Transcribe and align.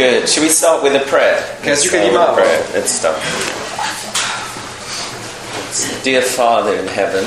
Good. 0.00 0.30
Should 0.30 0.44
we 0.44 0.48
start 0.48 0.82
with 0.82 0.94
a 0.94 1.04
prayer? 1.10 1.36
Let's 1.62 1.86
start 1.86 2.10
with 2.10 2.18
a 2.18 2.32
prayer. 2.32 2.66
Let's 2.72 2.90
start. 2.90 3.20
Dear 6.02 6.22
Father 6.22 6.74
in 6.78 6.86
heaven, 6.86 7.24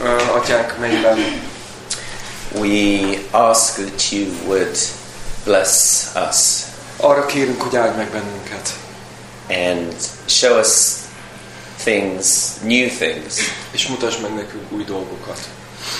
uh, 0.00 0.74
mennyben, 0.80 1.20
we 2.58 3.18
ask 3.34 3.76
that 3.76 4.10
you 4.10 4.32
would 4.48 4.78
bless 5.44 6.16
us 6.16 6.64
arra 6.96 7.26
kérünk, 7.26 7.62
hogy 7.62 7.76
áld 7.76 7.96
meg 7.96 8.10
bennünket, 8.10 8.72
and 9.48 9.94
show 10.26 10.58
us 10.58 10.94
things, 11.82 12.48
new 12.62 12.88
things, 12.88 13.38
és 13.70 13.86
mutasd 13.86 14.20
meg 14.20 14.34
nekünk 14.34 14.72
új 14.72 14.84
dolgokat, 14.84 15.48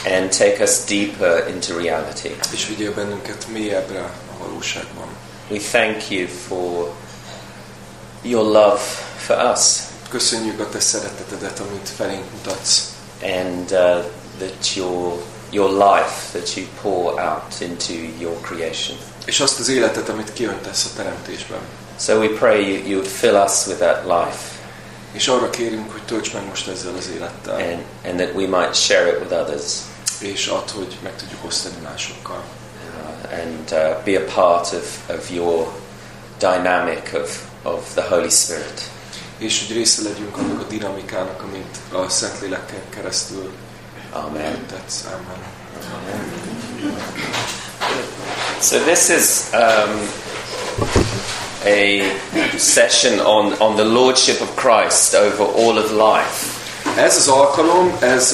and 0.06 0.30
take 0.30 0.62
us 0.62 0.84
deeper 0.88 1.48
into 1.48 1.78
reality. 1.78 2.36
és 2.52 2.66
vigyél 2.66 2.94
bennünket 2.94 3.46
mélyebbre 3.48 4.00
a 4.00 4.44
valóságban. 4.44 5.21
We 5.52 5.58
thank 5.58 6.10
you 6.10 6.26
for 6.26 6.94
your 8.22 8.42
love 8.42 8.80
for 9.18 9.36
us 9.52 9.90
Köszönjük 10.08 10.60
a 10.60 10.68
Te 10.68 10.80
szeretetedet, 10.80 11.58
amit 11.58 11.88
felénk 11.96 12.24
mutatsz, 12.32 12.82
and 13.22 13.70
uh, 13.70 14.04
that 14.38 14.74
your, 14.74 15.22
your 15.50 15.70
life 15.70 16.38
that 16.38 16.56
you 16.56 16.66
pour 16.82 17.20
out 17.20 17.60
into 17.60 17.92
your 18.18 18.40
creation. 18.40 18.98
és 19.24 19.40
azt 19.40 19.58
az 19.58 19.68
életet, 19.68 20.08
amit 20.08 20.32
kiöntesz 20.32 20.84
a 20.84 20.96
teremtésben. 20.96 21.58
So 21.98 22.18
we 22.18 22.28
pray 22.28 22.68
you, 22.68 22.86
you 22.86 22.98
would 22.98 23.10
fill 23.10 23.34
us 23.34 23.66
with 23.66 23.78
that 23.78 24.04
life 24.04 24.60
És 25.12 25.28
arra 25.28 25.50
kérünk, 25.50 25.92
hogy 25.92 26.02
tölts 26.02 26.32
meg 26.32 26.46
most 26.46 26.68
ezzel 26.68 26.94
az 26.98 27.08
élettel, 27.14 27.54
and, 27.54 27.82
and 28.04 28.16
that 28.16 28.34
we 28.34 28.46
might 28.46 28.74
share 28.74 29.08
it 29.08 29.18
with 29.20 29.32
others 29.32 29.72
és 30.18 30.46
add, 30.46 30.70
hogy 30.74 30.96
meg 31.02 31.16
tudjuk 31.16 31.44
osztani 31.44 31.76
másokkal. 31.82 32.42
Uh, 32.94 33.40
and 33.40 33.72
uh, 33.72 34.04
be 34.04 34.16
a 34.16 34.24
part 34.34 34.72
of, 34.72 35.10
of 35.10 35.30
your 35.30 35.68
dynamic 36.38 37.12
of, 37.14 37.50
of 37.62 37.94
the 37.94 38.02
Holy 38.02 38.30
Spirit. 38.30 38.90
És 39.38 39.66
hogy 39.66 39.76
része 39.76 40.02
legyünk 40.02 40.36
annak 40.36 40.60
a 40.60 40.64
dinamikának, 40.68 41.42
amit 41.42 41.76
a 41.92 42.08
keresztül 42.90 43.52
Amen. 44.12 44.66
tetsz. 44.66 45.04
Amen. 45.04 45.60
So 48.60 48.78
this 48.78 49.08
is 49.08 49.52
um, 49.52 50.08
a 51.64 52.12
session 52.58 53.20
on, 53.20 53.52
on 53.60 53.76
the 53.76 53.84
lordship 53.84 54.40
of 54.40 54.54
Christ 54.56 55.14
over 55.14 55.44
all 55.44 55.78
of 55.78 55.90
life. 55.92 56.61
Ez 56.96 57.16
az 57.16 57.28
alkalom, 57.28 57.96
ez 58.00 58.32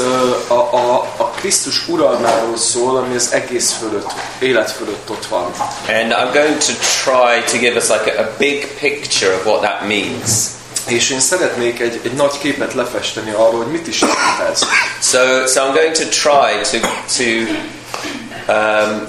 a, 0.49 0.53
a, 0.53 1.07
a 1.17 1.25
Krisztus 1.25 1.89
uralmáról 1.89 2.57
szól, 2.57 2.97
ami 2.97 3.15
az 3.15 3.33
egész 3.33 3.73
fölött, 3.73 4.13
élet 4.39 4.71
fölött 4.71 5.11
ott 5.11 5.27
van. 5.27 5.45
And 5.89 6.13
I'm 6.13 6.33
going 6.33 6.57
to 6.59 6.73
try 7.05 7.53
to 7.53 7.59
give 7.59 7.77
us 7.77 7.89
like 7.89 8.11
a, 8.11 8.23
a 8.23 8.35
big 8.39 8.67
picture 8.81 9.35
of 9.35 9.45
what 9.45 9.61
that 9.61 9.81
means. 9.81 10.31
És 10.87 11.11
én 11.11 11.21
szeretnék 11.21 11.81
egy, 11.81 12.01
egy 12.05 12.13
nagy 12.13 12.39
képet 12.39 12.75
lefesteni 12.75 13.31
arról, 13.31 13.63
hogy 13.63 13.73
mit 13.73 13.87
is 13.87 14.01
jelent 14.01 14.51
ez. 14.51 14.65
So, 15.03 15.47
so 15.47 15.61
I'm 15.61 15.75
going 15.75 15.93
to 15.93 16.05
try 16.05 16.79
to, 16.79 16.89
to 17.17 17.25
um, 18.53 19.09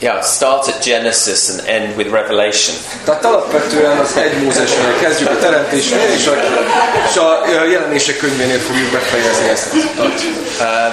yeah, 0.00 0.22
start 0.22 0.68
at 0.68 0.82
Genesis 0.82 1.48
and 1.48 1.68
end 1.68 1.96
with 1.96 2.10
Revelation. 2.10 2.76
Tehát 3.04 3.24
alapvetően 3.24 3.98
az 3.98 4.16
egy 4.16 4.42
Mózesnél 4.42 4.98
kezdjük 5.00 5.30
a 5.30 5.38
teremtésnél, 5.38 6.10
és 6.16 6.26
a, 6.26 6.34
és 7.10 7.16
a 7.16 7.64
jelenések 7.64 8.16
könyvénél 8.16 8.58
fogjuk 8.58 8.90
befejezni 8.90 9.48
ezt. 9.48 9.74
Uh, 9.74 9.82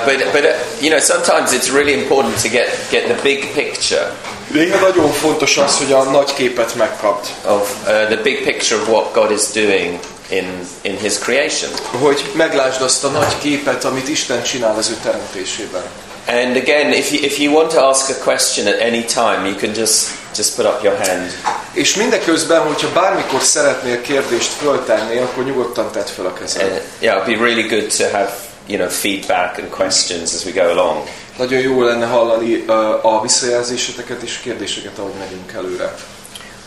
but, 0.05 0.31
but 0.31 0.43
uh, 0.43 0.51
you 0.79 0.89
know, 0.89 0.99
sometimes 0.99 1.51
it's 1.51 1.71
really 1.73 1.93
important 1.93 2.41
to 2.41 2.49
get, 2.49 2.69
get 2.89 3.03
the 3.03 3.17
big 3.21 3.53
picture 3.53 4.11
Néha 4.47 4.79
nagyon 4.79 5.11
fontos 5.11 5.57
az, 5.57 5.77
hogy 5.77 5.91
a 5.91 6.03
nagy 6.03 6.33
képet 6.33 6.75
megkapd. 6.75 7.27
of 7.45 7.73
uh, 7.81 7.87
the 7.87 8.19
big 8.23 8.43
picture 8.43 8.81
of 8.81 8.87
what 8.87 9.13
God 9.13 9.31
is 9.31 9.41
doing 9.53 9.99
in, 10.29 10.67
in 10.81 10.97
His 10.97 11.17
creation. 11.17 11.71
Hogy 11.99 12.31
meglásd 12.33 12.81
azt 12.81 13.03
a 13.03 13.07
nagy 13.07 13.37
képet, 13.41 13.83
amit 13.83 14.07
Isten 14.07 14.43
csinál 14.43 14.75
az 14.77 14.89
ő 14.89 14.95
teremtésében. 15.03 15.83
And 16.27 16.57
again, 16.57 16.93
if 16.93 17.11
you, 17.11 17.19
if 17.21 17.39
you 17.39 17.51
want 17.51 17.71
to 17.71 17.81
ask 17.81 18.09
a 18.09 18.23
question 18.23 18.67
at 18.67 18.79
any 18.81 19.03
time, 19.03 19.45
you 19.45 19.53
can 19.53 19.73
just, 19.73 20.17
just 20.33 20.55
put 20.55 20.65
up 20.65 20.83
your 20.83 20.95
hand. 20.95 21.31
És 21.73 21.95
mindeközben, 21.95 22.61
hogyha 22.61 22.91
bármikor 22.93 23.41
szeretnél 23.41 24.01
kérdést 24.01 24.51
föltenni, 24.51 25.17
akkor 25.17 25.43
nyugodtan 25.43 25.91
tedd 25.91 26.05
fel 26.05 26.25
a 26.25 26.33
kezed. 26.33 26.61
And 26.61 26.81
yeah, 26.99 27.21
it'd 27.21 27.37
be 27.37 27.45
really 27.45 27.67
good 27.67 27.97
to 27.97 28.03
have 28.17 28.31
you 28.67 28.77
know 28.77 28.89
feedback 28.89 29.57
and 29.59 29.69
questions 29.69 30.33
as 30.33 30.45
we 30.45 30.51
go 30.51 30.69
along. 30.69 31.07
Nagyon 31.37 31.59
jó 31.59 31.83
lenne 31.83 32.05
hallani 32.05 32.63
ö, 32.67 32.73
a 33.01 33.21
visszajelzéseteket 33.21 34.21
és 34.21 34.37
kérdéseket, 34.37 34.97
ahogy 34.97 35.13
megyünk 35.19 35.51
előre. 35.51 35.95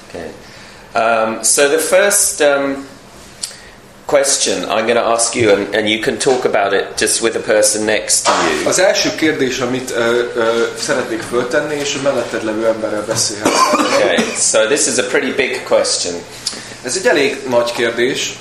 Okay. 0.09 0.31
Um, 0.95 1.43
so 1.43 1.69
the 1.69 1.79
first 1.79 2.41
um, 2.41 2.87
question 4.09 4.65
I'm 4.65 4.87
going 4.87 4.97
to 4.97 5.05
ask 5.05 5.37
you, 5.37 5.51
and, 5.53 5.75
and 5.75 5.89
you 5.89 6.01
can 6.01 6.19
talk 6.19 6.47
about 6.47 6.73
it 6.73 6.97
just 6.97 7.23
with 7.23 7.35
the 7.35 7.45
person 7.55 7.85
next 7.85 8.25
to 8.25 8.33
you. 8.33 8.69
Az 8.69 8.79
első 8.79 9.15
kérdés, 9.15 9.59
amit 9.59 9.91
ö, 9.91 10.25
ö, 10.35 10.67
szeretnék 10.79 11.21
föltenni, 11.21 11.75
és 11.75 11.95
a 11.95 12.03
melletted 12.03 12.45
levő 12.45 12.67
emberrel 12.67 13.05
beszélhetsz. 13.07 13.73
Okay. 13.73 14.17
So 14.51 14.67
this 14.67 14.87
is 14.87 14.97
a 14.99 15.07
pretty 15.07 15.33
big 15.33 15.63
question. 15.63 16.15
Ez 16.83 16.97
egy 16.97 17.07
elég 17.07 17.37
nagy 17.49 17.73
kérdés. 17.73 18.39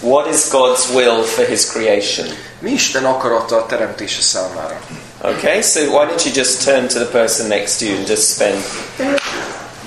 What 0.00 0.34
is 0.34 0.40
God's 0.50 0.94
will 0.94 1.22
for 1.22 1.44
His 1.44 1.66
creation? 1.66 2.26
Mi 2.58 2.70
Isten 2.70 3.04
akarata 3.04 3.56
a 3.56 3.66
teremtése 3.66 4.20
számára? 4.20 4.80
Okay. 5.20 5.62
So 5.62 5.80
why 5.80 6.06
don't 6.06 6.24
you 6.24 6.34
just 6.34 6.64
turn 6.64 6.88
to 6.88 6.98
the 6.98 7.08
person 7.20 7.46
next 7.48 7.78
to 7.78 7.84
you 7.84 7.96
and 7.96 8.08
just 8.08 8.22
spend 8.22 8.64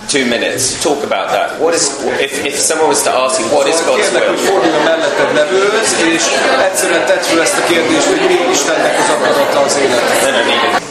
two 0.08 0.26
minutes 0.26 0.74
to 0.74 0.76
talk 0.90 1.04
about 1.04 1.28
that? 1.36 1.60
What 1.60 1.74
is 1.76 1.84
if, 2.26 2.46
if 2.46 2.56
someone 2.58 2.90
was 2.90 3.04
to 3.04 3.12
ask 3.12 3.40
you 3.40 3.48
what 3.48 3.68
is 3.68 3.76
God's 3.84 4.08
hogy 4.10 4.28
will? 4.28 4.38
fordulj 4.38 4.74
a 4.74 4.84
melletted 4.84 5.34
levőhöz, 5.34 5.90
és 6.16 6.24
egyszerűen 6.68 7.06
tedd 7.06 7.22
fel 7.22 7.42
ezt 7.42 7.58
a 7.58 7.64
kérdést, 7.64 8.08
hogy 8.08 8.22
mi 8.28 8.38
Istennek 8.52 8.96
az 9.00 9.10
akarata 9.10 9.60
az 9.60 9.78
életben. 9.78 10.32
No, 10.32 10.38
no, 10.38 10.44
neither. 10.46 10.82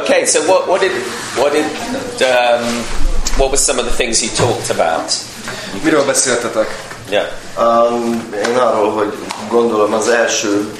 Okay, 0.00 0.26
so 0.26 0.40
what, 0.40 0.66
what 0.66 0.80
did 0.80 0.92
what 1.36 1.52
did 1.52 1.64
um, 2.20 2.64
what 3.38 3.48
were 3.50 3.56
some 3.56 3.78
of 3.78 3.86
the 3.86 3.94
things 3.94 4.22
you 4.22 4.30
talked 4.36 4.70
about? 4.78 5.12
Miről 5.82 6.04
beszéltetek? 6.04 6.68
Yeah. 7.10 7.26
Um, 7.58 8.28
én 8.48 8.56
arról, 8.56 8.90
hogy 8.90 9.12
gondolom 9.50 9.92
az 9.92 10.08
első, 10.08 10.72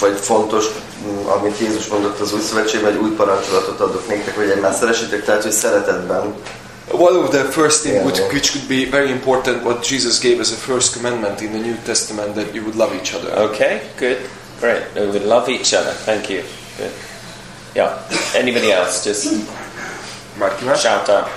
vagy 0.00 0.18
fontos, 0.20 0.64
mm, 1.06 1.26
amit 1.26 1.58
Jézus 1.58 1.86
mondott 1.86 2.20
az 2.20 2.32
új 2.32 2.40
szövetségben, 2.40 2.92
egy 2.92 2.98
új 2.98 3.10
parancsolatot 3.10 3.80
adok 3.80 4.08
nektek, 4.08 4.36
hogy 4.36 4.50
egymást 4.50 4.78
szeressétek, 4.78 5.24
tehát, 5.24 5.42
hogy 5.42 5.52
szeretetben. 5.52 6.34
One 6.90 7.16
of 7.16 7.30
the 7.32 7.44
first 7.44 7.84
things 7.84 7.96
Yeah, 7.96 8.06
which, 8.06 8.18
yeah. 8.18 8.32
which 8.32 8.52
could 8.52 8.68
be 8.68 8.84
very 8.84 9.10
important, 9.12 9.62
what 9.64 9.82
Jesus 9.82 10.18
gave 10.18 10.40
as 10.40 10.52
a 10.52 10.56
first 10.56 10.94
commandment 10.94 11.40
in 11.40 11.52
the 11.52 11.60
New 11.60 11.76
Testament, 11.86 12.34
that 12.34 12.54
you 12.54 12.64
would 12.64 12.74
love 12.76 12.92
each 12.94 13.14
other. 13.14 13.30
Okay. 13.50 13.82
Good. 13.96 14.28
Great. 14.60 14.82
We 14.94 15.06
would 15.06 15.22
love 15.24 15.48
each 15.48 15.72
other. 15.74 15.92
Thank 15.92 16.28
you. 16.28 16.42
Good. 16.76 16.92
Yeah. 17.74 18.02
Anybody 18.34 18.72
else? 18.72 19.04
Just 19.04 19.30
Bárki 20.38 20.64
más? 20.66 20.82
shout 20.82 21.08
out. 21.08 21.28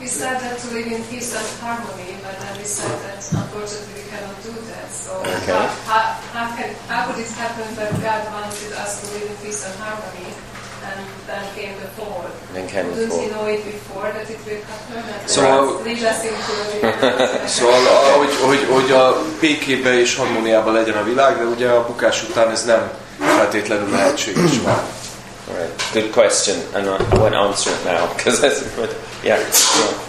We 0.00 0.06
said 0.06 0.38
that 0.40 0.58
to 0.58 0.66
live 0.74 0.86
in 0.86 1.02
peace 1.10 1.34
and 1.34 1.46
harmony, 1.60 2.18
but 2.22 2.38
then 2.38 2.58
we 2.58 2.64
said 2.64 2.90
that 3.02 3.18
unfortunately 3.34 4.02
we 4.02 4.06
cannot 4.10 4.36
do 4.42 4.52
that. 4.70 4.86
So 4.90 5.18
Okay. 5.22 5.52
how, 5.52 5.66
how, 5.90 6.02
how, 6.34 6.46
can, 6.56 6.70
how 6.86 7.06
could 7.10 7.18
it 7.18 7.30
happen 7.34 7.66
that 7.74 7.90
God 7.98 8.22
wanted 8.30 8.72
us 8.78 9.02
to 9.02 9.04
live 9.18 9.26
in 9.30 9.36
peace 9.42 9.66
and 9.66 9.74
harmony 9.82 10.30
lead 15.84 16.02
us 16.02 16.24
into 16.24 16.52
a 17.44 17.48
Szóval, 17.48 17.80
hogy, 18.18 18.34
hogy, 18.40 18.66
hogy 18.70 18.90
a 18.90 19.22
békébe 19.40 20.00
és 20.00 20.16
harmóniában 20.16 20.72
legyen 20.74 20.96
a 20.96 21.04
világ, 21.04 21.38
de 21.38 21.44
ugye 21.44 21.68
a 21.68 21.86
bukás 21.86 22.22
után 22.22 22.50
ez 22.50 22.64
nem 22.64 22.90
feltétlenül 23.20 23.90
lehetséges 23.90 24.60
már. 24.64 24.82
Right. 25.56 25.92
Good 25.92 26.10
question, 26.12 26.56
and 26.74 26.86
I 26.86 27.16
won't 27.16 27.34
answer 27.34 27.72
it 27.72 27.84
now 27.84 28.06
because 28.14 28.38
that's 28.40 28.60
good. 28.76 28.94
Yeah. 29.22 29.38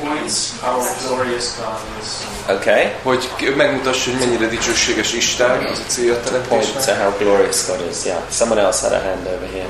points 0.01 0.51
how 0.61 0.79
glorious 1.07 1.55
God 1.55 1.79
is. 2.01 2.07
Okay. 2.49 2.91
Hogy 3.03 3.53
megmutassa, 3.57 4.09
hogy 4.09 4.19
mennyire 4.19 4.47
dicsőséges 4.47 5.13
Isten, 5.13 5.65
az 5.65 5.79
a 5.79 5.89
célja 5.89 6.13
a 6.13 6.17
Point 6.17 6.73
to 6.73 6.79
teremtésnek. 6.79 7.01
how 7.01 7.17
glorious 7.17 7.67
God 7.67 7.83
is. 7.91 8.05
Yeah. 8.05 8.19
Someone 8.31 8.61
else 8.61 8.81
had 8.81 8.91
a 8.91 9.01
hand 9.03 9.27
over 9.27 9.49
here. 9.53 9.69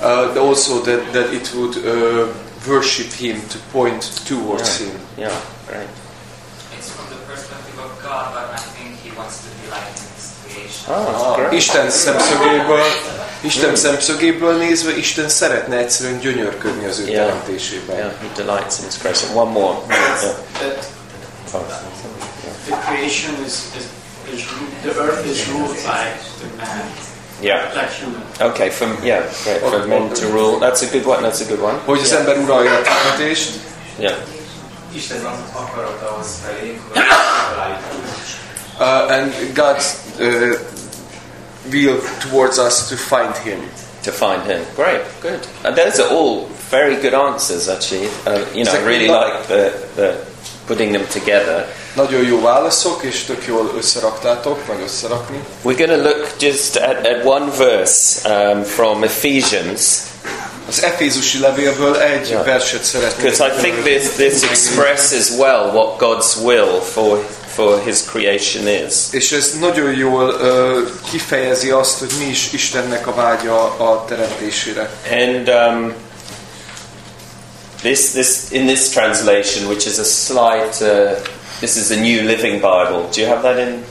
Uh, 0.00 0.34
also 0.38 0.80
that, 0.82 1.12
that 1.12 1.32
it 1.32 1.52
would 1.54 1.76
uh, 1.78 2.32
worship 2.68 3.12
Him, 3.12 3.40
to 3.48 3.58
point 3.72 4.02
towards 4.26 4.78
Him. 4.80 4.90
Yeah. 5.16 5.32
Great. 5.68 5.88
It's 6.76 6.90
from 6.90 7.06
the 7.08 7.16
perspective 7.26 7.78
of 7.78 7.90
God, 8.02 8.34
but 8.34 8.50
I 8.52 8.58
think 8.76 8.96
He 9.00 9.10
wants 9.16 9.42
to 9.44 9.50
be 9.62 9.70
like 9.70 9.88
in 9.88 10.06
His 10.14 10.36
creation. 10.44 10.92
Oh, 10.92 11.04
that's 11.06 11.22
A 11.22 11.36
great. 11.36 11.52
Isten 11.52 11.90
szemszögéből, 11.90 12.82
Isten 13.42 13.76
szemszögéből 13.76 14.56
nézve, 14.56 14.96
Isten 14.96 15.28
szeretne 15.28 15.76
egyszerűen 15.76 16.18
gyönyörködni 16.18 16.84
az 16.86 16.98
ő 16.98 17.06
Yeah. 17.08 17.26
teremtésében. 17.26 17.96
Yeah, 17.96 18.10
he 18.20 18.42
delights 18.44 18.78
in 18.78 18.84
his 18.84 18.96
creation. 18.98 19.36
One 19.36 19.50
more. 19.50 19.78
Yeah. 19.88 20.34
that 20.58 20.94
Oh. 21.54 21.62
the 22.68 22.76
creation 22.86 23.34
is, 23.46 23.52
is, 23.78 23.84
is 24.32 24.44
the 24.82 24.92
earth 25.00 25.26
is 25.26 25.48
ruled 25.48 25.76
by 25.84 26.12
the 26.40 26.48
man. 26.56 26.90
Yeah. 27.42 27.72
Like 27.74 27.90
human. 27.90 28.22
Okay, 28.40 28.70
from 28.70 28.96
yeah, 29.04 29.20
great. 29.44 29.60
For 29.60 29.86
men 29.86 30.14
to 30.14 30.26
rule. 30.28 30.58
That's 30.58 30.82
a 30.82 30.90
good 30.90 31.06
one. 31.06 31.22
That's 31.22 31.40
a 31.40 31.44
good 31.44 31.60
one. 31.60 31.78
Hogy 31.84 32.00
az 32.00 32.12
ember 32.12 32.38
uralja 32.38 32.72
a 32.72 32.82
teremtést, 32.82 33.50
Yeah. 33.98 34.16
Isten 34.94 35.24
az 35.24 35.38
akarata 35.52 36.10
ahhoz 36.10 36.26
felé, 36.44 36.80
hogy 36.88 37.02
uh, 38.78 39.10
and 39.10 39.32
God's 39.54 39.94
uh, 40.18 40.58
will 41.70 42.00
towards 42.30 42.58
us 42.58 42.88
to 42.88 42.96
find 42.96 43.36
Him. 43.36 43.70
To 44.02 44.12
find 44.12 44.42
him. 44.42 44.64
Great. 44.76 45.02
Good. 45.20 45.48
And 45.64 45.74
those 45.74 45.98
are 45.98 46.08
all 46.14 46.46
very 46.70 46.94
good 46.94 47.12
answers, 47.12 47.68
actually. 47.68 48.08
Uh, 48.24 48.44
you 48.54 48.64
know, 48.64 48.72
I 48.72 48.84
really 48.84 49.08
like 49.08 49.48
the, 49.48 49.72
the 49.96 50.24
putting 50.66 50.90
them 50.94 51.06
together. 51.12 51.74
Nagyon 51.94 52.22
jó 52.24 52.40
válaszok, 52.40 53.02
és 53.02 53.24
tök 53.24 53.46
jól 53.46 53.72
összeraktátok, 53.76 54.66
vagy 54.66 54.80
összerakni. 54.84 55.36
We're 55.64 55.86
going 55.86 56.02
to 56.02 56.08
look 56.08 56.26
just 56.40 56.76
at, 56.76 57.06
at 57.06 57.24
one 57.24 57.50
verse 57.56 58.28
um, 58.28 58.62
from 58.62 59.02
Ephesians 59.02 59.80
Az 60.68 60.82
Efézusi 60.82 61.38
levélből 61.38 61.96
egy 62.00 62.28
Ja. 62.30 62.42
verset 62.42 62.84
szeretnék. 62.84 63.24
because 63.30 63.46
I 63.46 63.60
think 63.62 63.82
this, 63.84 64.08
this 64.16 64.42
expresses 64.42 65.30
well 65.38 65.70
what 65.72 65.98
God's 65.98 66.36
will 66.44 66.80
for, 66.92 67.24
for 67.54 67.82
His 67.84 67.96
creation 68.04 68.68
is. 68.68 68.94
És 69.10 69.32
ez 69.32 69.52
nagyon 69.60 69.90
jól 69.94 70.28
uh, 70.28 70.78
kifejezi 71.10 71.70
azt, 71.70 71.98
hogy 71.98 72.10
mi 72.18 72.24
is 72.24 72.52
Istennek 72.52 73.06
a 73.06 73.14
vágya 73.14 73.62
a 73.62 74.04
teremtésére. 74.08 74.90
And 75.10 75.48
um, 75.48 75.92
this, 77.86 78.12
this, 78.12 78.52
in 78.52 78.66
this 78.66 78.92
translation, 78.92 79.68
which 79.68 79.86
is 79.86 79.98
a 79.98 80.04
slight, 80.04 80.82
uh, 80.82 81.20
this 81.60 81.76
is 81.76 81.90
a 81.92 82.00
New 82.00 82.22
Living 82.22 82.60
Bible. 82.60 83.08
Do 83.10 83.20
you 83.20 83.26
have 83.28 83.42
that 83.42 83.58
in? 83.58 83.84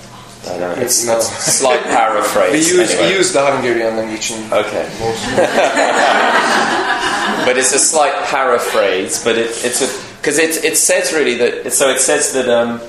I 0.47 0.57
know 0.59 0.71
it's, 0.77 1.05
No. 1.07 1.19
slight 1.21 1.83
We 1.85 1.91
paraphrase. 1.91 2.69
use, 2.69 2.91
anyway. 2.91 3.09
we 3.09 3.15
use 3.17 3.31
the 3.33 3.43
Hungarian 3.45 3.95
language 3.97 4.31
in 4.31 4.53
Okay. 4.53 4.87
but 7.45 7.57
it's 7.57 7.73
a 7.73 7.79
slight 7.79 8.13
paraphrase, 8.25 9.23
but 9.23 9.37
it, 9.37 9.49
it's 9.65 9.81
a 9.81 9.87
because 10.19 10.37
it, 10.39 10.63
it 10.65 10.75
says 10.77 11.13
really 11.13 11.35
that 11.37 11.71
so 11.71 11.89
it 11.89 11.99
says 11.99 12.33
that 12.33 12.49
um, 12.49 12.79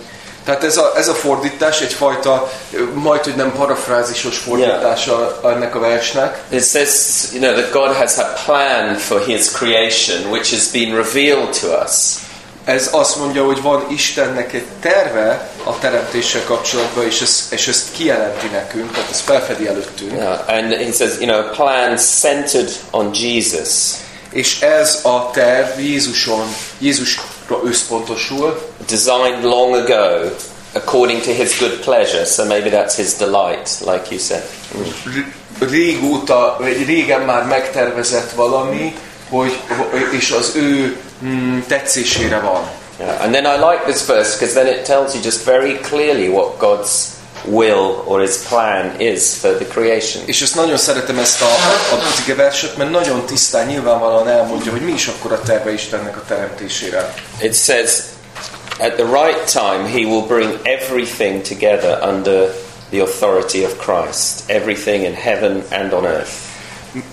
Tehát 0.46 0.64
ez 0.64 0.76
a, 0.76 0.92
ez 0.96 1.08
a 1.08 1.14
fordítás 1.14 1.80
egyfajta, 1.80 2.52
majd 2.94 3.24
hogy 3.24 3.34
nem 3.34 3.52
parafrázisos 3.52 4.38
fordítása 4.38 5.40
ennek 5.44 5.74
a 5.74 5.78
versnek. 5.78 6.42
it 6.50 6.64
says 6.64 6.90
you 7.32 7.40
know 7.40 7.54
that 7.54 7.70
God 7.70 7.96
has 7.96 8.18
a 8.18 8.32
plan 8.44 8.96
for 8.96 9.24
His 9.24 9.50
creation, 9.50 10.30
which 10.30 10.50
has 10.50 10.66
been 10.68 10.94
revealed 10.94 11.58
to 11.60 11.66
us. 11.84 11.92
Ez 12.64 12.88
azt 12.92 13.16
mondja, 13.16 13.44
hogy 13.44 13.62
van 13.62 13.86
Istennek 13.88 14.52
egy 14.52 14.66
terve 14.80 15.50
a 15.64 15.78
teremtéssel 15.78 16.44
kapcsolatban, 16.44 17.04
és 17.04 17.20
ezt, 17.20 17.52
és 17.52 17.68
ezt 17.68 17.86
kijelenti 17.92 18.46
nekünk, 18.46 18.92
tehát 18.92 19.10
ez 19.10 19.20
felfedi 19.20 19.68
előttünk. 19.68 20.12
Yeah, 20.12 20.48
and 20.48 20.72
he 20.72 20.92
says 20.92 21.12
you 21.20 21.28
know 21.28 21.38
a 21.38 21.50
plan 21.50 21.96
centered 21.96 22.70
on 22.90 23.10
Jesus. 23.12 23.68
És 24.30 24.60
ez 24.60 25.00
a 25.02 25.30
terv 25.30 25.80
Jézuson, 25.80 26.54
Jézusra 26.78 27.22
összpontosul, 27.64 28.70
designed 28.86 29.42
long 29.42 29.74
ago 29.74 30.32
according 30.76 31.22
to 31.22 31.32
his 31.32 31.58
good 31.58 31.80
pleasure. 31.82 32.24
So 32.24 32.44
maybe 32.44 32.70
that's 32.70 32.96
his 32.96 33.18
delight, 33.18 33.80
like 33.84 34.10
you 34.10 34.18
said. 34.18 34.42
Régóta, 35.58 36.56
régen 36.86 37.20
már 37.20 37.44
megtervezett 37.46 38.30
valami, 38.30 38.94
hogy, 39.28 39.58
és 40.12 40.30
az 40.30 40.52
ő 40.56 40.96
mm, 41.24 41.58
tetszésére 41.66 42.40
van. 42.40 42.70
Yeah. 42.98 43.22
And 43.22 43.34
then 43.34 43.44
I 43.44 43.56
like 43.58 43.84
this 43.84 44.06
verse 44.06 44.38
because 44.38 44.54
then 44.54 44.66
it 44.66 44.86
tells 44.86 45.14
you 45.14 45.22
just 45.22 45.44
very 45.44 45.74
clearly 45.74 46.28
what 46.28 46.58
God's 46.58 47.15
will 47.46 48.02
or 48.04 48.20
his 48.20 48.36
plan 48.48 49.00
is 49.00 49.34
for 49.34 49.50
the 49.50 49.66
creation. 49.66 50.22
És 50.26 50.42
ezt 50.42 50.54
nagyon 50.54 50.76
szeretem 50.76 51.18
ezt 51.18 51.42
a, 51.42 51.46
a 51.94 52.12
cige 52.14 52.34
verset, 52.34 52.76
mert 52.76 52.90
nagyon 52.90 53.26
tisztán, 53.26 53.66
nyilvánvalóan 53.66 54.28
elmondja, 54.28 54.70
hogy 54.72 54.80
mi 54.80 54.92
is 54.92 55.06
akkor 55.06 55.32
a 55.32 55.40
terve 55.40 55.72
Istennek 55.72 56.16
a 56.16 56.22
teremtésére. 56.28 57.14
It 57.40 57.54
says, 57.54 57.90
at 58.78 58.92
the 58.92 59.04
right 59.04 59.52
time, 59.52 59.88
he 59.88 60.04
will 60.04 60.26
bring 60.26 60.58
everything 60.62 61.42
together 61.42 61.98
under 62.02 62.54
the 62.90 63.00
authority 63.00 63.64
of 63.64 63.76
Christ, 63.78 64.42
everything 64.46 65.04
in 65.04 65.14
heaven 65.14 65.64
and 65.70 65.92
on 65.92 66.06
earth. 66.06 66.30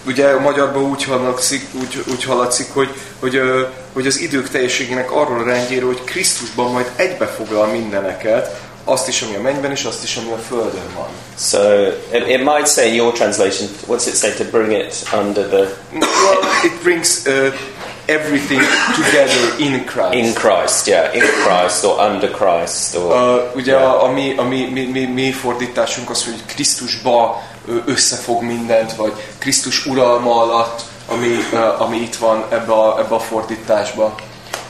Ugye 0.06 0.28
a 0.28 0.40
magyarban 0.40 0.84
úgy 0.84 1.04
hallatszik, 1.04 1.68
úgy, 1.74 2.04
úgy 2.12 2.24
hallatszik 2.24 2.74
hogy, 2.74 2.90
hogy, 3.20 3.42
hogy 3.94 4.08
az 4.08 4.20
idők 4.20 4.50
teljességének 4.50 5.12
arról 5.12 5.40
a 5.40 5.44
rendjéről, 5.44 5.88
hogy 5.88 6.04
Krisztusban 6.04 6.72
majd 6.72 6.92
egybefoglal 6.96 7.68
mindeneket, 7.68 8.60
azt 8.86 9.08
is, 9.08 9.22
ami 9.22 9.36
a 9.36 9.42
mennyben, 9.42 9.72
és 9.72 9.84
azt 9.84 10.04
is, 10.04 10.18
ami 10.18 10.32
a 10.32 10.38
földön 10.38 10.94
van. 10.96 11.08
So 11.38 11.82
it, 12.12 12.28
it 12.28 12.44
might 12.44 12.68
say 12.68 12.88
in 12.88 12.94
your 12.94 13.14
translation, 13.14 13.70
what's 13.88 14.08
it 14.08 14.16
say 14.16 14.32
to 14.32 14.44
bring 14.44 14.72
it 14.72 15.08
under 15.14 15.48
the 15.50 15.68
Well, 15.92 16.40
it 16.64 16.84
brings 16.84 17.26
uh, 17.28 17.54
everything 18.06 18.62
together 18.96 19.60
in 19.60 19.86
Christ. 19.86 20.14
in 20.14 20.34
Christ, 20.34 20.88
yeah, 20.88 21.16
in 21.16 21.22
Christ 21.22 21.84
or 21.84 22.00
under 22.00 22.30
Christ 22.30 22.96
or 22.96 23.14
Uh, 23.14 23.56
ugye 23.56 23.76
a, 23.76 24.04
a, 24.04 24.12
mi, 24.12 24.34
a 24.38 24.44
mi, 24.44 24.66
mi, 24.66 24.86
mi, 24.86 25.06
mi 25.06 25.32
fordításunk 25.32 26.10
az, 26.10 26.24
hogy 26.24 26.46
Krisztusba 26.46 27.42
összefog 27.86 28.42
mindent, 28.42 28.96
vagy 28.96 29.14
Krisztus 29.38 29.86
uralma 29.86 30.42
alatt, 30.42 30.82
ami, 31.08 31.38
uh, 31.54 31.82
ami 31.82 31.98
itt 31.98 32.16
van 32.16 32.46
ebbe 32.50 32.74
a, 32.74 33.00
ebbe 33.00 33.16
a 33.16 33.20
fordításba. 33.20 34.16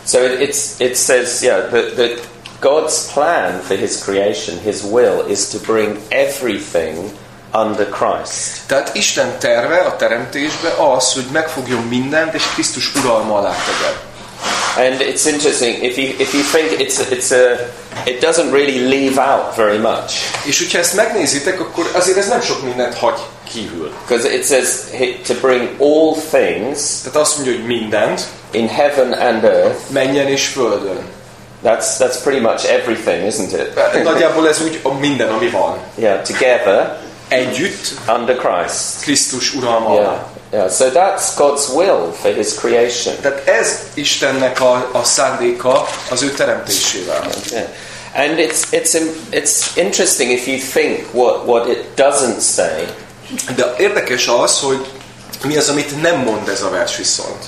So 0.05 0.19
it, 0.23 0.39
it's, 0.39 0.79
it 0.79 0.97
says, 0.97 1.41
yeah, 1.41 1.69
that, 1.69 1.95
that 1.95 2.19
God's 2.61 3.11
plan 3.13 3.61
for 3.61 3.75
His 3.77 4.03
creation, 4.03 4.59
His 4.63 4.81
will, 4.83 5.25
is 5.27 5.47
to 5.49 5.57
bring 5.73 5.97
everything 6.09 7.11
under 7.53 7.85
Christ. 7.89 8.59
Tehát 8.67 8.95
Isten 8.95 9.37
terve 9.39 9.77
a 9.77 9.95
teremtésbe 9.95 10.69
az, 10.95 11.13
hogy 11.13 11.25
megfogjon 11.31 11.81
mindent, 11.81 12.33
és 12.33 12.43
Krisztus 12.53 12.95
uralma 12.95 13.37
alá 13.37 13.51
tegye. 13.65 14.11
And 14.75 15.01
it's 15.01 15.25
interesting 15.27 15.83
if 15.83 15.97
you 15.97 16.07
if 16.17 16.33
you 16.33 16.41
think 16.51 16.79
it's 16.79 16.99
it's 17.11 17.31
a 17.31 17.69
it 18.05 18.19
doesn't 18.23 18.51
really 18.51 18.79
leave 18.79 19.17
out 19.21 19.55
very 19.55 19.77
much 19.77 20.13
És 20.45 20.57
hogyha 20.57 20.77
ezt 20.79 20.93
megnézitek, 20.95 21.59
akkor 21.59 21.89
azért 21.93 22.17
ez 22.17 22.27
nem 22.27 22.41
sok 22.41 22.63
mindent 22.63 22.95
hagy 22.97 23.19
kívül. 23.53 23.91
because 24.07 24.33
it 24.35 24.45
says 24.45 24.67
to 25.27 25.33
bring 25.41 25.69
all 25.79 26.15
things 26.31 26.79
Tehát 27.03 27.17
azt 27.19 27.35
mondja, 27.35 27.53
hogy 27.55 27.65
mindent, 27.65 28.21
in 28.51 28.67
heaven 28.67 29.11
and 29.11 29.43
earth. 29.43 29.79
menjen 29.89 30.27
és 30.27 30.47
földön. 30.47 30.99
That's 31.63 31.97
that's 31.97 32.21
pretty 32.21 32.41
much 32.41 32.65
everything, 32.65 33.25
isn't 33.25 33.51
it? 33.53 33.79
Nagyjából 34.03 34.47
ez 34.47 34.61
úgy 34.61 34.79
a 34.83 34.93
minden, 34.93 35.29
ami 35.29 35.49
van. 35.49 35.77
yeah, 35.95 36.21
together 36.21 36.97
Együtt 37.27 37.93
under 38.17 38.35
Christ. 38.35 39.01
Krisztus 39.01 39.53
uralma 39.53 39.93
Yeah, 39.93 40.19
yeah. 40.51 40.71
So 40.71 40.89
that's 40.89 41.35
God's 41.35 41.69
will 41.69 42.11
for 42.21 42.33
His 42.33 42.53
creation. 42.53 43.15
Tehát 43.21 43.47
ez 43.47 43.79
Istennek 43.93 44.61
a, 44.61 44.89
a 44.91 45.03
szándéka 45.03 45.87
az 46.09 46.21
ő 46.21 46.31
teremtésével. 46.31 47.27
Yeah. 47.51 47.65
And 48.15 48.37
it's, 48.37 48.61
it's, 48.71 48.95
it's 49.31 49.77
interesting 49.77 50.31
if 50.31 50.47
you 50.47 50.57
think 50.73 51.13
what, 51.13 51.45
what 51.45 51.67
it 51.67 51.83
doesn't 51.95 52.39
say. 52.39 52.87
De 53.55 53.75
érdekes 53.77 54.27
az, 54.27 54.59
hogy 54.59 54.85
mi 55.43 55.57
az, 55.57 55.69
amit 55.69 56.01
nem 56.01 56.19
mond 56.19 56.47
ez 56.47 56.61
a 56.61 56.69
vers 56.69 56.97
viszont. 56.97 57.45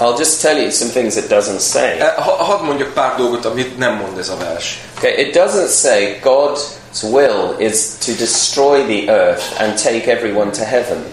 I'll 0.00 0.16
just 0.16 0.40
tell 0.40 0.58
you 0.58 0.70
some 0.70 0.90
things 0.90 1.16
it 1.16 1.28
doesn't 1.28 1.60
say. 1.60 1.98
E, 1.98 2.14
Ha, 2.16 2.44
hadd 2.44 2.62
mondjak 2.64 2.92
pár 2.92 3.16
dolgot, 3.16 3.44
amit 3.44 3.78
nem 3.78 3.94
mond 3.96 4.18
ez 4.18 4.28
a 4.28 4.36
vers. 4.36 4.78
Okay, 4.98 5.12
it 5.18 5.34
doesn't 5.36 5.68
say 5.68 6.18
God's 6.22 6.78
will 7.02 7.54
is 7.58 7.98
to 8.04 8.12
destroy 8.12 8.82
the 8.82 9.12
earth 9.12 9.60
and 9.60 9.82
take 9.82 10.10
everyone 10.10 10.50
to 10.50 10.64
heaven. 10.64 11.04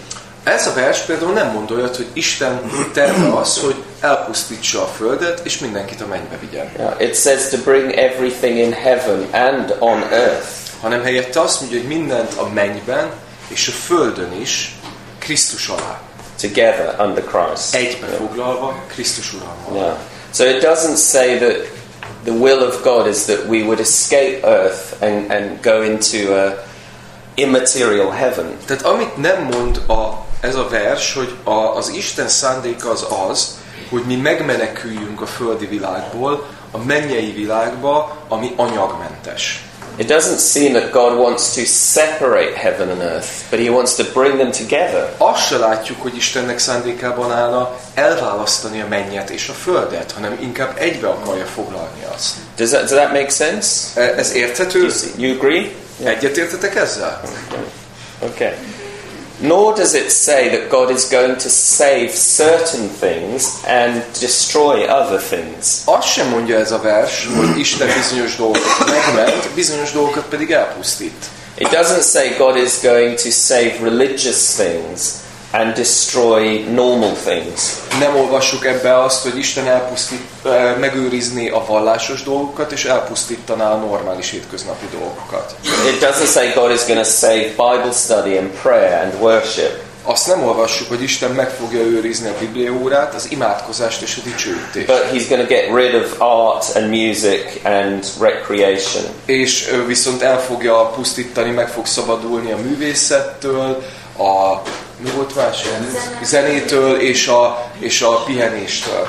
Ez 0.44 0.66
a 0.66 0.72
vers 0.72 0.98
például 0.98 1.32
nem 1.32 1.52
mond 1.52 1.70
olyat, 1.70 1.96
hogy 1.96 2.06
Isten 2.12 2.70
terve 2.92 3.38
az, 3.38 3.58
hogy 3.58 3.74
elpusztítsa 4.00 4.82
a 4.82 4.86
földet, 4.86 5.40
és 5.44 5.58
mindenkit 5.58 6.00
a 6.00 6.06
mennybe 6.06 6.38
vigyen. 6.40 6.70
Yeah, 6.78 7.00
it 7.00 7.16
says 7.16 7.48
to 7.48 7.56
bring 7.56 7.92
everything 7.92 8.56
in 8.56 8.72
heaven 8.72 9.28
and 9.32 9.74
on 9.78 10.02
earth. 10.12 10.48
Hanem 10.80 11.02
helyette 11.02 11.40
azt 11.40 11.60
mondja, 11.60 11.78
hogy 11.78 11.88
mindent 11.88 12.32
a 12.36 12.48
mennyben 12.48 13.10
és 13.48 13.68
a 13.68 13.72
földön 13.72 14.40
is 14.40 14.74
Krisztus 15.18 15.68
alá. 15.68 16.00
Together 16.40 16.94
under 16.98 17.24
Christ. 17.24 17.74
Egybefoglalva 17.74 18.74
Krisztus 18.86 19.32
uralma. 19.32 19.78
Yeah. 19.78 19.96
So 20.30 20.44
it 20.44 20.62
doesn't 20.62 20.96
say 20.96 21.38
that 21.38 21.56
the 22.24 22.32
will 22.32 22.62
of 22.62 22.82
God 22.82 23.06
is 23.06 23.24
that 23.24 23.46
we 23.48 23.62
would 23.62 23.80
escape 23.80 24.40
earth 24.44 25.02
and, 25.02 25.30
and 25.30 25.62
go 25.62 25.82
into 25.82 26.34
a 26.34 26.64
immaterial 27.34 28.10
heaven. 28.10 28.56
Tehát 28.64 28.82
amit 28.82 29.16
nem 29.16 29.42
mond 29.42 29.76
a, 29.88 30.26
ez 30.40 30.54
a 30.54 30.68
vers, 30.68 31.14
hogy 31.14 31.34
a, 31.44 31.50
az 31.50 31.88
Isten 31.88 32.28
szándéka 32.28 32.90
az 32.90 33.06
az, 33.28 33.58
hogy 33.90 34.02
mi 34.06 34.16
megmeneküljünk 34.16 35.20
a 35.20 35.26
földi 35.26 35.66
világból 35.66 36.46
a 36.70 36.78
mennyei 36.78 37.32
világba, 37.32 38.16
ami 38.28 38.52
anyagmentes. 38.56 39.67
It 40.00 40.06
doesn't 40.06 40.38
seem 40.38 40.72
that 40.72 40.92
God 40.92 41.18
wants 41.18 41.54
to 41.54 41.64
separate 41.66 42.54
heaven 42.56 42.88
and 42.90 43.00
earth, 43.02 43.50
but 43.50 43.58
He 43.58 43.68
wants 43.68 43.94
to 43.96 44.04
bring 44.14 44.36
them 44.38 44.50
together. 44.52 45.12
Azt 45.16 45.46
se 45.46 45.56
látjuk, 45.58 46.02
hogy 46.02 46.16
Istennek 46.16 46.58
szándékában 46.58 47.32
állna 47.32 47.76
elválasztani 47.94 48.80
a 48.80 48.86
mennyet 48.88 49.30
és 49.30 49.48
a 49.48 49.52
földet, 49.52 50.12
hanem 50.12 50.38
inkább 50.40 50.76
egybe 50.78 51.08
akarja 51.08 51.44
foglalni 51.46 52.04
azt. 52.14 52.34
Does 52.56 52.68
that, 52.70 52.80
does 52.80 52.90
that 52.98 53.12
make 53.12 53.28
sense? 53.28 54.00
E- 54.00 54.14
Ez 54.18 54.34
You, 54.34 54.44
érthető? 54.44 54.88
you 55.16 55.34
agree? 55.34 55.70
Egyetértetek 56.04 56.74
ezzel? 56.74 57.20
Okay. 58.20 58.52
Nor 59.40 59.74
does 59.74 59.94
it 59.94 60.10
say 60.10 60.48
that 60.48 60.68
God 60.68 60.90
is 60.90 61.08
going 61.08 61.36
to 61.36 61.48
save 61.48 62.10
certain 62.10 62.88
things 62.88 63.62
and 63.66 64.02
destroy 64.20 64.84
other 64.84 65.20
things. 65.20 65.82
Azt 65.84 66.08
sem 66.08 66.28
mondja 66.28 66.58
ez 66.58 66.72
a 66.72 66.78
vers, 66.78 67.28
hogy 67.36 67.58
Isten 67.58 67.88
bizonyos 67.96 68.36
dolgokat 68.36 68.86
megment, 68.86 69.54
bizonyos 69.54 69.92
dolgokat 69.92 70.24
pedig 70.24 70.50
elpusztít. 70.50 71.24
It 71.58 71.68
doesn't 71.68 72.02
say 72.02 72.36
God 72.36 72.56
is 72.56 72.80
going 72.82 73.18
to 73.18 73.30
save 73.30 73.78
religious 73.82 74.54
things 74.54 75.26
and 75.50 75.74
destroy 75.74 76.64
normal 76.74 77.12
things. 77.24 77.62
Nem 77.98 78.16
olvassuk 78.16 78.66
ebbe 78.66 79.02
azt, 79.02 79.22
hogy 79.22 79.38
Isten 79.38 79.66
elpusztít, 79.66 80.28
megőrizné 80.80 81.48
a 81.48 81.64
vallásos 81.66 82.22
dolgokat, 82.22 82.72
és 82.72 82.84
elpusztítaná 82.84 83.72
a 83.72 83.76
normális 83.76 84.30
hétköznapi 84.30 84.86
dolgokat. 84.92 85.54
It 85.92 86.00
doesn't 86.00 86.32
say 86.32 86.52
God 86.54 86.70
is 86.70 86.86
going 86.86 87.00
to 87.00 87.10
save 87.10 87.48
Bible 87.48 87.92
study 87.92 88.36
and 88.36 88.48
prayer 88.62 89.02
and 89.02 89.20
worship. 89.20 89.86
Azt 90.02 90.26
nem 90.26 90.42
olvassuk, 90.42 90.88
hogy 90.88 91.02
Isten 91.02 91.30
meg 91.30 91.50
fogja 91.50 91.80
őrizni 91.80 92.28
a 92.28 92.34
bibliaórát, 92.38 93.14
az 93.14 93.26
imádkozást 93.30 94.02
és 94.02 94.16
a 94.16 94.20
dicsőítést. 94.24 94.86
But 94.86 95.04
he's 95.12 95.24
going 95.28 95.46
to 95.46 95.54
get 95.54 95.74
rid 95.74 95.94
of 95.94 96.14
art 96.18 96.76
and 96.76 96.88
music 96.88 97.60
and 97.64 98.06
recreation. 98.20 99.04
És 99.24 99.68
ő 99.72 99.86
viszont 99.86 100.22
el 100.22 100.40
fogja 100.40 100.92
pusztítani, 100.94 101.50
meg 101.50 101.68
fog 101.68 101.86
szabadulni 101.86 102.52
a 102.52 102.56
művészettől, 102.56 103.82
a 104.18 104.62
mi 104.98 105.10
volt 105.10 105.34
más? 105.34 105.64
Zenétől 106.22 107.00
és 107.00 107.26
a, 107.28 107.70
és 107.78 108.02
a 108.02 108.22
pihenéstől. 108.22 109.08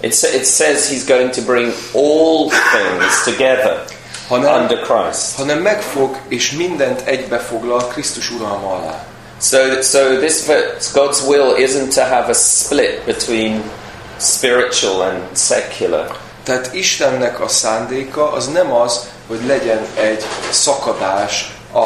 It, 0.00 0.14
sa- 0.14 0.34
it 0.34 0.46
says 0.46 0.88
he's 0.88 1.04
going 1.06 1.30
to 1.34 1.42
bring 1.42 1.72
all 1.92 2.48
things 2.48 3.22
together 3.24 3.84
Hanem, 4.28 4.60
under 4.62 4.78
Christ. 4.78 5.36
hanem 5.36 5.58
megfog 5.58 6.16
és 6.28 6.50
mindent 6.50 7.00
egybefoglal 7.04 7.86
Krisztus 7.86 8.30
uralma 8.30 8.74
alá. 8.74 9.04
So, 9.42 9.82
so 9.82 9.98
this 10.18 10.42
God's 10.92 11.20
will 11.26 11.56
isn't 11.56 11.94
to 11.94 12.00
have 12.00 12.28
a 12.30 12.34
split 12.34 13.04
between 13.04 13.62
spiritual 14.18 15.02
and 15.02 15.36
secular. 15.36 16.16
Tehát 16.44 16.74
Istennek 16.74 17.40
a 17.40 17.48
szándéka 17.48 18.32
az 18.32 18.48
nem 18.48 18.72
az, 18.72 19.00
hogy 19.28 19.46
legyen 19.46 19.86
egy 19.94 20.24
szakadás 20.50 21.54
a, 21.72 21.78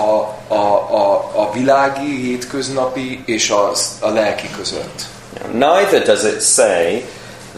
a, 0.48 0.54
a, 0.54 1.30
a 1.34 1.50
világi, 1.52 2.22
hétköznapi 2.22 3.22
és 3.26 3.50
a, 3.50 3.72
a 4.00 4.08
lelki 4.08 4.48
között. 4.56 5.02
Neither 5.52 6.02
does 6.02 6.22
it 6.22 6.42
say 6.42 7.04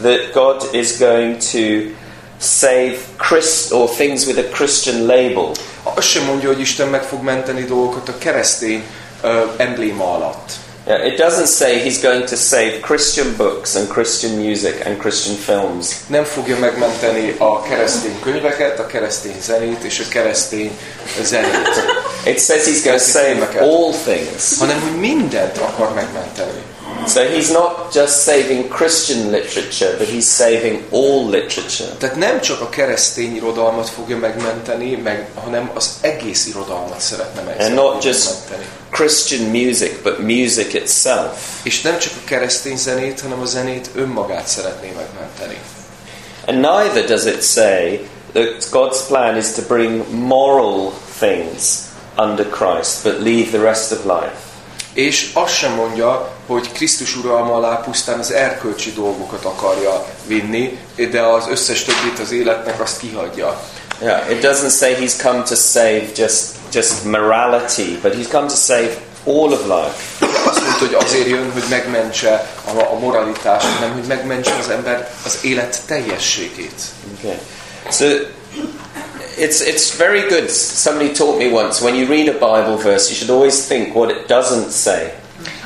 that 0.01 0.31
God 0.33 0.67
is 0.71 0.97
going 0.97 1.37
to 1.51 1.93
save 2.39 2.97
Christ 3.17 3.71
or 3.71 3.89
things 3.89 4.25
with 4.25 4.39
a 4.39 4.55
Christian 4.55 5.05
label. 5.05 5.51
Azt 5.83 6.07
sem 6.07 6.25
mondja, 6.25 6.47
hogy 6.47 6.59
Isten 6.59 6.87
meg 6.87 7.03
fog 7.03 7.23
menteni 7.23 7.63
dolgokat 7.63 8.09
a 8.09 8.17
keresztény 8.17 8.83
ö, 9.21 9.41
embléma 9.57 10.13
alatt. 10.13 10.51
Yeah, 10.87 11.05
it 11.05 11.17
doesn't 11.17 11.47
say 11.47 11.79
he's 11.79 11.99
going 12.01 12.25
to 12.29 12.37
save 12.37 12.79
Christian 12.81 13.35
books 13.35 13.75
and 13.75 13.89
Christian 13.89 14.37
music 14.37 14.85
and 14.85 14.97
Christian 14.97 15.35
films. 15.35 15.95
Nem 16.07 16.23
fogja 16.23 16.57
megmenteni 16.59 17.35
a 17.37 17.61
keresztény 17.61 18.19
könyveket, 18.19 18.79
a 18.79 18.85
keresztény 18.85 19.35
zenét 19.41 19.83
és 19.83 19.99
a 19.99 20.03
keresztény 20.09 20.77
zenét, 21.21 21.67
It 22.27 22.39
says 22.39 22.65
he's 22.65 22.83
going 22.83 22.97
to 22.97 23.03
save 23.03 23.59
all 23.59 23.93
things. 23.93 24.57
hanem 24.59 24.81
hogy 24.81 24.99
mindent 24.99 25.57
akar 25.57 25.93
megmenteni. 25.93 26.61
So 27.07 27.21
he's 27.21 27.51
not 27.51 27.93
just 27.93 28.23
saving 28.23 28.67
Christian 28.67 29.31
literature, 29.31 29.97
but 29.97 30.07
he's 30.07 30.25
saving 30.25 30.83
all 30.91 31.29
literature. 31.29 31.89
Tehát 31.99 32.15
nem 32.15 32.41
csak 32.41 32.61
a 32.61 32.69
keresztény 32.69 33.35
irodalmat 33.35 33.89
fogja 33.89 34.17
megmenteni, 34.17 34.95
meg, 34.95 35.29
hanem 35.43 35.71
az 35.73 35.89
egész 36.01 36.47
irodalmat 36.47 36.99
szeretne 36.99 37.55
And 37.59 37.73
not 37.73 38.03
just. 38.03 38.29
Christian 38.89 39.41
music, 39.49 40.01
but 40.03 40.19
music 40.19 40.73
itself. 40.73 41.37
És 41.63 41.81
nem 41.81 41.99
csak 41.99 42.11
a 42.15 42.27
keresztény 42.27 42.77
zenét, 42.77 43.21
hanem 43.21 43.39
a 43.39 43.45
zenét 43.45 43.89
önmagát 43.95 44.47
szeretné 44.47 44.93
megmenteni. 44.95 45.57
And 46.45 46.59
neither 46.59 47.05
does 47.05 47.25
it 47.25 47.43
say 47.43 48.07
that 48.33 48.69
God's 48.71 49.05
plan 49.07 49.37
is 49.37 49.51
to 49.51 49.61
bring 49.61 50.03
moral 50.09 50.93
things 51.19 51.86
under 52.17 52.49
Christ, 52.49 53.03
but 53.03 53.19
leave 53.19 53.49
the 53.49 53.61
rest 53.61 53.91
of 53.91 54.03
life. 54.03 54.35
És 54.93 55.29
azt 55.33 55.55
sem 55.55 55.73
mondja, 55.73 56.31
hogy 56.47 56.71
Krisztus 56.71 57.15
uralma 57.15 57.53
alá 57.53 57.75
pusztán 57.75 58.19
az 58.19 58.31
erkölcsi 58.31 58.93
dolgokat 58.93 59.45
akarja 59.45 60.05
vinni, 60.27 60.79
de 61.11 61.21
az 61.21 61.47
összes 61.49 61.83
többit 61.83 62.19
az 62.19 62.31
életnek 62.31 62.81
azt 62.81 62.99
kihagyja. 62.99 63.61
Yeah, 64.01 64.31
it 64.31 64.45
doesn't 64.45 64.77
say 64.77 64.95
he's 64.95 65.21
come 65.21 65.43
to 65.43 65.55
save 65.55 66.03
just 66.15 66.57
just 66.73 67.05
morality, 67.05 67.97
but 68.01 68.13
he's 68.13 68.27
come 68.27 68.47
to 68.47 68.55
save 68.55 68.97
all 69.25 69.51
of 69.51 69.65
life. 69.65 70.25
Azt 70.45 70.61
mondta, 70.61 70.85
hogy 70.85 70.93
azért 70.93 71.27
jön, 71.27 71.51
hogy 71.51 71.63
megmentse 71.69 72.49
a, 72.65 72.81
a 72.93 72.99
moralitást, 72.99 73.65
hanem 73.65 73.93
hogy 73.93 74.07
megmentse 74.07 74.55
az 74.59 74.69
ember 74.69 75.11
az 75.25 75.37
élet 75.41 75.81
teljességét. 75.85 76.81
Okay. 77.17 77.37
So 77.91 78.05
it's 79.37 79.61
it's 79.61 79.95
very 79.97 80.21
good. 80.21 80.49
Somebody 80.49 81.11
taught 81.13 81.37
me 81.37 81.51
once 81.51 81.81
when 81.81 81.95
you 81.95 82.05
read 82.07 82.27
a 82.27 82.33
Bible 82.33 82.77
verse, 82.77 83.09
you 83.09 83.15
should 83.15 83.29
always 83.29 83.67
think 83.67 83.95
what 83.95 84.09
it 84.09 84.27
doesn't 84.27 84.71
say. 84.71 85.13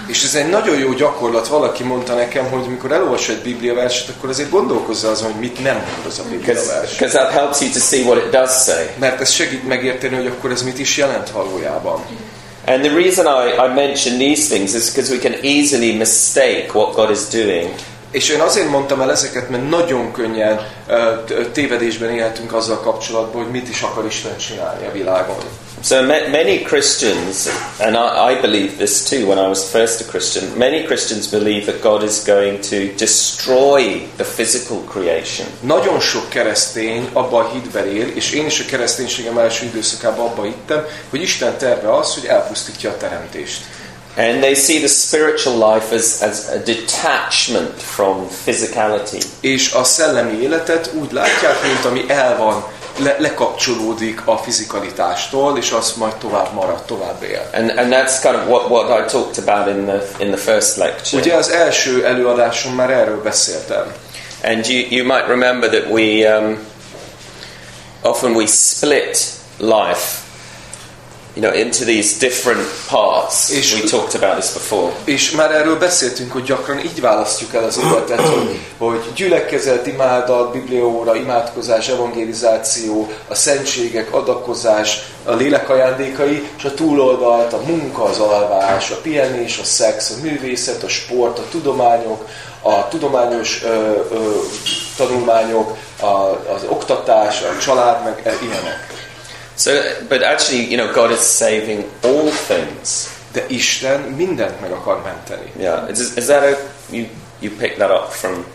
És 0.08 0.24
ez 0.24 0.36
egy 0.36 0.50
nagyon 0.50 0.78
jó 0.78 0.94
gyakorlat, 0.94 1.48
valaki 1.48 1.84
mondta 1.84 2.14
nekem, 2.14 2.50
hogy 2.50 2.68
mikor 2.68 2.92
elolvas 2.92 3.30
egy 3.30 3.42
Biblia 3.42 3.74
verset, 3.74 4.10
akkor 4.10 4.30
azért 4.30 4.50
gondolkozza 4.50 5.10
azon, 5.10 5.32
hogy 5.32 5.40
mit 5.40 5.64
nem 5.64 5.76
mond 5.76 6.06
az 6.08 6.20
a 6.20 6.24
Biblia 6.30 6.54
vers. 6.54 6.92
Because 6.92 7.18
that 7.18 7.32
helps 7.32 7.62
you 7.62 7.72
to 7.72 7.80
see 7.80 8.04
what 8.04 8.18
it 8.18 8.30
does 8.30 8.64
say. 8.64 8.86
Mert 9.00 9.22
ez 9.22 9.32
segít 9.32 9.68
megérteni, 9.68 10.16
hogy 10.16 10.26
akkor 10.26 10.52
ez 10.52 10.64
mit 10.64 10.80
is 10.80 10.98
jelent 10.98 11.30
valójában. 11.30 12.02
And 12.66 12.84
the 12.84 12.94
reason 12.94 13.26
I, 13.26 13.54
I 13.54 13.74
mention 13.74 14.18
these 14.18 14.48
things 14.48 14.74
is 14.74 14.90
because 14.90 15.12
we 15.12 15.20
can 15.20 15.34
easily 15.44 15.94
mistake 15.94 16.70
what 16.74 16.96
God 16.96 17.10
is 17.10 17.28
doing. 17.32 17.70
És 18.12 18.30
én 18.30 18.40
azért 18.40 18.70
mondtam 18.70 19.02
el 19.02 19.12
ezeket, 19.12 19.50
mert 19.50 19.70
nagyon 19.70 20.12
könnyen 20.12 20.68
tévedésben 21.52 22.10
élhetünk 22.10 22.54
azzal 22.54 22.80
kapcsolatban, 22.80 23.44
hogy 23.44 23.52
mit 23.52 23.70
is 23.70 23.82
akar 23.82 24.06
Isten 24.06 24.38
csinálni 24.38 24.86
a 24.86 24.92
világon. 24.92 25.38
So 25.84 26.02
ma- 26.02 26.28
many 26.32 26.64
Christians, 26.64 27.48
and 27.80 27.96
I, 27.96 28.32
I 28.32 28.42
believe 28.42 28.78
this 28.78 29.02
too 29.04 29.26
when 29.26 29.38
I 29.40 29.48
was 29.48 29.64
first 29.64 30.02
a 30.02 30.04
Christian, 30.04 30.46
many 30.58 30.84
Christians 30.84 31.28
believe 31.28 31.66
that 31.66 31.82
God 31.82 32.04
is 32.04 32.24
going 32.24 32.60
to 32.60 32.94
destroy 32.98 34.08
the 34.16 34.24
physical 34.24 34.78
creation. 34.84 35.48
Nagyon 35.62 36.00
sok 36.00 36.30
keresztény 36.30 37.10
abba 37.14 37.38
a 37.38 37.50
hitben 37.54 37.88
él, 37.88 38.08
és 38.14 38.32
én 38.32 38.46
is 38.46 38.60
a 38.60 38.66
kereszténységem 38.66 39.38
első 39.38 39.66
időszakában 39.66 40.26
abba 40.26 40.44
hittem, 40.44 40.86
hogy 41.10 41.22
Isten 41.22 41.58
terve 41.58 41.96
az, 41.96 42.14
hogy 42.14 42.26
elpusztítja 42.26 42.90
a 42.90 42.98
teremtést. 42.98 43.62
And 44.16 44.42
they 44.42 44.56
see 44.56 44.80
the 44.80 44.88
spiritual 44.88 45.74
life 45.74 45.96
as, 45.96 46.22
as 46.22 46.50
a 46.50 46.58
detachment 46.58 47.82
from 47.82 48.28
physicality. 48.44 49.18
És 49.40 49.72
a 49.72 49.84
szellemi 49.84 50.42
életet 50.42 50.90
úgy 50.94 51.12
látják, 51.12 51.64
mint 51.64 51.86
ami 51.86 52.04
el 52.08 52.38
van, 52.38 52.66
le, 52.98 53.16
lekapcsolódik 53.20 54.22
a 54.26 54.38
fizikalitástól, 54.38 55.58
és 55.58 55.72
az 55.72 55.94
majd 55.94 56.14
tovább 56.14 56.54
marad, 56.54 56.82
tovább 56.82 57.24
él. 57.24 57.50
And, 57.54 57.70
and 57.78 57.94
that's 57.94 58.22
kind 58.22 58.36
of 58.36 58.48
what, 58.48 58.70
what 58.70 59.00
I 59.00 59.12
talked 59.12 59.48
about 59.48 59.76
in 59.76 59.86
the, 59.86 60.24
in 60.24 60.32
the 60.32 60.52
first 60.52 60.78
lecture. 60.78 61.22
Ugye 61.22 61.34
az 61.34 61.50
első 61.50 62.06
előadáson 62.06 62.72
már 62.74 62.90
erről 62.90 63.22
beszéltem. 63.22 63.94
And 64.44 64.68
you, 64.68 64.86
you 64.90 65.06
might 65.06 65.28
remember 65.28 65.70
that 65.70 65.90
we 65.90 66.38
um, 66.38 66.58
often 68.02 68.36
we 68.36 68.46
split 68.48 69.18
life, 69.58 70.21
you 71.34 71.46
know, 71.46 71.60
into 71.60 71.86
these 71.86 72.18
different 72.20 72.68
parts. 72.90 73.50
És- 73.50 73.74
we 73.74 73.90
talked 73.90 74.24
about 74.24 74.40
this 74.40 74.52
before. 74.54 74.92
És 75.04 75.32
már 75.32 75.52
erről 75.52 75.78
beszéltünk, 75.78 76.32
hogy 76.32 76.44
gyakran 76.44 76.80
így 76.80 77.02
választjuk 77.02 77.54
el 77.54 77.64
az 77.64 77.80
életet, 77.86 78.20
hogy, 78.20 78.60
hogy 78.78 79.00
gyülekezet, 79.16 79.88
imádat, 79.88 80.52
biblióra, 80.52 81.16
imádkozás, 81.16 81.88
evangelizáció, 81.88 83.12
a 83.28 83.36
szentségek, 83.36 84.14
adakozás, 84.14 85.00
a 85.26 85.34
lélek 85.34 85.70
ajándékai, 85.70 86.50
és 86.58 86.64
a 86.64 86.74
túloldalt, 86.74 87.54
a 87.54 87.62
munka, 87.66 88.04
az 88.04 88.18
alvás, 88.20 88.90
a 88.92 88.96
pihenés, 89.02 89.58
a 89.58 89.64
szex, 89.64 90.10
a 90.10 90.14
művészet, 90.22 90.84
a 90.84 90.88
sport, 90.88 91.40
a 91.40 91.44
tudományok, 91.52 92.28
a 92.62 92.88
tudományos 92.88 93.62
ö, 93.64 93.68
ö, 94.12 94.32
tanulmányok, 94.98 95.78
a, 96.00 96.06
az 96.54 96.64
oktatás, 96.68 97.42
a 97.42 97.62
család, 97.62 98.04
meg 98.04 98.22
e- 98.24 98.38
ilyenek. 98.44 99.01
So, 99.62 99.72
but 100.10 100.24
actually, 100.24 100.66
you 100.72 100.78
know, 100.78 100.92
God 100.92 101.12
is 101.12 101.20
saving 101.20 101.84
all 102.04 102.32
things. 102.32 103.10
De 103.32 103.46
Isten 103.48 104.00
mindent 104.02 104.62
meg 104.62 104.72
akar 104.72 105.02
menteni. 105.04 105.52
Yeah, 105.60 105.90
is, 105.90 106.00
is 106.18 106.26
that 106.26 106.44
a 106.44 106.58
you 106.90 107.06
you 107.40 107.52
picked 107.58 107.78
that 107.78 107.92
up 107.92 108.12
from 108.12 108.46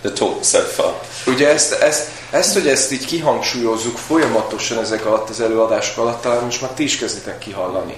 the 0.00 0.10
talk 0.10 0.44
so 0.44 0.58
far? 0.60 0.94
Ugye 1.26 1.48
ezt, 1.48 1.72
ezt, 1.72 2.08
ezt, 2.30 2.52
hogy 2.52 2.68
ezt 2.68 2.92
így 2.92 3.04
kihangsúlyozzuk 3.04 3.96
folyamatosan 3.96 4.78
ezek 4.78 5.06
alatt 5.06 5.28
az 5.28 5.40
előadások 5.40 5.98
alatt, 5.98 6.22
talán 6.22 6.44
most 6.44 6.60
már 6.60 6.70
ti 6.70 6.82
is 6.82 6.98
kezditek 6.98 7.38
kihallani. 7.38 7.96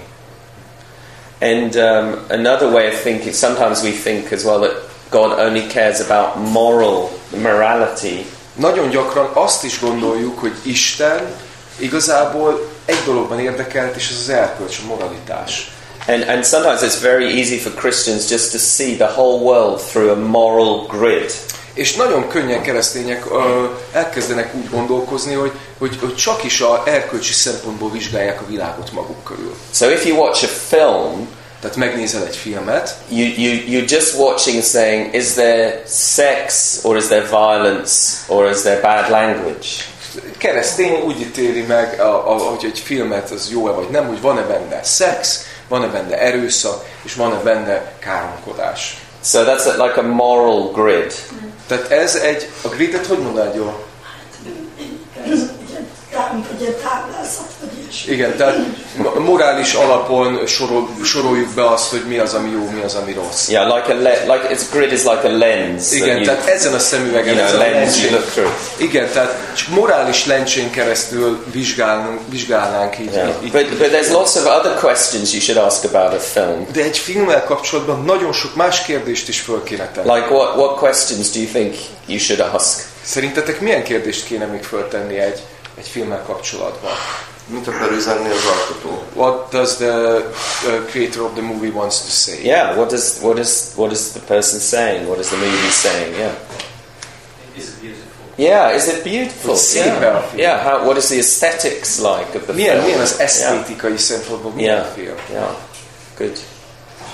And 1.39 1.75
um, 1.75 2.25
another 2.29 2.67
way 2.67 2.87
of 2.87 3.01
thinking, 3.01 3.33
sometimes 3.33 3.81
we 3.81 3.91
think 3.91 4.31
as 4.31 4.43
well 4.43 4.59
that 4.59 4.75
God 5.09 5.39
only 5.39 5.67
cares 5.67 5.99
about 5.99 6.51
moral 6.51 7.09
morality, 7.29 8.25
Nagyon 8.53 8.89
gyakran 8.89 9.29
azt 9.33 9.63
is 9.63 9.79
gondoljuk, 9.79 10.39
hogy 10.39 10.53
Isten 10.63 11.35
igazából 11.81 12.67
egy 12.85 12.99
dologban 13.05 13.39
érdekelt, 13.39 13.95
és 13.95 14.09
ez 14.09 14.17
az 14.21 14.29
erkölcs, 14.29 14.79
a 14.83 14.87
moralitás. 14.87 15.71
And, 16.07 16.29
and 16.29 16.45
sometimes 16.45 16.81
it's 16.81 17.01
very 17.01 17.39
easy 17.39 17.57
for 17.57 17.71
Christians 17.73 18.29
just 18.29 18.51
to 18.51 18.57
see 18.57 18.95
the 18.95 19.11
whole 19.15 19.39
world 19.39 19.79
through 19.79 20.11
a 20.11 20.15
moral 20.15 20.85
grid. 20.85 21.31
És 21.73 21.95
nagyon 21.95 22.27
könnyen 22.27 22.61
keresztények 22.61 23.25
ö, 23.31 23.65
elkezdenek 23.91 24.55
úgy 24.55 24.69
gondolkozni, 24.69 25.33
hogy, 25.33 25.51
hogy, 25.77 25.97
hogy 25.99 26.15
csak 26.15 26.43
is 26.43 26.61
a 26.61 26.83
erkölcsi 26.85 27.33
szempontból 27.33 27.91
vizsgálják 27.91 28.41
a 28.41 28.45
világot 28.47 28.91
maguk 28.91 29.23
körül. 29.23 29.55
So 29.73 29.89
if 29.89 30.05
you 30.05 30.17
watch 30.17 30.43
a 30.43 30.47
film, 30.47 31.27
Tehát 31.61 31.75
megnézel 31.75 32.25
egy 32.25 32.35
filmet, 32.35 32.95
you, 33.09 33.27
you, 33.37 33.53
you're 33.67 33.91
just 33.91 34.15
watching 34.17 34.55
and 34.55 34.65
saying, 34.65 35.13
is 35.13 35.33
there 35.33 35.83
sex 35.87 36.79
or 36.83 36.97
is 36.97 37.05
there 37.07 37.21
violence 37.21 38.23
or 38.27 38.49
is 38.49 38.61
there 38.61 38.79
bad 38.81 39.09
language? 39.09 39.67
Keresztény 40.37 41.01
úgy 41.01 41.19
ítéli 41.19 41.61
meg, 41.61 41.99
a, 41.99 42.31
a, 42.31 42.37
hogy 42.37 42.65
egy 42.65 42.79
filmet 42.79 43.29
az 43.29 43.51
jó-e 43.51 43.71
vagy 43.71 43.89
nem, 43.89 44.07
hogy 44.07 44.21
van-e 44.21 44.41
benne 44.41 44.83
szex, 44.83 45.45
van-e 45.67 45.87
benne 45.87 46.19
erőszak, 46.19 46.85
és 47.03 47.13
van-e 47.13 47.39
benne 47.43 47.93
káromkodás. 47.99 48.97
So 49.23 49.43
that's 49.43 49.65
a, 49.65 49.83
like 49.83 49.99
a 49.99 50.03
moral 50.03 50.71
grid. 50.71 51.13
Tehát 51.67 51.91
ez 51.91 52.15
egy, 52.15 52.49
a 52.61 52.67
gridet 52.67 53.05
hogy 53.05 53.19
mondanád 53.19 53.55
jól? 53.55 53.83
Ugye 56.55 56.71
táblázat, 56.71 57.50
Igen, 58.07 58.37
tehát 58.37 58.57
mo- 58.97 59.19
morális 59.19 59.73
alapon 59.73 60.45
sorol, 60.47 60.89
soroljuk 61.03 61.49
be 61.53 61.69
azt, 61.69 61.89
hogy 61.89 62.03
mi 62.07 62.17
az, 62.17 62.33
ami 62.33 62.49
jó, 62.51 62.69
mi 62.75 62.81
az, 62.81 62.93
ami 62.95 63.13
rossz. 63.13 63.47
Yeah, 63.49 63.75
like 63.75 63.93
a 63.93 64.01
le- 64.01 64.33
like 64.33 64.55
it's 64.55 64.61
grid 64.71 64.91
is 64.91 65.01
like 65.03 65.27
a 65.27 65.37
lens. 65.37 65.91
Igen, 65.91 66.15
you, 66.15 66.25
tehát 66.25 66.47
ezen 66.47 66.73
a 66.73 66.79
szemüvegen, 66.79 67.35
you 67.35 67.35
know, 67.35 67.45
ezen 67.47 67.59
a 67.59 67.79
lencsén, 67.79 68.17
igen, 68.77 69.09
tehát 69.13 69.53
csak 69.55 69.67
morális 69.67 70.25
lencsén 70.25 70.69
keresztül 70.71 71.43
vizsgálnunk, 71.51 72.19
vizsgálnánk 72.29 72.99
így, 72.99 73.13
Yeah. 73.13 73.27
így, 73.27 73.35
így. 73.45 73.51
But, 73.51 73.77
but 73.77 73.91
there's 73.91 74.11
lots 74.11 74.35
of 74.35 74.45
other 74.45 74.75
questions 74.79 75.31
you 75.31 75.41
should 75.41 75.61
ask 75.63 75.83
about 75.83 76.13
a 76.13 76.19
film. 76.19 76.67
De 76.73 76.81
egy 76.83 76.97
filmmel 76.97 77.43
kapcsolatban 77.43 78.03
nagyon 78.05 78.33
sok 78.33 78.55
más 78.55 78.81
kérdést 78.81 79.27
is 79.27 79.39
föl 79.39 79.63
kéne 79.63 79.89
tenni. 79.93 80.13
Like 80.13 80.27
what, 80.33 80.55
what 80.55 80.75
questions 80.77 81.29
do 81.29 81.39
you 81.39 81.47
think 81.49 81.75
you 82.05 82.19
should 82.19 82.39
ask? 82.53 82.79
Szerintetek 83.03 83.59
milyen 83.61 83.83
kérdést 83.83 84.25
kéne 84.25 84.45
még 84.45 84.63
föltenni 84.63 85.17
egy, 85.19 85.39
egy 85.77 85.87
filmmel 85.91 86.23
kapcsolatban? 86.27 86.91
Mit 87.51 87.67
akar 87.67 87.91
üzenni 87.91 88.29
az 88.29 88.45
alkotó? 88.45 89.03
What 89.15 89.51
does 89.51 89.75
the 89.75 90.17
uh, 90.17 90.85
creator 90.89 91.21
of 91.21 91.33
the 91.33 91.41
movie 91.41 91.69
wants 91.73 91.99
to 92.01 92.09
say? 92.09 92.45
Yeah, 92.45 92.77
what 92.77 92.91
is 92.91 93.17
what 93.21 93.37
is 93.39 93.49
what 93.75 93.91
is 93.91 94.11
the 94.11 94.19
person 94.19 94.59
saying? 94.59 95.05
What 95.07 95.19
is 95.19 95.27
the 95.27 95.35
movie 95.35 95.69
saying? 95.71 96.15
Yeah. 96.17 96.31
Is 97.57 97.63
it 97.67 97.79
beautiful? 97.81 98.09
Yeah, 98.35 98.75
is 98.75 98.87
it 98.87 99.03
beautiful? 99.03 99.49
Hogy 99.55 99.73
Yeah. 99.73 100.15
a. 100.15 100.23
Yeah, 100.35 100.63
how, 100.63 100.85
what 100.85 100.97
is 100.97 101.07
the 101.07 101.17
aesthetics 101.17 101.97
like 101.99 102.35
of 102.35 102.43
the 102.45 102.53
Milyen, 102.53 102.73
film? 102.75 102.85
milyen 102.85 102.99
az 103.01 103.11
Yeah. 103.17 103.23
esztétikai 103.23 103.97
szempontból 103.97 104.51
milyen 104.51 104.75
Yeah. 104.75 104.87
a 104.87 104.91
film? 104.93 105.17
Yeah. 105.31 105.49
Good. 106.17 106.37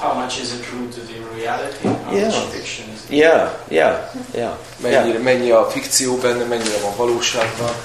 How 0.02 0.14
much 0.14 0.40
is 0.42 0.50
it 0.52 0.62
true 0.70 0.88
to 0.96 1.02
the 1.12 1.18
reality? 1.36 1.88
How 2.06 2.14
Yeah. 2.16 2.26
much 2.26 2.50
fiction 2.54 2.86
is 2.96 3.00
it? 3.10 3.18
Yeah, 3.18 3.50
yeah, 3.70 3.96
yeah. 4.34 4.52
Mennyire, 4.82 5.08
Yeah. 5.08 5.22
mennyi 5.24 5.50
a 5.52 5.68
fikció 5.70 6.14
benne, 6.16 6.44
mennyire 6.44 6.78
van 6.84 6.96
valóságban. 6.96 7.76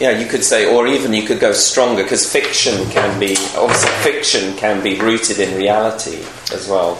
Yeah, 0.00 0.18
you 0.18 0.26
could 0.28 0.42
say, 0.42 0.64
or 0.64 0.86
even 0.88 1.12
you 1.12 1.22
could 1.26 1.40
go 1.40 1.52
stronger, 1.52 2.02
because 2.02 2.24
fiction 2.26 2.88
can 2.88 3.18
be, 3.18 3.36
obviously, 3.56 3.90
fiction 4.02 4.54
can 4.56 4.80
be 4.82 4.96
rooted 4.98 5.38
in 5.38 5.54
reality 5.56 6.18
as 6.54 6.66
well. 6.68 6.96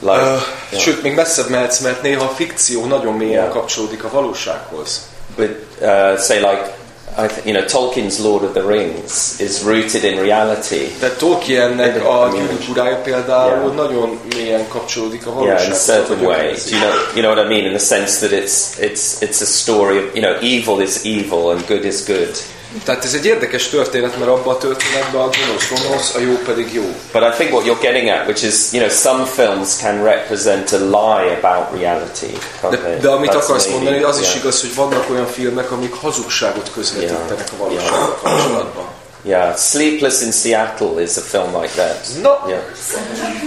Like, 0.00 0.20
Uh, 0.22 0.40
yeah. 0.70 0.80
Sőt, 0.82 1.02
még 1.02 1.14
messzebb 1.14 1.48
mehetsz, 1.50 1.78
mert 1.80 2.02
néha 2.02 2.24
a 2.24 2.28
fikció 2.28 2.84
nagyon 2.86 3.14
mélyen 3.14 3.42
Yeah. 3.42 3.52
kapcsolódik 3.52 4.04
a 4.04 4.10
valósághoz. 4.10 5.00
but 5.36 5.50
uh, 5.80 6.18
say 6.18 6.38
like, 6.38 6.74
th- 7.16 7.44
you 7.44 7.52
know, 7.52 7.64
Tolkien's 7.66 8.18
Lord 8.18 8.42
of 8.44 8.52
the 8.52 8.62
Rings 8.62 9.40
is 9.40 9.62
rooted 9.62 10.04
in 10.04 10.20
reality. 10.20 10.86
Tehát 11.00 11.18
Tolkiennek 11.18 12.04
a 12.06 12.30
gyűrűk 12.32 13.02
például 13.02 13.50
Yeah. 13.50 13.74
nagyon 13.74 14.18
mélyen 14.34 14.68
kapcsolódik 14.68 15.26
a 15.26 15.30
Yeah, 15.30 15.40
in 15.40 15.46
valósághoz. 15.46 15.88
a 15.88 15.92
certain 15.92 16.24
way. 16.26 16.52
Do 16.52 16.76
you 16.76 16.80
know, 16.80 16.92
you 17.14 17.22
know 17.22 17.34
what 17.34 17.44
I 17.44 17.48
mean? 17.48 17.64
In 17.64 17.72
the 17.72 17.84
sense 17.84 18.18
that 18.28 18.32
it's 18.42 18.78
it's 18.78 19.20
it's 19.22 19.40
a 19.40 19.46
story 19.46 19.96
of 19.98 20.04
you 20.14 20.22
know, 20.22 20.36
evil 20.40 20.80
is 20.80 21.04
evil 21.04 21.50
and 21.50 21.66
good 21.66 21.84
is 21.84 22.04
good. 22.04 22.36
Tehát 22.84 23.04
ez 23.04 23.14
egy 23.14 23.26
érdekes 23.26 23.68
történet, 23.68 24.18
mert 24.18 24.30
abban 24.30 24.54
a 24.54 24.58
történetben 24.58 25.20
a 25.20 25.28
gonosz 25.28 25.68
gonosz, 25.68 26.14
a 26.14 26.18
jó 26.18 26.32
pedig 26.32 26.72
jó. 26.72 26.82
But 27.12 27.22
I 27.22 27.30
think 27.36 27.52
what 27.52 27.64
you're 27.66 27.80
getting 27.82 28.08
at, 28.08 28.26
which 28.26 28.44
is, 28.44 28.72
you 28.72 28.82
know, 28.82 28.96
some 28.96 29.24
films 29.24 29.76
can 29.76 30.02
represent 30.02 30.72
a 30.72 30.76
lie 30.76 31.38
about 31.42 31.80
reality. 31.80 32.36
De, 32.70 32.76
they? 32.76 32.98
de 32.98 33.08
amit 33.08 33.30
That's 33.30 33.42
akarsz 33.42 33.66
maybe- 33.66 33.82
mondani, 33.82 34.02
az 34.02 34.18
is 34.18 34.26
yeah. 34.26 34.38
igaz, 34.38 34.60
hogy 34.60 34.74
vannak 34.74 35.10
olyan 35.10 35.26
filmek, 35.26 35.70
amik 35.70 35.94
hazugságot 35.94 36.70
közvetítenek 36.74 37.48
a 37.52 37.56
valósággal 37.56 38.18
kapcsolatban. 38.22 38.84
Yeah, 39.26 39.56
Sleepless 39.56 40.20
in 40.20 40.32
Seattle 40.32 41.02
is 41.02 41.16
a 41.16 41.20
film 41.20 41.60
like 41.60 41.72
that. 41.74 42.06
No. 42.22 42.48
Yeah. 42.48 42.62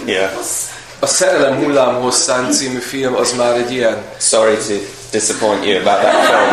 Yeah. 0.05 0.31
A 0.99 1.05
Szerelem 1.05 1.55
hullám 1.55 2.01
hosszán 2.01 2.51
című 2.51 2.79
film 2.79 3.15
az 3.15 3.33
már 3.37 3.55
egy 3.55 3.71
ilyen. 3.71 3.97
Sorry 4.19 4.55
to 4.67 4.73
disappoint 5.11 5.65
you 5.65 5.79
about 5.79 5.99
that 5.99 6.25
film, 6.25 6.49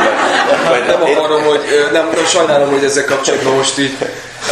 but, 0.68 0.86
Nem 0.86 0.98
but, 0.98 1.08
it, 1.08 1.16
akarom, 1.16 1.42
hogy 1.42 1.60
nem, 1.92 2.10
nem 2.14 2.24
sajnálom, 2.24 2.70
hogy 2.70 2.84
ezzel 2.84 3.04
kapcsolatban 3.04 3.54
most 3.54 3.78
így 3.78 3.96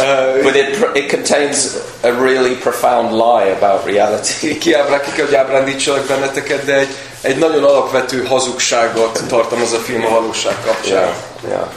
ö, 0.01 0.41
but 0.41 0.55
it, 0.55 0.87
it 0.93 1.11
contains 1.11 1.57
a 2.01 2.07
really 2.07 2.55
profound 2.55 3.11
lie 3.11 3.51
about 3.51 3.85
reality. 3.85 4.57
kiábrá, 4.63 5.01
ki 5.01 5.11
kell, 5.11 5.25
hogy 5.25 5.35
ábrándítsalak 5.35 6.05
benneteket, 6.05 6.65
de 6.65 6.73
egy, 6.73 6.95
egy 7.21 7.37
nagyon 7.37 7.63
alapvető 7.63 8.23
hazugságot 8.25 9.23
tartalmaz 9.27 9.73
a 9.73 9.79
film 9.79 10.05
a 10.05 10.09
valóság 10.09 10.55
kapcsán. 10.65 11.01
Yeah, 11.01 11.13
yeah. 11.47 11.67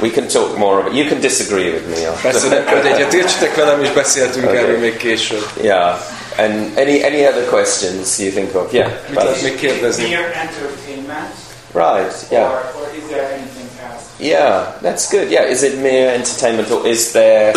We 0.00 0.10
can 0.10 0.26
talk 0.26 0.56
more 0.56 0.80
about. 0.80 0.96
You 0.96 1.06
can 1.06 1.20
disagree 1.20 1.70
with 1.70 1.86
me. 1.88 2.10
Persze, 2.22 2.48
de 2.48 2.82
egyet 2.82 3.12
értsetek 3.12 3.54
velem, 3.54 3.82
és 3.82 3.90
beszéltünk 3.90 4.46
Okay. 4.46 4.56
erről 4.56 4.78
még 4.78 4.96
később. 4.96 5.46
Yeah. 5.60 5.98
And 6.38 6.78
any 6.78 7.02
any 7.04 7.26
other 7.26 7.44
questions 7.48 8.18
you 8.18 8.30
think 8.30 8.54
of? 8.54 8.72
Yeah. 8.72 8.90
Mere 9.10 10.32
entertainment? 10.34 11.34
Right. 11.74 12.12
Yeah. 12.30 12.50
Or, 12.50 12.82
or 12.82 12.88
is 12.94 13.08
there 13.08 13.32
anything 13.32 13.68
else? 13.80 14.14
Yeah, 14.18 14.72
that's 14.82 15.08
good. 15.10 15.30
Yeah, 15.30 15.44
is 15.50 15.62
it 15.62 15.78
mere 15.78 16.12
entertainment 16.12 16.70
or 16.70 16.86
is 16.86 17.12
there 17.12 17.52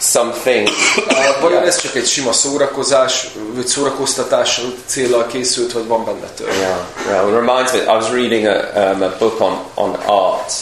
something? 0.00 0.68
Uh, 0.68 1.40
Vajon 1.40 1.62
ez 1.66 1.80
csak 1.80 1.94
egy 1.94 2.06
sima 2.06 2.32
szórakozás, 2.32 3.26
vagy 3.54 3.66
szórakoztatás 3.66 4.60
célral 4.86 5.26
készült, 5.26 5.72
vagy 5.72 5.86
van 5.86 6.04
benne 6.04 6.26
több? 6.36 6.46
Yeah, 6.46 6.78
yeah. 7.06 7.28
It 7.28 7.34
reminds 7.34 7.72
me. 7.72 7.78
I 7.78 7.86
was 7.96 8.10
reading 8.10 8.46
a, 8.46 8.90
um, 8.92 9.02
a 9.02 9.16
book 9.18 9.40
on 9.40 9.58
on 9.74 9.94
art. 10.06 10.52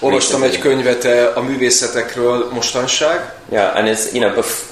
Olvastam 0.00 0.42
egy 0.42 0.58
könyvet 0.58 1.04
eh, 1.04 1.36
a 1.36 1.40
művészetekről 1.40 2.48
mostanság, 2.52 3.32
Yeah, 3.50 3.76
and 3.76 3.88
it's 3.88 4.12
you 4.12 4.22
know 4.22 4.34
bef- 4.34 4.68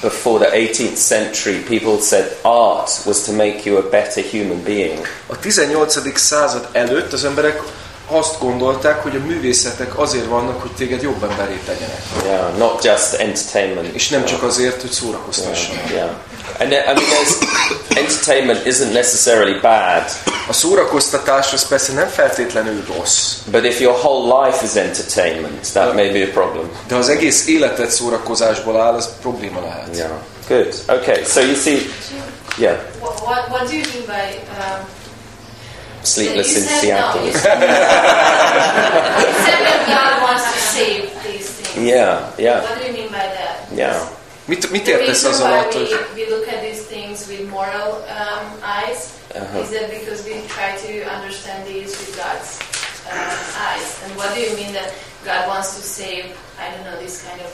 before 0.00 0.38
the 0.38 0.56
18th 0.56 0.96
century, 0.96 1.56
people 1.58 1.98
said 2.00 2.36
art 2.42 2.90
was 3.06 3.24
to 3.24 3.32
make 3.32 3.64
you 3.64 3.78
a 3.78 3.88
better 3.90 4.22
human 4.30 4.62
being. 4.62 5.06
A 5.26 5.38
18. 5.38 6.18
század 6.18 6.68
előtt 6.72 7.12
az 7.12 7.24
emberek 7.24 7.62
azt 8.08 8.40
gondolták, 8.40 9.02
hogy 9.02 9.16
a 9.16 9.26
művészetek 9.26 9.98
azért 9.98 10.26
vannak, 10.26 10.60
hogy 10.60 10.70
téged 10.70 11.02
jobb 11.02 11.22
emberé 11.22 11.60
tegyenek. 11.66 12.02
Yeah, 12.24 12.56
not 12.56 12.84
just 12.84 13.12
entertainment. 13.12 13.94
És 13.94 14.08
nem 14.08 14.20
Yeah. 14.20 14.32
csak 14.32 14.42
azért, 14.42 14.80
hogy 14.80 14.90
szórakoztassanak. 14.90 15.90
Yeah. 15.90 16.10
And 16.58 16.70
then, 16.70 16.82
I 16.82 16.92
mean, 16.94 16.96
there's, 16.96 17.45
entertainment 17.96 18.66
isn't 18.66 18.92
necessarily 18.92 19.58
bad, 19.60 20.04
A 20.48 20.52
szórakoztatás 20.52 21.52
az 21.52 21.68
persze 21.68 21.92
nem 21.92 22.08
feltétlenül 22.08 22.84
rossz, 22.96 23.32
but 23.50 23.64
if 23.64 23.80
your 23.80 23.94
whole 23.96 24.46
life 24.46 24.64
is 24.64 24.74
entertainment, 24.74 25.72
that 25.72 25.94
may 25.94 26.10
be 26.10 26.22
a 26.24 26.30
problem. 26.32 26.70
de 26.88 26.94
az 26.94 27.08
egész 27.08 27.46
életed 27.46 27.90
szórakozásból 27.90 28.80
áll, 28.80 28.94
az 28.94 29.08
probléma 29.20 29.60
lehet. 29.60 29.96
Yeah. 29.96 30.10
Good. 30.48 30.74
Okay. 30.88 31.22
So 31.24 31.40
you 31.40 31.54
see, 31.54 31.78
yeah, 32.58 32.76
What, 33.00 33.20
what, 33.20 33.48
what 33.50 33.68
do 33.68 33.74
you 33.76 33.84
mean 33.94 34.06
by 34.06 34.38
um, 34.58 34.86
sleepless 36.02 36.52
you 36.54 36.62
in 36.62 36.68
Seattle. 36.68 37.20
No, 37.20 37.26
you 37.26 37.32
said, 37.32 37.60
you 37.60 37.66
said 39.44 39.60
that 39.68 39.80
God 39.86 40.22
wants 40.22 40.44
to 40.52 40.58
save 40.58 41.10
these 41.24 41.50
things. 41.50 41.88
Yeah. 41.88 42.30
Yeah. 42.38 42.62
What 42.62 42.78
do 42.78 42.84
you 42.86 42.92
mean 42.92 43.08
by 43.10 43.26
that? 43.26 43.66
Yeah. 43.74 44.08
Mit, 44.46 44.70
mit 44.70 44.84
The 44.84 44.92
értesz 44.92 45.24
az 45.24 45.40
alatt, 45.40 45.74
we, 45.74 45.78
hogy 45.80 46.06
we 46.14 46.36
look 46.36 46.46
at 46.46 46.60
these 46.60 46.82
things 46.82 47.26
with 47.26 47.50
moral 47.50 47.90
um, 47.92 48.44
eyes 48.82 48.98
Uh-huh. 49.34 49.60
is 49.62 49.70
that 49.70 49.90
because 49.90 50.24
we 50.24 50.40
try 50.48 50.72
to 50.86 51.04
understand 51.16 51.66
these 51.68 51.90
with 51.98 52.16
God's 52.16 52.58
um, 53.10 53.36
eyes. 53.68 54.00
And 54.04 54.16
what 54.16 54.32
do 54.34 54.40
you 54.40 54.54
mean 54.56 54.72
that 54.72 54.94
God 55.24 55.46
wants 55.48 55.76
to 55.76 55.82
save, 55.82 56.24
I 56.58 56.70
don't 56.70 56.84
know, 56.84 56.96
this 57.02 57.22
kind 57.28 57.40
of 57.40 57.50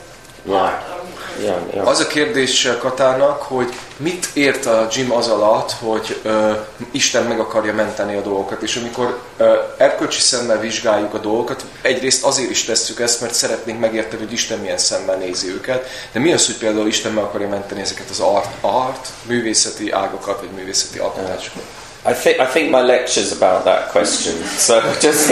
Yeah. 1.40 1.88
Az 1.88 2.00
a 2.00 2.06
kérdés 2.06 2.68
Katának, 2.80 3.42
hogy 3.42 3.72
mit 3.96 4.28
ért 4.32 4.66
a 4.66 4.88
Jim 4.92 5.12
az 5.12 5.28
alatt, 5.28 5.72
hogy 5.72 6.20
ö, 6.22 6.52
Isten 6.90 7.24
meg 7.24 7.40
akarja 7.40 7.74
menteni 7.74 8.16
a 8.16 8.20
dolgokat, 8.20 8.62
és 8.62 8.76
amikor 8.76 9.18
ö, 9.36 9.58
erkölcsi 9.76 10.20
szemmel 10.20 10.60
vizsgáljuk 10.60 11.14
a 11.14 11.18
dolgokat, 11.18 11.64
egyrészt 11.82 12.24
azért 12.24 12.50
is 12.50 12.64
tesszük 12.64 13.00
ezt, 13.00 13.20
mert 13.20 13.34
szeretnénk 13.34 13.80
megérteni, 13.80 14.22
hogy 14.22 14.32
Isten 14.32 14.58
milyen 14.58 14.78
szemmel 14.78 15.16
nézi 15.16 15.48
őket, 15.48 15.88
de 16.12 16.20
mi 16.20 16.32
az, 16.32 16.46
hogy 16.46 16.56
például 16.56 16.86
Isten 16.86 17.12
meg 17.12 17.24
akarja 17.24 17.48
menteni 17.48 17.80
ezeket 17.80 18.10
az 18.10 18.20
art, 18.20 18.50
art 18.60 19.08
művészeti 19.22 19.90
ágakat, 19.90 20.40
vagy 20.40 20.50
művészeti 20.50 20.98
alkotásokat? 20.98 21.62
I 22.04 22.12
think 22.12 22.40
I 22.40 22.46
think 22.52 22.70
my 22.70 22.80
lecture's 22.80 23.32
about 23.40 23.64
that 23.64 23.90
question. 23.92 24.34
So 24.58 24.80
just 25.00 25.30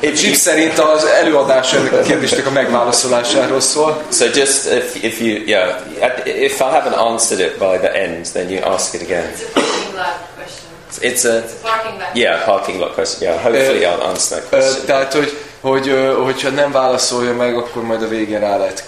if 0.00 0.22
you, 0.22 0.34
szerint 0.34 0.78
az 0.78 1.04
előadás 1.04 1.72
ennek 1.72 1.92
a 1.92 2.00
kérdésnek 2.00 2.46
a 2.46 2.50
megválaszolásáról 2.50 3.60
szól. 3.60 4.02
so 4.12 4.24
just 4.24 4.66
if, 4.72 5.02
if 5.02 5.20
you 5.20 5.42
yeah 5.46 5.80
if 6.24 6.60
I 6.60 6.64
haven't 6.64 6.96
answered 6.96 7.40
it 7.46 7.58
by 7.58 7.76
the 7.86 7.92
end, 7.92 8.26
then 8.32 8.50
you 8.50 8.64
ask 8.64 8.94
it 8.94 9.02
again. 9.02 9.24
It's 9.32 9.42
a 9.42 9.60
parking 9.60 9.94
lot 9.94 10.18
question. 10.36 10.66
It's 11.00 11.24
a 11.24 11.38
It's 11.38 11.52
a 11.52 11.68
parking 11.68 11.98
lot. 11.98 12.08
yeah 12.16 12.44
parking 12.44 12.78
lot 12.80 12.94
question. 12.94 13.30
Yeah, 13.30 13.42
hopefully 13.42 13.84
I'll 13.84 14.02
answer 14.02 14.38
that 14.38 14.52
Ö, 14.52 14.56
question. 14.56 14.86
Tehát, 14.86 15.12
hogy, 15.12 15.38
hogy 15.60 16.14
hogyha 16.24 16.48
nem 16.50 16.72
válaszolja 16.72 17.32
meg, 17.34 17.56
akkor 17.56 17.82
majd 17.82 18.02
a 18.02 18.08
végén 18.08 18.40
rá 18.40 18.56
lehet 18.56 18.82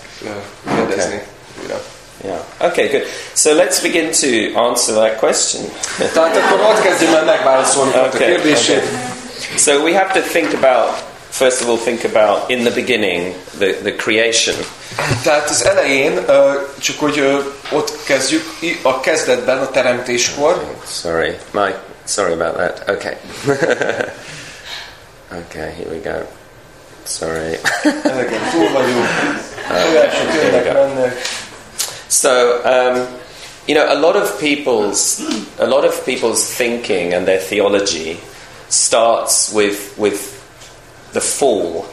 kérdezni. 0.76 1.22
újra. 1.62 1.80
Yeah. 2.24 2.42
Okay, 2.60 2.88
good. 2.88 3.06
So 3.34 3.54
let's 3.54 3.80
begin 3.80 4.12
to 4.12 4.54
answer 4.54 4.94
that 4.94 5.18
question. 5.18 5.70
Tehát 6.12 6.36
akkor 6.36 6.60
ott 6.60 6.82
kezdjem 6.82 7.14
el 7.14 7.24
megválaszolni 7.24 7.90
okay, 7.90 8.34
a 8.34 8.38
Okay. 8.38 8.80
So 9.56 9.82
we 9.82 9.94
have 9.94 10.12
to 10.12 10.20
think 10.20 10.52
about 10.52 11.10
first 11.30 11.62
of 11.62 11.68
all 11.68 11.78
think 11.78 12.04
about 12.04 12.50
in 12.50 12.64
the 12.64 12.70
beginning 12.70 13.34
the, 13.58 13.72
the 13.82 13.94
creation. 13.94 14.56
Tehát 15.22 15.48
az 15.48 15.64
elején, 15.64 16.24
ö, 16.26 16.52
csak 16.78 16.98
hogy 16.98 17.18
ö, 17.18 17.38
ott 17.72 18.04
kezdjük, 18.04 18.42
a 18.82 19.00
kezdetben, 19.00 19.58
a 19.58 19.70
teremtéskor, 19.70 20.64
Sorry, 20.86 21.36
my 21.50 21.74
sorry 22.04 22.32
about 22.32 22.56
that. 22.56 22.82
Okay. 22.88 23.14
okay, 25.40 25.70
here 25.76 25.90
we 25.90 26.00
go. 26.02 26.24
Sorry. 27.06 27.58
ezeken 28.04 28.50
túl 28.50 28.72
vagyunk, 28.72 29.06
jönnek, 30.42 30.72
mennek. 30.72 31.20
So, 32.10 32.60
um, 32.64 33.06
you 33.66 33.74
know, 33.78 33.86
a 33.88 33.98
lot 33.98 34.16
of 34.16 34.38
people's 34.40 35.20
a 35.58 35.66
lot 35.66 35.84
of 35.84 36.04
people's 36.04 36.56
thinking 36.56 37.14
and 37.14 37.24
their 37.26 37.38
theology 37.48 38.18
starts 38.68 39.52
with 39.54 39.94
with 39.96 40.20
the 41.12 41.20
fall. 41.20 41.84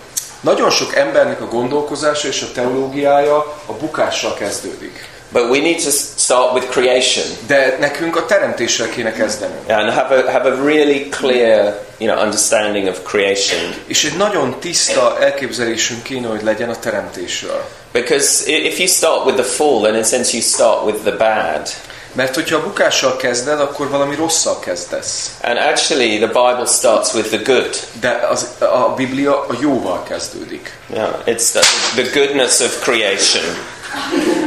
Nagyon 0.42 0.70
sok 0.70 0.96
embernek 0.96 1.42
a 1.42 1.46
gondolkozása 1.48 2.28
és 2.28 2.42
a 2.42 2.52
teológiája 2.54 3.36
a 3.66 3.74
bukással 3.74 4.34
kezdődik. 4.34 5.08
But 5.32 5.50
we 5.50 5.60
need 5.60 5.84
to 5.84 5.90
start 6.18 6.54
with 6.54 6.70
creation 6.70 7.26
De 7.48 7.78
nekünk 7.80 8.16
a 8.16 8.26
teremtéssel 8.26 8.90
kéne 8.90 9.12
kezdenünk. 9.12 9.70
and 9.70 9.90
have 9.90 10.16
a 10.16 10.32
have 10.32 10.50
a 10.50 10.64
really 10.64 11.10
clear, 11.10 11.80
you 11.98 12.12
know, 12.12 12.24
understanding 12.24 12.88
of 12.88 13.00
creation. 13.04 13.74
És 13.88 14.04
egy 14.06 14.18
nagyon 14.18 14.60
tiszta 14.60 15.18
elképzelésünk 15.20 16.04
kéne, 16.04 16.28
hogy 16.28 16.44
legyen 16.44 16.70
a 16.70 16.80
teremtésről. 16.80 17.66
Because 18.00 18.48
if 18.48 18.80
you 18.80 18.88
start 18.88 19.26
with 19.26 19.36
the 19.36 19.44
fall, 19.44 19.82
then 19.82 19.96
in 19.96 20.02
a 20.02 20.04
sense 20.04 20.34
you 20.34 20.42
start 20.42 20.86
with 20.86 21.04
the 21.04 21.12
bad. 21.12 21.70
Mert 22.14 22.36
hogyha 22.36 22.56
a 22.56 22.62
bukással 22.62 23.16
kezded, 23.16 23.60
akkor 23.60 23.90
valami 23.90 24.16
rosszal 24.16 24.60
kezdesz. 24.60 25.32
And 25.42 25.58
actually, 25.58 26.18
the 26.18 26.28
Bible 26.28 26.66
starts 26.66 27.14
with 27.14 27.28
the 27.28 27.38
good. 27.38 27.76
De 28.00 28.28
az, 28.32 28.48
a 28.60 28.94
Biblia 28.96 29.40
a 29.40 29.54
jóval 29.62 30.04
kezdődik. 30.04 30.78
Yeah, 30.94 31.10
it's 31.26 31.52
the, 31.52 31.62
the 32.02 32.20
goodness 32.20 32.60
of 32.60 32.84
creation 32.84 33.44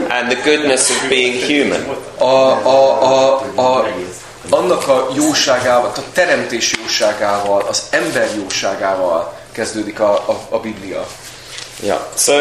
and 0.08 0.28
the 0.28 0.42
goodness 0.44 0.90
of 0.90 1.08
being 1.08 1.42
human. 1.42 1.96
A, 2.18 2.24
a, 2.24 3.02
a, 3.02 3.42
a, 3.54 3.86
annak 4.50 4.88
a 4.88 5.08
jóságával, 5.14 5.92
a 5.96 6.02
teremtés 6.12 6.74
jóságával, 6.82 7.64
az 7.68 7.82
ember 7.90 8.28
jóságával 8.36 9.38
kezdődik 9.52 10.00
a, 10.00 10.12
a, 10.12 10.46
a 10.48 10.58
Biblia. 10.58 11.06
Yeah. 11.82 12.00
So, 12.16 12.32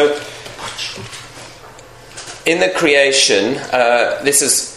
in 2.46 2.58
the 2.58 2.70
creation, 2.70 3.56
uh, 3.72 4.22
this 4.22 4.40
is 4.40 4.76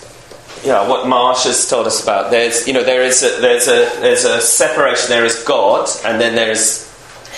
yeah 0.63 0.87
what 0.87 1.07
Marsh 1.07 1.43
has 1.45 1.67
told 1.67 1.85
us 1.87 2.01
about. 2.03 2.31
There's 2.31 2.67
you 2.67 2.73
know 2.73 2.83
there 2.83 3.03
is 3.03 3.23
a, 3.23 3.39
there's 3.41 3.67
a 3.67 3.89
there's 4.01 4.25
a 4.25 4.41
separation. 4.41 5.09
There 5.09 5.25
is 5.25 5.43
God, 5.43 5.89
and 6.05 6.19
then 6.19 6.35
there 6.35 6.51
is 6.51 6.83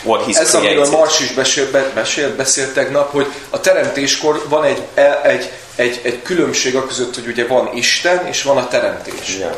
what 0.03 0.25
He's 0.25 0.37
Ez, 0.37 0.53
amiről 0.53 0.73
created. 0.75 0.99
Mars 0.99 1.19
is 1.19 1.31
beszélt, 1.31 1.71
be- 1.71 1.91
beszélt, 1.93 2.35
beszélt 2.35 2.73
tegnap, 2.73 3.11
hogy 3.11 3.27
a 3.49 3.59
teremtéskor 3.59 4.45
van 4.49 4.63
egy, 4.63 4.81
e- 4.93 5.21
egy, 5.23 5.51
egy, 5.75 5.99
egy 6.03 6.21
különbség 6.21 6.75
a 6.75 6.85
között, 6.85 7.15
hogy 7.15 7.27
ugye 7.27 7.47
van 7.47 7.69
Isten 7.73 8.27
és 8.27 8.43
van 8.43 8.57
a 8.57 8.67
teremtés. 8.67 9.37
Yeah. 9.39 9.53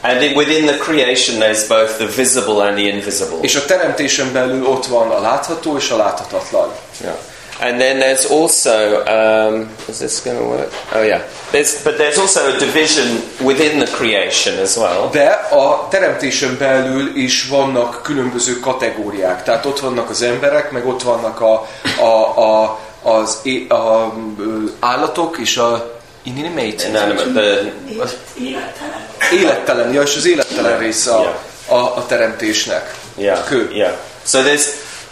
And 0.00 0.22
in, 0.22 0.36
within 0.36 0.66
the 0.66 0.76
creation, 0.76 1.38
there's 1.38 1.68
both 1.68 1.96
the 1.96 2.06
visible 2.16 2.62
and 2.62 2.76
the 2.76 2.86
invisible. 2.86 3.38
És 3.40 3.56
a 3.56 3.64
teremtésen 3.64 4.32
belül 4.32 4.66
ott 4.66 4.86
van 4.86 5.10
a 5.10 5.20
látható 5.20 5.76
és 5.76 5.90
a 5.90 5.96
láthatatlan. 5.96 6.72
Yeah. 7.00 7.16
And 7.60 7.78
then 7.80 7.98
there's 7.98 8.24
also, 8.30 9.04
um, 9.06 9.68
is 9.88 9.98
this 9.98 10.20
going 10.22 10.38
to 10.38 10.44
work? 10.44 10.72
Oh 10.94 11.02
yeah. 11.02 11.22
There's, 11.50 11.82
but 11.82 11.96
there's 11.96 12.18
also 12.18 12.54
a 12.54 12.58
division 12.58 13.20
within 13.40 13.78
the 13.80 13.86
creation 13.86 14.58
as 14.58 14.76
well. 14.76 15.08
De 15.10 15.30
a 15.50 15.88
teremtésen 15.88 16.56
belül 16.58 17.16
is 17.16 17.48
vannak 17.48 18.02
különböző 18.02 18.60
kategóriák. 18.60 19.42
Tehát 19.44 19.64
ott 19.66 19.80
vannak 19.80 20.10
az 20.10 20.22
emberek, 20.22 20.70
meg 20.70 20.86
ott 20.86 21.02
vannak 21.02 21.40
a, 21.40 21.66
a, 22.00 22.38
a, 22.40 22.78
az 23.02 23.38
é- 23.42 23.72
a, 23.72 24.12
ö, 24.38 24.64
állatok 24.80 25.38
és 25.38 25.56
a 25.56 25.98
inanimate. 26.22 26.88
Inanimate, 26.88 27.30
the, 27.30 27.72
Élettelen. 28.40 29.06
Élettelen, 29.32 29.92
ja, 29.92 30.02
és 30.02 30.16
az 30.16 30.26
élettelen 30.26 30.78
része 30.78 31.10
a, 31.14 31.38
a, 31.66 31.74
a 31.96 32.04
teremtésnek. 32.06 32.94
yeah, 33.16 33.44
Kő. 33.44 33.70
yeah. 33.72 33.92
So 34.24 34.38
there's 34.42 34.64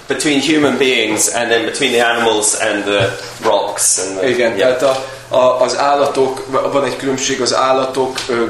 between 0.06 0.40
human 0.40 0.76
beings 0.78 1.34
and 1.34 1.50
then 1.50 1.64
between 1.64 1.92
the 1.92 2.00
animals 2.00 2.54
and 2.60 2.84
the 2.84 3.10
rocks 3.42 3.98
and 3.98 4.18
the, 4.18 4.28
Igen, 4.28 4.56
yeah. 4.56 4.76
tehát 4.76 4.82
a, 4.82 5.34
a, 5.34 5.60
az 5.60 5.78
állatok, 5.78 6.46
van 6.72 6.84
egy 6.84 6.96
különbség 6.96 7.40
az 7.40 7.54
állatok, 7.54 8.18
ö, 8.28 8.44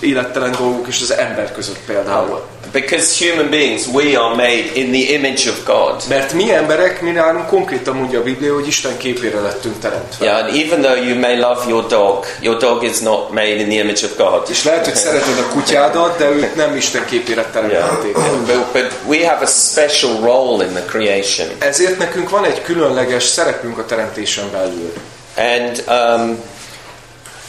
élettelen 0.00 0.54
dolgok 0.58 0.86
és 0.86 1.00
az 1.02 1.12
ember 1.12 1.52
között 1.52 1.80
például. 1.86 2.42
Because 2.72 3.24
human 3.24 3.50
beings, 3.50 3.86
we 3.86 4.16
are 4.16 4.34
made 4.34 4.70
in 4.74 4.90
the 4.90 5.14
image 5.14 5.48
of 5.48 5.64
God. 5.64 6.02
Mert 6.08 6.32
mi 6.32 6.52
emberek, 6.52 7.00
mi 7.00 7.10
nálunk 7.10 7.46
konkrétan 7.46 7.96
mondja 7.96 8.18
a 8.18 8.22
Biblia, 8.22 8.54
hogy 8.54 8.66
Isten 8.66 8.96
képére 8.96 9.40
lettünk 9.40 9.78
teremtve. 9.78 10.24
Yeah, 10.24 10.44
and 10.44 10.54
even 10.54 10.80
though 10.80 11.06
you 11.06 11.18
may 11.18 11.36
love 11.36 11.68
your 11.68 11.86
dog, 11.86 12.24
your 12.40 12.58
dog 12.58 12.82
is 12.82 12.98
not 12.98 13.30
made 13.30 13.54
in 13.54 13.68
the 13.68 13.78
image 13.78 14.04
of 14.04 14.16
God. 14.16 14.42
És 14.50 14.64
lehet, 14.64 14.84
hogy 14.84 14.94
szereted 14.94 15.38
a 15.38 15.52
kutyádat, 15.52 16.18
de 16.18 16.30
őt 16.30 16.54
nem 16.54 16.76
Isten 16.76 17.04
képére 17.04 17.44
teremtették. 17.52 18.16
Yeah. 18.16 18.46
But, 18.46 18.72
but 18.72 18.92
we 19.06 19.28
have 19.28 19.44
a 19.44 19.46
special 19.46 20.20
role 20.20 20.64
in 20.64 20.72
the 20.72 20.84
creation. 20.84 21.48
Ezért 21.58 21.98
nekünk 21.98 22.30
van 22.30 22.44
egy 22.44 22.62
különleges 22.62 23.24
szerepünk 23.24 23.78
a 23.78 23.84
teremtésen 23.84 24.44
belül. 24.52 24.92
And 25.36 25.84
um, 25.88 26.38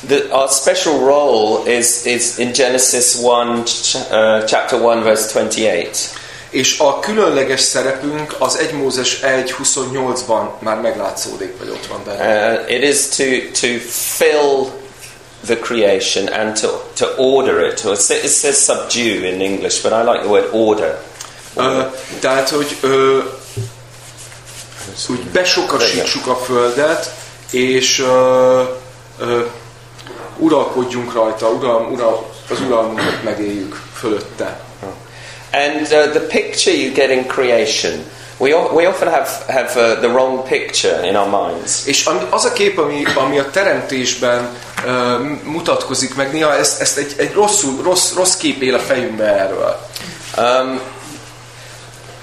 the, 0.07 0.27
our 0.31 0.47
special 0.49 0.99
role 0.99 1.65
is, 1.77 2.05
is 2.05 2.37
in 2.37 2.53
Genesis 2.53 3.15
1, 3.15 3.63
ch- 3.65 3.95
uh, 4.11 4.43
chapter 4.45 4.79
1, 4.79 5.03
verse 5.03 5.31
28. 5.39 6.09
És 6.49 6.79
a 6.79 6.99
különleges 6.99 7.61
szerepünk 7.61 8.35
az 8.39 8.57
1 8.57 8.71
Mózes 8.73 9.19
1.28-ban 9.21 10.49
már 10.59 10.81
meglátszódik, 10.81 11.57
vagy 11.59 11.69
ott 11.69 11.85
van 11.87 12.01
benne. 12.05 12.53
Uh, 12.63 12.71
it 12.71 12.83
is 12.83 13.07
to, 13.07 13.23
to 13.61 13.67
fill 13.89 14.67
the 15.45 15.55
creation 15.57 16.27
and 16.27 16.59
to, 16.59 16.67
to 16.97 17.05
order 17.17 17.67
it. 17.67 17.83
It 17.83 18.01
sa- 18.01 18.13
it 18.23 18.31
says 18.31 18.63
subdue 18.63 19.27
in 19.27 19.41
English, 19.41 19.81
but 19.83 19.91
I 19.91 20.03
like 20.03 20.19
the 20.19 20.29
word 20.29 20.47
order. 20.51 20.99
Ö, 21.55 21.81
tehát, 22.19 22.49
hogy 22.49 22.75
ö, 22.81 23.19
úgy 25.09 25.19
besokasítsuk 25.19 26.27
a 26.27 26.35
földet, 26.35 27.13
és 27.51 27.99
ö, 27.99 28.61
ö, 29.19 29.41
uralkodjunk 30.39 31.13
rajta, 31.13 31.49
ural, 31.49 31.91
ural, 31.91 32.33
az 32.49 32.61
uralmunkat 32.61 33.23
megéljük 33.23 33.81
fölötte. 33.93 34.59
And 35.51 35.81
uh, 35.81 36.11
the 36.11 36.19
picture 36.19 36.75
you 36.75 36.91
get 36.93 37.09
in 37.09 37.25
creation, 37.25 38.03
we, 38.37 38.53
we 38.53 38.87
often 38.87 39.07
have, 39.07 39.29
have 39.47 39.75
uh, 39.75 39.99
the 39.99 40.07
wrong 40.07 40.47
picture 40.47 41.07
in 41.07 41.15
our 41.15 41.29
minds. 41.29 41.85
És 41.85 42.09
az 42.29 42.45
a 42.45 42.53
kép, 42.53 42.77
ami, 42.77 43.03
ami 43.15 43.39
a 43.39 43.49
teremtésben 43.49 44.49
ö, 44.85 45.17
mutatkozik 45.43 46.15
meg, 46.15 46.33
néha 46.33 46.55
ezt, 46.55 46.81
ezt 46.81 46.97
egy, 46.97 47.13
egy 47.17 47.33
rosszul, 47.33 47.83
rossz, 47.83 48.13
rossz 48.13 48.35
kép 48.35 48.61
él 48.61 48.73
a 48.73 48.79
fejünkbe 48.79 49.23
erről. 49.23 49.79
Um, 50.37 50.79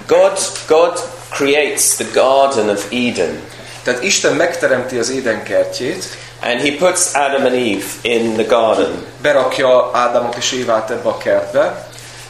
God, 0.07 0.39
God 0.67 0.99
creates 1.29 1.95
the 1.95 2.05
Garden 2.13 2.69
of 2.69 2.85
Eden, 2.91 3.41
Tehát 3.83 4.03
Isten 4.03 4.35
megteremti 4.35 4.97
az 4.97 5.09
Éden 5.09 5.43
kertjét, 5.43 6.05
and 6.45 6.61
He 6.61 6.71
puts 6.71 7.13
Adam 7.15 7.45
and 7.45 7.55
Eve 7.55 7.85
in 8.01 8.33
the 8.33 8.45
garden, 8.45 9.05
berakja 9.21 9.89
Ádámot 9.93 10.35
és 10.35 10.51
Évát 10.51 10.89
ebbe 10.89 11.09
a 11.09 11.17
kertbe, 11.17 11.87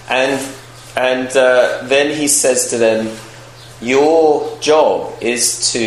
and 0.08 0.40
and 0.94 1.36
uh, 1.36 1.88
then 1.88 2.08
He 2.08 2.28
says 2.28 2.68
to 2.68 2.78
them, 2.78 3.20
"Your 3.80 4.42
job 4.62 5.14
is 5.20 5.72
to 5.72 5.80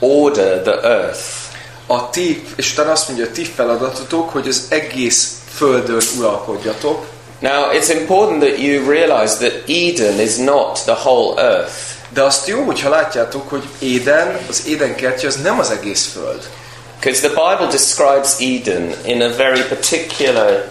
order 0.00 0.62
the 0.62 0.80
earth." 0.82 1.42
a 1.86 2.10
ti, 2.10 2.44
és 2.56 2.72
utána 2.72 2.90
azt 2.90 3.08
mondja, 3.08 3.26
a 3.26 3.32
ti 3.32 3.44
feladatotok, 3.44 4.30
hogy 4.30 4.48
az 4.48 4.66
egész 4.68 5.42
földön 5.54 6.00
uralkodjatok, 6.18 7.06
Now, 7.40 7.72
it's 7.72 7.90
important 7.90 8.40
that 8.40 8.58
you 8.58 8.90
realize 8.90 9.36
that 9.36 9.68
Eden 9.68 10.20
is 10.20 10.36
not 10.36 10.84
the 10.84 10.94
whole 10.94 11.42
earth. 11.42 11.72
de 12.08 12.22
azt 12.22 12.48
jó, 12.48 12.62
hogyha 12.62 12.88
látjátok, 12.88 13.48
hogy 13.48 13.62
Éden, 13.78 14.38
az 14.48 14.66
Éden 14.66 14.94
kertje 14.94 15.28
az 15.28 15.36
nem 15.42 15.58
az 15.58 15.70
egész 15.70 16.06
föld. 16.06 16.48
Because 17.00 17.20
the 17.20 17.28
Bible 17.28 17.66
describes 17.70 18.40
Eden 18.40 18.94
in 19.04 19.22
a 19.22 19.28
very 19.28 19.62
particular 19.62 20.64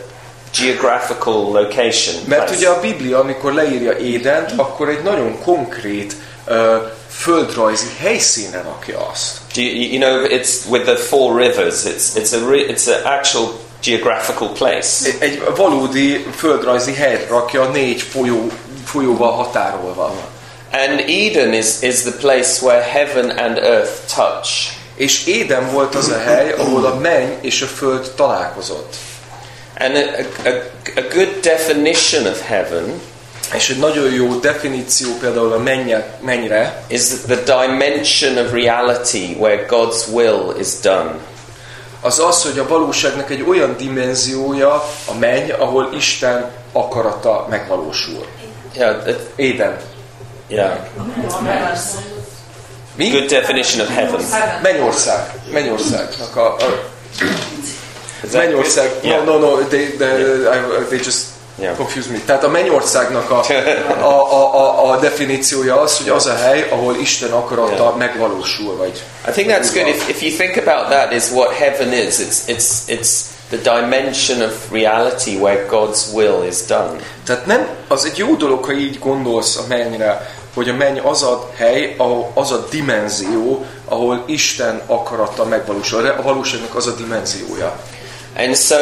geographical 0.53 1.51
location. 1.51 2.15
Mert 2.27 2.43
place. 2.45 2.57
ugye 2.57 2.69
a 2.69 2.79
Biblia, 2.79 3.19
amikor 3.19 3.53
leírja 3.53 3.97
Édent, 3.97 4.51
akkor 4.55 4.89
egy 4.89 5.03
nagyon 5.03 5.39
konkrét 5.43 6.13
ö, 6.45 6.77
földrajzi 7.09 7.87
helyszínre 7.99 8.61
rakja 8.61 9.07
azt. 9.11 9.37
You, 9.55 9.65
you 9.67 9.99
know, 9.99 10.25
it's 10.25 10.49
with 10.69 10.83
the 10.85 10.95
four 10.95 11.35
rivers. 11.39 11.83
It's 11.85 12.15
it's 12.15 12.33
a 12.33 12.51
it's 12.53 12.87
an 12.87 13.13
actual 13.19 13.51
geographical 13.83 14.49
place. 14.49 14.87
Egy- 15.19 15.41
valódi 15.55 16.25
földrajzi 16.35 16.93
helyre 16.93 17.25
rakja 17.29 17.63
négy 17.69 18.01
folyó, 18.01 18.47
folyóval 18.85 19.31
határolva. 19.31 20.13
And 20.71 20.99
Eden 21.07 21.53
is 21.53 21.67
is 21.81 22.01
the 22.01 22.11
place 22.11 22.65
where 22.65 22.81
heaven 22.81 23.29
and 23.29 23.57
earth 23.57 23.91
touch. 24.15 24.49
És 25.03 25.25
Éden 25.25 25.71
volt 25.71 25.95
az 25.95 26.09
a 26.09 26.17
hely, 26.17 26.51
ahol 26.51 26.85
a 26.85 26.95
menny 26.95 27.31
és 27.41 27.61
a 27.61 27.65
föld 27.65 28.11
találkozott. 28.15 28.95
And 29.79 29.95
a, 29.95 29.99
a, 30.49 30.51
a, 30.95 31.01
good 31.13 31.39
definition 31.41 32.25
of 32.25 32.41
heaven 32.41 33.01
És 33.55 33.69
egy 33.69 33.77
nagyon 33.77 34.13
jó 34.13 34.39
definíció 34.39 35.09
például 35.19 35.53
a 35.53 35.57
mennyre, 35.57 36.17
mennyre 36.21 36.83
is 36.87 37.01
the 37.27 37.35
dimension 37.35 38.37
of 38.37 38.51
reality 38.51 39.35
where 39.37 39.65
God's 39.69 40.07
will 40.11 40.55
is 40.59 40.79
done. 40.81 41.15
az 42.01 42.19
az, 42.19 42.43
hogy 42.43 42.59
a 42.59 42.67
valóságnak 42.67 43.29
egy 43.29 43.45
olyan 43.47 43.75
dimenziója 43.77 44.73
a 45.05 45.13
menny, 45.19 45.51
ahol 45.51 45.89
Isten 45.95 46.51
akarata 46.71 47.47
megvalósul. 47.49 48.25
Yeah, 48.75 49.07
it, 49.07 49.19
Éden. 49.35 49.77
yeah. 50.47 50.77
Mi? 52.95 53.09
Good 53.09 53.29
definition 53.29 53.87
of 53.87 53.95
heaven. 53.95 54.25
Mennyország. 54.61 55.33
Mennyországnak 55.51 56.35
a, 56.35 56.55
a 56.55 56.91
Mennyország? 58.31 58.91
Yeah. 59.03 59.25
no, 59.25 59.37
no, 59.39 59.49
no, 59.49 59.55
they, 59.57 59.85
they, 59.85 60.21
I, 60.21 60.85
they 60.89 60.97
just 60.97 61.31
Yeah. 61.59 61.75
confuse 61.75 62.09
me. 62.11 62.17
Tehát 62.25 62.43
a 62.43 62.47
mennyországnak 62.49 63.29
a, 63.31 63.43
a, 64.01 64.33
a, 64.33 64.55
a, 64.55 64.91
a 64.91 64.99
definíciója 64.99 65.81
az, 65.81 65.97
hogy 65.97 66.09
az 66.09 66.25
a 66.25 66.35
hely, 66.35 66.67
ahol 66.71 66.95
Isten 66.95 67.31
akarata 67.31 67.73
Yeah. 67.83 67.97
megvalósul, 67.97 68.75
vagy 68.77 69.03
I 69.27 69.31
think 69.31 69.49
that's 69.51 69.73
good. 69.73 69.87
If, 69.87 70.09
if 70.09 70.21
you 70.21 70.31
think 70.37 70.67
about 70.67 70.89
that, 70.89 71.11
is 71.11 71.29
what 71.31 71.51
heaven 71.53 71.91
is. 71.93 72.19
It's 72.19 72.47
it's 72.47 72.87
it's 72.87 73.21
the 73.49 73.57
dimension 73.57 74.41
of 74.41 74.53
reality 74.71 75.35
where 75.35 75.65
God's 75.69 76.13
will 76.13 76.43
is 76.47 76.65
done. 76.67 76.95
Tehát 77.25 77.45
nem, 77.45 77.67
az 77.87 78.05
egy 78.05 78.17
jó 78.17 78.35
dolog, 78.35 78.63
ha 78.63 78.71
így 78.73 78.99
gondolsz 78.99 79.57
a 79.57 79.63
mennyre, 79.67 80.35
hogy 80.53 80.69
a 80.69 80.73
menny 80.73 80.99
az 80.99 81.23
a 81.23 81.49
hely, 81.55 81.95
ahol 81.97 82.31
az 82.33 82.51
a 82.51 82.67
dimenzió, 82.69 83.65
ahol 83.85 84.23
Isten 84.25 84.81
akarata 84.85 85.45
megvalósul. 85.45 86.05
A 86.05 86.21
valóságnak 86.21 86.75
az 86.75 86.87
a 86.87 86.95
dimenziója. 86.95 87.79
And 88.35 88.57
so 88.57 88.77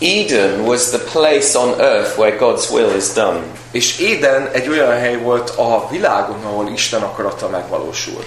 Eden 0.00 0.60
was 0.60 0.90
the 0.90 0.98
place 0.98 1.58
on 1.58 1.80
earth 1.80 2.18
where 2.18 2.36
God's 2.36 2.70
will 2.70 2.96
is 2.96 3.12
done. 3.12 3.42
És 3.70 3.98
Éden 3.98 4.48
egy 4.52 4.68
olyan 4.68 4.90
hely 4.90 5.16
volt 5.16 5.50
a 5.50 5.88
világon, 5.90 6.44
ahol 6.44 6.68
Isten 6.68 7.02
akarata 7.02 7.48
megvalósul. 7.48 8.24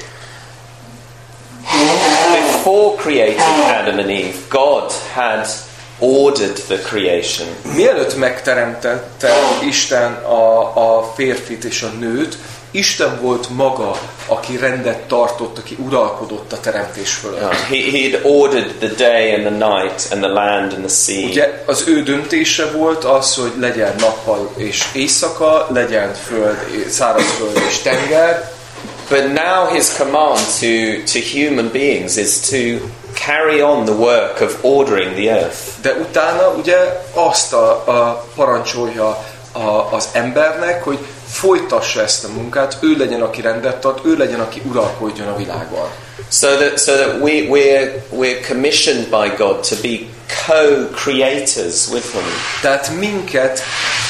Before 2.31 2.95
creating 2.95 3.39
Adam 3.79 3.99
and 3.99 4.09
Eve, 4.09 4.37
God 4.49 4.91
had 5.13 5.47
ordered 5.99 6.61
the 6.67 6.77
creation. 6.77 7.47
Mielőtt 7.75 8.17
megteremtette 8.17 9.33
Isten 9.67 10.13
a, 10.13 10.97
a 10.97 11.13
férfit 11.15 11.63
és 11.63 11.81
a 11.81 11.89
nőt, 11.99 12.37
Isten 12.71 13.19
volt 13.21 13.49
maga, 13.49 13.99
aki 14.27 14.57
rendet 14.57 14.99
tartott, 15.07 15.57
aki 15.57 15.77
uralkodott 15.85 16.53
a 16.53 16.59
teremtés 16.59 17.13
fölött. 17.13 17.53
He, 17.53 17.75
he 17.91 18.09
had 18.11 18.19
ordered 18.23 18.73
the 18.79 18.91
day 18.97 19.33
and 19.33 19.43
the 19.43 19.69
night 19.69 20.07
and 20.11 20.21
the 20.21 20.31
land 20.31 20.73
and 20.73 20.85
the 20.85 20.95
sea. 20.95 21.27
Ugye 21.27 21.63
az 21.65 21.83
ő 21.87 22.03
döntése 22.03 22.71
volt 22.71 23.03
az, 23.03 23.35
hogy 23.35 23.51
legyen 23.59 23.95
nappal 23.99 24.51
és 24.57 24.83
éjszaka, 24.93 25.67
legyen 25.73 26.13
föld, 26.13 26.57
szárazföld 26.89 27.61
és 27.69 27.77
tenger, 27.77 28.55
But 29.09 29.31
now 29.31 29.73
his 29.73 29.97
command 29.97 30.39
to, 30.59 31.01
to 31.13 31.19
human 31.19 31.69
beings 31.69 32.17
is 32.17 32.49
to 32.49 32.79
carry 33.25 33.61
on 33.61 33.85
the 33.85 33.93
work 33.93 34.41
of 34.41 34.57
ordering 34.61 35.13
the 35.13 35.29
earth. 35.31 35.57
de 35.81 35.93
utána 35.93 36.47
ugye 36.49 36.75
azt 37.13 37.53
a, 37.53 37.71
a 37.71 38.25
parancsolja 38.35 39.25
a, 39.51 39.87
az 39.91 40.07
embernek, 40.11 40.83
hogy 40.83 40.99
folytassa 41.27 42.01
ezt 42.01 42.23
a 42.23 42.27
munkát, 42.27 42.77
ő 42.81 42.95
legyen, 42.97 43.21
aki 43.21 43.41
rendet 43.41 43.77
tart, 43.77 44.05
ő 44.05 44.17
legyen, 44.17 44.39
aki 44.39 44.61
uralkodjon 44.65 45.27
a 45.27 45.35
világban. 45.35 45.87
So 46.31 46.47
that, 46.57 46.79
so 46.79 46.95
that 46.95 47.21
we, 47.21 47.31
we're, 47.49 48.03
we're 48.11 48.47
commissioned 48.47 49.09
by 49.09 49.35
God 49.37 49.67
to 49.69 49.75
be 49.81 49.99
co-creators 50.45 51.87
with 51.91 52.11
him. 52.11 52.23
Tehát 52.61 52.91
minket 52.99 53.61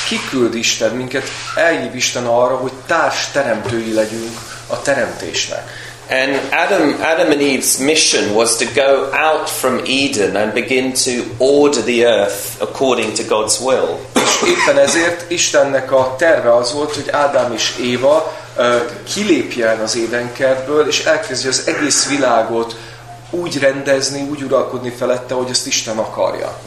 kiküld 0.08 0.56
Isten, 0.56 0.92
minket 0.92 1.28
elhív 1.56 1.96
Isten 1.96 2.26
arra, 2.26 2.56
hogy 2.56 2.72
társ 2.86 3.32
teremtői 3.32 3.94
legyünk 3.94 4.38
a 4.68 4.82
teremtésnek. 4.82 5.87
And 6.10 6.36
Adam, 6.52 7.02
Adam 7.02 7.32
and 7.32 7.42
Eve's 7.42 7.80
mission 7.80 8.34
was 8.34 8.58
to 8.58 8.66
go 8.66 9.12
out 9.12 9.50
from 9.50 9.82
Eden 9.86 10.38
and 10.38 10.54
begin 10.54 10.94
to 10.94 11.26
order 11.38 11.82
the 11.82 12.06
earth 12.06 12.62
according 12.62 13.14
to 13.16 13.24
God's 13.24 13.60
will. 13.60 14.00
Éppen 14.48 14.78
ezért 14.78 15.32
Istennek 15.32 15.92
a 15.92 16.16
terve 16.18 16.56
az 16.56 16.74
volt, 16.74 16.94
hogy 16.94 17.10
Ádám 17.10 17.54
és 17.54 17.74
Éva 17.82 18.34
ö, 18.58 18.78
kilépjen 19.14 19.80
az 19.80 19.98
édenkertből, 19.98 20.88
és 20.88 21.06
elkezdje 21.06 21.50
az 21.50 21.64
egész 21.66 22.08
világot 22.10 22.76
úgy 23.30 23.60
rendezni, 23.60 24.22
úgy 24.30 24.44
uralkodni 24.44 24.90
felette, 24.90 25.34
hogy 25.34 25.50
ezt 25.50 25.68
Isten 25.68 25.98
akarja. 25.98 26.58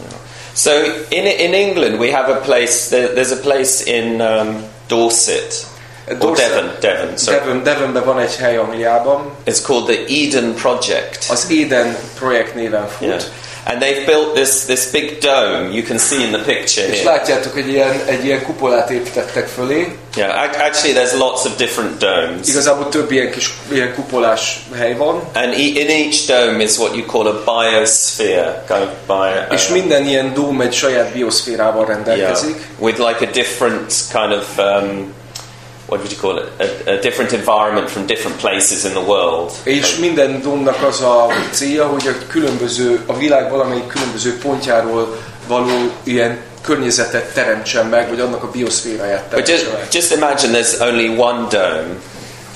So 0.54 0.70
in, 1.08 1.26
in 1.26 1.54
England 1.54 2.00
we 2.00 2.16
have 2.16 2.32
a 2.32 2.40
place, 2.40 2.88
there, 2.88 3.08
there's 3.14 3.32
a 3.32 3.40
place 3.40 3.84
in 3.84 4.20
um, 4.20 4.64
Dorset, 4.88 5.66
or 5.66 5.69
Dorset. 6.18 6.48
Devon, 6.48 6.70
Devon, 6.80 7.16
sorry. 7.16 7.38
Devon, 7.38 7.62
Devonben 7.62 8.04
van 8.04 8.18
egy 8.20 8.36
hely 8.36 8.56
Angliában, 8.56 9.30
It's 9.46 9.62
called 9.62 9.84
the 9.84 9.98
Eden 10.08 10.54
Project. 10.54 11.18
az 11.30 11.46
Éden 11.50 11.96
projekt 12.18 12.54
néven 12.54 12.88
fut. 12.88 13.06
Yeah. 13.08 13.20
And 13.64 13.82
they've 13.82 14.04
built 14.06 14.32
this, 14.34 14.48
this 14.66 14.86
big 14.86 15.18
dome, 15.18 15.68
you 15.72 15.82
can 15.84 15.98
see 15.98 16.18
in 16.24 16.32
the 16.32 16.42
picture 16.42 16.86
És 16.88 16.98
here. 17.00 17.10
látjátok, 17.10 17.52
hogy 17.52 17.68
ilyen, 17.68 18.00
egy 18.06 18.24
ilyen 18.24 18.42
kupolát 18.42 18.90
építettek 18.90 19.46
fölé. 19.46 19.96
Yeah, 20.16 20.42
ac- 20.42 20.56
actually 20.56 20.94
there's 20.94 21.18
lots 21.18 21.44
of 21.44 21.56
different 21.56 21.98
domes. 21.98 22.48
Igazából 22.48 22.88
több 22.88 23.10
ilyen 23.12 23.30
kis 23.30 23.52
ilyen 23.72 23.94
kupolás 23.94 24.60
hely 24.76 24.94
van. 24.96 25.22
And 25.34 25.52
e- 25.52 25.56
in 25.58 25.88
each 25.88 26.26
dome 26.26 26.62
is 26.62 26.76
what 26.78 26.94
you 26.96 27.04
call 27.06 27.26
a 27.26 27.42
biosphere, 27.44 28.64
kind 28.66 28.82
of 28.82 28.88
bio, 29.06 29.54
És 29.56 29.66
uh, 29.68 29.72
minden 29.72 30.04
ilyen 30.06 30.34
dóm 30.34 30.60
egy 30.60 30.72
saját 30.72 31.12
bioszférával 31.12 31.84
yeah, 31.88 31.94
rendelkezik. 31.94 32.56
with 32.78 32.98
like 32.98 33.24
a 33.26 33.30
different 33.32 33.92
kind 34.12 34.32
of 34.32 34.58
um, 34.58 35.14
what 35.90 36.00
would 36.00 36.12
you 36.12 36.18
call 36.20 36.38
it? 36.38 36.48
A, 36.58 36.90
a 36.90 37.00
different 37.00 37.32
environment 37.32 37.90
from 37.90 38.06
different 38.06 38.38
places 38.38 38.84
in 38.84 38.90
the 38.90 39.04
world. 39.06 39.50
És 39.62 39.96
minden 39.96 40.40
dómnak 40.40 40.82
az 40.82 41.00
a 41.00 41.26
célja, 41.50 41.86
hogy 41.86 42.06
a 42.06 42.26
különböző, 42.28 43.02
a 43.06 43.16
világ 43.16 43.50
valamelyik 43.50 43.86
különböző 43.86 44.38
pontjáról 44.38 45.16
való 45.46 45.92
ilyen 46.02 46.38
környezetet 46.62 47.34
teremtsen 47.34 47.86
meg, 47.86 48.08
vagy 48.08 48.20
annak 48.20 48.42
a 48.42 48.50
bioszféráját 48.50 49.28
But 49.30 49.48
just, 49.48 49.64
teremtsen 49.64 49.80
meg. 49.80 49.88
just 49.92 50.12
imagine 50.14 50.58
there's 50.58 50.80
only 50.80 51.08
one 51.18 51.46
dome. 51.50 51.86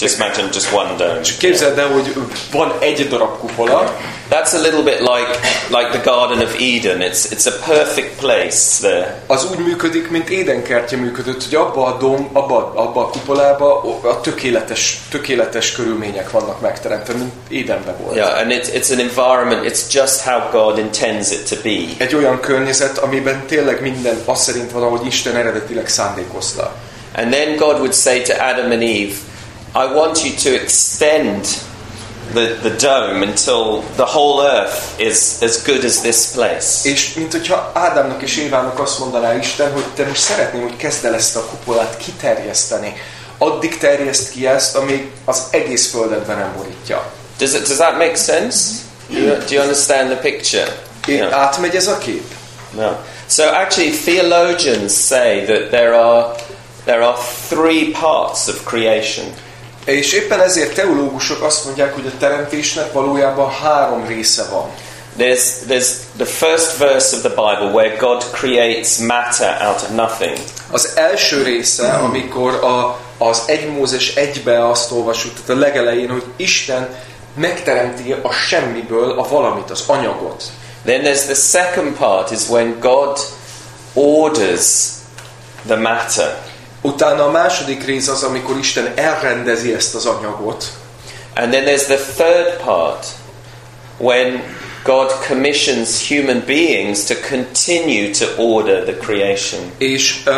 Just 0.04 0.18
imagine 0.18 0.48
just 0.52 0.72
one 0.72 0.94
dome. 0.96 1.20
És 1.20 1.36
képzeld 1.36 1.78
el, 1.78 1.88
hogy 1.88 2.14
van 2.52 2.72
egy 2.78 3.08
darab 3.08 3.38
kupola, 3.38 3.96
That's 4.30 4.54
a 4.54 4.58
little 4.58 4.82
bit 4.82 5.00
like 5.00 5.38
like 5.68 5.90
the 5.90 6.00
Garden 6.10 6.40
of 6.40 6.54
Eden. 6.60 7.00
It's 7.00 7.26
it's 7.30 7.46
a 7.46 7.52
perfect 7.66 8.18
place 8.18 8.80
there. 8.80 9.22
az 9.26 9.50
úgy 9.50 9.58
működik, 9.58 10.10
mint 10.10 10.28
Édenkertje 10.28 10.98
működött, 10.98 11.44
hogy 11.44 11.54
abba 11.54 11.84
a 11.84 11.96
dom, 11.98 12.28
abba, 12.32 12.72
abba 12.74 13.00
a 13.00 13.08
kupolába 13.08 13.80
a 14.02 14.20
tökéletes, 14.20 14.98
tökéletes 15.10 15.72
körülmények 15.72 16.30
vannak 16.30 16.60
megteremtve, 16.60 17.14
mint 17.14 17.32
Édenbe 17.48 17.94
volt. 18.00 18.16
Yeah, 18.16 18.40
and 18.40 18.50
it's 18.50 18.66
it's 18.74 18.92
an 18.92 18.98
environment. 18.98 19.70
It's 19.70 19.92
just 19.92 20.20
how 20.20 20.50
God 20.50 20.78
intends 20.78 21.30
it 21.30 21.48
to 21.48 21.56
be. 21.62 22.04
Egy 22.04 22.14
olyan 22.14 22.40
környezet, 22.40 22.98
amiben 22.98 23.46
tényleg 23.46 23.80
minden 23.80 24.22
az 24.24 24.42
szerint 24.42 24.70
van, 24.70 24.82
ahogy 24.82 25.06
Isten 25.06 25.36
eredetileg 25.36 25.88
szándékozta. 25.88 26.74
And 27.16 27.32
then 27.32 27.56
God 27.56 27.78
would 27.78 27.94
say 27.94 28.22
to 28.22 28.32
Adam 28.32 28.70
and 28.70 28.82
Eve, 28.82 29.14
"I 29.74 29.94
want 29.94 30.24
you 30.24 30.34
to 30.42 30.62
extend 30.62 31.46
the 32.32 32.46
the 32.62 32.70
dome 32.88 33.26
until 33.26 33.82
the 33.96 34.04
whole 34.04 34.46
earth 34.46 34.76
is 34.96 35.18
as 35.42 35.62
good 35.62 35.84
as 35.84 36.00
this 36.00 36.16
place." 36.32 36.88
És 36.88 37.14
mint 37.14 37.32
hogyha 37.32 37.70
Ádámnak 37.74 38.22
és 38.22 38.36
Évának 38.36 38.78
azt 38.78 38.98
mondaná 38.98 39.34
Isten, 39.34 39.72
hogy 39.72 39.84
te 39.94 40.04
most 40.06 40.20
szeretném, 40.20 40.62
hogy 40.62 40.76
kezd 40.76 41.04
el 41.04 41.14
ezt 41.14 41.36
a 41.36 41.44
kupolát 41.44 41.96
kiterjeszteni. 41.96 42.96
Addig 43.38 43.78
terjeszt 43.78 44.30
ki 44.30 44.46
ezt, 44.46 44.76
amíg 44.76 45.10
az 45.24 45.42
egész 45.50 45.90
földet 45.90 46.26
be 46.26 46.34
nem 46.34 46.52
borítja. 46.56 47.12
Does 47.38 47.52
it 47.52 47.66
does 47.68 47.76
that 47.76 47.96
make 47.98 48.14
sense? 48.16 48.58
Do 49.08 49.18
you, 49.18 49.36
do 49.36 49.44
you 49.54 49.62
understand 49.62 50.08
the 50.10 50.16
picture? 50.18 50.66
É, 51.06 51.12
Yeah. 51.14 51.32
Átmegy 51.40 51.74
ez 51.74 51.86
a 51.86 51.98
kép? 51.98 52.24
No. 52.70 52.90
So 53.28 53.42
actually, 53.44 53.90
theologians 53.90 54.92
say 55.06 55.44
that 55.44 55.70
there 55.70 55.94
are 55.94 56.34
there 56.84 57.02
are 57.02 57.16
three 57.48 57.90
parts 57.90 58.48
of 58.48 58.64
creation. 58.64 59.34
És 59.84 60.12
éppen 60.12 60.40
ezért 60.40 60.74
teológusok 60.74 61.42
azt 61.42 61.64
mondják, 61.64 61.94
hogy 61.94 62.06
a 62.06 62.18
teremtésnek 62.18 62.92
valójában 62.92 63.50
három 63.50 64.06
része 64.06 64.44
van. 64.50 64.70
There's, 65.18 65.66
there's 65.68 65.88
the 66.16 66.24
first 66.24 66.76
verse 66.78 67.16
of 67.16 67.22
the 67.22 67.28
Bible 67.28 67.72
where 67.72 67.96
God 67.96 68.24
creates 68.32 68.98
matter 68.98 69.56
out 69.66 69.82
of 69.82 69.90
nothing. 69.90 70.36
Az 70.70 70.92
első 70.94 71.42
része, 71.42 71.92
amikor 71.92 72.54
a, 72.54 72.98
az 73.18 73.42
1 73.46 73.68
Mózes 73.68 74.12
1-be 74.16 74.68
azt 74.68 74.90
olvasjuk, 74.90 75.32
tehát 75.34 75.48
a 75.48 75.66
legelején, 75.66 76.10
hogy 76.10 76.24
Isten 76.36 76.88
megteremti 77.34 78.12
a 78.12 78.32
semmiből 78.32 79.18
a 79.18 79.28
valamit, 79.28 79.70
az 79.70 79.84
anyagot. 79.86 80.44
Then 80.84 81.00
there's 81.02 81.24
the 81.24 81.34
second 81.34 81.96
part 81.96 82.30
is 82.30 82.48
when 82.48 82.76
God 82.80 83.18
orders 83.92 84.84
the 85.66 85.76
matter. 85.76 86.36
Utána 86.86 87.24
a 87.24 87.30
második 87.30 87.84
rész 87.84 88.08
az, 88.08 88.22
amikor 88.22 88.58
Isten 88.58 88.92
elrendezi 88.94 89.72
ezt 89.72 89.94
az 89.94 90.06
anyagot. 90.06 90.72
And 91.34 91.52
then 91.52 91.64
there's 91.64 91.84
the 91.84 91.98
third 92.16 92.56
part 92.64 93.06
when 93.96 94.42
God 94.82 95.12
commissions 95.26 96.08
human 96.08 96.42
beings 96.46 97.04
to 97.04 97.14
continue 97.28 98.10
to 98.10 98.26
order 98.36 98.82
the 98.82 98.96
creation. 98.96 99.60
És 99.78 100.22
uh, 100.26 100.34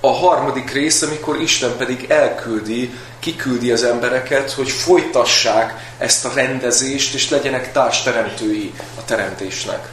a 0.00 0.12
harmadik 0.12 0.72
rész, 0.72 1.02
amikor 1.02 1.40
Isten 1.40 1.76
pedig 1.76 2.06
elküldi, 2.08 2.90
kiküldi 3.20 3.70
az 3.72 3.84
embereket, 3.84 4.52
hogy 4.52 4.70
folytassák 4.70 5.74
ezt 5.98 6.24
a 6.24 6.30
rendezést, 6.34 7.14
és 7.14 7.30
legyenek 7.30 7.72
társteremtői 7.72 8.72
a 8.98 9.04
teremtésnek. 9.04 9.88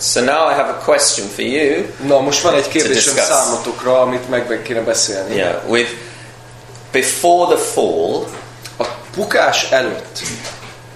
So 0.00 0.20
now 0.20 0.50
I 0.50 0.54
have 0.54 0.70
a 0.70 0.82
question 0.84 1.28
for 1.34 1.44
you. 1.44 1.84
Na, 2.06 2.20
most 2.20 2.40
van 2.40 2.54
egy 2.54 2.68
kérdésem 2.68 3.16
számotokra, 3.16 4.00
amit 4.00 4.28
meg, 4.28 4.48
meg 4.48 4.62
kéne 4.62 4.80
beszélni. 4.80 5.34
Yeah, 5.34 5.70
with 5.70 5.90
before 6.92 7.54
the 7.54 7.64
fall, 7.64 8.26
A 8.76 8.84
bukás 9.16 9.70
előtt 9.70 10.22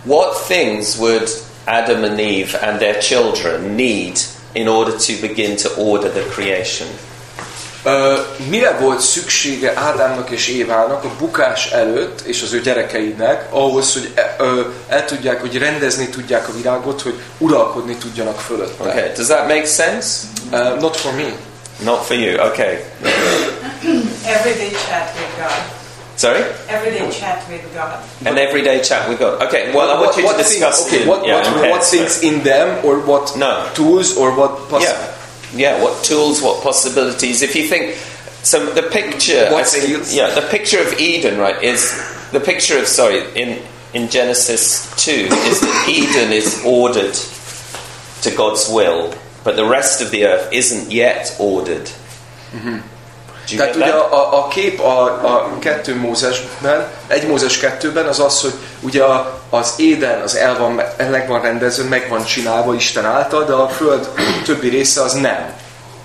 what 0.05 0.47
things 0.49 0.97
would 0.97 1.31
Adam 1.65 2.03
and 2.03 2.19
Eve 2.19 2.59
and 2.59 2.79
their 2.79 2.99
children 2.99 3.75
need 3.75 4.19
in 4.53 4.69
order 4.69 4.95
to 4.95 5.13
begin 5.21 5.57
to 5.57 5.69
order 5.77 6.11
the 6.11 6.23
creation? 6.23 6.89
Mire 8.49 8.77
volt 8.81 9.01
szüksége 9.01 9.73
Ádámnak 9.77 10.31
és 10.31 10.49
Évának 10.49 11.05
a 11.05 11.11
bukás 11.19 11.71
előtt, 11.71 12.21
és 12.21 12.43
az 12.43 12.53
ő 12.53 12.61
gyerekeinek, 12.61 13.47
ahhoz, 13.51 13.93
hogy 13.93 14.13
e- 14.15 14.37
el 14.89 15.05
tudják, 15.05 15.41
hogy 15.41 15.59
rendezni 15.59 16.09
tudják 16.09 16.49
a 16.49 16.53
világot, 16.53 17.03
hogy 17.03 17.15
uralkodni 17.39 17.97
tudjanak 17.97 18.41
fölötte? 18.41 18.83
Okay, 18.85 19.13
does 19.17 19.27
that 19.27 19.47
make 19.49 19.65
sense? 19.67 20.09
Uh, 20.53 20.81
not 20.81 20.97
for 20.97 21.13
me. 21.13 21.33
Not 21.85 22.05
for 22.07 22.17
you. 22.17 22.41
Okay. 22.41 22.79
Everyday 24.25 24.71
chat 24.71 25.13
with 25.15 25.37
God. 25.39 25.63
Sorry? 26.17 26.43
Everyday 26.67 27.09
chat 27.21 27.43
with 27.49 27.63
God. 27.75 27.93
An 28.25 28.37
everyday 28.39 28.81
chat 28.81 29.09
with 29.09 29.19
God. 29.21 29.43
Okay. 29.43 29.73
Well, 29.73 29.89
I 29.97 30.01
want 30.01 30.17
you 30.17 30.23
to 30.23 30.35
things, 30.35 30.49
discuss. 30.49 30.87
okay, 30.87 31.03
it. 31.03 31.07
what, 31.09 31.25
yeah, 31.27 31.35
what, 31.35 31.47
okay. 31.57 31.71
what 31.71 31.85
things 31.85 32.23
in 32.23 32.43
them, 32.43 32.85
or 32.85 32.99
what 32.99 33.37
No. 33.37 33.69
tools, 33.75 34.17
or 34.17 34.31
what 34.35 34.69
poss- 34.69 34.83
Yeah, 34.83 34.97
yeah. 35.55 35.83
What 35.83 36.05
tools? 36.05 36.43
What 36.43 36.63
possibilities? 36.63 37.43
If 37.43 37.55
you 37.57 37.67
think, 37.67 37.95
so 38.43 38.67
the 38.73 38.83
picture. 38.83 39.51
What 39.51 39.67
I 39.67 39.81
think? 39.81 40.07
Yeah, 40.11 40.35
the 40.35 40.47
picture 40.49 40.81
of 40.81 40.99
Eden, 40.99 41.39
right? 41.39 41.63
Is 41.63 41.93
the 42.33 42.41
picture 42.41 42.79
of 42.79 42.87
sorry 42.87 43.21
in 43.35 43.63
in 43.95 44.09
Genesis 44.09 44.95
two 44.97 45.29
is 45.31 45.61
that 45.61 45.87
Eden 45.89 46.33
is 46.33 46.63
ordered 46.65 47.15
to 48.23 48.37
God's 48.37 48.69
will, 48.69 49.15
but 49.45 49.57
the 49.57 49.65
rest 49.65 50.03
of 50.03 50.11
the 50.11 50.27
earth 50.27 50.53
isn't 50.53 50.91
yet 50.91 51.35
ordered. 51.39 51.91
You 52.55 52.83
Tehát 53.57 53.77
ugye 53.77 53.91
a, 53.91 54.39
a 54.39 54.49
kép 54.49 54.81
a, 54.81 55.03
a 55.05 55.59
kettő 55.59 55.97
Mózesben, 55.97 56.87
egy 57.07 57.27
Mózes 57.27 57.59
kettőben 57.59 58.07
az 58.07 58.21
az, 58.21 58.41
hogy 58.41 58.53
ugye 58.81 59.03
az 59.51 59.75
éden 59.77 60.21
az 60.21 60.37
el 60.37 60.59
van, 60.59 60.83
meg 61.11 61.29
van 61.29 61.41
rendezve, 61.41 61.85
meg 61.85 62.09
van 62.09 62.25
csinálva 62.25 62.75
Isten 62.75 63.05
által, 63.05 63.45
de 63.45 63.53
a 63.53 63.69
föld 63.69 64.09
többi 64.45 64.69
része 64.69 65.03
az 65.03 65.13
nem. 65.13 65.53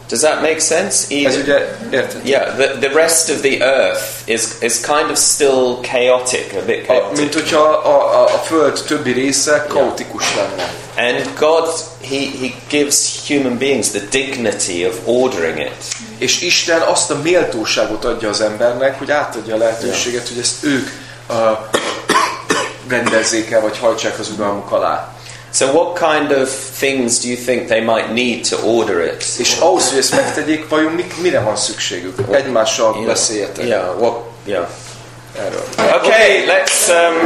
Does 0.09 0.21
that 0.21 0.41
make 0.41 0.59
sense? 0.59 1.15
Ez 1.25 1.35
ugye, 1.35 1.75
érted? 1.91 2.25
Yeah, 2.25 2.55
the, 2.55 2.87
the 2.87 2.89
rest 2.93 3.29
of 3.29 3.41
the 3.41 3.61
earth 3.61 4.01
is 4.25 4.47
is 4.61 4.79
kind 4.79 5.09
of 5.09 5.17
still 5.17 5.79
chaotic, 5.81 6.53
a 6.61 6.65
bit 6.65 6.83
A, 6.89 6.93
chaotic. 6.93 7.17
mint 7.17 7.33
hogyha 7.33 7.59
a, 7.59 8.21
a, 8.21 8.23
a 8.23 8.37
föld 8.37 8.83
többi 8.87 9.11
része 9.11 9.65
kaotikus 9.69 10.23
lenne. 10.35 10.73
And 10.97 11.29
God, 11.39 11.69
he, 12.01 12.17
he 12.41 12.53
gives 12.69 13.27
human 13.27 13.57
beings 13.57 13.89
the 13.89 14.01
dignity 14.11 14.85
of 14.85 14.95
ordering 15.05 15.59
it. 15.59 15.83
És 16.17 16.41
Isten 16.41 16.81
azt 16.81 17.11
a 17.11 17.19
méltóságot 17.23 18.05
adja 18.05 18.29
az 18.29 18.41
embernek, 18.41 18.97
hogy 18.97 19.11
átadja 19.11 19.55
a 19.55 19.57
lehetőséget, 19.57 20.27
hogy 20.27 20.37
ezt 20.39 20.63
ők 20.63 20.89
uh, 21.29 21.35
rendezzék 22.87 23.51
el, 23.51 23.61
vagy 23.61 23.77
hajtsák 23.77 24.19
az 24.19 24.29
uralmuk 24.37 24.71
alá. 24.71 25.15
So, 25.53 25.71
what 25.71 25.95
kind 25.95 26.31
of 26.31 26.49
things 26.49 27.19
do 27.19 27.27
you 27.27 27.35
think 27.35 27.67
they 27.67 27.81
might 27.81 28.11
need 28.11 28.43
to 28.49 28.55
order 28.65 29.01
it? 29.01 29.25
És 29.37 29.57
ahhoz, 29.59 29.89
hogy 29.89 29.97
ezt 29.97 30.15
megtegyék, 30.15 30.69
vajon 30.69 30.91
mik, 30.91 31.21
mire 31.21 31.39
van 31.39 31.55
szükségük? 31.55 32.17
Egymással 32.31 33.05
beszéljetek 33.05 33.65
Yeah, 33.65 33.99
what? 33.99 34.15
Yeah. 34.45 34.67
erről. 35.37 35.63
Okay, 35.77 36.45
let's. 36.45 36.89
Um, 36.89 37.23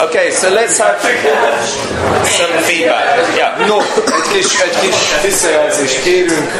okay, 0.00 0.30
so 0.30 0.50
let's 0.50 0.78
have 0.78 1.00
some 2.38 2.60
feedback. 2.62 3.36
Yeah. 3.36 3.66
No, 3.66 3.78
egy 3.78 4.32
kis, 4.32 4.60
egy 4.60 4.78
kis 4.80 4.96
visszajelzést 5.22 6.02
kérünk. 6.02 6.52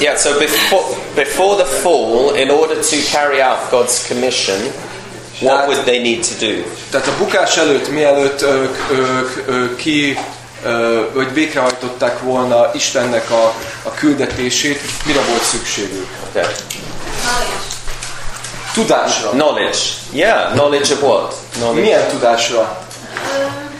Yeah, 0.00 0.16
so 0.16 0.38
before, 0.38 0.84
before 1.14 1.62
the 1.62 1.64
fall, 1.64 2.36
in 2.36 2.50
order 2.50 2.76
to 2.76 2.96
carry 3.10 3.40
out 3.42 3.58
God's 3.70 4.06
commission, 4.08 4.58
what 5.40 5.66
would 5.66 5.84
they 5.84 5.98
need 5.98 6.26
to 6.26 6.46
do? 6.46 6.62
Tehát 6.90 7.06
a 7.06 7.16
bukás 7.18 7.56
előtt, 7.56 7.88
mielőtt 7.88 8.42
ők, 8.42 8.76
ők, 8.90 9.48
ők 9.48 9.76
ki, 9.76 10.18
ö, 10.64 11.02
vagy 11.12 11.32
végrehajtották 11.32 12.20
volna 12.20 12.70
Istennek 12.74 13.30
a, 13.30 13.54
a 13.82 13.90
küldetését, 13.94 14.80
mire 15.06 15.20
volt 15.20 15.42
szükségük? 15.42 16.06
Okay. 16.28 16.44
Tudásra. 18.72 19.28
Knowledge. 19.30 19.78
Yeah, 20.12 20.52
knowledge 20.52 20.92
of 20.92 21.02
what? 21.02 21.34
Knowledge. 21.52 21.80
Milyen 21.80 22.08
tudásra? 22.08 22.58
Um, 22.60 23.70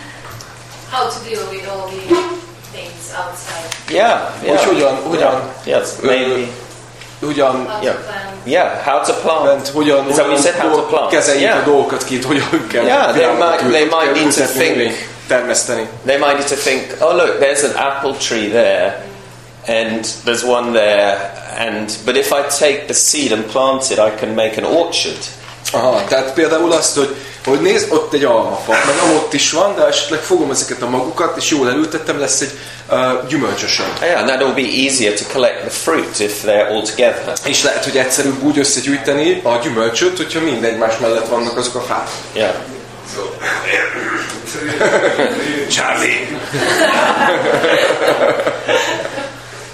how 0.91 1.09
to 1.09 1.19
deal 1.29 1.43
with 1.51 1.69
all 1.71 1.89
the 1.89 2.15
things 2.73 3.05
outside. 3.17 3.97
Yeah, 3.97 4.21
yeah. 4.43 4.57
Hogy 4.57 4.67
hogyan, 4.67 4.97
hogyan, 5.03 5.53
Yeah. 5.65 5.81
Yes, 5.81 5.89
maybe. 6.03 6.47
hogyan 7.21 7.67
How 7.69 7.83
Yeah. 7.83 7.97
Yeah, 8.45 8.69
how 8.85 9.03
to 9.07 9.13
plant. 9.13 9.43
bent, 9.45 9.69
hogyan, 9.69 10.09
Is 10.11 10.17
you 10.17 10.37
said? 10.37 10.55
How 10.55 10.69
to 10.69 10.75
hogyan 10.75 10.87
plant? 10.89 11.11
kezeljük 11.11 11.43
Yeah. 11.43 11.59
a 11.59 11.65
dolgokat 11.65 12.05
ki, 12.05 12.23
hogyan 12.23 12.67
kell 12.73 12.85
Yeah, 12.85 13.13
they 13.15 13.27
might- 13.27 13.71
they 13.73 13.85
might 13.85 14.13
need 14.23 14.35
to 14.35 14.45
think. 14.45 15.07
termeszteni. 15.29 15.89
They 16.07 16.17
might 16.19 16.37
need 16.39 16.49
to 16.49 16.55
think, 16.55 16.83
oh 16.99 17.15
look, 17.15 17.39
there's 17.39 17.63
an 17.65 17.77
apple 17.77 18.15
tree 18.29 18.49
there, 18.49 19.03
and 19.67 20.07
there's 20.25 20.43
one 20.45 20.73
there, 20.73 21.17
and 21.69 21.91
but 22.05 22.17
if 22.17 22.31
I 22.31 22.43
take 22.59 22.85
the 22.85 22.93
seed 22.95 23.33
and 23.33 23.43
plant 23.43 23.83
it, 23.91 23.99
I 23.99 24.11
can 24.21 24.35
make 24.35 24.53
an 24.57 24.65
orchard. 24.65 25.19
Aha, 25.73 26.05
tehát 26.09 26.33
például 26.33 26.73
azt, 26.73 26.97
hogy, 26.97 27.15
hogy 27.49 27.61
nézd, 27.61 27.93
ott 27.93 28.13
egy 28.13 28.25
almafa, 28.25 28.73
meg 28.73 28.97
ott 29.17 29.33
is 29.33 29.53
van, 29.53 29.75
de 29.75 29.87
esetleg 29.87 30.21
fogom 30.21 30.51
ezeket 30.51 30.83
a 30.83 30.89
magukat, 30.89 31.37
és 31.37 31.51
jól 31.51 31.69
elültettem, 31.69 32.19
lesz 32.19 32.41
egy 32.41 32.59
uh, 32.91 33.27
gyümölcsösöm. 33.29 33.87
Yeah, 34.03 34.21
and 34.21 34.31
that'll 34.31 34.55
be 34.55 34.85
easier 34.85 35.15
to 35.15 35.25
collect 35.33 35.61
the 35.61 35.71
fruit 35.71 36.21
if 36.21 36.45
they're 36.45 36.69
all 36.69 36.83
together. 36.83 37.33
És 37.45 37.63
lehet, 37.63 37.85
hogy 37.85 37.97
egyszerűbb 37.97 38.43
úgy 38.43 38.59
összegyűjteni 38.59 39.41
a 39.45 39.59
gyümölcsöt, 39.63 40.17
hogyha 40.17 40.41
mind 40.41 40.65
egymás 40.65 40.99
mellett 40.99 41.29
vannak 41.29 41.57
azok 41.57 41.75
a 41.75 41.81
fák. 41.81 42.09
Yeah. 42.33 42.55
Charlie! 45.75 46.27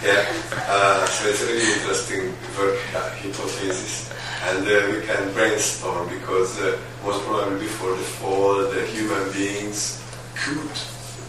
Yeah, 0.05 0.27
uh, 0.69 1.07
so 1.07 1.31
it's 1.31 1.41
really 1.41 1.65
interesting 1.65 2.24
and 4.55 4.69
uh, 4.69 4.89
we 4.93 5.05
can 5.05 5.33
brainstorm 5.33 6.09
because 6.09 6.61
uh, 6.61 6.79
most 7.03 7.25
probably 7.25 7.59
before 7.59 7.91
the 7.91 8.09
fall, 8.21 8.55
the 8.71 8.87
human 8.87 9.33
beings 9.33 10.01
could 10.37 10.71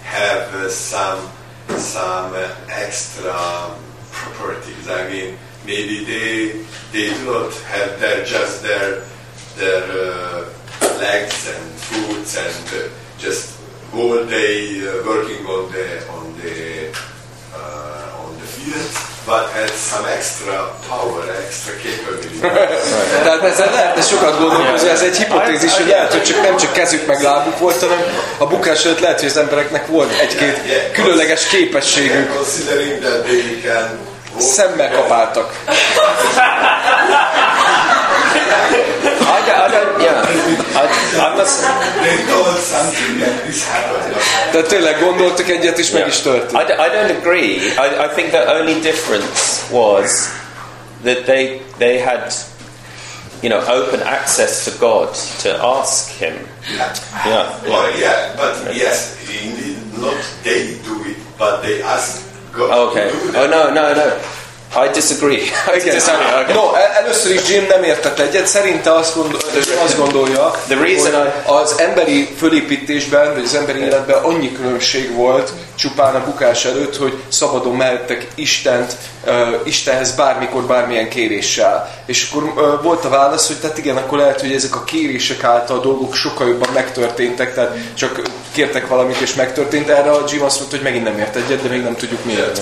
have 0.04 0.54
uh, 0.54 0.70
some 0.70 1.30
some 1.78 2.34
uh, 2.34 2.56
extra 2.70 3.76
properties. 4.12 4.88
I 4.88 5.10
mean, 5.10 5.38
maybe 5.66 6.06
they 6.06 6.66
they 6.92 7.14
do 7.16 7.26
not 7.26 7.54
have 7.74 8.00
their 8.00 8.24
just 8.26 8.62
their 8.62 9.04
their 9.56 9.84
uh, 9.84 10.50
legs 11.00 11.50
and 11.50 11.72
foot 11.88 12.30
and 12.46 12.66
uh, 12.78 12.90
just 13.18 13.60
whole 13.92 14.24
day 14.26 14.82
working 15.04 15.46
on 15.48 15.72
the 15.72 16.10
on 16.12 16.38
the 16.38 16.94
field, 18.66 18.92
but 19.26 19.46
had 19.54 19.70
some 19.70 20.06
extra 20.18 20.76
power, 20.90 21.24
extra 21.46 21.74
capability. 21.84 22.40
Tehát 23.24 23.44
ezzel 23.44 23.72
lehetne 23.72 24.02
sokat 24.02 24.40
gondolkozni, 24.40 24.90
ez 24.90 25.02
egy 25.02 25.18
hipotézis, 25.18 25.78
hogy 25.78 25.88
lehet, 25.88 26.12
hogy 26.12 26.24
csak 26.24 26.42
nem 26.42 26.58
csak 26.58 26.74
kezük 26.74 27.06
meg 27.06 27.22
lábuk 27.22 27.60
volt, 27.60 27.80
hanem 27.80 28.04
a 28.38 28.48
bukás 28.48 28.86
előtt 28.86 29.00
lehet, 29.00 29.20
hogy 29.20 29.30
az 29.30 29.38
embereknek 29.38 29.88
volt 29.88 30.20
egy-két 30.20 30.92
különleges 30.92 31.48
képességük. 31.48 32.32
Szemmel 34.38 34.92
kapáltak. 34.92 35.54
I 39.46 39.48
don't, 39.48 39.62
I 39.62 39.70
don't, 39.70 40.02
yeah. 40.02 40.82
I, 40.82 40.84
I 41.26 41.36
must. 41.38 41.62
They 42.04 42.18
told 42.32 42.58
something 42.58 43.20
that 43.20 43.46
this 43.46 43.68
happened. 43.68 44.16
Tehát 44.52 44.68
tényleg 44.68 45.00
gondoltak 45.00 45.50
egyet, 45.50 45.78
és 45.78 45.92
meg 45.92 46.08
is 46.08 46.18
I, 46.20 46.22
történt. 46.22 46.68
d- 46.68 46.80
I 46.80 46.90
don't 46.90 47.18
agree. 47.22 47.56
I, 47.78 48.06
I 48.06 48.08
think 48.16 48.30
the 48.32 48.44
only 48.60 48.80
difference 48.82 49.62
was 49.72 50.28
that 51.04 51.26
they 51.26 51.62
they 51.78 52.00
had, 52.00 52.34
you 53.42 53.50
know, 53.50 53.62
open 53.82 54.02
access 54.02 54.64
to 54.64 54.72
God 54.80 55.10
to 55.44 55.50
ask 55.80 56.10
Him. 56.20 56.34
Yeah. 57.26 57.48
Well, 57.68 58.00
yeah, 58.00 58.36
but 58.36 58.76
yes, 58.76 59.16
indeed, 59.44 59.78
not 59.98 60.18
they 60.44 60.78
do 60.88 60.96
it, 61.10 61.18
but 61.38 61.62
they 61.62 61.82
ask 61.84 62.22
God 62.58 62.70
Okay. 62.90 63.10
to 63.12 63.32
do 63.32 63.38
Oh 63.38 63.48
no, 63.48 63.70
no, 63.74 63.94
no. 63.94 64.08
I 64.76 64.90
disagree. 64.94 65.38
I 65.76 65.80
Igen, 65.80 65.96
disagree. 65.96 66.42
Okay. 66.42 66.54
no, 66.54 66.74
el- 66.76 66.92
először 67.04 67.32
is 67.34 67.50
Jim 67.50 67.66
nem 67.70 67.84
értett 67.84 68.20
egyet, 68.20 68.48
szerinte 68.48 68.94
azt, 68.94 69.16
gondol, 69.16 69.40
azt 69.84 69.98
gondolja, 69.98 70.52
The 70.68 70.76
reason 70.76 71.14
hogy 71.14 71.28
I- 71.28 71.50
az 71.52 71.76
emberi 71.78 72.30
fölépítésben, 72.38 73.34
vagy 73.34 73.44
az 73.44 73.56
emberi 73.56 73.80
életben 73.80 74.24
annyi 74.24 74.52
különbség 74.52 75.14
volt 75.16 75.52
csupán 75.76 76.16
a 76.16 76.24
bukás 76.26 76.66
előtt, 76.66 76.98
hogy 76.98 77.14
szabadon 77.28 77.76
mehettek 77.76 78.28
Istent, 78.36 78.94
uh, 79.26 79.34
Istenhez 79.64 80.12
bármikor, 80.16 80.64
bármilyen 80.64 81.10
kéréssel. 81.10 81.90
És 82.06 82.30
akkor 82.32 82.44
uh, 82.44 82.84
volt 82.84 83.06
a 83.06 83.10
válasz, 83.10 83.48
hogy 83.48 83.56
tehát 83.58 83.78
igen, 83.78 83.98
akkor 83.98 84.18
lehet, 84.18 84.42
hogy 84.42 84.52
ezek 84.52 84.76
a 84.76 84.84
kérések 84.84 85.44
által 85.44 85.78
a 85.78 85.82
dolgok 85.82 86.16
sokkal 86.16 86.48
jobban 86.48 86.70
megtörténtek, 86.74 87.54
tehát 87.54 87.78
csak 87.94 88.22
kértek 88.54 88.88
valamit 88.88 89.20
és 89.20 89.34
megtörtént. 89.34 89.90
Erre 89.90 90.12
a 90.12 90.24
Jim 90.32 90.44
azt 90.44 90.58
mondta, 90.60 90.76
hogy 90.76 90.86
megint 90.86 91.04
nem 91.04 91.18
ért 91.20 91.36
egyet, 91.36 91.62
de 91.62 91.70
még 91.70 91.82
nem 91.84 91.96
tudjuk 91.96 92.26
miért. 92.26 92.60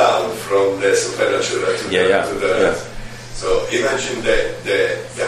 Down 0.00 0.32
from 0.48 0.80
the 0.80 0.94
supernatural 0.96 1.76
to, 1.76 1.84
Yeah, 1.92 2.02
the, 2.02 2.08
yeah, 2.08 2.24
to 2.30 2.34
the 2.44 2.52
yeah. 2.64 2.74
so 3.40 3.48
imagine 3.80 4.16
the, 4.28 4.38
the, 4.68 4.80
the 5.18 5.26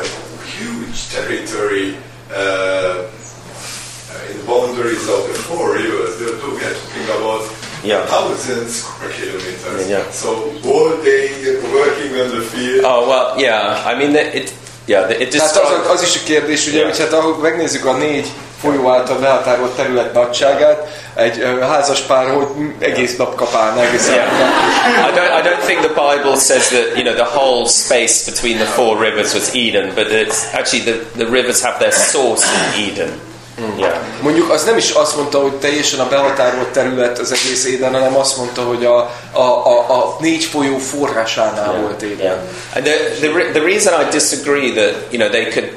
huge 0.56 0.96
territory 1.12 1.88
uh, 2.32 3.04
in 4.30 4.34
the 4.40 4.44
boundaries 4.46 5.04
of 5.14 5.20
the 5.28 5.36
four 5.48 5.74
rivers. 5.76 6.12
We 6.20 6.26
are 6.32 6.38
talking, 6.40 6.58
we 6.58 6.64
are 6.64 6.78
talking 6.80 7.06
about 7.20 7.42
Yeah. 7.84 8.06
thousands 8.06 8.70
square 8.80 9.10
kilometers. 9.10 9.90
Yeah. 9.90 10.04
So 10.22 10.28
all 10.70 10.90
day 11.02 11.26
working 11.78 12.12
on 12.22 12.28
the 12.36 12.42
field. 12.52 12.84
Oh 12.86 13.08
well, 13.10 13.28
yeah. 13.40 13.82
I 13.90 13.92
mean, 13.98 14.14
it. 14.16 14.54
Yeah, 14.86 15.10
it 15.10 15.16
Tehát 15.30 15.30
destroyed. 15.30 15.80
az, 15.84 15.90
az 15.90 16.02
is 16.02 16.16
a 16.16 16.20
kérdés, 16.24 16.66
ugye, 16.66 16.76
Yeah. 16.78 16.90
hogy 16.90 16.98
hát 16.98 17.12
ahol 17.12 17.36
megnézzük 17.36 17.84
a 17.84 17.92
négy 17.92 18.26
folyó 18.60 18.88
által 18.90 19.18
behatárolt 19.18 19.70
terület 19.76 20.12
nagyságát, 20.12 20.86
egy 21.14 21.40
ö, 21.40 21.60
házas 21.60 22.00
pár, 22.00 22.30
hogy 22.30 22.46
egész 22.78 23.16
nap 23.16 23.34
kapálna, 23.34 23.82
egész. 23.82 24.08
Yeah. 24.08 24.26
I 25.08 25.12
don't. 25.18 25.38
I 25.38 25.42
don't 25.48 25.64
think 25.66 25.80
the 25.80 25.88
Bible 26.12 26.36
says 26.36 26.68
that 26.68 26.96
you 26.96 27.02
know 27.02 27.14
the 27.14 27.38
whole 27.38 27.68
space 27.68 28.30
between 28.30 28.56
the 28.56 28.66
four 28.66 28.98
rivers 28.98 29.32
was 29.34 29.54
Eden, 29.54 29.92
but 29.94 30.06
it's 30.10 30.52
actually 30.54 30.84
the, 30.84 31.24
the 31.24 31.30
rivers 31.30 31.60
have 31.62 31.78
their 31.78 31.92
source 31.92 32.44
in 32.76 32.88
Eden. 32.88 33.20
Yeah. 33.76 33.96
Mondjuk 34.22 34.50
az 34.50 34.64
nem 34.64 34.76
is 34.76 34.90
azt 34.90 35.16
mondta, 35.16 35.40
hogy 35.40 35.52
teljesen 35.52 36.00
a 36.00 36.08
behatárolt 36.08 36.68
terület 36.68 37.18
az 37.18 37.32
egész 37.32 37.64
Éden, 37.64 37.92
hanem 37.92 38.16
azt 38.16 38.36
mondta, 38.36 38.62
hogy 38.62 38.84
a, 38.84 38.96
a, 39.32 39.40
a, 39.40 39.90
a 39.90 40.16
négy 40.20 40.44
folyó 40.44 40.78
forrásánál 40.78 41.80
volt 41.80 42.02
Éden. 42.02 42.18
Yeah. 42.18 42.38
And 42.74 42.84
the, 42.84 43.28
the, 43.28 43.50
the 43.50 43.60
reason 43.60 44.00
I 44.00 44.10
disagree 44.10 44.72
that 44.72 44.94
you 45.10 45.18
know 45.18 45.28
they 45.28 45.44
could 45.44 45.76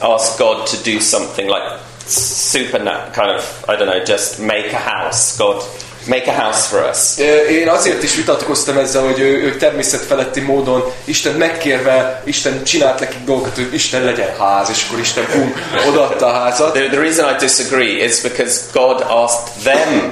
ask 0.00 0.38
God 0.38 0.68
to 0.70 0.76
do 0.84 1.00
something 1.00 1.48
like 1.48 1.78
super 2.10 2.80
kind 3.12 3.30
of 3.30 3.64
I 3.68 3.76
don't 3.76 3.88
know, 3.88 4.04
just 4.04 4.38
make 4.38 4.72
a 4.72 4.90
house. 4.90 5.36
God, 5.36 5.62
make 6.06 6.26
a 6.26 6.32
house 6.32 6.66
for 6.66 6.88
us. 6.90 7.18
Én 7.50 7.68
azért 7.68 8.02
is 8.02 8.14
vitatkoztam 8.14 8.78
ezzel, 8.78 9.02
hogy 9.02 9.20
ő, 9.20 9.42
ők 9.42 9.56
természetfeletti 9.56 10.40
módon 10.40 10.92
Isten 11.04 11.34
megkérve, 11.34 12.22
Isten 12.24 12.64
csinált 12.64 13.00
nekik 13.00 13.24
dolgokat, 13.24 13.54
hogy 13.54 13.74
Isten 13.74 14.04
legyen 14.04 14.36
ház, 14.38 14.70
és 14.70 14.84
akkor 14.86 14.98
Isten 14.98 15.26
bum, 15.32 15.54
odaadta 15.88 16.26
a 16.26 16.32
házat. 16.32 16.72
The, 16.72 16.88
the 16.88 17.00
reason 17.00 17.34
I 17.34 17.36
disagree 17.38 18.04
is 18.04 18.20
because 18.20 18.60
God 18.72 19.04
asked 19.08 19.62
them 19.62 20.10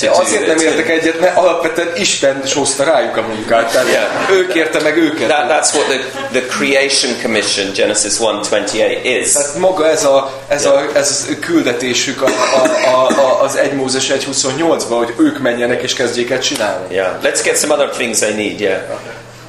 De 0.00 0.10
azért 0.10 0.46
nem 0.46 0.58
értek 0.58 0.88
egyet, 0.88 1.20
mert 1.20 1.36
alapvetően 1.36 1.96
Isten 1.96 2.42
sózta 2.46 2.84
rájuk 2.84 3.16
a 3.16 3.22
munkát. 3.22 3.72
Tehát 3.72 3.86
Yeah. 3.88 4.30
ő 4.30 4.46
kérte 4.46 4.80
meg 4.80 4.96
őket. 4.96 5.28
That, 5.28 5.50
that's 5.50 5.74
what 5.74 5.86
the, 5.86 5.98
the 6.30 6.46
creation 6.46 7.20
commission, 7.22 7.72
Genesis 7.72 8.16
1.28 8.18 8.98
is. 9.02 9.32
Tehát 9.32 9.56
maga 9.56 9.90
ez 9.90 10.04
a, 10.04 10.32
ez 10.48 10.66
a 10.66 10.84
ez 10.94 11.26
a 11.30 11.38
küldetésük 11.40 12.22
a, 12.22 12.26
a, 12.26 12.88
a, 12.94 13.08
a, 13.08 13.42
az 13.42 13.56
1 13.56 13.74
Mózes 13.74 14.08
1.28-ban, 14.08 14.96
hogy 14.96 15.14
ők 15.18 15.38
menjenek 15.38 15.82
és 15.82 15.94
kezdjék 15.94 16.30
el 16.30 16.40
csinálni. 16.40 16.94
Yeah. 16.94 17.22
Let's 17.22 17.40
get 17.44 17.56
some 17.56 17.74
other 17.74 17.88
things 17.88 18.18
they 18.18 18.34
need, 18.34 18.60
yeah. 18.60 18.80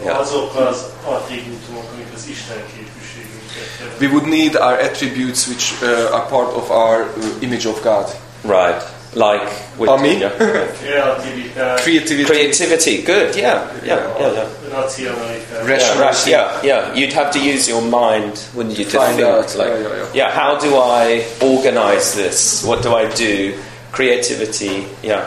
Yeah. 0.04 0.20
Azok 0.20 0.56
az 0.56 0.78
attribútumok, 1.06 1.84
amik 1.93 2.08
az 2.16 2.22
Isten 2.30 2.64
képviségünket 2.76 4.00
We 4.00 4.08
would 4.08 4.28
need 4.28 4.56
our 4.56 4.80
attributes 4.80 5.47
which 5.47 5.74
uh, 5.82 6.14
are 6.14 6.26
part 6.30 6.56
of 6.56 6.70
our 6.70 7.14
uh, 7.18 7.26
image 7.39 7.68
of 7.68 7.82
God. 7.82 8.06
Right. 8.43 8.84
Like 9.16 9.49
with 9.80 9.89
Ami? 9.89 10.20
yeah. 10.20 11.78
Creativity, 11.82 12.26
creativity. 12.26 13.01
Good. 13.01 13.36
Yeah. 13.36 13.66
Yeah. 13.84 14.05
Yeah. 14.20 14.34
yeah. 14.34 14.47
racionalitás. 14.70 15.66
Rational- 15.66 15.97
Yeah, 15.97 16.05
right, 16.05 16.28
yeah, 16.28 16.62
yeah. 16.64 16.93
You'd 16.93 17.14
have 17.14 17.32
to 17.32 17.39
use 17.39 17.68
your 17.68 17.82
mind, 17.82 18.38
wouldn't 18.53 18.78
you, 18.78 18.86
to 18.86 18.97
Find 18.97 19.16
think 19.18 19.28
out, 19.28 19.49
like, 19.57 19.68
yeah, 19.70 19.82
yeah, 19.82 19.97
yeah. 19.97 20.10
yeah, 20.14 20.30
how 20.32 20.60
do 20.60 20.76
I 20.78 21.26
organize 21.41 22.14
this? 22.14 22.64
What 22.64 22.84
do 22.84 22.93
I 22.93 23.10
do? 23.16 23.57
Creativity, 23.91 24.86
yeah. 25.01 25.26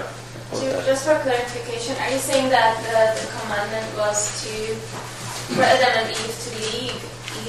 So 0.52 0.70
just 0.86 1.02
for 1.04 1.18
clarification, 1.26 1.96
are 1.98 2.10
you 2.12 2.18
saying 2.22 2.50
that 2.50 2.78
the, 2.86 3.18
the 3.18 3.26
commandment 3.40 3.86
was 3.98 4.30
to 4.44 4.74
for 5.56 5.62
Adam 5.64 6.06
and 6.06 6.10
Eve 6.10 6.36
to 6.38 6.50
leave 6.62 6.94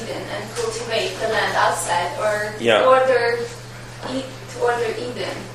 Eden 0.02 0.24
and 0.34 0.44
cultivate 0.56 1.14
the 1.22 1.28
land 1.30 1.54
outside, 1.56 2.10
or 2.18 2.54
Yeah. 2.60 2.88
order 2.90 3.38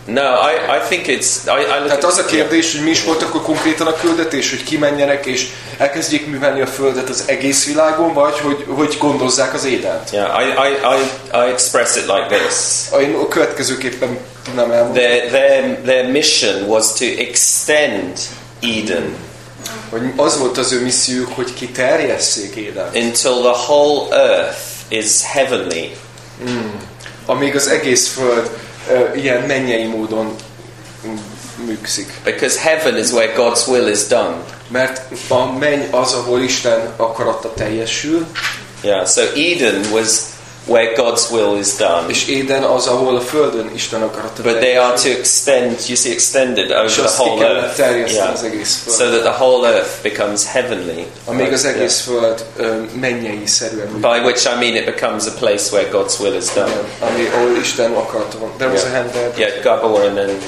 No, 0.07 0.23
I, 0.23 0.77
I 0.77 0.81
think 0.89 1.07
it's. 1.07 1.47
I, 1.47 1.61
I 1.63 1.79
look 1.79 1.87
Tehát 1.87 2.05
az 2.05 2.19
a 2.19 2.25
kérdés, 2.25 2.73
hogy 2.73 2.85
mi 2.85 2.91
is 2.91 3.05
volt 3.05 3.23
akkor 3.23 3.43
konkrétan 3.43 3.87
a 3.87 3.95
küldetés, 3.95 4.51
hogy 4.51 4.65
kimenjenek 4.65 5.27
és 5.27 5.49
elkezdjék 5.79 6.27
művelni 6.27 6.61
a 6.61 6.67
Földet 6.67 7.09
az 7.09 7.25
egész 7.27 7.67
világon, 7.67 8.15
vagy 8.15 8.39
hogy, 8.39 8.65
hogy 8.69 8.97
gondozzák 8.99 9.55
az 9.55 9.65
édent. 9.65 10.11
Yeah, 10.11 10.43
I, 10.43 10.45
I, 10.45 10.73
I, 10.97 11.03
I 11.47 11.51
express 11.51 11.97
it 11.97 12.07
like 12.07 12.27
this. 12.27 13.01
Én 13.01 13.15
a 13.15 13.29
következőképpen 13.29 14.19
tudnám 14.45 14.71
elmondani, 14.71 15.07
Their, 15.07 15.29
their, 15.29 15.81
their 15.83 16.11
mission 16.11 16.63
was 16.63 16.93
to 16.93 17.05
extend 17.05 18.19
Eden 18.63 19.17
hogy 19.91 20.03
az 20.17 20.39
volt 20.39 20.59
az 20.59 20.73
ő 20.73 20.83
missziójuk, 20.83 21.33
hogy 21.35 21.55
kiterjesszék 21.55 22.55
édent. 22.55 22.97
until 22.97 23.33
the 23.33 23.51
whole 23.67 24.17
earth 24.17 24.59
is 24.89 25.23
heavenly. 25.23 25.97
Amíg 27.27 27.57
az 27.57 27.69
egész 27.69 28.09
Föld 28.09 28.51
ilyen 29.15 29.43
mennyei 29.43 29.87
módon 29.87 30.35
működik. 31.67 32.21
Because 32.25 32.59
heaven 32.59 32.97
is 32.97 33.11
where 33.11 33.33
God's 33.33 33.67
will 33.67 33.89
is 33.89 34.07
done. 34.07 34.37
Mert 34.69 35.03
a 35.29 35.59
menny 35.59 35.89
az, 35.91 36.13
ahol 36.13 36.43
Isten 36.43 36.93
akarata 36.97 37.53
teljesül, 37.55 38.27
Yeah, 38.83 39.07
so 39.07 39.23
Eden 39.35 39.85
was 39.93 40.38
where 40.69 40.95
God's 40.95 41.31
will 41.31 41.59
is 41.59 41.77
done. 41.77 42.05
és 42.09 42.29
Éden 42.29 42.63
az, 42.63 42.87
ahol 42.87 43.17
a 43.17 43.21
Földön 43.21 43.71
Isten 43.75 44.03
akarata 44.03 44.43
But 44.43 44.59
they 44.59 44.77
are 44.77 44.95
to 45.03 45.09
extend, 45.09 45.71
you 45.87 45.97
see, 45.97 46.13
extended 46.13 46.71
over 46.71 46.91
the 46.91 47.23
whole 47.23 47.45
earth. 47.47 47.77
terjeszteni 47.77 48.33
az 48.35 48.43
egész 48.43 48.85
So 48.87 49.11
that 49.11 49.21
the 49.21 49.45
whole 49.45 49.69
earth 49.69 49.91
becomes 50.03 50.47
heavenly. 50.47 51.07
Amíg 51.25 51.53
az 51.53 51.65
egész 51.65 52.01
Föld 52.01 52.45
ö, 52.57 52.81
mennyei 53.01 53.47
szerűen. 53.47 54.01
By 54.01 54.19
which 54.25 54.47
I 54.47 54.55
mean 54.55 54.75
it 54.75 54.85
becomes 54.85 55.27
a 55.27 55.33
place 55.39 55.65
where 55.73 55.89
God's 55.91 56.19
will 56.21 56.35
is 56.37 56.53
done. 56.55 56.73
Ami, 57.01 57.29
ahol 57.35 57.57
Isten 57.57 57.93
akarata 57.93 58.39
van. 58.39 58.51
There 58.57 58.71
was 58.71 58.85
a 58.85 58.89
hand 58.89 59.11
there. 59.11 59.31
Yeah, 59.37 59.63
Gabor 59.63 60.05
and 60.05 60.17
then 60.17 60.39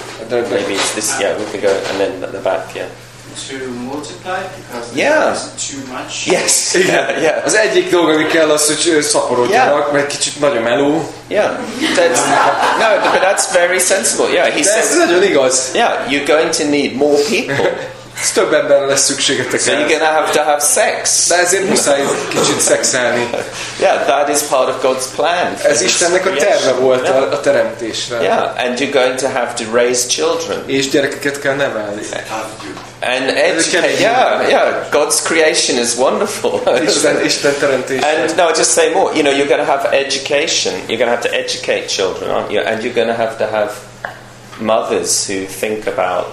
maybe 0.51 0.73
it's 0.73 0.95
this, 0.95 1.18
yeah, 1.21 1.37
we 1.39 1.45
can 1.51 1.61
go, 1.61 1.68
and 1.91 1.99
then 1.99 2.23
at 2.23 2.31
the 2.31 2.39
back, 2.39 2.75
yeah. 2.75 2.87
To 3.49 3.55
multiply 3.85 4.39
because 4.57 4.87
Yeah. 4.95 5.35
too 5.68 5.83
much. 5.93 6.26
Yes, 6.26 6.74
yeah, 6.87 7.22
yeah. 7.22 7.45
Az 7.45 7.55
egyik 7.55 7.91
dolog, 7.91 8.09
ami 8.09 8.26
kell 8.26 8.51
az, 8.51 8.66
hogy 8.66 8.93
ö, 8.95 9.01
szaporodjanak, 9.01 9.93
mert 9.93 10.07
kicsit 10.07 10.41
nagy 10.41 10.57
a 10.57 10.61
meló. 10.61 11.09
Yeah, 11.28 11.51
that's, 11.95 12.20
no, 12.78 13.11
but 13.11 13.20
that's 13.22 13.53
very 13.53 13.78
sensible. 13.78 14.28
Yeah, 14.33 14.45
he 14.47 14.61
De 14.61 14.70
ez 14.74 14.87
says, 14.87 14.97
nagyon 14.97 15.22
igaz. 15.22 15.70
yeah, 15.74 16.11
you're 16.11 16.26
going 16.26 16.51
to 16.55 16.64
need 16.64 16.95
more 16.97 17.18
people, 17.31 17.70
Ez 18.23 18.31
több 18.33 18.53
emberre 18.53 18.85
lesz 18.87 19.05
szükségetek. 19.05 19.61
so 19.61 19.71
you're 19.73 19.89
going 19.89 20.01
to 20.01 20.05
have 20.05 20.31
to 20.33 20.43
have 20.43 20.61
sex. 20.61 21.29
De 21.29 21.35
ezért 21.39 21.68
muszáj 21.68 22.03
kicsit 22.29 22.61
szexelni. 22.61 23.31
Yeah, 23.81 24.07
that 24.07 24.29
is 24.29 24.43
part 24.43 24.68
of 24.68 24.83
God's 24.83 25.07
plan. 25.14 25.57
for 25.57 25.71
Ez 25.71 25.79
this 25.79 25.91
Istennek 25.91 26.27
a 26.27 26.31
creation. 26.31 26.51
terve 26.59 26.73
volt 26.81 27.09
a, 27.09 27.33
a 27.33 27.41
teremtésre. 27.41 28.23
Yeah, 28.23 28.64
and 28.66 28.79
you're 28.81 28.93
going 29.05 29.18
to 29.18 29.29
have 29.29 29.55
to 29.55 29.64
raise 29.73 30.07
children 30.09 30.62
És 30.66 30.89
gyerekeket 30.89 31.41
kell 31.41 31.55
nevelni. 31.55 32.03
and 33.03 33.29
educate. 33.29 33.71
kemény. 33.81 33.99
Yeah, 34.01 34.49
yeah. 34.49 34.91
God's 34.91 35.23
creation 35.23 35.79
is 35.79 35.95
wonderful. 35.97 36.61
Isten, 36.87 37.21
Isten 37.31 37.55
teremtése. 37.59 38.07
And 38.07 38.37
no, 38.37 38.47
just 38.53 38.71
say 38.71 38.93
more. 38.95 39.14
You 39.14 39.23
know, 39.23 39.33
you're 39.37 39.49
going 39.49 39.66
to 39.66 39.73
have 39.73 39.89
education. 39.93 40.73
You're 40.87 40.99
going 40.99 41.11
to 41.11 41.16
have 41.16 41.23
to 41.31 41.33
educate 41.35 41.87
children, 41.89 42.31
aren't 42.31 42.51
you? 42.51 42.61
And 42.61 42.83
you're 42.83 42.95
going 42.95 43.09
to 43.16 43.23
have 43.25 43.37
to 43.39 43.47
have 43.47 43.71
mothers 44.59 45.27
who 45.29 45.47
think 45.47 45.87
about 45.87 46.27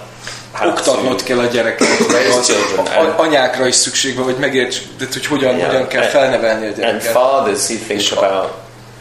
how 0.59 0.69
oktatnod 0.69 1.23
kell 1.23 1.39
a 1.39 1.45
gyereket, 1.45 1.87
meg 2.11 2.25
az 2.39 2.49
a- 2.77 2.99
and- 2.99 3.13
anyákra 3.19 3.67
is 3.67 3.75
szükség 3.75 4.15
van, 4.15 4.23
hogy 4.25 4.37
megérts, 4.39 4.77
de 4.97 5.05
hogy 5.13 5.25
hogyan, 5.25 5.55
Yeah. 5.57 5.69
hogyan 5.69 5.87
kell 5.87 6.01
And- 6.01 6.11
felnevelni 6.11 6.63
a 6.65 6.67
and 6.67 6.75
gyereket. 6.77 7.11
fathers 7.11 7.69
who 7.69 7.77
think 7.87 8.01
about 8.17 8.51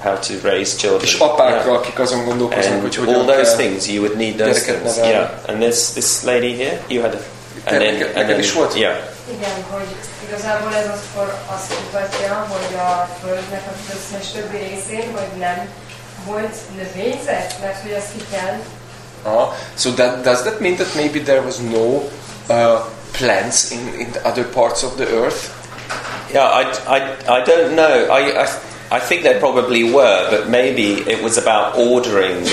how 0.02 0.14
to 0.26 0.32
raise 0.42 0.76
children. 0.76 1.02
És 1.02 1.18
apákra, 1.18 1.70
Yeah. 1.70 1.80
akik 1.80 1.98
azon 1.98 2.24
gondolkoznak, 2.24 2.72
And 2.72 2.80
hogy 2.82 2.96
all 2.98 3.04
hogyan 3.04 3.26
those 3.26 3.42
kell. 3.42 3.56
things 3.56 3.86
you 3.86 4.02
would 4.04 4.16
need 4.16 4.36
those 4.36 4.50
gyereket 4.52 4.76
things. 4.76 4.94
nevelni. 4.96 5.14
Yeah. 5.16 5.30
And 5.48 5.62
there's 5.62 5.82
this 5.92 6.22
lady 6.24 6.56
here. 6.56 6.80
You 6.86 7.02
had 7.02 7.14
a. 7.14 7.18
And 7.70 7.80
then, 7.80 7.92
neked- 7.92 8.06
and 8.16 8.26
neked 8.26 8.38
is 8.38 8.46
then, 8.50 8.56
volt? 8.58 8.74
yeah. 8.78 8.96
Igen, 9.36 9.54
hogy 9.70 9.90
igazából 10.28 10.72
ez 10.80 10.88
az 10.94 11.00
akkor 11.08 11.28
azt 11.56 11.70
mutatja, 11.84 12.46
hogy 12.52 12.74
a 12.88 13.08
Földnek 13.22 13.62
az 13.72 13.80
összes 13.96 14.26
többi 14.32 14.56
részén, 14.56 15.04
hogy 15.16 15.30
nem 15.38 15.58
volt 16.26 16.54
növényzet, 16.76 17.54
mert 17.62 17.82
hogy 17.82 17.92
azt 18.00 18.10
ki 18.16 18.22
kell 18.34 18.56
Uh, 19.24 19.52
so 19.76 19.90
that 19.92 20.24
does 20.24 20.44
that 20.44 20.60
mean 20.60 20.76
that 20.76 20.94
maybe 20.96 21.18
there 21.18 21.42
was 21.42 21.60
no 21.60 22.08
uh, 22.48 22.84
plants 23.12 23.72
in, 23.72 23.88
in 24.00 24.06
other 24.24 24.44
parts 24.44 24.82
of 24.82 24.96
the 24.96 25.06
earth? 25.06 25.52
Yeah, 26.32 26.42
I, 26.44 26.62
I, 26.86 27.38
I 27.38 27.44
don't 27.44 27.74
know. 27.74 28.08
I, 28.10 28.42
I, 28.42 28.46
I 28.90 29.00
think 29.00 29.22
there 29.22 29.38
probably 29.38 29.92
were, 29.92 30.28
but 30.30 30.48
maybe 30.48 31.02
it 31.10 31.22
was 31.22 31.38
about 31.38 31.76
ordering, 31.76 32.44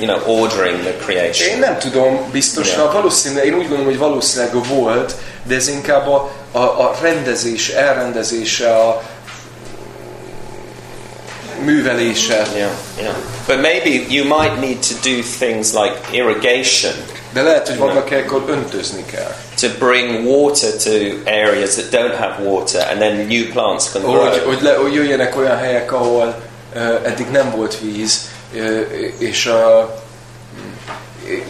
you 0.00 0.06
know, 0.06 0.20
ordering 0.26 0.82
the 0.84 0.92
creation. 1.04 1.48
Én 1.48 1.58
nem 1.58 1.78
tudom 1.78 2.30
biztosra, 2.32 2.82
Yeah. 2.82 2.92
valószínűleg, 2.92 3.46
én 3.46 3.54
úgy 3.54 3.68
gondolom, 3.68 3.84
hogy 3.84 3.98
valószínűleg 3.98 4.54
volt, 4.68 5.14
de 5.42 5.54
ez 5.54 5.68
inkább 5.68 6.08
a, 6.08 6.30
a, 6.52 6.58
a 6.58 6.94
rendezés, 7.00 7.68
elrendezése, 7.68 8.74
a 8.76 9.02
művelése. 11.64 12.46
Yeah, 12.56 12.70
yeah. 13.00 13.14
But 13.46 13.60
maybe 13.60 14.14
you 14.14 14.24
might 14.40 14.60
need 14.60 14.78
to 14.78 14.94
do 15.02 15.22
things 15.38 15.72
like 15.72 15.94
irrigation 16.12 16.92
De 17.32 17.42
lehet, 17.42 17.68
hogy 17.68 17.78
vannak 17.78 18.10
ahol 18.10 18.48
öntözni 18.48 19.04
kell. 19.10 19.34
to 19.60 19.66
bring 19.86 20.26
water 20.26 20.70
to 20.70 20.90
areas 21.30 21.74
that 21.74 21.90
don't 21.90 22.14
have 22.14 22.34
water, 22.44 22.80
and 22.90 22.98
then 23.00 23.26
new 23.26 23.52
plants 23.52 23.90
can 23.92 24.02
Hogy, 24.02 24.12
grow. 24.12 24.46
hogy, 24.46 24.62
le, 24.62 24.74
hogy 24.74 24.94
jöjjenek 24.94 25.36
olyan 25.36 25.56
helyek, 25.56 25.92
ahol 25.92 26.34
uh, 26.74 26.82
eddig 27.04 27.26
nem 27.30 27.50
volt 27.56 27.78
víz, 27.80 28.28
uh, 28.54 28.80
és 29.18 29.46
uh, 29.46 29.52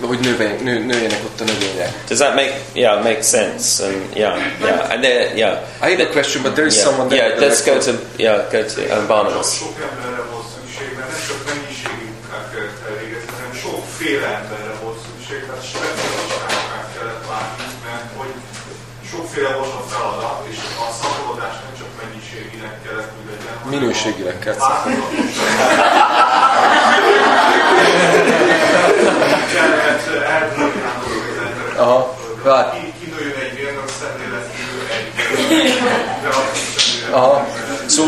hogy 0.01 0.19
növény, 0.19 0.63
nő, 0.63 0.85
nőjenek 0.85 1.21
ott 1.25 1.41
a 1.41 1.45
növények. 1.45 1.93
Does 2.09 2.19
that 2.19 2.35
make 2.35 2.53
yeah 2.73 3.03
make 3.03 3.23
sense? 3.23 3.85
And 3.85 4.17
yeah, 4.17 4.37
yeah, 4.61 4.91
and 4.93 5.01
there 5.03 5.37
yeah. 5.37 5.53
I 5.83 5.89
have 5.91 6.01
a 6.09 6.11
question, 6.17 6.43
but 6.43 6.53
there 6.55 6.67
is 6.67 6.77
yeah, 6.77 6.87
someone 6.87 7.09
there. 7.09 7.29
yeah. 7.29 7.41
Let's 7.41 7.61
go 7.71 7.79
to 7.87 7.93
yeah 8.17 8.51
go 8.53 8.61
to 8.75 8.81
um, 8.99 9.07
Barnabas. 9.07 9.49
Sok 9.57 9.77
emberre 9.89 10.23
volt 10.33 10.47
szükség, 10.55 10.89
mert 10.99 11.11
nem 11.13 11.23
csak 11.29 11.41
mennyiségi 11.51 12.07
munkát 12.15 12.47
kellett 12.53 12.81
elvégezni, 12.89 13.31
hanem 13.37 13.53
sokféle 13.63 14.29
emberre 14.41 14.75
volt 14.83 14.99
szükség, 15.05 15.41
tehát 15.47 15.65
speciális 15.73 16.33
munkát 16.61 16.89
kellett 16.95 17.25
látni, 17.33 17.67
mert 17.87 18.09
hogy 18.19 18.35
sokféle 19.11 19.53
volt 19.61 19.75
a 19.81 19.83
feladat, 19.93 20.39
és 20.53 20.59
a 20.85 20.87
szaporodás 21.01 21.57
nem 21.65 21.75
csak 21.81 21.91
mennyiségileg 22.01 22.75
kellett, 22.85 23.11
hogy 23.17 23.27
legyen, 23.31 23.55
Minőségileg 23.75 24.37
kellett. 24.45 24.65
Aha. 31.77 32.15
Ki, 32.73 32.95
kinőjön 33.05 33.39
egy 33.41 33.55
mérnök 33.55 33.89
szemléletű, 34.01 34.63
egy 34.97 35.13
Aha. 37.13 37.47
So, 37.89 38.03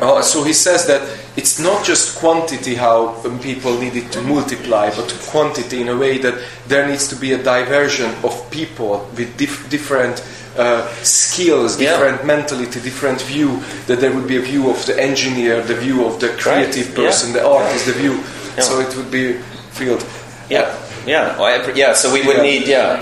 uh, 0.00 0.22
so 0.22 0.42
he 0.42 0.52
says 0.52 0.84
that 0.86 1.00
it's 1.36 1.58
not 1.58 1.86
just 1.86 2.18
quantity 2.18 2.74
how 2.74 3.14
um, 3.24 3.38
people 3.38 3.72
needed 3.72 4.10
to 4.12 4.20
multiply, 4.20 4.90
but 4.90 5.12
quantity 5.30 5.80
in 5.80 5.88
a 5.88 5.96
way 5.96 6.18
that 6.18 6.34
there 6.68 6.86
needs 6.86 7.08
to 7.08 7.16
be 7.16 7.32
a 7.32 7.38
diversion 7.38 8.10
of 8.22 8.50
people 8.50 9.08
with 9.16 9.36
dif- 9.36 9.68
different 9.70 10.22
uh, 10.58 10.86
skills, 11.02 11.78
Yeah. 11.80 11.92
different 11.92 12.24
mentality, 12.24 12.80
different 12.80 13.22
view. 13.22 13.62
That 13.86 14.00
there 14.00 14.12
would 14.12 14.26
be 14.26 14.36
a 14.36 14.42
view 14.42 14.70
of 14.70 14.84
the 14.86 15.00
engineer, 15.00 15.62
the 15.62 15.74
view 15.74 16.04
of 16.04 16.18
the 16.18 16.28
creative 16.28 16.88
yeah. 16.88 17.06
person, 17.06 17.32
the 17.32 17.46
artist, 17.46 17.86
the 17.86 17.92
view. 17.92 18.12
Yeah. 18.56 18.64
So 18.64 18.80
it 18.80 18.94
would 18.96 19.10
be 19.10 19.38
filled. 19.72 20.04
Yeah, 20.50 20.68
yeah, 21.06 21.54
every, 21.54 21.72
yeah. 21.76 21.94
So 21.94 22.10
we 22.10 22.20
would 22.20 22.36
Yeah. 22.36 22.42
need 22.42 22.66
yeah, 22.66 23.00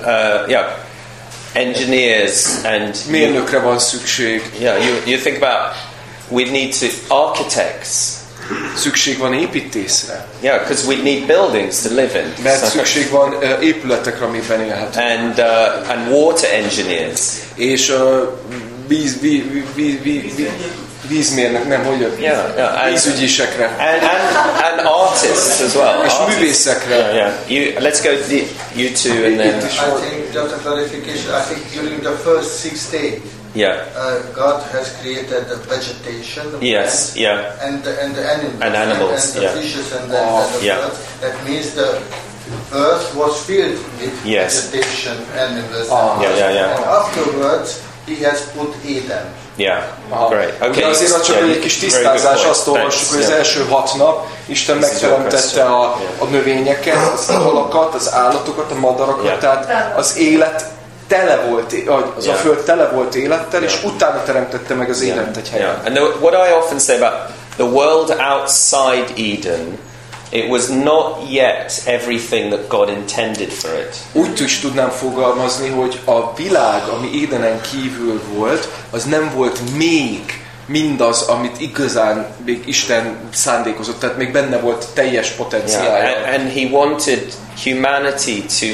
uh, 0.00 0.48
yeah, 0.48 0.66
engineers 1.54 2.64
and 2.64 2.94
Mérnökre 3.10 3.58
van 3.58 3.78
szükség, 3.78 4.42
yeah. 4.60 4.84
You 4.84 4.94
you 5.06 5.18
think 5.18 5.42
about 5.42 5.74
we'd 6.30 6.50
need 6.50 6.74
to 6.78 6.86
architects. 7.14 7.88
szükség 8.76 9.18
van 9.18 9.34
építészre, 9.34 10.26
Yeah, 10.40 10.58
because 10.60 10.86
we'd 10.86 11.02
need 11.02 11.26
buildings 11.26 11.82
to 11.82 11.88
live 11.88 12.18
in. 12.20 12.32
mert 12.42 12.64
szükség 12.64 13.10
van 13.10 13.32
uh, 13.32 13.62
épületekre, 13.64 14.24
amiben 14.26 14.60
élhetünk. 14.60 14.96
and 14.96 15.38
uh, 15.38 15.90
and 15.90 16.10
water 16.12 16.52
engineers. 16.52 17.20
És 17.54 17.88
uh, 17.88 18.28
víz, 18.86 19.20
víz, 19.20 19.42
víz, 19.74 19.96
víz, 20.02 20.02
víz, 20.36 20.46
vízmérnök, 21.08 21.68
nem, 21.68 21.84
hogy 21.84 22.00
jött? 22.00 22.20
Yeah, 22.20 22.56
yeah, 22.56 22.82
and, 22.82 22.90
Vízügyisekre. 22.92 23.64
and, 23.66 24.02
and, 24.02 24.78
and 24.78 24.86
artists 24.86 25.60
as 25.60 25.74
well. 25.74 26.04
És 26.04 26.12
Artists. 26.12 26.38
művészekre. 26.40 26.94
Yeah, 26.96 27.14
yeah. 27.14 27.32
You, 27.46 27.80
let's 27.80 28.00
go 28.02 28.10
to 28.10 28.24
the, 28.28 28.42
you 28.74 28.88
two 29.02 29.24
and 29.26 29.36
then 29.38 29.54
I 29.60 30.08
think 30.10 30.32
just 30.32 30.52
a 30.54 30.58
clarification. 30.62 31.30
I 31.40 31.42
think 31.48 31.60
during 31.74 32.00
the 32.02 32.16
first 32.24 32.48
six 32.60 32.90
days, 32.90 33.20
yeah, 33.54 33.74
uh, 33.96 34.34
God 34.34 34.62
has 34.72 34.86
created 35.00 35.42
the 35.48 35.56
vegetation, 35.74 36.44
the 36.50 36.66
yes, 36.66 36.82
plants, 36.82 37.16
yeah, 37.16 37.64
and 37.66 37.82
the, 37.84 37.92
and 38.02 38.14
the 38.14 38.24
animals, 38.34 38.60
And 38.60 38.74
animals, 38.74 39.24
and, 39.24 39.34
the 39.36 39.42
yeah. 39.42 39.54
fishes, 39.60 39.92
and 39.96 40.10
the, 40.10 40.18
Oh, 40.18 40.42
and 40.44 40.60
the 40.60 40.66
yeah. 40.66 40.76
birds. 40.80 40.98
That 41.20 41.34
means 41.48 41.66
the 41.74 41.90
earth 42.74 43.14
was 43.14 43.32
filled 43.46 43.78
with 44.00 44.14
Yes. 44.24 44.52
vegetation, 44.70 45.16
animals. 45.38 45.88
Ah. 45.90 46.12
and 46.14 46.22
Yeah, 46.22 46.36
yeah, 46.36 46.50
yeah. 46.58 46.76
And 46.76 46.84
afterwards, 46.84 47.80
He 48.06 48.22
has 48.22 48.40
put 48.54 48.70
Eden. 48.86 49.26
Yeah. 49.56 49.82
Aha. 50.08 50.28
Great. 50.28 50.52
Okay. 50.56 50.68
Ugye 50.70 50.86
azért 50.86 51.24
csak 51.24 51.36
yeah, 51.36 51.48
egy 51.50 51.58
kis 51.58 51.78
tisztázás, 51.78 52.44
azt 52.44 52.68
olvassuk, 52.68 53.08
hogy 53.08 53.18
az 53.18 53.26
Yeah. 53.28 53.38
első 53.38 53.64
hat 53.68 53.94
nap 53.96 54.26
Isten 54.46 54.78
This 54.78 54.90
megteremtette 54.90 55.64
a, 55.64 55.96
Yeah. 56.00 56.22
a 56.22 56.24
növényeket, 56.24 56.96
az 57.14 57.26
halakat, 57.26 57.94
az 57.94 58.12
állatokat, 58.12 58.70
a 58.70 58.74
madarakat, 58.74 59.24
Yeah. 59.24 59.38
tehát 59.38 59.96
az 59.98 60.16
élet 60.18 60.64
tele 61.08 61.36
volt, 61.36 61.74
az 62.16 62.26
a 62.26 62.28
Yeah. 62.28 62.40
föld 62.40 62.58
tele 62.58 62.88
volt 62.88 63.14
élettel, 63.14 63.62
és 63.62 63.72
Yeah. 63.82 63.94
utána 63.94 64.22
teremtette 64.22 64.74
meg 64.74 64.90
az 64.90 65.02
életet 65.02 65.36
egy 65.36 65.48
helyen. 65.48 65.66
Yeah. 65.66 65.86
And 65.86 65.94
the, 65.94 66.04
what 66.20 66.48
I 66.48 66.52
often 66.52 66.78
say 66.78 66.96
about 66.96 67.14
the 67.56 67.64
world 67.64 68.10
outside 68.10 69.06
Eden, 69.16 69.78
it 70.30 70.48
was 70.48 70.68
not 70.68 71.30
yet 71.30 71.82
everything 71.86 72.52
that 72.52 72.68
God 72.68 72.88
intended 72.88 73.50
for 73.50 73.70
it. 73.70 73.96
Úgy 74.12 74.40
is 74.40 74.58
tudnám 74.58 74.90
fogalmazni, 74.90 75.68
hogy 75.68 76.00
a 76.04 76.34
világ, 76.34 76.88
ami 76.88 77.20
Édenen 77.20 77.60
kívül 77.60 78.22
volt, 78.34 78.68
az 78.90 79.04
nem 79.04 79.32
volt 79.34 79.60
még 79.76 80.44
mindaz, 80.66 81.22
amit 81.22 81.60
igazán 81.60 82.26
még 82.44 82.62
Isten 82.66 83.16
szándékozott, 83.32 84.00
tehát 84.00 84.16
még 84.16 84.32
benne 84.32 84.58
volt 84.58 84.86
teljes 84.94 85.26
Yeah. 85.26 85.38
potenciálja. 85.38 86.16
And, 86.16 86.40
and 86.40 86.52
he 86.52 86.68
wanted 86.70 87.32
humanity 87.64 88.40
to, 88.60 88.66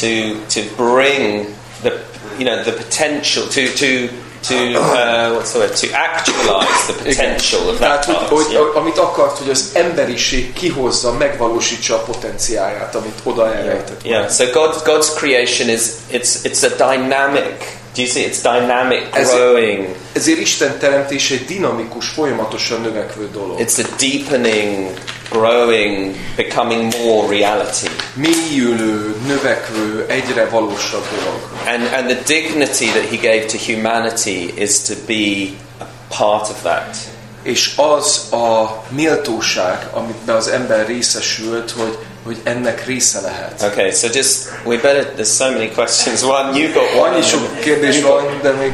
to, 0.00 0.34
to 0.54 0.60
bring 0.76 1.46
the, 1.82 1.92
you 2.38 2.44
know, 2.44 2.62
the 2.62 2.72
potential 2.72 3.44
to, 3.44 3.60
to, 3.78 4.12
to 4.48 4.54
uh, 4.54 5.34
what's 5.34 5.52
the 5.52 5.58
word? 5.58 5.76
To 5.76 5.86
actualize 5.92 6.86
the 6.86 6.92
potential 7.04 7.68
of 7.68 7.78
that 7.78 8.02
Tehát, 8.02 8.18
part. 8.18 8.28
hogy, 8.28 8.52
yeah. 8.52 8.76
amit 8.76 8.98
akart, 8.98 9.38
hogy 9.38 9.50
az 9.50 9.70
emberiség 9.74 10.52
kihozza, 10.52 11.12
megvalósítsa 11.12 11.94
a 11.94 11.98
potenciálját, 11.98 12.94
amit 12.94 13.18
oda 13.22 13.54
elrejtett. 13.54 14.04
Yeah, 14.04 14.30
so 14.30 14.44
God, 14.52 14.82
God's 14.84 15.14
creation 15.14 15.68
is 15.68 15.80
it's 16.10 16.42
it's 16.42 16.62
a 16.64 16.90
dynamic. 16.90 17.78
Do 17.94 18.02
you 18.02 18.08
see? 18.08 18.24
It's 18.24 18.42
dynamic, 18.42 19.10
growing. 19.12 19.96
Ezért 20.12 20.40
Isten 20.40 20.78
teremtése 20.78 21.34
egy 21.34 21.44
dinamikus, 21.44 22.08
folyamatosan 22.08 22.80
növekvő 22.80 23.28
dolog. 23.32 23.60
It's 23.60 23.78
a 23.78 23.88
deepening, 23.98 24.90
growing, 25.30 26.14
becoming 26.36 26.94
more 27.04 27.38
reality. 27.38 27.86
Mélyülő, 28.14 29.16
növekvő, 29.26 30.04
egyre 30.08 30.48
valósabb 30.48 31.04
dolog. 31.18 31.40
And 31.66 31.94
and 31.94 32.06
the 32.06 32.34
dignity 32.34 32.86
that 32.86 33.04
He 33.10 33.16
gave 33.16 33.44
to 33.44 33.58
humanity 33.66 34.52
is 34.56 34.80
to 34.80 34.94
be 35.06 35.54
a 35.78 35.86
part 36.16 36.48
of 36.48 36.62
that. 36.62 36.96
És 37.42 37.72
az 37.76 38.32
a 38.32 38.82
méltóság, 38.88 39.86
amiben 39.92 40.36
az 40.36 40.48
ember 40.48 40.86
részesült, 40.86 41.70
hogy, 41.70 41.98
hogy 42.24 42.36
ennek 42.42 42.86
része 42.86 43.20
lehet. 43.20 43.62
Okay, 43.62 43.90
so 43.92 44.06
just 44.12 44.48
we 44.64 44.76
better. 44.76 45.04
There's 45.04 45.34
so 45.36 45.50
many 45.50 45.68
questions. 45.70 46.22
One, 46.22 46.58
you 46.58 46.72
got 46.72 46.94
one. 46.94 47.10
Annyi 47.10 47.22
sok 47.22 47.60
kérdés 47.60 48.02
van, 48.02 48.38
de 48.42 48.50
még 48.50 48.72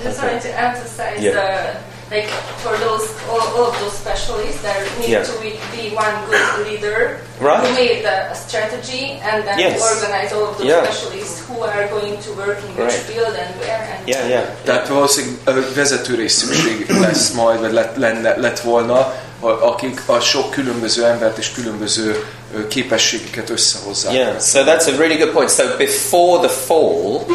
I 0.00 0.06
just 0.06 0.18
wanted 0.22 0.40
to 0.42 0.48
emphasize 0.66 1.20
Yeah. 1.20 1.34
the 1.34 1.78
like 2.16 2.28
for 2.64 2.76
those 2.78 3.04
all, 3.30 3.40
all 3.56 3.66
of 3.70 3.76
those 3.80 3.94
specialists 4.04 4.60
there 4.62 4.82
need 4.98 5.08
Yeah. 5.08 5.24
to 5.24 5.32
be, 5.40 5.52
one 5.94 6.14
good 6.28 6.66
leader 6.66 7.20
Right. 7.40 7.60
who 7.62 7.68
made 7.82 8.00
the 8.02 8.34
strategy 8.46 9.04
and 9.32 9.44
then 9.44 9.58
Yes. 9.58 9.80
organize 9.90 10.34
all 10.34 10.42
of 10.50 10.56
those 10.56 10.68
Yeah. 10.68 10.84
specialists 10.84 11.38
who 11.48 11.62
are 11.62 11.86
going 11.96 12.16
to 12.26 12.30
work 12.42 12.58
in 12.66 12.70
which 12.76 12.94
Right. 12.94 13.06
field 13.10 13.34
and 13.42 13.50
where 13.60 13.82
and 13.96 14.08
Yeah, 14.08 14.28
yeah. 14.28 14.44
Tehát 14.64 14.88
valószínűleg 14.88 15.64
vezetőre 15.74 16.22
is 16.22 16.32
szükség 16.32 16.90
lesz 17.00 17.30
majd, 17.30 17.60
vagy 17.60 17.72
lett, 17.72 17.96
lenne, 17.96 18.36
lett 18.36 18.60
volna, 18.60 19.12
akik 19.40 20.02
a 20.06 20.20
sok 20.20 20.50
különböző 20.50 21.04
embert 21.04 21.38
és 21.38 21.52
különböző 21.52 22.24
képességeket 22.68 23.50
összehozzák. 23.50 24.12
Yeah, 24.12 24.40
so 24.40 24.64
that's 24.64 24.86
a 24.86 24.96
really 24.96 25.16
good 25.16 25.30
point. 25.30 25.50
So 25.50 25.64
before 25.78 26.48
the 26.48 26.56
fall, 26.56 27.26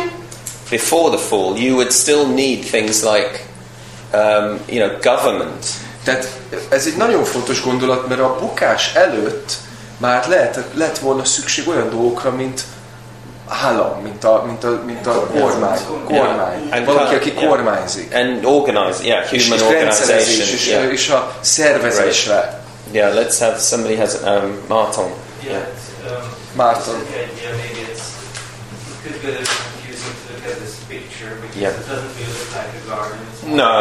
before 0.70 1.16
the 1.16 1.26
fall, 1.26 1.58
you 1.58 1.76
would 1.76 1.92
still 1.92 2.26
need 2.26 2.66
things 2.66 3.02
like, 3.02 3.46
um, 4.14 4.60
you 4.68 4.88
know, 4.88 5.00
government. 5.02 5.66
Tehát 6.04 6.40
ez 6.70 6.86
egy 6.86 6.98
nagyon 6.98 7.24
fontos 7.24 7.62
gondolat, 7.64 8.08
mert 8.08 8.22
a 8.22 8.38
bukás 8.40 8.94
előtt 8.94 9.54
már 9.98 10.28
lehet, 10.28 10.60
lett 10.74 10.98
volna 10.98 11.24
szükség 11.24 11.68
olyan 11.68 11.90
dolgokra, 11.90 12.32
mint 12.32 12.64
állam, 13.48 14.02
mint 14.02 14.24
a, 14.24 14.44
mint 14.46 14.64
a, 14.64 14.82
mint 14.86 15.08
a 15.08 15.28
kormány, 15.28 15.80
kormány. 16.08 16.68
And 16.72 16.86
valaki, 16.86 17.16
aki 17.16 17.34
yeah. 17.34 17.48
kormányzik. 17.50 18.14
And 18.16 18.46
organize, 18.46 19.04
yeah, 19.04 19.32
És, 19.34 19.44
human 19.44 19.60
és 19.60 19.66
organization. 19.76 20.48
és, 20.48 20.68
Yeah. 20.68 20.92
és 20.92 21.10
a 21.10 21.32
szervezésre. 21.42 22.64
yeah, 22.92 23.14
let's 23.16 23.40
have 23.40 23.58
somebody 23.60 23.96
has 23.96 24.14
um, 24.24 24.58
Martin. 24.68 25.06
Yeah, 25.44 25.58
um, 25.58 26.24
Martin. 26.56 26.94
basic 26.94 27.16
idea, 27.16 27.50
maybe 27.56 27.92
it's, 27.92 28.04
it 29.06 29.12
could 29.12 29.22
be 29.22 29.28
a 29.28 29.32
little 29.32 29.56
confusing 29.66 30.14
to 30.22 30.34
look 30.34 30.46
at 30.52 30.58
this 30.64 30.76
picture 30.88 31.32
because 31.42 31.62
Yeah. 31.62 31.74
it 31.80 31.88
doesn't 31.88 32.14
really 32.18 32.34
look 32.40 32.52
like 32.56 32.72
a 32.82 32.90
garden. 32.90 33.18
It's 33.32 33.44
No, 33.62 33.74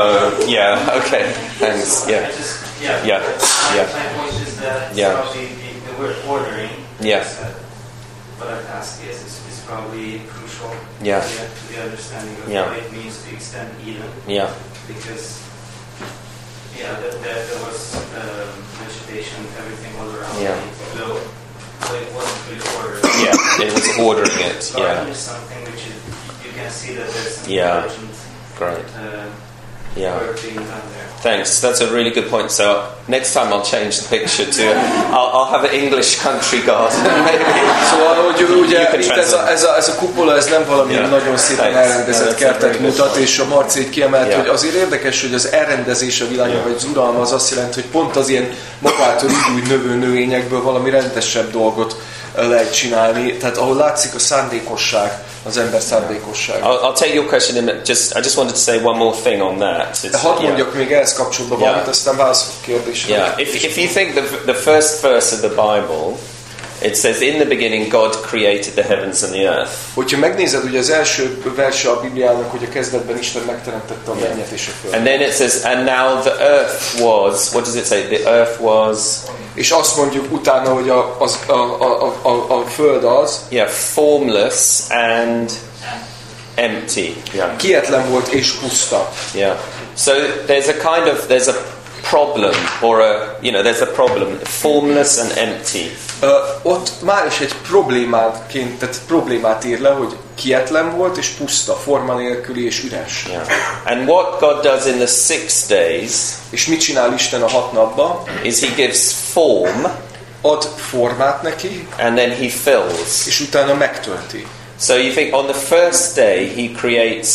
yeah, 0.47 0.99
okay, 1.01 1.25
thanks. 1.59 2.05
Yeah, 2.09 2.27
just, 2.39 2.57
yeah, 2.83 3.05
Yeah, 3.07 3.21
My, 3.21 3.77
yeah. 3.77 3.87
my 3.97 4.07
point 4.19 4.37
is 4.49 4.55
that 4.61 4.81
Yeah. 4.97 5.13
probably 5.15 5.47
the, 5.63 5.71
the 5.89 5.95
word 6.03 6.17
ordering, 6.29 6.71
Yeah. 7.01 7.21
is, 7.23 7.39
uh, 7.39 7.47
what 8.39 8.49
is, 8.83 8.89
is, 9.11 9.19
is 9.29 9.35
probably 9.67 10.21
crucial 10.29 10.71
Yeah. 11.03 11.21
to, 11.21 11.73
the, 11.73 11.83
understanding 11.83 12.37
of 12.43 12.49
Yeah. 12.49 12.69
what 12.69 12.79
it 12.79 12.93
means 12.93 13.23
to 13.25 13.35
extend 13.35 13.71
Eden. 13.87 14.11
yeah, 14.27 14.51
Because, 14.87 15.41
yeah, 16.79 16.93
there, 17.01 17.13
there, 17.25 17.47
there 17.47 17.61
was 17.65 17.97
um, 17.97 18.49
vegetation, 18.81 19.41
everything 19.59 19.93
all 20.01 20.11
around 20.15 20.43
Yeah. 20.43 20.61
globe, 20.95 21.23
but 21.81 21.95
it 22.03 22.13
wasn't 22.13 22.41
really 22.49 22.69
ordered. 22.77 23.05
yeah. 23.25 23.65
It 23.67 23.73
was 23.73 23.89
ordering 23.99 24.39
it. 24.41 24.61
Garden 24.77 25.07
Yeah, 25.07 25.13
is 25.13 25.19
something 25.19 25.65
which 25.65 25.87
is, 25.89 25.97
you 26.45 26.53
can 26.53 26.71
see 26.71 26.95
that 26.95 27.09
there's 27.13 27.37
some 27.37 27.51
Yeah. 27.51 27.85
urgent 27.85 28.11
great. 28.57 28.85
uh, 28.97 29.27
Yeah. 29.97 30.17
work 30.19 30.43
being 30.43 30.55
done 30.57 30.67
there. 30.93 31.03
Thanks. 31.23 31.61
That's 31.61 31.81
a 31.81 31.87
really 31.93 32.11
good 32.11 32.29
point. 32.29 32.51
So 32.51 32.65
next 33.07 33.33
time 33.33 33.49
I'll 33.53 33.65
change 33.65 34.01
the 34.01 34.09
picture 34.17 34.45
to 34.45 34.65
I'll, 35.17 35.31
I'll 35.37 35.51
have 35.55 35.65
an 35.65 35.71
English 35.75 36.21
country 36.21 36.61
garden. 36.61 37.01
Maybe. 37.29 37.45
Szóval, 37.91 38.15
hogy 38.25 38.43
ugye 38.61 38.89
itt 39.01 39.11
ez 39.11 39.33
a, 39.33 39.51
ez, 39.51 39.63
a, 39.65 39.77
ez 39.77 39.89
a 39.89 39.95
kupola, 39.95 40.37
ez 40.37 40.47
nem 40.47 40.65
valami 40.67 40.93
Yeah. 40.93 41.11
nagyon 41.11 41.37
szépen 41.37 41.71
Thanks. 41.73 41.89
elrendezett 41.89 42.39
Yeah, 42.41 42.59
kertet 42.59 42.81
mutat, 42.81 43.09
point. 43.11 43.23
és 43.29 43.39
a 43.39 43.45
Marci 43.45 43.81
így 43.81 43.91
kiemelt, 43.91 44.27
Yeah. 44.29 44.41
hogy 44.41 44.49
azért 44.49 44.75
érdekes, 44.75 45.21
hogy 45.21 45.35
az 45.35 45.53
elrendezés 45.53 46.21
a 46.21 46.27
világon, 46.29 46.53
Yeah. 46.53 46.65
vagy 46.65 46.75
az 46.77 46.85
uralma 46.85 47.21
az 47.21 47.33
azt 47.33 47.51
jelenti, 47.51 47.81
hogy 47.81 47.91
pont 47.91 48.17
az 48.17 48.29
ilyen 48.29 48.51
magától 48.79 49.31
úgy 49.57 49.69
növő 49.69 49.95
növényekből 49.95 50.63
valami 50.63 50.91
rendesebb 50.91 51.51
dolgot 51.51 51.97
lehet 52.37 52.75
csinálni. 52.75 53.37
Tehát 53.37 53.57
ahol 53.57 53.77
látszik 53.77 54.15
a 54.15 54.19
szándékosság, 54.19 55.13
az 55.45 55.57
ember 55.57 55.81
szándékossága. 55.81 56.67
I'll, 56.67 56.81
I'll 56.91 56.99
take 56.99 57.15
your 57.15 57.27
question 57.27 57.57
in. 57.69 57.81
Just 57.87 58.17
I 58.17 58.21
just 58.21 58.37
wanted 58.37 58.53
to 58.55 58.61
say 58.61 58.77
one 58.83 58.99
more 58.99 59.17
thing 59.23 59.43
on 59.43 59.59
that. 59.59 59.99
It's- 60.03 60.21
Hadd 60.21 60.33
yeah. 60.41 60.43
mondjak 60.43 60.75
még 60.75 60.93
ehhez 60.93 61.13
kapcsolatban 61.13 61.59
Yeah. 61.59 61.71
valamit, 61.71 61.91
aztán 61.95 62.17
válaszolok 62.17 62.55
a 62.63 62.65
kérdésre. 62.65 63.15
Yeah, 63.15 63.41
if, 63.41 63.65
if 63.65 63.77
you 63.77 63.87
think 63.89 64.13
the, 64.13 64.53
the 64.53 64.55
first 64.55 65.01
verse 65.01 65.35
of 65.35 65.41
the 65.41 65.49
Bible, 65.49 66.17
it 66.85 66.97
says, 66.97 67.21
In 67.21 67.35
the 67.35 67.47
beginning, 67.47 67.89
God 67.89 68.13
created 68.23 68.75
the 68.75 68.83
heavens 68.83 69.23
and 69.23 69.33
the 69.33 69.49
earth. 69.49 69.73
Hogyha 69.95 70.19
megnézed, 70.19 70.65
ugye 70.65 70.79
az 70.79 70.91
első 70.91 71.43
verse 71.57 71.91
a 71.91 72.01
Bibliának, 72.01 72.51
hogy 72.51 72.65
a 72.65 72.73
kezdetben 72.73 73.19
Isten 73.19 73.43
megteremtette 73.43 74.11
a 74.11 74.15
mennyet 74.15 74.51
és 74.51 74.69
a 74.69 74.71
földet. 74.71 74.99
And 74.99 75.09
then 75.09 75.21
it 75.29 75.35
says, 75.35 75.65
And 75.65 75.85
now 75.85 76.21
the 76.21 76.37
earth 76.41 77.01
was, 77.01 77.53
what 77.53 77.65
does 77.65 77.75
it 77.75 77.87
say? 77.87 78.03
The 78.03 78.31
earth 78.31 78.61
was, 78.61 78.99
És 79.55 79.71
azt 79.71 79.97
mondjuk 79.97 80.33
utána, 80.33 80.73
hogy 80.73 80.89
a, 80.89 81.21
az, 81.21 81.39
a, 81.47 81.53
a, 81.53 82.15
a, 82.23 82.59
a, 82.59 82.65
föld 82.67 83.05
az 83.05 83.41
yeah, 83.49 83.69
formless 83.69 84.81
and 84.91 85.51
empty. 86.55 87.17
Yeah. 87.33 87.57
kietlen 87.57 88.11
volt 88.11 88.29
és 88.29 88.53
puszta. 88.53 89.13
Yeah. 89.35 89.57
So 89.97 90.13
there's 90.47 90.69
a 90.69 90.95
kind 90.95 91.09
of, 91.09 91.27
there's 91.29 91.49
a 91.49 91.74
problem, 92.11 92.55
or 92.81 93.01
a, 93.01 93.39
you 93.41 93.51
know, 93.53 93.63
there's 93.63 93.83
a 93.83 93.93
problem. 93.93 94.39
Formless 94.43 95.19
and 95.19 95.33
empty. 95.37 95.97
Ö, 96.21 96.29
ott 96.63 96.91
már 97.03 97.27
is 97.27 97.41
egy 97.41 97.55
problémátként, 97.69 98.79
tehát 98.79 99.01
problémát 99.07 99.65
ír 99.65 99.81
le, 99.81 99.89
hogy 99.91 100.17
kietlen 100.35 100.97
volt 100.97 101.17
és 101.17 101.29
puszta, 101.29 101.75
forma 101.75 102.15
nélküli 102.15 102.65
és 102.67 102.83
üres. 102.85 103.27
Yeah. 103.29 103.47
And 103.85 104.09
what 104.09 104.41
God 104.41 104.61
does 104.63 104.87
in 104.87 104.97
the 104.97 105.07
six 105.07 105.67
days 105.67 106.11
És 106.51 106.67
mit 106.67 106.81
csinál 106.81 107.13
Isten 107.13 107.43
a 107.43 107.49
hat 107.49 107.73
napban? 107.73 108.23
is 108.43 108.61
He 108.61 108.75
gives 108.75 109.13
form 109.33 109.87
Ad 110.41 110.63
formát 110.77 111.43
neki, 111.43 111.89
and 111.99 112.17
then 112.17 112.31
He 112.31 112.49
fills. 112.49 113.27
és 113.27 113.41
utána 113.41 113.75
megtölti. 113.75 114.47
So 114.81 114.95
you 114.97 115.13
think 115.13 115.35
on 115.35 115.47
the 115.47 115.77
first 115.77 116.15
day 116.15 116.53
He 116.57 116.79
creates 116.81 117.29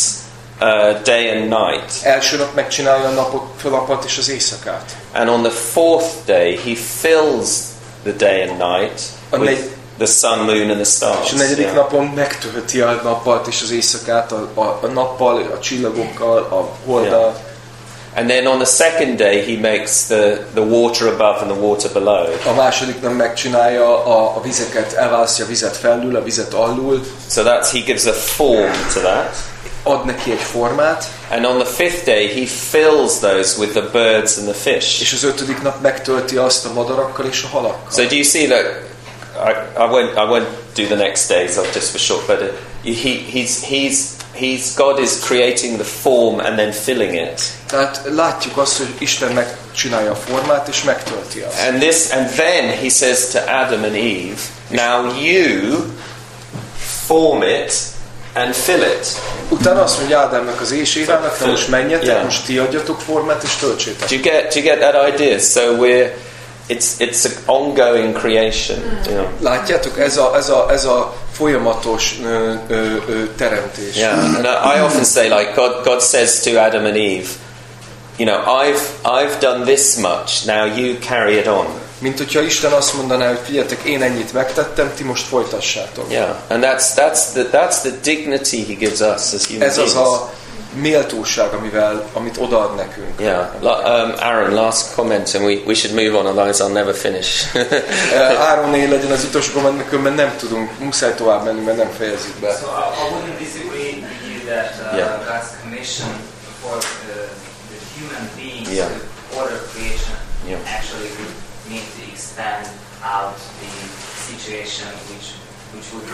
uh, 0.60 1.02
day 1.02 1.28
and 1.30 1.48
night, 1.48 1.92
Első 2.02 2.36
nap 2.36 2.54
megcsinálja 2.54 3.08
a 3.08 3.10
napot, 3.10 3.42
felapat 3.56 4.04
és 4.04 4.18
az 4.18 4.28
éjszakát. 4.28 4.96
and 5.12 5.28
on 5.28 5.42
the 5.42 5.52
fourth 5.52 6.06
day 6.26 6.56
He 6.64 6.74
fills 7.00 7.48
the 8.02 8.12
day 8.16 8.42
and 8.48 8.58
night 8.58 9.00
A 9.30 9.36
with 9.36 9.50
negy- 9.50 9.78
the 9.98 10.06
sun, 10.06 10.38
moon, 10.38 10.70
and 10.70 10.80
the 10.80 10.84
stars. 10.84 11.26
És 11.26 11.32
a 11.32 11.36
negyedik 11.36 11.64
Yeah. 11.64 11.74
napon 11.76 12.04
megtölti 12.06 12.80
a 12.80 13.00
nappalt 13.02 13.46
és 13.46 13.62
az 13.62 13.70
éjszakát 13.70 14.32
a, 14.32 14.48
a, 14.54 14.78
a 14.82 14.86
nappal, 14.86 15.36
a 15.36 15.58
csillagokkal, 15.58 16.36
a 16.38 16.68
holddal. 16.90 17.48
And 18.16 18.28
then 18.28 18.46
on 18.46 18.56
the 18.58 18.66
second 18.66 19.16
day, 19.16 19.40
he 19.54 19.60
makes 19.70 20.06
the, 20.06 20.46
the 20.54 20.60
water 20.62 21.06
above 21.08 21.38
and 21.40 21.50
the 21.50 21.60
water 21.60 21.90
below. 21.92 22.26
A 22.46 22.52
második 22.52 23.00
nap 23.00 23.12
megcsinálja 23.16 24.04
a, 24.04 24.36
a 24.36 24.40
vizeket, 24.40 24.92
elválasztja 24.92 25.44
a 25.44 25.48
vizet 25.48 25.76
felül, 25.76 26.16
a 26.16 26.22
vizet 26.22 26.54
alul, 26.54 27.00
So 27.30 27.42
that's 27.42 27.68
he 27.72 27.78
gives 27.80 28.06
a 28.06 28.12
form 28.12 28.72
to 28.94 29.00
that. 29.00 29.36
Ad 29.82 30.04
neki 30.04 30.30
egy 30.30 30.42
formát, 30.42 31.04
And 31.30 31.44
on 31.44 31.58
the 31.58 31.72
fifth 31.72 32.04
day, 32.04 32.26
he 32.28 32.46
fills 32.70 33.18
those 33.18 33.58
with 33.58 33.72
the 33.72 33.88
birds 33.92 34.36
and 34.38 34.48
the 34.48 34.72
fish. 34.72 35.00
és 35.00 35.12
az 35.12 35.22
ötödik 35.24 35.62
nap 35.62 35.80
megtölti 35.82 36.36
azt 36.36 36.66
a 36.66 36.72
madarakkal 36.72 37.26
és 37.26 37.42
a 37.42 37.48
halakkal. 37.48 37.90
So 37.92 38.02
do 38.02 38.14
you 38.14 38.24
see 38.24 38.46
that? 38.46 38.64
I, 39.46 39.50
I 39.82 39.86
won't. 39.86 40.12
I 40.16 40.26
won't 40.28 40.46
do 40.74 40.84
the 40.84 40.96
next 40.96 41.28
days. 41.28 41.56
I'll 41.56 41.74
just 41.74 41.90
for 41.90 41.98
short. 41.98 42.26
But 42.26 42.52
he, 42.82 43.12
he's 43.32 43.64
he's 43.64 43.96
he's 44.34 44.74
God 44.74 44.98
is 44.98 45.18
creating 45.20 45.74
the 45.78 45.84
form 45.84 46.38
and 46.40 46.56
then 46.56 46.72
filling 46.72 47.14
it. 47.14 47.42
Tehát 47.68 48.00
látjuk 48.04 48.56
azt, 48.56 48.76
hogy 48.76 48.88
Isten 48.98 49.32
megcsinálja 49.32 50.10
a 50.10 50.14
formát 50.14 50.68
és 50.68 50.82
megtölti 50.82 51.40
azt. 51.40 51.58
And 51.68 51.78
this, 51.80 52.10
and 52.10 52.28
then 52.30 52.68
he 52.82 52.88
says 52.88 53.26
to 53.32 53.38
Adam 53.38 53.82
and 53.82 53.94
Eve, 53.94 54.40
"Now 54.68 55.14
you 55.22 55.76
form 57.06 57.42
it 57.42 57.72
and 58.34 58.54
fill 58.54 58.82
it." 58.82 59.06
Utána 59.48 59.82
azt 59.82 59.98
mondja 59.98 60.18
Ádámnak 60.18 60.60
az 60.60 60.70
és 60.72 60.94
Évának, 60.96 61.40
na 61.40 61.46
most 61.46 61.68
menjetek, 61.68 62.06
Yeah. 62.06 62.24
most 62.24 62.44
ti 62.44 62.58
adjatok 62.58 63.00
formát 63.00 63.42
és 63.42 63.54
töltsétek. 63.54 64.08
Do 64.08 64.14
you 64.14 64.22
get? 64.24 64.52
Do 64.54 64.60
you 64.60 64.62
get 64.68 64.78
that 64.92 65.08
idea? 65.14 65.38
So 65.38 65.60
we're, 65.60 66.10
it's 66.68 66.86
it's 66.98 67.24
an 67.24 67.32
ongoing 67.46 68.18
creation. 68.18 68.78
Mm. 68.78 69.10
You 69.10 69.14
know. 69.14 69.26
Látjátok, 69.40 69.98
ez 69.98 70.16
a, 70.16 70.32
ez 70.36 70.48
a, 70.48 70.66
ez 70.70 70.84
a 70.84 71.14
folyamatos 71.32 72.14
ö, 72.24 72.52
ö, 72.68 72.74
ö, 73.08 73.24
teremtés. 73.36 73.96
Yeah, 73.96 74.18
and 74.18 74.44
I, 74.44 74.78
I 74.78 74.80
often 74.80 75.04
say, 75.04 75.28
like 75.28 75.52
God, 75.54 75.84
God 75.84 76.00
says 76.00 76.40
to 76.42 76.50
Adam 76.50 76.84
and 76.84 76.96
Eve, 76.96 77.28
you 78.16 78.28
know, 78.28 78.62
I've 78.64 78.80
I've 79.04 79.38
done 79.40 79.64
this 79.64 79.96
much. 79.96 80.44
Now 80.44 80.64
you 80.78 80.96
carry 80.98 81.36
it 81.38 81.46
on. 81.46 81.66
Mint 82.00 82.18
hogyha 82.18 82.40
Isten 82.40 82.72
azt 82.72 82.94
mondaná, 82.94 83.28
hogy 83.28 83.38
figyeljetek, 83.44 83.82
én 83.82 84.02
ennyit 84.02 84.32
megtettem, 84.32 84.92
ti 84.96 85.02
most 85.02 85.26
folytassátok. 85.26 86.10
Yeah, 86.12 86.30
and 86.48 86.64
that's 86.64 86.84
that's 86.94 87.20
the 87.32 87.44
that's 87.52 87.80
the 87.80 87.90
dignity 88.02 88.64
He 88.66 88.74
gives 88.74 89.00
us 89.00 89.32
as 89.34 89.46
human 89.46 89.68
Ez 89.68 89.78
az 89.78 89.94
a 89.94 90.30
méltóság, 90.74 91.52
amivel, 91.54 92.08
amit 92.12 92.36
odaad 92.38 92.74
nekünk. 92.74 93.20
Yeah, 93.20 93.46
La- 93.60 94.02
um, 94.04 94.12
Aaron, 94.18 94.54
last 94.54 94.94
comment, 94.94 95.34
and 95.34 95.44
we, 95.44 95.58
we 95.66 95.74
should 95.74 95.94
move 95.96 96.18
on, 96.18 96.26
otherwise 96.26 96.64
I'll 96.64 96.72
never 96.72 96.94
finish. 96.94 97.44
Eh, 98.12 98.40
Ároné 98.50 98.86
legyen 98.88 99.10
az 99.10 99.24
utolsó 99.24 99.52
komment, 99.52 99.88
különben 99.88 100.12
nem 100.12 100.36
tudunk, 100.38 100.78
muszáj 100.78 101.14
tovább 101.14 101.44
menni, 101.44 101.60
mert 101.60 101.76
nem 101.76 101.90
fejezzük 101.98 102.34
be. 102.40 102.48
So 102.60 102.66
I, 102.66 102.82
I 103.02 103.12
wouldn't 103.12 103.38
disagree 103.38 103.92
with 103.94 104.20
you 104.30 104.54
that 104.54 104.72
uh, 104.92 104.96
Yeah. 104.98 105.18
God's 105.26 105.48
commission 105.62 106.08
for 106.62 106.76
uh, 106.76 106.82
the 107.70 107.78
human 107.98 108.30
beings 108.36 108.68
Yeah. 108.76 108.88
Expand 112.40 112.68
out 113.02 113.36
the 113.36 113.68
situation 114.32 114.88
which 115.12 115.36
which 115.76 115.92
would 115.92 116.08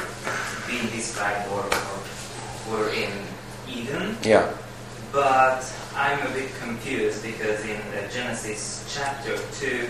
be 0.67 0.79
described 0.95 1.49
or, 1.53 1.63
or 1.65 2.79
were 2.79 2.91
in 2.91 3.11
Eden. 3.69 4.17
yeah, 4.23 4.53
But 5.13 5.65
I'm 5.95 6.21
a 6.27 6.31
bit 6.31 6.51
confused 6.61 7.23
because 7.23 7.65
in 7.65 7.81
uh, 7.81 8.11
Genesis 8.11 8.85
chapter 8.93 9.39
2, 9.55 9.87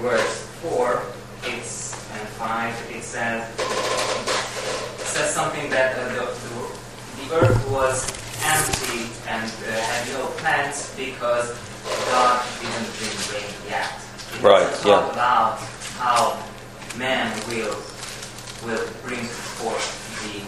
verse 0.00 0.46
4, 0.62 1.02
it's 1.44 1.92
and 2.14 2.28
5, 2.28 2.92
it 2.96 3.02
says 3.02 3.42
it 3.58 5.06
says 5.06 5.34
something 5.34 5.68
that 5.70 5.98
uh, 5.98 6.08
the, 6.14 6.24
the, 6.24 7.28
the 7.28 7.34
earth 7.44 7.70
was 7.70 8.08
empty 8.46 9.10
and 9.28 9.44
uh, 9.44 9.70
had 9.90 10.08
no 10.16 10.26
plants 10.38 10.94
because 10.96 11.58
God 12.08 12.42
didn't 12.62 12.88
bring 12.96 13.42
rain 13.42 13.52
yet. 13.68 14.00
Right, 14.42 14.84
yeah. 14.84 15.10
about 15.10 15.58
how 15.98 16.36
man 16.98 17.32
will 17.48 17.76
will 18.64 18.86
bring 19.06 19.26
forth 19.58 20.04
the. 20.22 20.44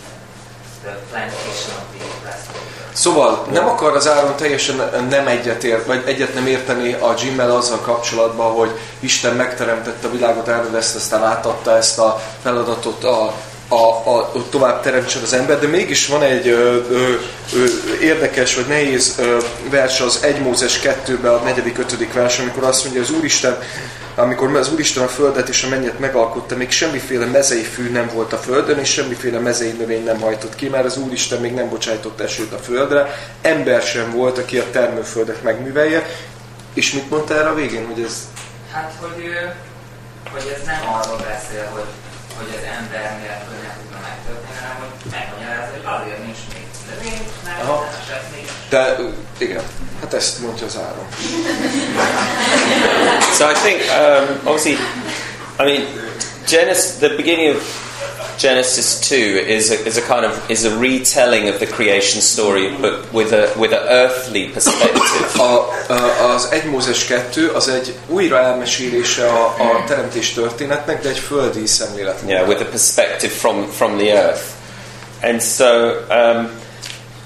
Szóval 2.93 3.47
nem 3.53 3.69
akar 3.69 3.97
az 3.97 4.09
Áron 4.09 4.37
teljesen 4.37 5.07
nem 5.09 5.27
egyet 5.27 5.65
ért, 5.65 5.87
vagy 5.87 6.03
egyet 6.07 6.35
nem 6.35 6.47
érteni 6.47 6.93
a 6.93 7.15
Jimmel 7.23 7.51
azzal 7.51 7.81
kapcsolatban, 7.81 8.53
hogy 8.53 8.79
Isten 9.01 9.35
megteremtette 9.35 10.07
a 10.07 10.11
világot, 10.11 10.49
ezt 10.75 10.97
aztán 10.97 11.23
átadta 11.23 11.77
ezt 11.77 11.99
a 11.99 12.21
feladatot 12.43 13.05
a, 13.05 13.35
a, 13.69 14.11
a, 14.11 14.33
tovább 14.51 14.83
teremtsen 14.83 15.23
az 15.23 15.33
ember, 15.33 15.59
de 15.59 15.67
mégis 15.67 16.07
van 16.07 16.23
egy 16.23 16.49
ö, 16.49 16.81
ö, 16.91 17.15
ö, 17.55 17.65
érdekes 18.01 18.55
vagy 18.55 18.67
nehéz 18.67 19.15
ö, 19.19 19.39
vers 19.71 20.01
az 20.01 20.23
1 20.23 20.41
Mózes 20.41 20.81
2-ben, 20.83 21.33
a 21.33 21.43
4.-5. 21.43 22.07
vers, 22.13 22.39
amikor 22.39 22.65
azt 22.65 22.85
mondja, 22.85 23.03
az 23.03 23.11
Úristen, 23.11 23.59
amikor 24.15 24.57
az 24.57 24.73
Úristen 24.73 25.03
a 25.03 25.09
földet 25.09 25.49
és 25.49 25.63
a 25.63 25.69
mennyet 25.69 25.99
megalkotta, 25.99 26.57
még 26.57 26.71
semmiféle 26.71 27.27
mezei 27.27 27.63
fű 27.63 27.91
nem 27.91 28.11
volt 28.15 28.33
a 28.33 28.37
földön, 28.37 28.79
és 28.79 28.93
semmiféle 28.93 29.39
mezei 29.39 29.71
növény 29.71 30.05
nem 30.05 30.21
hajtott 30.21 30.55
ki, 30.55 30.69
mert 30.69 30.85
az 30.85 30.97
Úristen 30.97 31.41
még 31.41 31.55
nem 31.55 31.69
bocsájtott 31.69 32.21
esőt 32.21 32.53
a 32.53 32.59
földre, 32.59 33.15
ember 33.43 33.83
sem 33.83 34.11
volt, 34.11 34.39
aki 34.39 34.59
a 34.59 34.71
termőföldet 34.71 35.43
megművelje, 35.43 36.07
és 36.75 36.93
mit 36.93 37.11
mondta 37.11 37.35
erre 37.35 37.49
a 37.49 37.55
végén, 37.55 37.87
hogy 37.87 38.03
ez 38.03 38.27
Hát, 38.73 38.93
hogy, 39.01 39.31
hogy 40.33 40.53
ez 40.57 40.67
nem 40.67 40.95
arról 40.95 41.17
beszél, 41.17 41.69
hogy, 41.73 41.91
hogy 42.37 42.47
az 42.57 42.63
megtörténni, 44.07 44.59
hanem 44.61 44.77
hogy 44.81 44.93
hogy 45.73 45.85
azért 46.01 46.25
nincs 46.25 46.39
még 46.53 46.65
növény, 46.89 47.27
Aha. 47.63 47.89
De 48.69 48.97
igen, 49.39 49.63
hát 50.01 50.15
ezt 50.15 50.41
mondja 50.41 50.67
az 50.67 50.77
Áron. 50.77 51.07
So 53.37 53.51
I 53.51 53.55
think, 53.55 53.81
um, 53.81 54.41
obviously, 54.45 54.77
I 55.59 55.63
mean, 55.65 55.83
Genesis, 56.49 56.91
the 56.99 57.09
beginning 57.09 57.57
of 57.57 57.86
Genesis 58.39 59.09
two 59.09 59.39
is 59.47 59.71
a, 59.71 59.87
is 59.87 59.97
a 59.97 60.03
kind 60.03 60.25
of 60.25 60.51
is 60.51 60.65
a 60.65 60.79
retelling 60.79 61.49
of 61.49 61.59
the 61.59 61.67
creation 61.67 62.21
story, 62.21 62.77
but 62.81 63.13
with 63.13 63.33
a 63.33 63.53
with 63.59 63.73
an 63.73 63.87
earthly 63.89 64.49
perspective. 64.49 65.03
A, 65.41 65.69
a, 65.89 66.33
az 66.35 66.49
1 66.51 66.65
Mózes 66.71 67.05
2 67.05 67.49
az 67.49 67.69
egy 67.69 67.95
újra 68.09 68.39
elmesélése 68.39 69.27
a, 69.27 69.45
a 69.45 69.85
teremtés 69.87 70.33
történetnek, 70.33 71.03
de 71.03 71.09
egy 71.09 71.19
földi 71.19 71.67
szemlélet. 71.67 72.23
Yeah, 72.27 72.49
with 72.49 72.61
a 72.61 72.65
perspective 72.65 73.33
from 73.33 73.67
from 73.71 73.97
the 73.97 74.13
earth, 74.13 74.43
and 75.23 75.43
so 75.43 75.91
um, 76.11 76.49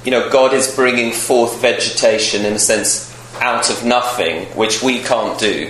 you 0.04 0.10
know, 0.10 0.28
God 0.30 0.52
is 0.52 0.74
bringing 0.74 1.12
forth 1.12 1.60
vegetation 1.60 2.44
in 2.44 2.54
a 2.54 2.58
sense 2.58 3.10
out 3.40 3.70
of 3.70 3.84
nothing, 3.84 4.46
which 4.54 4.82
we 4.82 4.98
can't 4.98 5.38
do. 5.38 5.68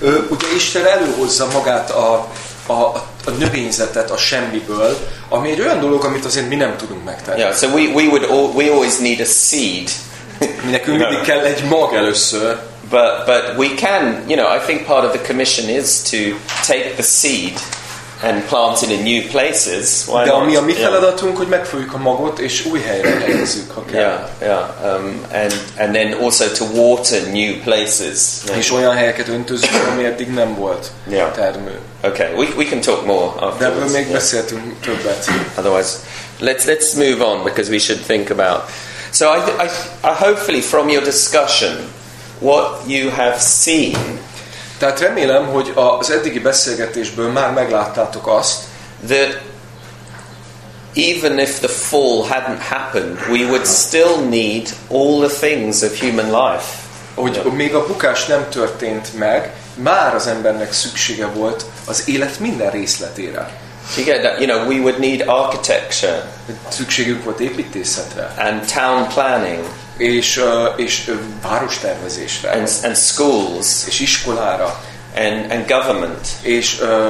Ő, 0.00 0.26
ugye 0.30 0.46
Isten 0.54 0.86
előhozza 0.86 1.46
magát 1.52 1.90
a, 1.90 2.28
a, 2.66 2.72
a 2.72 3.06
növényzetet 3.30 4.10
a 4.10 4.16
semmiből, 4.16 4.96
ami 5.28 5.50
egy 5.50 5.60
olyan 5.60 5.80
dolog, 5.80 6.04
amit 6.04 6.24
azért 6.24 6.48
mi 6.48 6.54
nem 6.54 6.76
tudunk 6.76 7.04
megtenni. 7.04 7.38
Yeah, 7.38 7.54
so 7.54 7.66
we, 7.66 7.82
we 7.94 8.04
would 8.06 8.24
all, 8.24 8.50
we 8.54 8.70
always 8.70 8.98
need 8.98 9.20
a 9.20 9.24
seed. 9.24 9.90
Mi 10.64 10.70
nekünk 10.70 10.98
mindig 10.98 11.20
kell 11.20 11.40
egy 11.40 11.64
mag 11.64 11.94
először. 11.94 12.58
But 12.90 13.24
but 13.26 13.56
we 13.56 13.68
can, 13.76 14.24
you 14.26 14.36
know, 14.36 14.56
I 14.56 14.58
think 14.66 14.86
part 14.86 15.04
of 15.04 15.10
the 15.12 15.26
commission 15.26 15.68
is 15.68 16.02
to 16.02 16.16
take 16.66 16.92
the 16.96 17.02
seed 17.02 17.52
and 18.24 18.42
plant 18.48 18.82
it 18.82 18.90
in 18.90 19.02
new 19.02 19.22
places. 19.30 20.06
Why 20.08 20.24
De 20.24 20.30
ami 20.30 20.56
a 20.56 20.60
mi? 20.60 20.72
Yeah. 20.72 20.82
feladatunk, 20.84 21.36
hogy 21.36 21.48
a 21.92 21.98
magot, 21.98 22.38
és 22.38 22.64
új 22.64 22.80
helyre 22.80 23.08
helyezzük, 23.18 23.70
ha 23.70 23.84
kell. 23.84 24.00
Yeah, 24.00 24.28
yeah, 24.82 24.96
um, 24.98 25.20
and 25.32 25.52
and 25.78 25.92
then 25.92 26.12
also 26.22 26.44
to 26.48 26.64
water 26.64 27.20
new 27.32 27.54
places. 27.64 28.18
És 28.56 28.70
olyan 28.72 28.94
helyeket 28.94 29.28
öntözünk, 29.28 29.72
ami 29.90 30.04
eddig 30.04 30.28
nem 30.28 30.54
volt 30.54 30.86
Yeah. 31.08 31.32
termő. 31.32 31.78
Okay, 32.02 32.32
we, 32.34 32.46
we 32.56 32.64
can 32.64 32.80
talk 32.80 33.04
more 33.06 33.26
De 33.26 33.40
ebből 33.40 33.48
afterwards. 33.50 33.92
még 33.92 34.00
yeah. 34.02 34.12
beszéltünk 34.12 34.80
többet. 34.80 35.26
Otherwise, 35.58 35.88
let's 36.40 36.64
let's 36.66 36.94
move 36.96 37.24
on 37.24 37.42
because 37.42 37.70
we 37.70 37.78
should 37.78 38.02
think 38.06 38.30
about. 38.30 38.60
So 39.12 39.26
I, 39.34 39.38
I, 39.38 39.66
I 40.04 40.12
hopefully 40.18 40.60
from 40.60 40.88
your 40.88 41.04
discussion, 41.04 41.76
what 42.40 42.80
you 42.86 43.10
have 43.10 43.38
seen 43.40 43.96
Tehát 44.78 45.00
remélem, 45.00 45.46
hogy 45.46 45.72
az 45.74 46.10
eddigi 46.10 46.38
beszélgetésből 46.38 47.32
már 47.32 47.52
megláttátok 47.52 48.26
azt, 48.26 48.62
that 49.06 49.40
even 50.96 51.38
if 51.38 51.58
the 51.58 51.68
fall 51.68 52.26
hadn't 52.28 52.60
happened, 52.60 53.18
we 53.30 53.44
would 53.44 53.66
still 53.66 54.16
need 54.28 54.68
all 54.88 55.28
the 55.28 55.46
things 55.46 55.82
of 55.82 56.00
human 56.00 56.26
life. 56.26 56.82
hogy 57.14 57.42
még 57.52 57.74
a 57.74 57.86
bukás 57.86 58.26
nem 58.26 58.48
történt 58.50 59.18
meg, 59.18 59.52
már 59.74 60.14
az 60.14 60.26
embernek 60.26 60.72
szüksége 60.72 61.26
volt 61.26 61.64
az 61.84 62.08
élet 62.08 62.38
minden 62.38 62.70
részletére. 62.70 63.50
You 63.96 64.04
get 64.04 64.20
that? 64.22 64.40
You 64.40 64.46
know, 64.46 64.68
we 64.68 64.80
would 64.80 64.98
need 64.98 65.22
architecture 65.26 66.32
Szükségük 66.68 67.24
volt 67.24 67.40
építészetre, 67.40 68.34
and 68.36 68.72
town 68.72 69.08
planning 69.08 69.64
és, 69.96 70.42
és 70.76 71.10
várostervezésre, 71.42 72.50
and, 72.50 72.68
and 72.84 72.96
schools 72.96 73.86
és 73.86 74.00
iskolára, 74.00 74.80
and, 75.16 75.50
and 75.50 75.66
government 75.68 76.28
és 76.42 76.80
ö, 76.80 77.08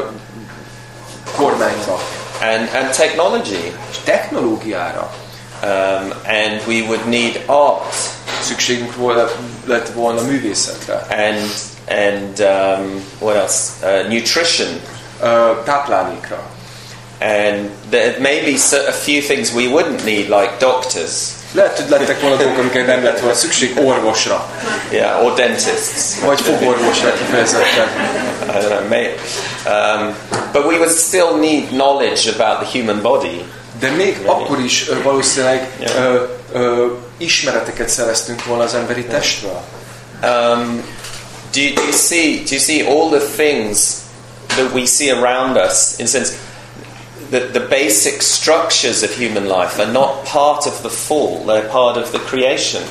kormányra, 1.37 1.99
and, 2.41 2.69
and 2.75 2.91
technology. 2.97 3.73
és 3.91 3.97
technológiára. 4.05 5.15
Um, 5.63 6.13
and 6.27 6.63
we 6.67 6.83
would 6.83 7.09
need 7.09 7.43
art 7.47 7.95
Szükségünk 8.43 8.97
volna, 8.97 9.31
lett 9.65 9.89
volna 9.89 10.23
művészetre, 10.23 11.07
and 11.11 11.51
and 11.89 12.41
um, 12.41 13.05
what 13.19 13.37
else? 13.37 13.71
Uh, 13.83 14.09
nutrition. 14.09 14.81
ö, 15.23 15.53
táplálékra. 15.65 16.43
And 17.21 17.71
there 17.91 18.17
may 18.19 18.41
be 18.41 18.59
a 18.89 18.93
few 18.93 19.23
things 19.23 19.53
we 19.53 19.67
wouldn't 19.69 20.05
need, 20.05 20.29
like 20.29 20.59
doctors, 20.59 21.13
Lehet, 21.55 21.79
hogy 21.79 21.89
lettek 21.89 22.21
volna 22.21 22.37
dolgok, 22.37 22.59
amiket 22.59 22.87
nem 22.87 23.03
lett 23.05 23.19
volna 23.21 23.35
szükség 23.35 23.79
orvosra, 23.85 24.49
yeah, 24.91 25.25
or 25.25 25.35
dentists. 25.35 26.21
vagy 26.25 26.41
fogorvosra 26.41 27.13
kifejezetten. 27.13 27.89
I 28.49 28.53
don't 28.53 28.69
know, 28.69 28.89
may, 28.89 29.15
um, 29.67 30.15
but 30.53 30.65
we 30.65 30.77
would 30.79 30.93
still 30.93 31.37
need 31.39 31.67
knowledge 31.67 32.31
about 32.31 32.67
the 32.69 32.79
human 32.79 33.03
body. 33.03 33.45
De 33.81 33.91
még 33.91 34.17
akkor 34.25 34.61
is 34.61 34.89
ö, 34.89 35.03
valószínűleg 35.03 35.69
Yeah. 35.81 35.95
ö, 36.05 36.23
ö, 36.53 36.87
ismereteket 37.19 37.89
szereztünk 37.89 38.45
volna 38.45 38.63
az 38.63 38.75
emberi 38.75 39.05
testről. 39.05 39.61
Um, 40.23 40.85
do, 41.53 41.61
you, 41.61 41.75
do 41.75 41.83
you 41.83 41.93
see? 41.93 42.43
Do 42.43 42.55
you 42.55 42.61
see 42.61 42.87
all 42.89 43.19
the 43.19 43.27
things 43.37 43.79
that 44.47 44.73
we 44.73 44.87
see 44.87 45.11
around 45.13 45.57
us? 45.57 45.79
In 45.97 46.07
sense, 46.07 46.33
the, 47.35 47.59
the 47.59 47.67
basic 47.69 48.23
structures 48.23 49.03
of 49.03 49.11
human 49.19 49.47
life 49.49 49.83
are 49.83 49.93
not 49.93 50.25
part 50.25 50.67
of 50.67 50.81
the 50.83 50.89
fall; 50.89 51.45
they're 51.47 51.69
part 51.69 51.97
of 51.97 52.11
the 52.11 52.21
creation. 52.21 52.83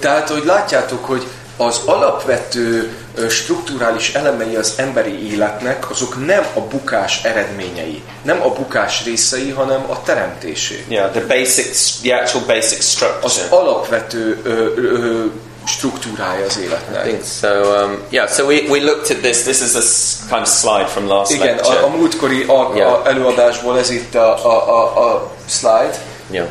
Tehát, 0.00 0.28
hogy 0.28 0.44
látjátok, 0.44 1.04
hogy 1.04 1.26
az 1.56 1.80
alapvető 1.84 2.96
strukturális 3.28 4.14
elemei 4.14 4.56
az 4.56 4.74
emberi 4.76 5.32
életnek, 5.32 5.90
azok 5.90 6.26
nem 6.26 6.46
a 6.54 6.60
bukás 6.60 7.24
eredményei, 7.24 8.02
nem 8.22 8.42
a 8.42 8.48
bukás 8.48 9.04
részei, 9.04 9.50
hanem 9.50 9.84
a 9.88 10.02
teremtésé. 10.02 10.84
Yeah, 10.88 11.10
the 11.10 11.20
basic, 11.20 12.00
the 12.02 12.16
actual 12.16 12.44
basic 12.46 12.78
Az 12.78 12.84
structure. 12.88 13.56
alapvető 13.56 14.40
ö, 14.42 14.50
ö, 14.76 15.24
struktúrája 15.66 16.44
az 16.44 16.56
I 16.58 16.62
életnek. 16.62 17.02
think 17.02 17.24
so. 17.40 17.48
Um, 17.48 17.98
yeah. 18.10 18.28
So 18.28 18.44
we, 18.46 18.60
we 18.68 18.80
looked 18.80 19.10
at 19.10 19.22
this. 19.22 19.42
This 19.42 19.60
is 19.60 19.74
a 19.74 19.82
kind 20.28 20.42
of 20.42 20.48
slide 20.48 20.86
from 20.88 21.06
last 21.08 21.32
Igen, 21.32 21.46
lecture. 21.46 21.78
a, 21.80 21.84
a 21.84 21.88
múltkori 21.88 22.42
a, 22.48 22.72
Yeah. 22.74 22.92
a 22.92 23.02
előadásból 23.08 23.78
ez 23.78 23.90
itt 23.90 24.14
a, 24.14 24.44
a, 24.46 24.68
a, 24.68 25.12
a 25.12 25.30
slide. 25.48 25.98
Yeah. 26.30 26.46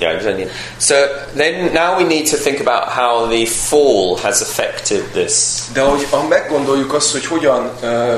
Yeah, 0.00 0.14
exactly. 0.14 0.46
So 0.78 0.94
then 1.36 1.72
now 1.72 1.96
we 1.96 2.04
need 2.04 2.30
to 2.30 2.36
think 2.36 2.60
about 2.60 2.84
how 2.88 3.26
the 3.28 3.44
fall 3.46 4.16
has 4.22 4.40
affected 4.40 5.02
this. 5.12 5.34
De 5.72 5.80
hogy 5.80 6.06
ha 6.10 6.22
meggondoljuk 6.22 6.94
azt, 6.94 7.12
hogy 7.12 7.26
hogyan 7.26 7.70
ö, 7.82 8.14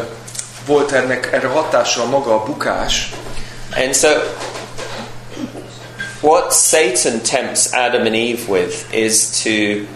volt 0.67 0.93
ennek 0.93 1.29
erre 1.33 1.47
hatással 1.49 2.05
maga 2.07 2.35
a 2.35 2.43
bukás, 2.45 3.11
And 3.77 3.95
so 3.95 4.09
what 6.23 6.53
Satan 6.53 7.21
tempts 7.21 7.73
Adam 7.73 8.07
and 8.07 8.15
Eve 8.15 8.49
with 8.49 8.93
is 8.93 9.43
to 9.43 9.87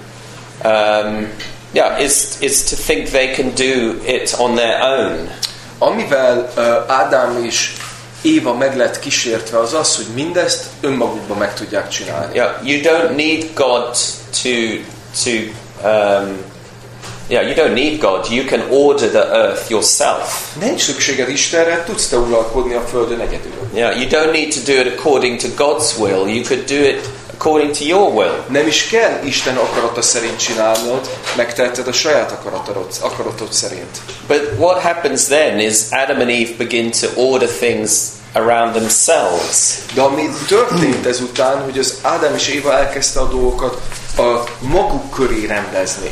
um, 0.64 1.28
yeah, 1.72 1.98
is 1.98 2.38
is 2.40 2.64
to 2.70 2.76
think 2.76 3.10
they 3.10 3.34
can 3.34 3.54
do 3.54 4.00
it 4.04 4.34
on 4.38 4.54
their 4.56 4.80
own. 4.82 5.28
amivel 5.78 6.50
ö, 6.56 6.78
Ádám 6.86 7.44
és 7.44 7.72
Éva 8.22 8.54
meg 8.54 8.76
lett 8.76 8.98
kísértve, 8.98 9.58
az 9.58 9.74
az, 9.74 9.96
hogy 9.96 10.06
mindezt 10.14 10.66
önmagukban 10.80 11.38
meg 11.38 11.54
tudják 11.54 11.88
csinálni. 11.88 12.34
Yeah, 12.34 12.66
you 12.66 12.80
don't 12.80 13.14
need 13.14 13.46
God 13.54 13.96
to 14.42 14.50
to 15.24 15.30
um, 15.88 16.38
yeah, 17.28 17.42
you 17.42 17.54
don't 17.54 17.74
need 17.74 18.00
God. 18.00 18.30
You 18.30 18.44
can 18.44 18.62
order 18.70 19.08
the 19.08 19.24
earth 19.32 19.70
yourself. 19.70 20.56
Nincs 20.60 20.82
szükséged 20.82 21.28
Istenre, 21.28 21.82
tudsz 21.86 22.08
te 22.08 22.16
uralkodni 22.16 22.74
a 22.74 22.80
Földön 22.80 23.20
egyedül. 23.20 23.52
Yeah, 23.74 24.00
you 24.00 24.08
don't 24.08 24.32
need 24.32 24.54
to 24.54 24.72
do 24.72 24.80
it 24.80 24.98
according 24.98 25.40
to 25.40 25.48
God's 25.56 25.98
will. 25.98 26.28
You 26.28 26.44
could 26.44 26.64
do 26.64 26.84
it 26.84 27.08
according 27.32 27.76
to 27.76 27.84
your 27.84 28.14
will. 28.14 28.44
Nem 28.48 28.66
is 28.66 28.86
kell 28.86 29.24
Isten 29.24 29.56
akarata 29.56 30.02
szerint 30.02 30.36
csinálnod, 30.36 31.10
megteheted 31.36 31.86
a 31.86 31.92
saját 31.92 32.32
akaratod, 32.32 32.86
akaratod 33.00 33.52
szerint. 33.52 34.00
But 34.26 34.50
what 34.58 34.80
happens 34.80 35.24
then 35.24 35.58
is 35.58 35.76
Adam 35.90 36.20
and 36.20 36.30
Eve 36.30 36.52
begin 36.58 36.90
to 36.90 37.06
order 37.14 37.48
things 37.48 37.90
around 38.32 38.72
themselves. 38.72 39.78
De 39.94 40.00
ami 40.00 40.28
történt 40.48 41.06
ezután, 41.06 41.62
hogy 41.62 41.78
az 41.78 41.98
Ádám 42.02 42.34
és 42.34 42.48
Éva 42.48 42.78
elkezdte 42.78 43.20
a 43.20 43.28
dolgokat 43.28 43.80
a 44.16 44.44
maguk 44.60 45.10
köré 45.10 45.46
rendezni. 45.46 46.10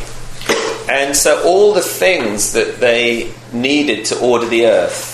And 0.87 1.17
so 1.17 1.43
all 1.45 1.73
the 1.73 1.81
things 1.81 2.53
that 2.53 2.81
they 2.81 3.31
needed 3.51 4.05
to 4.07 4.19
order 4.19 4.47
the 4.49 4.67
earth, 4.67 5.13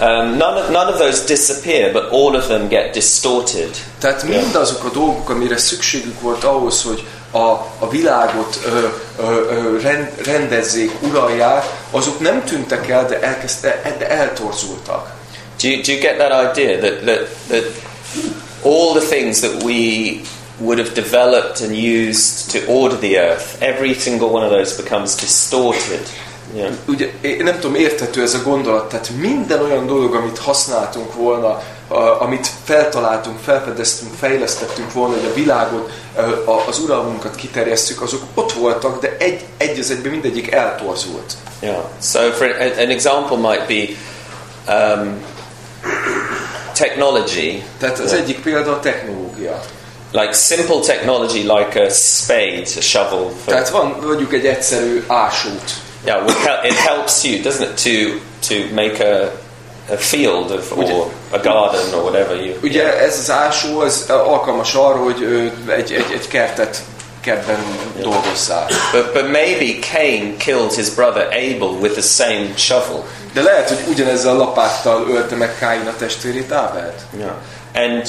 um, 0.00 0.36
none, 0.38 0.58
of, 0.58 0.70
none 0.70 0.92
of 0.92 0.98
those 0.98 1.24
disappear, 1.26 1.92
but 1.92 2.10
all 2.10 2.36
of 2.36 2.48
them 2.48 2.68
get 2.68 2.92
distorted. 2.92 3.70
Tehát 4.00 4.22
mindazok 4.22 4.84
a 4.84 4.90
dolgok, 4.90 5.30
amire 5.30 5.56
szükségük 5.56 6.20
volt 6.20 6.44
ahhoz, 6.44 6.82
hogy 6.82 7.04
a, 7.30 7.50
a 7.78 7.88
világot 7.90 8.58
ö, 8.64 8.88
ö, 9.18 9.50
ö, 9.50 9.80
rend, 9.80 10.08
rendezzék, 10.24 10.92
uralják, 11.02 11.64
azok 11.90 12.20
nem 12.20 12.44
tűntek 12.44 12.88
el, 12.88 13.06
de, 13.06 13.20
elkezdte, 13.20 13.96
de 13.98 14.08
eltorzultak. 14.08 15.14
Do 15.60 15.68
you, 15.68 15.82
do 15.82 15.92
you 15.92 16.00
get 16.00 16.18
that 16.18 16.32
idea 16.32 16.78
that, 16.78 17.04
that, 17.06 17.28
that 17.48 17.64
all 18.62 18.92
the 18.92 19.06
things 19.06 19.40
that 19.40 19.62
we 19.62 20.20
would 20.58 20.78
have 20.78 20.94
developed 20.94 21.60
and 21.60 21.74
used 21.74 22.50
to 22.50 22.72
order 22.72 22.96
the 22.96 23.18
earth, 23.18 23.62
every 23.62 23.94
single 23.94 24.28
one 24.28 24.44
of 24.44 24.50
those 24.50 24.82
becomes 24.82 25.14
distorted. 25.14 26.00
Yeah. 26.54 26.72
Ugye, 26.88 27.10
én 27.20 27.42
nem 27.44 27.54
tudom, 27.54 27.74
érthető 27.74 28.22
ez 28.22 28.34
a 28.34 28.42
gondolat, 28.42 28.88
tehát 28.88 29.10
minden 29.10 29.62
olyan 29.62 29.86
dolog, 29.86 30.14
amit 30.14 30.38
használtunk 30.38 31.14
volna, 31.14 31.62
a, 31.88 32.20
amit 32.20 32.50
feltaláltunk, 32.64 33.38
felfedeztünk, 33.38 34.14
fejlesztettünk 34.14 34.92
volna, 34.92 35.14
hogy 35.14 35.24
a 35.24 35.34
világot, 35.34 35.90
a, 36.44 36.68
az 36.68 36.78
uralmunkat 36.78 37.34
kiterjesztjük, 37.34 38.02
azok 38.02 38.22
ott 38.34 38.52
voltak, 38.52 39.00
de 39.00 39.16
egy, 39.18 39.44
egy 39.56 39.78
az 39.78 39.90
egyben 39.90 40.10
mindegyik 40.10 40.52
eltorzult. 40.52 41.34
Yeah. 41.60 41.84
So 42.02 42.30
for 42.30 42.46
an 42.78 42.88
example 42.88 43.36
might 43.36 43.66
be 43.66 43.94
um, 44.74 45.24
technology. 46.72 47.62
Tehát 47.78 47.98
az 47.98 48.12
egyik 48.12 48.40
példa 48.40 48.72
a 48.72 48.80
technológia. 48.80 49.62
Like 50.20 50.32
simple 50.32 50.80
technology 50.80 51.42
like 51.42 51.84
a 51.86 51.90
spade, 51.90 52.66
a 52.76 52.80
shovel. 52.80 53.30
For, 53.44 53.52
Tehát 53.52 53.68
van 53.68 53.96
mondjuk 54.02 54.32
egy 54.32 54.46
egyszerű 54.46 55.04
ásút. 55.06 55.62
Yeah, 56.04 56.26
well, 56.26 56.64
it 56.64 56.74
helps 56.74 57.24
you, 57.24 57.42
doesn't 57.42 57.62
it, 57.62 57.82
to 57.82 58.18
to 58.48 58.74
make 58.74 59.04
a 59.04 59.30
a 59.88 59.96
field 59.96 60.50
of, 60.50 60.72
or 60.76 61.12
a 61.30 61.38
garden 61.38 61.94
or 61.94 62.02
whatever 62.02 62.36
you. 62.36 62.54
Ugye 62.62 62.82
yeah. 62.82 63.02
ez 63.02 63.18
az 63.18 63.30
ásó 63.30 63.80
az 63.80 64.04
alkalmas 64.08 64.74
arra, 64.74 64.96
hogy 64.96 65.52
egy, 65.76 65.92
egy, 65.92 66.12
egy 66.12 66.28
kertet 66.28 66.82
kertben 67.20 67.58
yeah. 67.96 68.10
dolgozzál. 68.10 68.66
But, 68.92 69.12
but 69.12 69.30
maybe 69.30 69.86
Cain 69.92 70.36
killed 70.36 70.72
his 70.72 70.88
brother 70.90 71.26
Abel 71.26 71.78
with 71.80 71.92
the 71.92 72.24
same 72.24 72.46
shovel. 72.56 73.04
De 73.32 73.42
lehet, 73.42 73.68
hogy 73.68 73.78
ugyanezzel 73.88 74.34
a 74.34 74.36
lapáttal 74.36 75.06
ölte 75.10 75.36
meg 75.36 75.58
Káin 75.58 75.86
a 75.86 75.96
testvérét 75.98 76.52
Ábelt. 76.52 77.00
Yeah. 77.18 77.30
And 77.76 78.08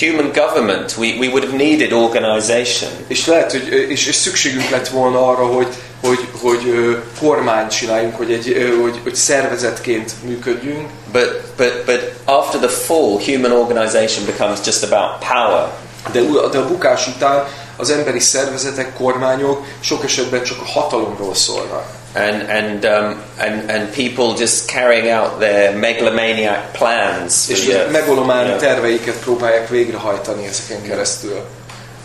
human 0.00 0.32
government, 0.32 0.96
we, 0.98 1.16
we 1.18 1.28
would 1.28 1.44
have 1.44 1.56
needed 1.56 1.92
organization. 1.92 2.90
És 3.06 3.26
lehet, 3.26 3.50
hogy 3.50 3.68
és, 3.88 4.06
és 4.06 4.14
szükségünk 4.14 4.70
lett 4.70 4.88
volna 4.88 5.28
arra, 5.28 5.46
hogy 5.46 5.68
hogy, 6.06 6.28
hogy 6.40 6.96
kormányt 7.20 7.70
csináljunk, 7.70 8.16
hogy, 8.16 8.32
egy, 8.32 8.74
hogy, 8.82 9.00
hogy 9.02 9.14
szervezetként 9.14 10.12
működjünk. 10.22 10.88
But, 11.12 11.42
but, 11.56 11.82
but 11.84 12.12
after 12.24 12.60
the 12.60 12.68
fall, 12.68 13.18
human 13.24 13.52
organization 13.52 14.24
becomes 14.24 14.58
just 14.66 14.82
about 14.82 15.18
power. 15.18 15.72
De, 16.12 16.20
de 16.50 16.58
a 16.58 16.66
bukás 16.66 17.06
után 17.06 17.44
az 17.76 17.90
emberi 17.90 18.20
szervezetek, 18.20 18.94
kormányok 18.94 19.64
sok 19.80 20.04
esetben 20.04 20.42
csak 20.42 20.60
a 20.60 20.66
hatalomról 20.66 21.34
szólnak. 21.34 21.86
And, 22.14 22.42
and, 22.48 22.84
um, 22.84 23.18
and, 23.38 23.70
and 23.70 23.92
people 23.92 24.34
just 24.36 24.68
carrying 24.68 25.10
out 25.10 25.38
their 25.38 25.76
megalomaniac 25.76 26.72
plans. 26.72 27.48
És 27.48 27.68
a 27.68 27.90
megalománi 27.90 28.48
yeah. 28.48 28.60
terveiket 28.60 29.14
próbálják 29.14 29.68
végrehajtani 29.68 30.46
ezeken 30.46 30.82
keresztül. 30.82 31.46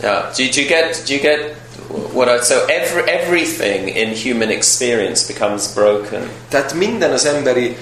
Yeah. 0.01 0.23
Do, 0.37 0.43
do 0.43 0.61
you 0.61 0.67
get, 0.67 1.03
do 1.05 1.13
you 1.13 1.21
get 1.21 1.55
what 2.13 2.27
I, 2.27 2.43
so 2.43 2.65
every, 2.67 3.03
everything 3.11 3.89
in 3.89 4.15
human 4.15 4.49
experience 4.49 5.27
becomes 5.27 5.67
broken. 5.73 6.29
Tehát 6.49 6.73
minden 6.73 7.11
az 7.11 7.25
emberi 7.25 7.77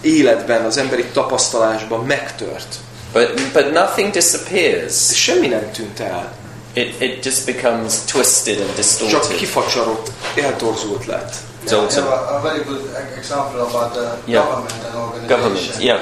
életben, 0.00 0.64
az 0.64 0.76
emberi 0.76 1.04
tapasztalásban 1.04 2.04
megtört. 2.04 2.74
But, 3.12 3.52
but 3.52 3.72
nothing 3.72 4.12
disappears. 4.12 5.08
De 5.08 5.14
semmi 5.14 5.46
nem 5.46 5.70
tűnt 5.72 6.00
el. 6.00 6.32
It, 6.74 7.02
it 7.02 7.22
just 7.22 7.46
becomes 7.46 8.06
twisted 8.06 8.60
and 8.60 8.76
distorted. 8.76 9.20
Csak 9.20 9.36
kifacsarott, 9.36 10.12
eltorzult 10.36 11.06
lett. 11.06 11.42
Yeah, 11.66 11.78
I 11.78 11.92
have 11.92 12.04
a, 12.04 12.36
a 12.36 12.40
very 12.40 12.64
good 12.64 12.90
example 13.16 13.60
about 13.60 13.92
the 13.94 14.18
yeah. 14.26 14.44
government 14.44 14.84
and 14.84 14.94
organization. 14.94 15.28
Government, 15.28 15.80
yeah. 15.80 16.00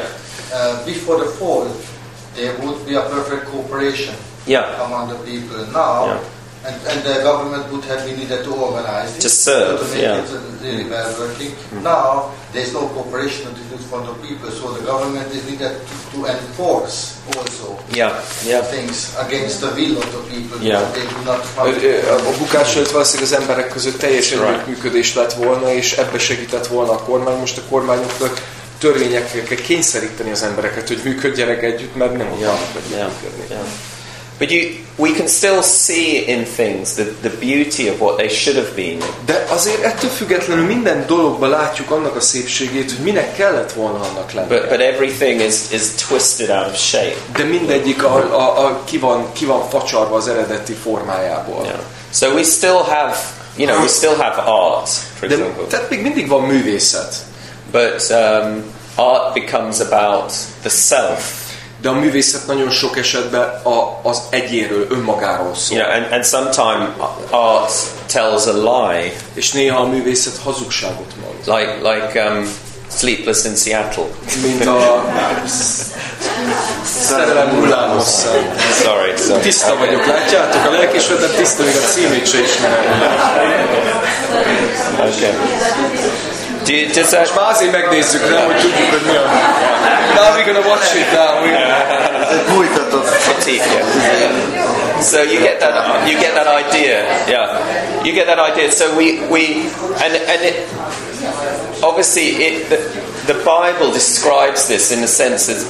Uh, 0.53 0.85
before 0.85 1.19
the 1.19 1.31
fall, 1.31 1.67
there 2.35 2.55
would 2.61 2.87
be 2.87 2.95
a 2.95 3.03
perfect 3.03 3.51
cooperation 3.51 4.15
yeah. 4.47 4.85
among 4.85 5.09
the 5.09 5.19
people. 5.25 5.67
Now, 5.73 6.07
yeah 6.07 6.38
And, 6.69 6.77
and 6.91 6.99
the 7.09 7.23
government 7.23 7.65
would 7.73 7.85
have 7.85 8.05
been 8.07 8.19
needed 8.21 8.45
to 8.45 8.53
organize 8.53 9.17
it. 9.17 9.21
To 9.23 9.31
serve, 9.31 9.81
to 9.81 9.87
make 9.95 10.03
yeah. 10.03 10.21
it 10.21 10.29
really 10.61 10.85
mm. 10.85 10.91
well 10.91 11.11
working. 11.19 11.53
Mm. 11.73 11.83
Now, 11.83 12.35
there's 12.53 12.73
no 12.75 12.83
cooperation 12.95 13.49
from 13.89 14.05
the 14.05 14.15
people, 14.27 14.51
so 14.51 14.73
the 14.73 14.85
government 14.85 15.33
is 15.33 15.49
needed 15.49 15.73
to, 15.89 15.95
to 16.13 16.27
enforce 16.27 17.17
also 17.37 17.79
yeah, 17.95 18.23
yeah. 18.45 18.61
things 18.61 19.17
against 19.17 19.61
the 19.61 19.71
will 19.79 19.97
of 19.97 20.09
the 20.13 20.23
people. 20.29 20.61
Yeah. 20.61 20.85
They 20.93 21.07
do 21.07 21.21
not 21.25 21.41
a 21.57 22.39
bukás 22.39 22.77
előtt 22.77 22.91
valószínűleg 22.91 23.33
az 23.33 23.39
emberek 23.41 23.69
között 23.69 23.99
teljes 23.99 24.33
együttműködés 24.33 25.15
lett 25.15 25.33
volna, 25.33 25.73
és 25.73 25.93
ebbe 25.93 26.19
segített 26.19 26.67
volna 26.67 26.93
a 26.93 26.99
kormány. 26.99 27.39
Most 27.39 27.59
a 27.59 27.63
kormányoknak 27.69 28.43
törvényekkel 28.79 29.43
kell 29.43 29.57
kényszeríteni 29.57 30.31
az 30.31 30.43
embereket, 30.43 30.89
hogy 30.89 31.01
működjenek 31.05 31.63
együtt, 31.63 31.97
mert 31.97 32.17
nem 32.17 32.27
akarnak 32.27 32.83
yeah. 32.91 33.09
működni. 33.09 33.45
Yeah. 33.49 33.63
But 34.39 34.53
you, 34.53 34.71
we 34.97 35.13
can 35.15 35.27
still 35.27 35.63
see 35.63 36.25
in 36.25 36.45
things 36.45 36.95
the, 36.95 37.05
the 37.23 37.31
beauty 37.31 37.89
of 37.89 38.01
what 38.01 38.19
they 38.19 38.29
should 38.29 38.57
have 38.57 38.75
been. 38.75 38.99
De 39.27 39.47
azért 39.49 39.83
ettől 39.83 40.11
függetlenül 40.11 40.65
minden 40.65 41.07
dologban 41.07 41.49
látjuk 41.49 41.91
annak 41.91 42.17
a 42.17 42.21
szépségét, 42.21 42.91
hogy 42.91 43.05
minek 43.05 43.35
kellett 43.35 43.73
volna 43.73 44.01
annak 44.01 44.33
lenni. 44.33 44.49
But, 44.49 44.69
but 44.69 44.81
everything 44.81 45.41
is, 45.41 45.55
is 45.71 45.95
twisted 46.09 46.51
out 46.51 46.67
of 46.67 46.79
shape. 46.79 47.17
De 47.37 47.45
mindegyik 47.45 48.05
a, 48.05 48.15
a, 48.15 48.67
a, 48.67 48.81
ki, 48.85 48.99
van, 48.99 49.33
ki 49.33 49.45
van 49.45 49.69
facsarva 49.69 50.17
az 50.17 50.29
eredeti 50.29 50.73
formájából. 50.73 51.65
Yeah. 51.65 51.79
So 52.13 52.33
we 52.35 52.43
still 52.43 52.83
have, 52.83 53.17
you 53.57 53.67
know, 53.67 53.81
we 53.81 53.89
still 53.89 54.15
have 54.17 54.43
art, 54.43 54.89
for 54.89 55.29
De, 55.29 55.35
example. 55.35 55.65
Tehát 55.65 55.91
még 55.91 56.03
mindig 56.03 56.29
van 56.29 56.43
művészet. 56.43 57.15
But 57.71 58.11
um, 58.11 58.65
art 58.95 59.35
becomes 59.35 59.81
about 59.81 60.33
the 60.63 60.71
self 60.71 61.48
de 61.81 61.89
a 61.89 61.93
művészet 61.93 62.47
nagyon 62.47 62.71
sok 62.71 62.97
esetben 62.97 63.61
a, 63.63 63.99
az 64.03 64.21
egyéről, 64.31 64.87
önmagáról 64.91 65.55
szól. 65.55 65.79
You 65.79 65.87
know, 65.87 66.03
and, 66.03 66.13
and 66.13 66.25
sometimes 66.25 66.89
art 67.31 67.73
tells 68.07 68.47
a 68.47 68.53
lie. 68.53 69.13
És 69.35 69.53
néha 69.53 69.81
a 69.81 69.87
művészet 69.87 70.39
hazugságot 70.45 71.13
mond. 71.21 71.59
Like, 71.59 71.93
like 71.93 72.31
um, 72.31 72.49
Sleepless 72.97 73.45
in 73.45 73.57
Seattle. 73.57 74.07
Mint 74.43 74.67
a 74.67 75.05
Szerelem 77.01 77.49
hullámosszal. 77.49 78.55
Sorry, 78.83 79.13
sorry. 79.17 79.43
Tiszta 79.43 79.77
vagyok, 79.77 80.07
látjátok? 80.07 80.65
A 80.65 80.71
lelkismeretem 80.71 81.37
tiszta, 81.37 81.63
még 81.63 81.77
a 81.77 81.87
címét 81.87 82.27
se 82.27 82.41
ismerem. 82.41 83.03
Okay. 84.95 86.28
Uh, 86.69 86.71
do 86.71 86.75
you, 86.77 86.87
does 86.93 87.11
that... 87.11 87.21
Most 87.21 87.35
már 87.35 87.51
azért 87.51 87.73
megnézzük, 87.73 88.31
nem, 88.31 88.45
hogy 88.45 88.57
tudjuk, 88.57 88.91
hogy 88.91 89.03
mi 89.07 89.17
a... 89.17 89.23
Now 90.15 90.37
we're 90.37 90.45
gonna 90.45 90.69
watch 90.69 90.95
it 90.97 91.13
now. 91.13 91.41
Bújtatott. 92.55 93.09
So 95.01 95.23
you 95.23 95.41
get 95.41 95.61
that, 95.61 95.75
uh, 95.75 96.09
you 96.09 96.19
get 96.19 96.35
that 96.35 96.47
idea, 96.47 97.05
yeah. 97.29 98.05
You 98.05 98.13
get 98.13 98.27
that 98.27 98.39
idea. 98.39 98.71
So 98.71 98.97
we, 98.97 99.21
we, 99.31 99.71
and 100.03 100.13
and 100.27 100.43
it, 100.43 100.69
obviously 101.83 102.43
it, 102.43 102.69
the, 102.69 102.79
the 103.33 103.39
Bible 103.45 103.93
describes 103.93 104.67
this 104.67 104.91
in 104.91 105.01
the 105.01 105.07
sense 105.07 105.47
that 105.47 105.61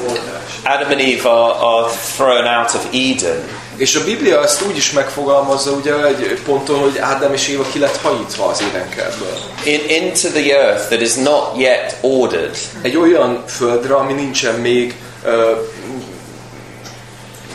Adam 0.64 0.90
and 0.90 1.00
Eve 1.00 1.26
are, 1.26 1.52
are 1.52 1.90
thrown 1.90 2.46
out 2.46 2.74
of 2.74 2.94
Eden. 2.94 3.44
És 3.78 3.94
a 3.94 4.04
Biblia 4.04 4.42
ezt 4.42 4.62
úgy 4.62 4.76
is 4.76 4.92
megfogalmazza, 4.92 5.70
ugye 5.70 6.04
egy 6.06 6.40
ponton, 6.44 6.78
hogy 6.78 6.98
Ádám 6.98 7.32
és 7.32 7.48
Éva 7.48 7.64
ki 7.72 7.78
lett 7.78 7.96
hajítva 7.96 8.46
az 8.46 8.62
édenkertből. 8.68 9.38
In, 9.64 9.80
into 9.88 10.28
the 10.28 10.60
earth 10.60 10.88
that 10.88 11.00
is 11.00 11.14
not 11.14 11.56
yet 11.56 11.96
ordered. 12.00 12.56
Egy 12.82 12.96
olyan 12.96 13.44
földre, 13.46 13.94
ami 13.94 14.12
nincsen 14.12 14.54
még 14.54 14.94
uh, 15.24 15.32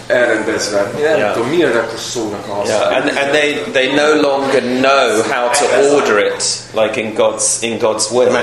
elrendezve. 0.08 0.92
Én 0.98 1.04
nem 1.04 1.18
yeah. 1.18 1.34
tudom, 1.34 1.50
mi 1.50 1.64
a 1.64 1.88
szónak 1.98 2.48
a 2.48 2.62
yeah. 2.66 2.96
and, 2.96 3.18
and 3.18 3.30
they, 3.30 3.64
they 3.72 3.94
no 3.94 4.22
longer 4.22 4.62
know 4.62 5.22
how 5.22 5.50
to 5.50 5.94
order 5.94 6.26
it 6.26 6.44
like 6.74 7.02
in 7.02 7.14
God's, 7.16 7.44
in 7.60 7.78
God's 7.80 8.12
will. 8.12 8.38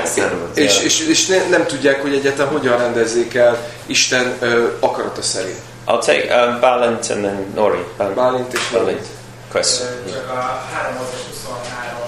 És, 0.55 0.83
és, 0.83 1.07
és 1.09 1.27
ne, 1.27 1.49
nem 1.49 1.67
tudják, 1.67 2.03
hogy 2.03 2.15
egyáltalán 2.15 2.53
hogyan 2.53 2.79
rendezzék 2.79 3.35
el 3.35 3.69
Isten 3.87 4.37
uh, 4.41 4.73
akarata 4.81 5.23
szerint. 5.23 5.69
I'll 5.91 5.99
take 5.99 6.31
um, 6.31 6.61
Balint 6.61 7.11
and 7.11 7.25
then 7.25 7.53
Nori. 7.55 7.83
Bal- 7.99 8.15
Bálint 8.15 8.53
és 8.53 8.71
Nori. 8.71 8.85
Balint. 8.85 9.07
Question. 9.51 9.89
Ö, 10.07 10.11
Csak 10.13 10.29
a 10.31 10.35
3 10.73 10.97
óra 10.97 11.09
23 11.31 11.99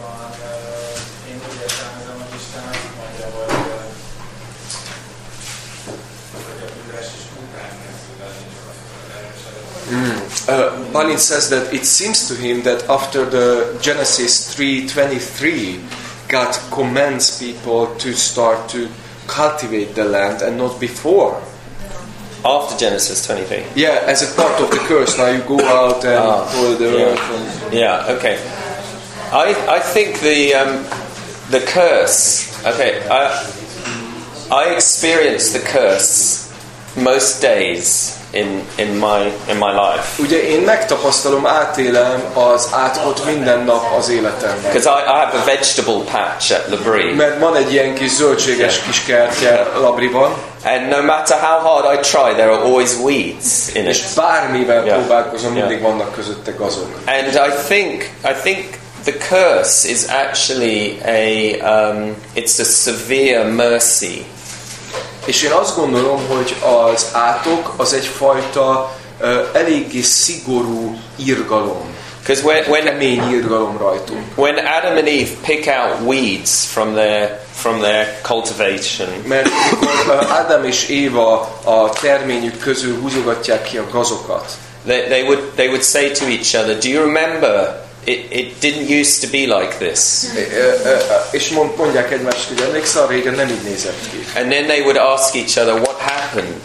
van, 0.00 0.30
ö, 0.40 1.30
én 1.30 1.36
úgy 1.48 1.58
értelmezem, 1.62 2.16
hogy 2.20 2.40
Isten 2.40 2.62
azt 2.72 2.88
mondja, 3.00 3.26
hogy, 3.36 3.52
ö, 3.52 3.78
hogy 6.44 6.60
a 6.66 6.68
bűnös 6.76 7.06
is 7.18 7.24
után 7.44 7.70
kezdődni, 7.82 8.46
csak 8.54 8.66
a 8.70 8.74
föld 8.88 9.10
erősödött. 9.18 9.68
Mm. 9.92 10.16
Uh, 10.48 10.90
Balin 10.92 11.18
says 11.18 11.44
that 11.48 11.72
it 11.72 11.84
seems 11.86 12.26
to 12.26 12.34
him 12.34 12.62
that 12.62 12.84
after 12.88 13.22
the 13.28 13.48
Genesis 13.80 14.32
3:23, 14.56 15.78
God 16.28 16.52
commands 16.70 17.30
people 17.38 17.86
to 18.02 18.16
start 18.16 18.58
to 18.72 18.78
cultivate 19.26 19.92
the 19.94 20.04
land 20.04 20.42
and 20.42 20.56
not 20.56 20.78
before. 20.78 21.50
After 22.44 22.76
Genesis 22.76 23.24
23. 23.26 23.64
Yeah, 23.76 24.02
as 24.06 24.22
a 24.22 24.34
part 24.34 24.60
of 24.60 24.70
the 24.70 24.78
curse. 24.78 25.16
Now 25.16 25.28
you 25.30 25.42
go 25.42 25.60
out 25.60 26.04
and 26.04 26.18
Ah, 26.18 26.76
the 26.78 26.98
yeah. 26.98 27.64
And, 27.64 27.74
Yeah. 27.74 28.16
Okay. 28.18 28.36
I 29.32 29.54
I 29.68 29.78
think 29.78 30.20
the 30.20 30.54
um, 30.54 30.84
the 31.50 31.60
curse. 31.60 32.50
Okay. 32.66 33.06
I 33.08 33.22
I 34.50 34.74
experience 34.74 35.52
the 35.52 35.60
curse 35.60 36.50
most 36.96 37.40
days 37.40 38.18
in 38.34 38.62
in 38.74 38.86
my 38.96 39.32
in 39.48 39.56
my 39.56 39.70
life 39.70 40.04
Ugye 40.18 40.42
én 40.48 40.60
megtapasztalom, 40.60 41.46
átélem 41.46 42.22
az 42.34 42.68
átkot 42.72 43.24
minden 43.26 43.64
nap 43.64 43.84
az 43.98 44.08
életemben. 44.08 44.72
because 44.72 44.88
I, 44.88 45.02
I 45.06 45.18
have 45.24 45.38
a 45.38 45.44
vegetable 45.44 46.02
patch 46.12 46.52
at 46.52 46.64
Labrie, 46.70 47.14
Mert 47.14 47.38
van 47.38 47.56
egy 47.56 47.72
ilyen 47.72 47.94
kis 47.94 48.10
zöldséges 48.10 48.80
kis 48.86 49.02
kertje 49.04 49.66
Labriban, 49.80 50.34
and 50.64 50.88
no 50.88 51.02
matter 51.02 51.38
how 51.38 51.58
hard 51.68 51.94
I 51.98 52.00
try, 52.00 52.32
there 52.34 52.50
are 52.50 52.62
always 52.62 52.94
weeds 53.02 53.74
in 53.74 53.86
és 53.86 53.98
it. 53.98 54.14
bármivel 54.16 54.84
Yeah. 54.84 54.98
próbálkozom, 54.98 55.52
mindig 55.52 55.78
Yeah. 55.80 55.90
vannak 55.90 56.14
közötte 56.14 56.50
gazok. 56.50 56.98
And 57.06 57.26
I 57.34 57.50
think 57.68 58.02
I 58.24 58.32
think 58.42 58.64
the 59.04 59.12
curse 59.28 59.88
is 59.88 60.04
actually 60.06 60.98
a 61.04 61.56
um, 61.70 62.16
it's 62.34 62.58
a 62.60 62.64
severe 62.64 63.44
mercy 63.44 64.24
És 65.24 65.42
én 65.42 65.50
azt 65.50 65.76
gondolom, 65.76 66.26
hogy 66.28 66.56
az 66.92 67.06
átok 67.12 67.74
az 67.76 67.92
egyfajta 67.92 68.96
uh, 69.20 69.28
eléggé 69.52 70.00
szigorú 70.00 70.98
irgalom. 71.16 71.92
because 72.22 72.44
when 72.44 72.64
when 72.70 72.86
when 74.36 74.58
Adam 74.58 74.96
and 74.96 75.08
Eve 75.08 75.30
pick 75.42 75.66
out 75.66 76.00
weeds 76.02 76.64
from 76.64 76.94
their 76.94 77.40
from 77.52 77.80
their 77.80 78.06
cultivation, 78.22 79.08
Mert 79.26 79.48
amikor 79.80 80.26
Ádám 80.30 80.64
és 80.64 80.88
Éva 80.88 81.40
a 81.64 81.90
terményük 81.90 82.58
közül 82.58 83.00
húzogatják 83.00 83.62
ki 83.62 83.78
a 83.78 83.86
gazokat, 83.92 84.52
they, 84.86 85.02
they 85.02 85.22
would 85.22 85.42
they 85.54 85.66
would 85.66 85.82
say 85.82 86.10
to 86.10 86.24
each 86.26 86.54
other, 86.54 86.78
"Do 86.78 86.88
you 86.88 87.04
remember? 87.04 87.84
It, 88.04 88.32
it 88.32 88.52
didn't 88.60 88.88
used 89.00 89.20
to 89.20 89.28
be 89.30 89.58
like 89.60 89.76
this." 89.78 89.98
Ö, 90.36 90.56
ö, 90.56 90.88
ö, 90.88 90.96
és 91.30 91.48
mond- 91.48 91.76
mondják 91.76 92.12
egymást, 92.12 92.48
hogy 92.48 92.60
emlékszel, 92.60 93.06
régen 93.06 93.34
nem 93.34 93.48
így 93.48 93.62
nézett 93.62 93.98
ki. 94.10 94.38
And 94.40 94.50
then 94.50 94.64
they 94.66 94.80
would 94.80 94.96
ask 94.96 95.34
each 95.34 95.58
other, 95.58 95.74
"What 95.74 95.98
happened? 95.98 96.60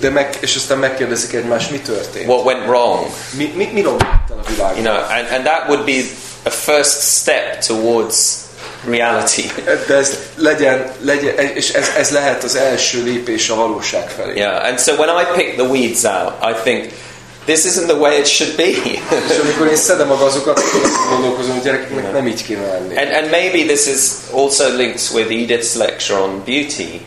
De 0.00 0.10
meg, 0.10 0.36
és 0.40 0.56
aztán 0.56 0.78
megkérdezik 0.78 1.32
egymást, 1.32 1.70
mi 1.70 1.78
történt. 1.78 2.26
What 2.28 2.44
went 2.44 2.66
wrong?" 2.66 3.06
Mi, 3.36 3.52
mi, 3.56 3.68
mi 3.72 3.80
romlott 3.82 4.04
a 4.30 4.32
You 4.34 4.42
világban? 4.48 4.82
know, 4.82 4.96
and, 5.18 5.26
and 5.32 5.44
that 5.44 5.68
would 5.68 5.84
be 5.84 6.00
a 6.44 6.50
first 6.50 7.00
step 7.20 7.58
towards 7.66 8.16
reality. 8.88 9.42
De 9.86 9.94
ez 9.94 10.18
legyen, 10.36 10.92
legyen 11.00 11.34
és 11.54 11.70
ez, 11.70 11.88
ez 11.96 12.10
lehet 12.10 12.44
az 12.44 12.54
első 12.54 13.02
lépés 13.02 13.48
a 13.50 13.54
valóság 13.54 14.08
felé. 14.10 14.36
Yeah, 14.38 14.64
and 14.64 14.78
so 14.80 14.92
when 14.94 15.08
I 15.08 15.24
pick 15.36 15.54
the 15.54 15.64
weeds 15.66 16.04
out, 16.04 16.32
I 16.42 16.52
think 16.62 16.92
this 17.46 17.64
isn't 17.64 17.86
the 17.86 17.96
way 17.96 18.18
it 18.18 18.26
should 18.26 18.56
be. 18.56 18.68
És 19.30 19.38
amikor 19.42 19.66
én 19.66 19.76
szedem 19.76 20.10
a 20.10 20.16
gazokat, 20.16 20.58
akkor 20.58 20.80
azt 20.84 21.08
gondolkozom, 21.10 21.52
hogy 21.52 21.62
gyerekeknek 21.62 22.12
nem 22.12 22.26
így 22.26 22.44
kéne 22.44 22.66
lenni. 22.66 22.96
and, 22.96 23.12
and 23.12 23.30
maybe 23.30 23.74
this 23.74 23.86
is 23.86 24.00
also 24.32 24.76
linked 24.76 25.00
with 25.14 25.30
Edith's 25.30 25.76
lecture 25.76 26.18
on 26.18 26.42
beauty. 26.44 27.00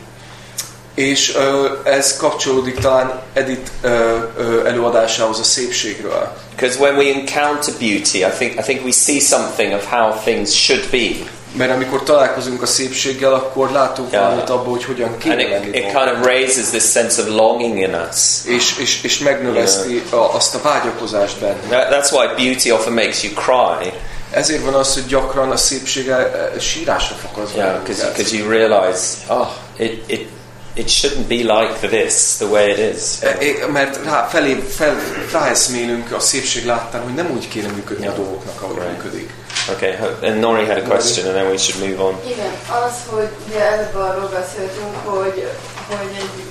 És 0.94 1.34
ö, 1.34 1.72
ez 1.84 2.16
kapcsolódik 2.16 2.78
talán 2.78 3.22
Edith 3.32 3.70
ö, 3.82 4.16
ö, 4.38 4.66
előadásához 4.66 5.38
a 5.38 5.42
szépségről. 5.42 6.36
Because 6.56 6.78
when 6.78 6.96
we 6.96 7.04
encounter 7.04 7.74
beauty, 7.78 8.18
I 8.18 8.30
think, 8.38 8.54
I 8.54 8.62
think 8.62 8.84
we 8.84 8.90
see 8.92 9.20
something 9.20 9.72
of 9.72 9.84
how 9.90 10.12
things 10.24 10.54
should 10.64 10.84
be. 10.90 11.08
Mert 11.56 11.70
amikor 11.72 12.02
találkozunk 12.02 12.62
a 12.62 12.66
szépséggel, 12.66 13.34
akkor 13.34 13.70
látunk 13.70 14.12
Yeah. 14.12 14.24
valamit 14.24 14.50
abból, 14.50 14.72
hogy 14.72 14.84
hogyan 14.84 15.08
And 15.08 15.18
kéne 15.18 15.42
it, 15.42 15.48
lenni. 15.50 15.66
it 15.66 15.72
dolgok. 15.72 16.02
kind 16.02 16.16
of 16.18 16.26
raises 16.26 16.66
this 16.68 16.82
sense 16.90 17.22
of 17.22 17.28
longing 17.28 17.78
in 17.78 17.94
us. 18.10 18.44
és, 18.46 18.78
és, 18.78 19.02
és 19.02 19.18
megnöveszti 19.18 20.02
a, 20.10 20.16
azt 20.16 20.54
a 20.54 20.58
vágyakozást 20.62 21.40
benne. 21.40 21.60
That, 21.68 21.88
that's 21.90 22.12
why 22.12 22.44
beauty 22.44 22.70
often 22.72 22.92
makes 22.92 23.22
you 23.22 23.32
cry. 23.32 23.92
Ezért 24.30 24.64
van 24.64 24.74
az, 24.74 24.94
hogy 24.94 25.06
gyakran 25.06 25.50
a 25.50 25.56
szépsége 25.56 26.16
eh, 26.16 26.60
sírásra 26.60 27.16
az 27.42 27.50
Yeah, 27.54 27.82
because 27.82 28.36
you 28.36 28.48
realize, 28.48 29.02
oh, 29.28 29.48
it, 29.78 30.10
it, 30.10 30.28
it 30.74 30.88
shouldn't 30.88 31.28
be 31.28 31.42
like 31.42 31.80
this, 31.88 32.36
the 32.36 32.46
way 32.46 32.70
it 32.70 32.78
is. 32.96 33.02
Eh, 33.22 33.68
Mert 33.72 34.04
rá, 34.04 34.26
felé, 34.26 34.54
fel, 34.54 34.96
ráeszmélünk 35.32 36.12
a 36.12 36.20
szépség 36.20 36.64
láttán, 36.66 37.02
hogy 37.02 37.14
nem 37.14 37.30
úgy 37.30 37.48
kéne 37.48 37.68
működni 37.68 38.06
a 38.06 38.12
dolgoknak, 38.12 38.62
ahogy 38.62 38.76
Right. 38.76 38.90
működik. 38.90 39.30
Okay, 39.72 39.94
and 40.22 40.40
Nori 40.40 40.64
had 40.66 40.76
a 40.76 40.82
question, 40.82 41.26
and 41.26 41.34
then 41.36 41.46
we 41.50 41.56
should 41.56 41.88
move 41.88 42.02
on. 42.02 42.20
Igen, 42.26 42.52
az, 42.86 42.92
hogy 43.06 43.28
ugye 43.48 43.60
előbb 43.70 43.94
arról 43.94 44.28
beszéltünk, 44.28 44.96
hogy, 45.04 45.48
hogy 45.88 46.10
egy 46.18 46.42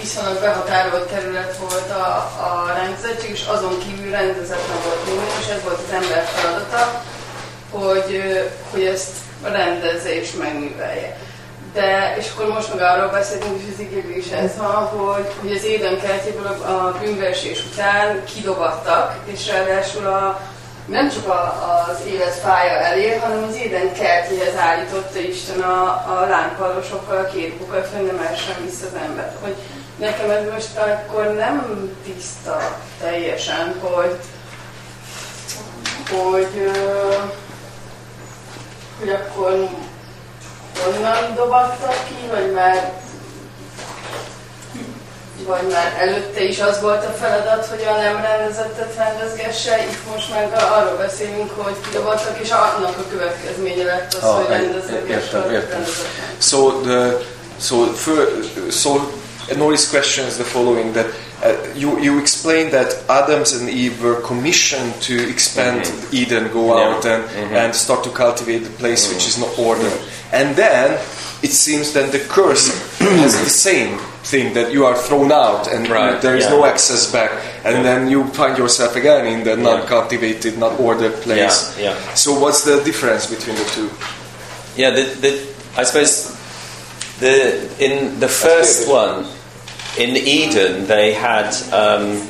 viszonylag 0.00 0.40
behatárolt 0.40 1.08
terület 1.08 1.56
volt 1.58 1.90
a, 1.90 2.04
a 2.46 2.72
rendezettség, 2.76 3.30
és 3.30 3.42
azon 3.54 3.78
kívül 3.78 4.10
rendezetlen 4.10 4.78
volt 4.86 5.06
minden, 5.06 5.26
és 5.40 5.48
ez 5.54 5.62
volt 5.62 5.78
az 5.86 5.92
ember 5.94 6.24
feladata, 6.34 7.02
hogy, 7.70 8.22
hogy 8.70 8.82
ezt 8.84 9.10
rendezze 9.42 10.14
és 10.20 10.30
megművelje. 10.38 11.16
De, 11.72 12.14
és 12.18 12.30
akkor 12.34 12.54
most 12.54 12.74
meg 12.74 12.82
arról 12.82 13.10
beszélünk, 13.10 13.60
és 13.60 13.72
az 13.72 13.80
igében 13.80 14.16
is 14.16 14.30
ez 14.30 14.56
van, 14.56 14.86
hogy, 14.86 15.32
hogy 15.40 15.52
az 15.52 15.64
éden 15.64 16.00
kertjéből 16.00 16.46
a, 16.46 16.70
a 16.70 16.96
bűnversés 17.00 17.64
után 17.72 18.24
kidobattak, 18.24 19.16
és 19.24 19.48
ráadásul 19.48 20.06
a, 20.06 20.40
nem 20.86 21.10
csak 21.10 21.28
a, 21.28 21.86
az 21.88 21.98
élet 22.06 22.34
fája 22.34 22.72
elé, 22.72 23.16
hanem 23.16 23.44
az 23.48 23.56
éden 23.56 23.92
kertjéhez 23.92 24.56
állította 24.56 25.18
Isten 25.18 25.60
a, 25.60 25.82
a 25.82 26.26
lángpallosokkal 26.28 27.16
a 27.16 27.26
kérupokat, 27.26 27.88
hogy 27.96 28.06
nem 28.06 28.26
essen 28.32 28.56
vissza 28.64 28.86
az 28.86 29.00
ember. 29.02 29.36
Hogy 29.42 29.54
nekem 29.96 30.30
ez 30.30 30.52
most 30.52 30.78
akkor 30.78 31.34
nem 31.34 31.88
tiszta 32.04 32.78
teljesen, 33.00 33.74
hogy, 33.80 34.16
hogy, 36.10 36.70
hogy 38.98 39.08
akkor 39.08 39.68
onnan 40.88 41.34
dobattak 41.34 41.96
ki, 42.08 42.28
vagy 42.30 42.52
már 42.52 42.92
vagy 45.46 45.72
már 45.72 45.96
előtte 45.98 46.42
is 46.42 46.60
az 46.60 46.80
volt 46.80 47.04
a 47.04 47.10
feladat, 47.20 47.66
hogy 47.66 47.84
a 47.88 48.00
nem 48.00 48.22
rendezettet 48.22 48.94
rendezgesse, 48.96 49.82
itt 49.82 50.12
most 50.14 50.30
meg 50.30 50.52
arról 50.52 50.96
beszélünk, 50.96 51.50
hogy 51.56 51.74
kidobattak, 51.86 52.38
és 52.40 52.50
annak 52.50 52.98
a 52.98 53.04
következménye 53.10 53.84
lett 53.84 54.14
az, 54.14 54.22
Ah, 54.22 54.36
hogy 54.36 54.48
rendezgesse 54.48 55.08
értem, 55.08 55.52
értem. 55.52 55.84
So 56.38 56.70
the 56.80 57.16
so 57.60 57.84
for, 57.84 58.28
so 58.70 58.90
Nori's 59.56 59.88
question 59.90 60.26
is 60.26 60.36
the 60.38 60.44
following: 60.44 60.92
that 60.92 61.06
uh, 61.42 61.56
you 61.74 61.98
you 62.00 62.18
explained 62.18 62.72
that 62.72 62.94
Adams 63.08 63.52
and 63.52 63.68
Eve 63.68 64.02
were 64.02 64.20
commissioned 64.20 64.94
to 65.02 65.14
expand 65.28 65.90
Eden, 66.12 66.50
go 66.52 66.76
Yeah. 66.76 66.96
out 66.96 67.04
and 67.06 67.24
Mhm. 67.24 67.56
and 67.56 67.74
start 67.74 68.04
to 68.04 68.10
cultivate 68.10 68.64
the 68.64 68.70
place 68.78 69.08
which 69.12 69.26
is 69.26 69.36
not 69.38 69.50
ordered, 69.58 69.98
and 70.32 70.54
then 70.56 70.98
it 71.42 71.52
seems 71.52 71.92
that 71.92 72.12
the 72.12 72.18
curse 72.20 72.68
has 72.98 73.34
the 73.42 73.48
same 73.50 73.98
thing 74.22 74.52
that 74.52 74.70
you 74.72 74.84
are 74.84 74.94
thrown 74.94 75.32
out 75.32 75.66
and 75.66 75.88
Right, 75.88 76.20
there 76.20 76.36
is 76.36 76.44
yeah. 76.44 76.50
no 76.56 76.64
access 76.66 77.06
back, 77.06 77.30
and 77.64 77.76
Yeah. 77.76 77.82
then 77.82 78.10
you 78.10 78.24
find 78.34 78.58
yourself 78.58 78.94
again 78.94 79.24
in 79.26 79.44
the 79.44 79.56
not 79.56 79.86
cultivated, 79.88 80.58
not 80.58 80.78
ordered 80.78 81.22
place. 81.22 81.70
Yeah, 81.78 81.84
yeah. 81.84 82.14
So 82.14 82.34
what's 82.34 82.62
the 82.62 82.80
difference 82.84 83.26
between 83.26 83.56
the 83.56 83.64
two? 83.74 83.88
Yeah, 84.76 84.90
the, 84.90 85.02
the, 85.22 85.32
I 85.80 85.84
suppose 85.84 86.28
the 87.20 87.56
in 87.78 88.20
the 88.20 88.28
first 88.28 88.86
one 88.88 89.24
in 89.98 90.16
Eden 90.16 90.86
they 90.86 91.14
had 91.14 91.54
um, 91.72 92.20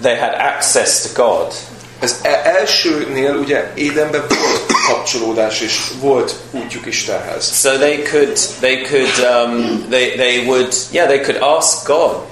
they 0.00 0.16
had 0.16 0.34
access 0.34 1.02
to 1.02 1.22
God. 1.22 1.52
Az 2.00 2.16
elsőnél 2.42 3.34
ugye 3.34 3.72
Édenben 3.74 4.24
volt 4.28 4.72
kapcsolódás 4.86 5.60
és 5.60 5.80
volt 6.00 6.34
útjuk 6.50 6.86
Istenhez. 6.86 7.58
So 7.60 7.70
they 7.70 8.02
could 8.02 8.38
they 8.60 8.82
could 8.82 9.28
um, 9.30 9.86
they 9.90 10.10
they 10.10 10.46
would 10.46 10.74
yeah 10.90 11.06
they 11.06 11.20
could 11.20 11.42
ask 11.42 11.86
God 11.86 12.24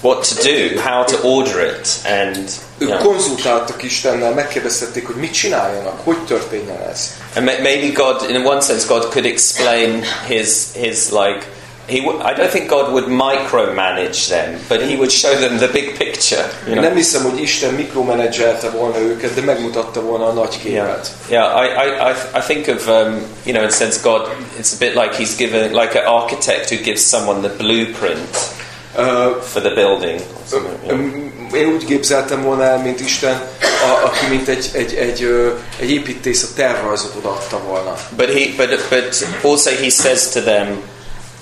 what 0.00 0.28
to 0.28 0.42
do, 0.42 0.80
how 0.80 1.04
to 1.04 1.16
order 1.22 1.64
it, 1.64 1.88
and 2.04 2.50
Ők 2.78 2.88
yeah. 2.88 3.02
konzultáltak 3.02 3.82
Istennel, 3.82 4.32
megkérdeztették, 4.32 5.06
hogy 5.06 5.16
mit 5.16 5.32
csináljanak, 5.32 6.00
hogy 6.04 6.24
történjen 6.24 6.80
ez. 6.90 7.10
and 7.34 7.44
maybe 7.44 7.92
God 7.92 8.30
in 8.30 8.46
one 8.46 8.60
sense 8.60 8.86
God 8.86 9.02
could 9.02 9.24
explain 9.26 10.04
his 10.28 10.48
his 10.72 11.10
like 11.10 11.46
he 11.86 11.98
w- 12.00 12.20
I 12.20 12.32
don't 12.32 12.50
think 12.50 12.68
God 12.68 12.92
would 12.92 13.06
micromanage 13.08 14.28
them, 14.28 14.58
but 14.68 14.80
he 14.80 14.94
would 14.96 15.10
show 15.12 15.34
them 15.34 15.56
the 15.58 15.68
big 15.68 15.96
picture. 15.98 16.44
You 16.66 16.74
know? 16.74 16.84
nem 16.84 16.94
hiszem, 16.94 17.22
hogy 17.22 17.40
Isten 17.42 17.74
mikromenedzselte 17.74 18.70
volna 18.70 18.98
őket, 18.98 19.34
de 19.34 19.40
megmutatta 19.40 20.00
volna 20.00 20.26
a 20.26 20.32
nagy 20.32 20.60
képet. 20.62 21.10
Yeah, 21.28 21.64
I, 21.64 21.66
I, 21.66 22.10
I, 22.10 22.38
I 22.38 22.40
think 22.46 22.76
of, 22.76 22.86
um, 22.88 23.12
you 23.44 23.52
know, 23.52 23.62
in 23.62 23.68
a 23.68 23.70
sense, 23.70 23.98
God, 24.02 24.28
it's 24.58 24.72
a 24.72 24.78
bit 24.78 24.94
like 24.94 25.14
he's 25.14 25.36
given, 25.36 25.72
like 25.72 25.98
an 25.98 26.04
architect 26.06 26.70
who 26.70 26.82
gives 26.82 27.02
someone 27.08 27.40
the 27.48 27.56
blueprint 27.56 28.36
uh, 28.96 29.40
for 29.42 29.60
the 29.62 29.74
building. 29.74 30.20
yeah. 30.86 30.98
Én 31.54 31.66
úgy 31.66 31.84
képzeltem 31.84 32.42
volna 32.42 32.62
el, 32.64 32.78
mint 32.78 33.00
Isten, 33.00 33.42
a, 33.62 34.04
aki 34.06 34.26
mint 34.30 34.48
egy, 34.48 34.70
egy, 34.72 34.94
egy, 34.94 35.28
egy 35.80 35.90
építész 35.90 36.42
a 36.42 36.46
tervrajzot 36.56 37.14
odaadta 37.18 37.58
volna. 37.66 37.96
But 38.16 38.26
he, 38.32 38.46
but, 38.56 38.88
but 38.88 39.26
also 39.42 39.70
he 39.70 39.90
says 39.90 40.28
to 40.28 40.40
them, 40.40 40.82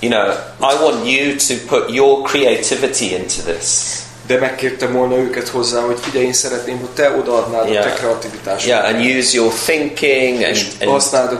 you 0.03 0.09
know, 0.09 0.27
I 0.59 0.73
want 0.83 1.05
you 1.05 1.35
to 1.35 1.53
put 1.67 1.89
your 1.89 2.23
creativity 2.23 3.15
into 3.15 3.41
this. 3.41 4.01
De 4.27 4.37
megkértem 4.37 4.93
volna 4.93 5.17
őket 5.17 5.47
hozzá, 5.47 5.81
hogy 5.81 5.99
figyelj, 5.99 6.25
én 6.25 6.33
szeretném, 6.33 6.79
hogy 6.79 6.89
te 6.89 7.09
odaadnád 7.17 7.61
a 7.61 7.65
te 7.65 7.71
Yeah. 7.71 7.93
kreativitásodat. 7.93 8.65
Yeah, 8.65 8.85
and 8.85 9.17
use 9.17 9.35
your 9.35 9.53
thinking 9.65 10.43
and, 10.43 10.57
and 10.79 10.89
használd 10.89 11.31
a 11.31 11.39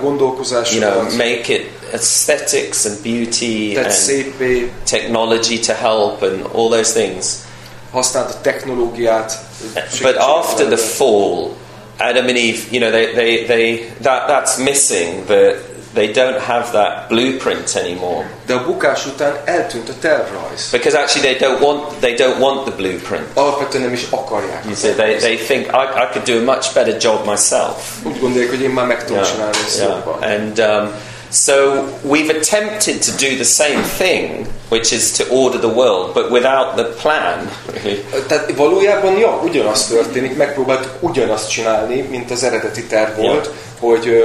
you 0.71 0.79
know, 0.79 1.03
make 1.17 1.53
it 1.53 1.69
aesthetics 1.91 2.85
and 2.85 2.97
beauty 3.01 3.77
and 3.77 3.91
szépé, 3.91 4.71
technology 4.89 5.59
to 5.59 5.73
help 5.73 6.21
and 6.21 6.45
all 6.53 6.69
those 6.69 6.91
things. 6.91 7.25
használd 7.91 8.29
a 8.29 8.41
technológiát. 8.41 9.39
But 10.01 10.15
after 10.15 10.65
the 10.67 10.77
fall, 10.77 11.51
Adam 11.97 12.27
and 12.27 12.37
Eve, 12.37 12.59
you 12.71 12.79
know, 12.79 12.91
they, 12.91 13.13
they, 13.13 13.45
they 13.45 13.93
that 14.01 14.27
that's 14.27 14.57
missing. 14.57 15.25
The 15.25 15.55
they 15.93 16.11
don't 16.11 16.39
have 16.39 16.69
that 16.71 17.07
blueprint 17.07 17.75
anymore 17.75 18.25
De 18.45 18.53
a 18.53 18.63
bukás 18.63 19.05
után 19.05 19.37
eltűnt 19.45 19.89
a 19.89 19.93
tervrajz. 20.01 20.69
because 20.71 20.97
actually 20.97 21.35
they 21.35 21.49
don't 21.49 21.61
want 21.61 21.99
they 21.99 22.13
don't 22.15 22.39
want 22.39 22.63
the 22.65 22.71
blueprint. 22.75 23.23
Alapvetően 23.33 23.83
nem 23.83 23.93
is 23.93 24.05
akarják. 24.09 24.63
You 24.65 24.75
see, 24.75 24.91
they, 24.91 25.15
they 25.15 25.35
think 25.37 25.65
I, 25.65 25.85
I 26.03 26.05
could 26.11 26.25
do 26.25 26.37
a 26.37 26.55
much 26.55 26.73
better 26.73 26.95
job 27.01 27.25
myself. 27.27 27.75
Úgy 28.03 28.19
gondolják, 28.19 28.49
hogy 28.49 28.61
én 28.61 28.69
már 28.69 28.85
meg 28.85 29.05
tudom 29.05 29.23
csinálni 29.23 29.57
ezt 29.65 29.81
jobban. 29.81 30.21
And 30.21 30.59
um, 30.59 30.91
so 31.33 31.83
we've 32.03 32.29
attempted 32.29 33.01
to 33.01 33.11
do 33.11 33.35
the 33.35 33.43
same 33.43 33.81
thing, 33.83 34.47
which 34.69 34.93
is 34.93 35.11
to 35.17 35.27
order 35.29 35.57
the 35.57 35.67
world, 35.67 36.13
but 36.13 36.31
without 36.31 36.75
the 36.75 36.85
plan. 36.85 37.49
Tehát 38.27 38.55
valójában, 38.55 39.17
ja, 39.17 39.41
ugyanaz 39.43 39.87
történik, 39.87 40.37
megpróbáltuk 40.37 40.91
ugyanazt 40.99 41.49
csinálni, 41.49 42.01
mint 42.01 42.31
az 42.31 42.43
eredeti 42.43 42.83
terv 42.83 43.17
volt, 43.17 43.49
hogy, 43.79 44.23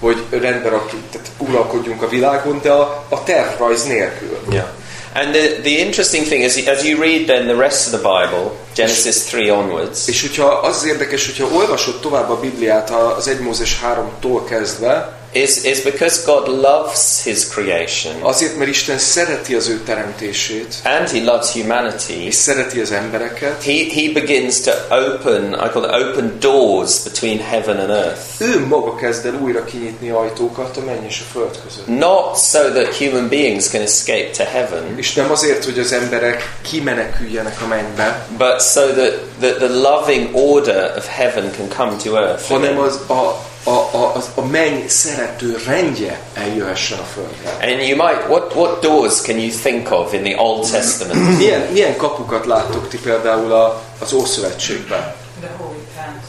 hogy 0.00 0.24
rendben 0.30 0.70
rakjuk, 0.70 1.02
tehát 1.12 1.28
uralkodjunk 1.38 2.02
a 2.02 2.08
világon, 2.08 2.60
de 2.62 2.70
a, 2.70 3.04
a 3.08 3.22
tervrajz 3.24 3.84
nélkül. 3.84 4.38
Yeah. 4.50 4.66
And 5.14 5.32
the, 5.32 5.60
the 5.62 5.78
interesting 5.78 6.26
thing 6.26 6.42
is, 6.42 6.66
as 6.66 6.84
you 6.84 7.00
read 7.00 7.26
then 7.26 7.46
the 7.46 7.56
rest 7.56 7.86
of 7.86 8.00
the 8.00 8.08
Bible, 8.08 8.52
Genesis 8.74 9.30
3 9.30 9.50
onwards, 9.50 10.08
És 10.08 10.20
hogyha 10.20 10.44
az 10.44 10.76
az 10.76 10.86
érdekes, 10.86 11.26
hogyha 11.26 11.56
olvasod 11.56 12.00
tovább 12.00 12.30
a 12.30 12.40
Bibliát 12.40 12.90
az 12.90 13.28
1 13.28 13.40
Mózes 13.40 13.80
3-tól 13.82 14.40
kezdve, 14.48 15.17
is, 15.32 15.64
is 15.64 15.82
because 15.82 16.22
God 16.26 16.48
loves 16.48 17.22
His 17.24 17.48
creation 17.48 18.14
azért, 18.22 18.56
mert 18.56 18.70
Isten 18.70 18.98
szereti 18.98 19.54
az 19.54 19.68
ő 19.68 19.80
teremtését, 19.86 20.74
and 20.84 21.08
He 21.08 21.24
loves 21.24 21.52
humanity. 21.52 22.24
és 22.26 22.34
szereti 22.34 22.80
az 22.80 22.92
embereket, 22.92 23.62
He, 23.64 23.72
he 23.72 24.12
begins 24.12 24.60
to 24.60 24.70
open, 24.90 25.52
I 25.52 25.68
call 25.72 25.84
it 25.84 26.08
open 26.08 26.36
doors 26.40 26.98
between 27.02 27.38
heaven 27.40 27.76
and 27.78 27.90
earth. 27.90 28.20
ő 28.38 28.66
maga 28.66 28.94
kezd 28.94 29.26
el 29.26 29.34
újra 29.42 29.64
kinyitni 29.64 30.10
ajtókat 30.10 30.76
a 30.76 30.80
menny 30.80 31.06
és 31.06 31.20
a 31.20 31.32
föld 31.32 31.58
között. 31.68 31.86
Not 31.98 32.38
so 32.38 32.58
that 32.58 32.96
human 32.96 33.28
beings 33.28 33.68
can 33.68 33.80
escape 33.80 34.30
to 34.36 34.44
heaven, 34.44 34.94
És 34.96 35.14
nem 35.14 35.30
azért, 35.30 35.64
hogy 35.64 35.78
az 35.78 35.92
emberek 35.92 36.52
kimeneküljenek 36.70 37.62
a 37.62 37.66
mennybe, 37.66 38.26
but 38.38 38.62
so 38.72 38.80
that, 38.80 39.12
that 39.40 39.56
the 39.56 39.68
loving 39.68 40.28
order 40.36 40.94
of 40.96 41.06
heaven 41.06 41.50
can 41.56 41.68
come 41.76 41.96
to 42.04 42.16
earth. 42.16 42.48
hanem 42.48 42.78
az 42.78 42.94
a, 43.08 43.46
a, 43.68 43.96
a, 43.96 44.14
az, 44.14 44.30
a 44.34 44.44
menny 44.44 44.88
szerető 44.88 45.56
rendje 45.66 46.20
eljöhessen 46.34 46.98
a 46.98 47.04
földre. 47.04 47.72
And 47.72 47.88
you 47.88 47.96
might, 47.96 48.28
what, 48.28 48.54
what 48.54 48.82
doors 48.82 49.20
can 49.20 49.38
you 49.38 49.50
think 49.62 49.90
of 49.90 50.12
in 50.12 50.22
the 50.22 50.34
Old 50.38 50.70
Testament? 50.70 51.28
Milyen, 51.38 51.60
milyen 51.72 51.96
kapukat 51.96 52.46
láttok 52.46 52.88
ti 52.88 52.98
például 52.98 53.52
a, 53.52 53.82
az 53.98 54.12
Ószövetségben? 54.12 55.14
The 55.40 55.50
holy 55.56 55.76
tent. 55.96 56.22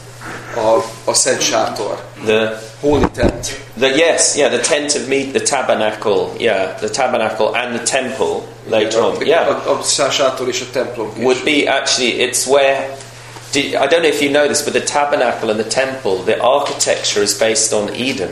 A, 0.66 1.10
a 1.10 1.14
Szent 1.14 1.40
Sátor. 1.40 2.02
The 2.24 2.60
Holy 2.80 3.04
Tent. 3.14 3.58
The 3.78 3.88
yes, 3.88 4.36
yeah, 4.36 4.52
the 4.52 4.60
tent 4.60 4.94
of 4.94 5.08
meat, 5.08 5.32
the 5.32 5.40
tabernacle, 5.40 6.32
yeah, 6.38 6.74
the 6.76 6.88
tabernacle 6.88 7.54
and 7.54 7.78
the 7.78 7.98
temple 8.00 8.42
later 8.68 9.00
on, 9.00 9.26
yeah, 9.26 9.48
A, 9.48 9.70
a 9.70 9.82
Szent 9.82 10.12
Sátor 10.12 10.48
és 10.48 10.60
a 10.60 10.78
templom 10.78 11.12
would 11.16 11.44
be 11.44 11.72
actually 11.72 12.28
it's 12.28 12.46
where. 12.46 12.96
Do, 13.52 13.58
I 13.58 13.86
don't 13.86 14.02
know 14.02 14.08
if 14.08 14.20
you 14.22 14.30
know 14.30 14.46
this, 14.46 14.62
but 14.62 14.72
the 14.72 14.80
tabernacle 14.80 15.50
and 15.50 15.58
the 15.58 15.68
temple, 15.68 16.22
the 16.24 16.40
architecture 16.40 17.22
is 17.22 17.34
based 17.34 17.72
on 17.72 17.90
Eden. 17.94 18.30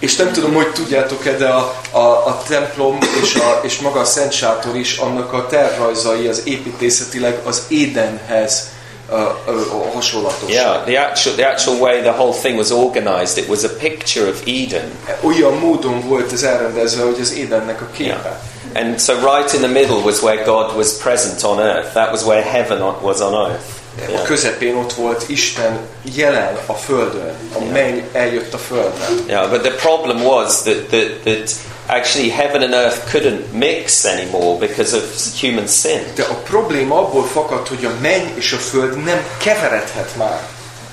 És 0.00 0.16
nem 0.16 0.32
tudom, 0.32 0.54
hogy 0.54 0.72
tudjátok-e, 0.72 1.36
de 1.36 1.48
a, 1.48 1.80
a, 1.90 2.26
a 2.26 2.42
templom 2.48 2.98
és, 3.22 3.34
a, 3.34 3.60
és 3.62 3.78
maga 3.78 4.00
a 4.00 4.04
Szent 4.04 4.32
Sátor 4.32 4.76
is, 4.76 4.96
annak 4.96 5.32
a 5.32 5.46
tervrajzai 5.46 6.26
az 6.26 6.42
építészetileg 6.44 7.38
az 7.44 7.62
Édenhez 7.68 8.68
uh, 9.10 9.18
uh, 9.18 9.92
hasonlatos. 9.94 10.50
Yeah, 10.50 10.84
the 10.84 11.00
actual 11.00 11.34
the 11.34 11.50
actual 11.50 11.76
way 11.76 12.00
the 12.00 12.12
whole 12.12 12.34
thing 12.40 12.56
was 12.58 12.70
organized, 12.70 13.38
it 13.38 13.48
was 13.48 13.64
a 13.64 13.68
picture 13.68 14.28
of 14.28 14.42
Eden. 14.46 14.90
Olyan 15.20 15.52
módon 15.52 16.00
volt 16.00 16.32
ez 16.32 16.42
elrendezve, 16.42 17.02
hogy 17.02 17.20
az 17.20 17.32
Édennek 17.32 17.80
a 17.80 17.86
képe. 17.96 18.40
And 18.74 19.00
so 19.00 19.14
right 19.14 19.52
in 19.52 19.60
the 19.60 19.68
middle 19.68 20.02
was 20.04 20.22
where 20.22 20.42
God 20.44 20.76
was 20.76 20.92
present 20.92 21.42
on 21.42 21.58
earth. 21.58 21.92
That 21.92 22.10
was 22.10 22.22
where 22.22 22.42
heaven 22.42 22.80
was 23.02 23.20
on 23.20 23.34
earth. 23.34 23.77
A 24.06 24.22
közepén 24.22 24.74
ott 24.74 24.92
volt 24.92 25.24
Isten 25.28 25.78
jelen 26.14 26.58
a 26.66 26.74
földön. 26.74 27.34
A 27.54 27.72
menny 27.72 28.02
eljött 28.12 28.54
a 28.54 28.58
földre. 28.58 29.04
Yeah, 29.26 29.50
but 29.50 29.60
the 29.62 29.70
problem 29.70 30.24
was 30.24 30.62
that, 30.62 30.88
that, 30.88 31.22
that 31.24 31.54
actually 31.86 32.30
heaven 32.30 32.62
and 32.62 32.72
earth 32.74 33.10
couldn't 33.10 33.52
mix 33.52 34.04
anymore 34.04 34.58
because 34.58 34.96
of 34.96 35.02
human 35.40 35.66
sin. 35.66 36.00
De 36.14 36.22
a 36.22 36.34
probléma 36.34 36.98
abból 36.98 37.26
fakad, 37.26 37.68
hogy 37.68 37.84
a 37.84 37.90
menny 38.00 38.32
és 38.34 38.52
a 38.52 38.56
föld 38.56 39.04
nem 39.04 39.24
keveredhet 39.38 40.16
már 40.16 40.40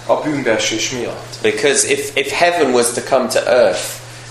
a 0.06 0.16
bűnbeesés 0.16 0.90
miatt. 0.90 1.36
Because 1.42 1.88
if, 1.92 2.12
if 2.14 2.32
heaven 2.32 2.74
was 2.74 2.92
to 2.92 3.02
come 3.02 3.28
to 3.28 3.40
earth, 3.40 3.84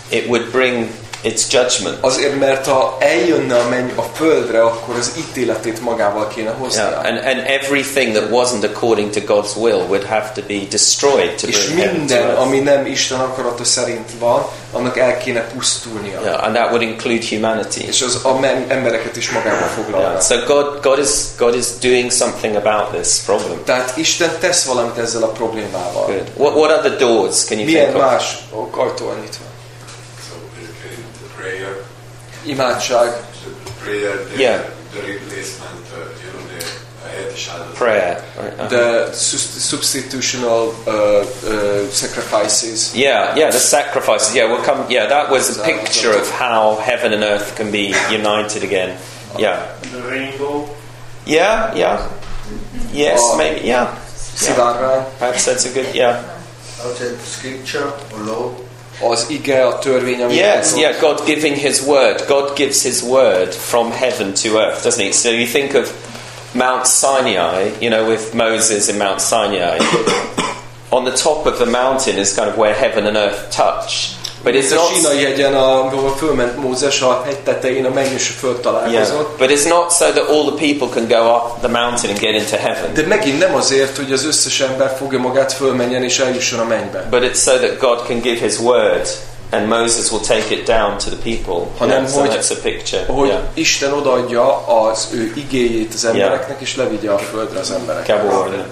it 0.09 0.27
would 0.27 0.51
bring 0.51 0.89
its 1.25 1.53
judgment. 1.53 1.97
Azért, 2.01 2.39
mert 2.39 2.67
ha 2.67 2.97
eljönne 2.99 3.59
a 3.59 3.69
menny 3.69 3.91
a 3.97 4.03
földre, 4.03 4.63
akkor 4.63 4.97
az 4.97 5.13
ítéletét 5.19 5.81
magával 5.81 6.29
kéne 6.29 6.51
hoznia. 6.51 6.89
Yeah, 6.89 7.05
and, 7.05 7.19
and 7.19 7.43
everything 7.47 8.17
that 8.17 8.31
wasn't 8.31 8.65
according 8.65 9.11
to 9.11 9.21
God's 9.21 9.57
will 9.57 9.81
would 9.89 10.05
have 10.05 10.33
to 10.35 10.43
be 10.47 10.61
destroyed 10.71 11.35
to 11.41 11.47
És 11.47 11.69
minden, 11.69 12.35
ami 12.35 12.59
nem 12.59 12.87
Isten 12.87 13.19
akarata 13.19 13.65
szerint 13.65 14.11
van, 14.19 14.47
annak 14.73 14.99
el 14.99 15.19
kéne 15.19 15.41
pusztulnia. 15.41 16.21
Yeah, 16.21 16.45
and 16.45 16.55
that 16.55 16.67
would 16.67 16.83
include 16.83 17.25
humanity. 17.29 17.87
És 17.87 18.03
az 18.03 18.21
a 18.25 18.39
embereket 18.69 19.17
is 19.17 19.31
magába 19.31 19.65
foglalja. 19.65 20.09
Yeah, 20.09 20.23
so 20.23 20.37
God, 20.47 20.81
God, 20.83 20.99
is, 20.99 21.11
God 21.39 21.55
is 21.55 21.67
doing 21.81 22.13
something 22.13 22.57
about 22.57 23.01
this 23.01 23.19
problem. 23.27 23.65
Tehát 23.65 23.97
Isten 23.97 24.31
tesz 24.41 24.65
valamit 24.65 24.99
ezzel 24.99 25.23
a 25.23 25.29
problémával. 25.29 26.07
Good. 26.07 26.31
What, 26.37 26.55
what 26.55 26.79
other 26.79 26.97
doors 26.97 27.45
can 27.45 27.59
you 27.59 27.67
Milyen 27.67 27.85
think 27.85 27.97
of? 27.97 28.11
más 28.11 28.39
ajtó 28.71 29.05
nyitva? 29.21 29.44
Helyettes 37.15 37.49
áldozat. 37.49 37.75
Prayer. 37.75 38.23
right, 38.39 38.53
uh-huh. 38.59 38.69
the 38.69 39.13
sus- 39.13 39.59
substitutional 39.71 40.73
uh, 40.87 40.93
uh, 40.93 41.89
sacrifices. 41.91 42.95
Yeah, 42.95 43.37
yeah, 43.37 43.51
the 43.51 43.59
sacrifices. 43.59 44.35
Yeah, 44.35 44.47
we'll 44.47 44.63
come. 44.63 44.85
Yeah, 44.89 45.07
that 45.07 45.31
was 45.31 45.59
a 45.59 45.63
picture 45.65 46.13
of 46.17 46.31
how 46.31 46.77
heaven 46.77 47.13
and 47.13 47.23
earth 47.23 47.55
can 47.57 47.71
be 47.71 47.95
united 48.11 48.63
again. 48.63 48.99
Yeah, 49.39 49.67
The 49.93 50.03
rainbow. 50.03 50.69
yeah, 51.27 51.75
yeah. 51.75 52.09
Yes, 52.93 53.21
Oh. 53.23 53.37
maybe. 53.37 53.67
Yeah, 53.67 53.89
Szivárvány, 54.37 55.05
perhaps 55.19 55.45
that's 55.45 55.67
a 55.67 55.71
good. 55.71 55.95
Yeah. 55.95 56.23
Outside 56.85 57.19
scripture 57.21 57.93
or 58.13 58.19
law. 58.27 58.51
Az 59.01 59.27
ige, 59.29 59.67
a 59.67 59.79
törvény, 59.79 60.23
ami 60.23 60.35
Yes, 60.35 60.77
yeah. 60.77 61.01
God 61.01 61.25
giving 61.25 61.57
His 61.57 61.81
word. 61.81 62.25
God 62.27 62.57
gives 62.57 62.83
His 62.83 63.03
word 63.03 63.55
from 63.55 63.93
heaven 63.93 64.33
to 64.35 64.49
earth, 64.59 64.83
doesn't 64.83 65.05
He? 65.05 65.13
So 65.13 65.29
you 65.29 65.47
think 65.47 65.75
of 65.75 65.91
Mount 66.53 66.87
Sinai. 66.87 67.71
You 67.81 67.91
know, 67.91 68.09
with 68.09 68.35
Moses 68.35 68.89
in 68.89 68.99
Mount 68.99 69.21
Sinai. 69.21 69.79
On 70.91 71.05
the 71.05 71.17
top 71.17 71.47
of 71.47 71.59
the 71.59 71.67
mountain 71.67 72.19
is 72.19 72.37
kind 72.37 72.49
of 72.49 72.57
where 72.57 72.75
heaven 72.75 73.07
and 73.07 73.17
earth 73.17 73.51
touch. 73.51 74.15
But 74.45 74.55
it's 74.55 74.71
a 74.71 74.75
not. 74.75 74.95
sínai 74.95 75.25
hegyen, 75.25 75.55
ahol 75.55 76.15
fölment 76.17 76.57
Mózes 76.59 77.01
a 77.01 77.23
hegy 77.27 77.37
tetején, 77.39 77.85
a 77.85 77.91
menny 77.91 78.13
és 78.15 78.29
a 78.29 78.39
föld 78.39 78.61
találkozott. 78.61 78.95
Yeah, 78.95 79.39
but 79.39 79.51
it's 79.51 79.69
not 79.69 79.91
so 79.91 80.05
that 80.05 80.29
all 80.29 80.45
the 80.53 80.67
people 80.69 80.89
can 81.01 81.07
go 81.09 81.35
up 81.35 81.61
the 81.61 81.69
mountain 81.81 82.11
and 82.11 82.19
get 82.19 82.35
into 82.35 82.57
heaven. 82.57 82.95
De 82.95 83.07
megint 83.07 83.39
nem 83.39 83.55
azért, 83.55 83.97
hogy 83.97 84.13
az 84.13 84.25
összes 84.27 84.61
ember 84.61 84.95
fogja 84.99 85.19
magát 85.19 85.53
fölmenjen 85.53 86.03
és 86.03 86.19
eljusson 86.19 86.59
a 86.59 86.65
mennybe. 86.65 87.07
But 87.11 87.23
it's 87.23 87.43
so 87.43 87.51
that 87.59 87.79
God 87.79 88.07
can 88.07 88.21
give 88.21 88.39
His 88.47 88.59
word 88.59 89.09
and 89.51 89.67
Moses 89.69 90.11
will 90.11 90.21
take 90.27 90.55
it 90.55 90.67
down 90.67 90.99
to 90.99 91.11
the 91.11 91.37
people. 91.37 91.67
Hanem, 91.79 91.97
Yeah, 91.97 92.13
so 92.13 92.21
hogy- 92.21 92.31
that's 92.31 92.51
a 92.51 92.61
picture. 92.63 93.05
hogy 93.07 93.29
yeah. 93.29 93.41
Isten 93.55 93.93
odaadja 93.93 94.67
az 94.67 95.09
ő 95.13 95.33
igéjét 95.37 95.95
az 95.95 96.05
embereknek, 96.05 96.61
és 96.61 96.77
levigye 96.77 97.11
a 97.11 97.19
földre 97.19 97.59
az 97.61 97.71
embereknek. 97.71 98.23
Gabor. 98.23 98.67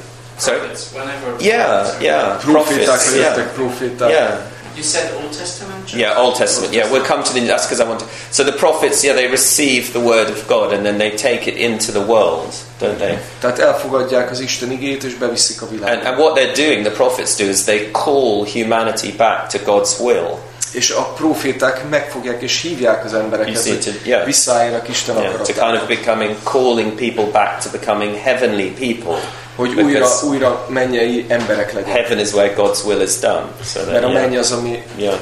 Whenever 0.94 1.34
Yeah, 1.40 1.86
yeah. 2.00 2.38
Proféták 2.40 2.84
Prophets. 2.84 3.14
Yeah. 3.16 3.52
proféták. 3.54 4.10
Yeah. 4.10 4.38
You 4.76 4.82
said 4.82 5.12
Old 5.22 5.32
Testament. 5.32 5.86
Church? 5.86 6.00
Yeah, 6.00 6.16
Old 6.16 6.34
Testament. 6.34 6.72
Yeah, 6.72 6.90
we'll 6.90 7.04
come 7.04 7.22
to 7.22 7.32
the. 7.32 7.40
That's 7.40 7.66
because 7.66 7.80
I 7.80 7.88
want 7.88 8.00
to. 8.00 8.06
So 8.30 8.44
the 8.44 8.52
prophets, 8.52 9.02
yeah, 9.04 9.14
they 9.14 9.28
receive 9.28 9.92
the 9.92 10.00
word 10.00 10.30
of 10.30 10.46
God 10.48 10.72
and 10.72 10.84
then 10.84 10.98
they 10.98 11.10
take 11.10 11.46
it 11.46 11.56
into 11.56 11.92
the 11.92 12.00
world, 12.00 12.54
don't 12.78 12.98
they? 12.98 13.18
Tehát 13.40 13.58
elfogadják 13.58 14.30
az 14.30 14.40
Isten 14.40 14.70
igét, 14.70 15.04
és 15.04 15.14
beviszik 15.14 15.62
a 15.62 15.66
And, 15.66 15.74
világba. 15.74 16.08
and 16.08 16.18
what 16.18 16.34
they're 16.36 16.54
doing, 16.66 16.84
the 16.84 16.94
prophets 16.94 17.36
do, 17.36 17.44
is 17.44 17.64
they 17.64 17.90
call 17.90 18.44
humanity 18.44 19.12
back 19.12 19.48
to 19.48 19.58
God's 19.64 19.98
will. 19.98 20.38
És 20.72 20.90
a 20.90 21.02
proféták 21.02 21.88
megfogják 21.88 22.42
és 22.42 22.60
hívják 22.62 23.04
az 23.04 23.12
You 23.12 23.20
embereket, 23.20 23.62
see, 23.62 23.72
hogy 23.72 23.84
to, 23.84 23.90
yeah, 24.08 24.24
visszaálljanak 24.24 24.88
Isten 24.88 25.14
yeah, 25.16 25.26
to 25.26 25.32
akaratába. 25.38 25.66
kind 25.66 25.82
of 25.82 25.88
becoming, 25.88 26.36
calling 26.42 26.92
people 26.94 27.24
back 27.24 27.62
to 27.62 27.70
becoming 27.70 28.16
heavenly 28.16 28.70
people. 28.70 29.20
Hogy 29.56 29.74
Because 29.74 30.24
újra, 30.24 30.46
újra 30.48 30.66
mennyei 30.68 31.24
emberek 31.28 31.72
legyenek. 31.72 31.96
Heaven 32.00 32.18
is 32.18 32.32
where 32.32 32.54
God's 32.54 32.84
will 32.84 33.00
is 33.00 33.18
done. 33.18 33.44
So 33.64 33.78
that, 33.80 33.90
Mert 33.92 34.04
a 34.04 34.08
menny 34.08 34.30
yeah, 34.32 34.42
az, 34.44 34.52
ami 34.52 34.82
yeah, 34.96 35.14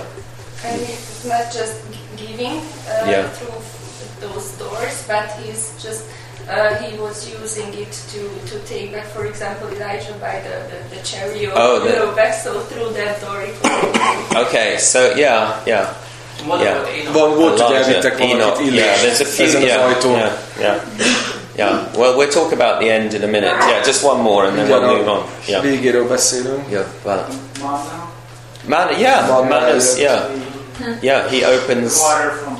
And 0.64 0.81
he's 0.86 1.22
not 1.24 1.52
just 1.52 1.72
giving 2.16 2.52
uh, 3.02 3.10
Yeah. 3.10 3.24
through 3.39 3.62
those 4.20 4.47
doors, 4.59 4.94
but 5.06 5.27
he's 5.44 5.62
just 5.82 6.01
uh, 6.51 6.74
he 6.82 6.98
was 6.98 7.28
using 7.40 7.72
it 7.74 7.93
to, 8.12 8.20
to 8.51 8.59
take 8.66 8.93
back, 8.93 9.06
for 9.14 9.24
example, 9.27 9.68
Elijah 9.68 10.12
by 10.20 10.40
the, 10.44 10.55
the, 10.70 10.78
the 10.97 11.01
chariot, 11.02 11.52
Oh, 11.55 11.85
you 11.85 11.93
know, 11.97 12.12
back. 12.14 12.35
So 12.35 12.60
through 12.60 12.93
that 12.94 13.20
door, 13.20 13.40
Okay, 14.47 14.78
so 14.78 15.14
yeah, 15.16 15.60
yeah. 15.66 15.86
What 16.47 16.60
Yeah. 16.60 16.77
about 16.81 16.89
Enoch? 16.94 17.12
van, 17.12 17.35
volt, 17.36 17.60
hogy 17.60 17.70
Elijah, 17.70 17.86
elvittek 17.86 18.20
Enoch, 18.20 18.60
yeah, 18.60 19.01
there's 19.01 19.20
a 19.20 19.24
few, 19.24 19.47
yeah, 19.47 19.90
yeah, 20.05 20.32
yeah, 20.60 20.77
yeah. 21.56 21.94
Well, 21.97 22.16
we'll 22.16 22.31
talk 22.32 22.52
about 22.52 22.81
the 22.81 22.90
end 22.90 23.12
in 23.12 23.22
a 23.22 23.27
minute. 23.27 23.52
Yeah, 23.68 23.82
just 23.85 24.05
one 24.05 24.20
more 24.22 24.47
and 24.47 24.56
then 24.56 24.66
we'll 24.68 24.81
Mindjárt 24.81 25.06
move 25.06 25.18
on. 25.18 25.24
Yeah, 25.47 25.62
végéről 25.62 26.09
beszélünk. 26.09 26.70
yeah, 26.70 26.85
well, 27.05 27.24
Manna, 27.60 28.09
man, 28.66 28.98
yeah, 29.01 29.28
Manna 29.28 29.48
manners, 29.48 29.89
eljött. 29.94 29.98
yeah, 29.98 31.02
yeah. 31.02 31.31
He 31.31 31.47
opens, 31.55 31.98
water 31.98 32.31
from 32.43 32.55
the 32.56 32.59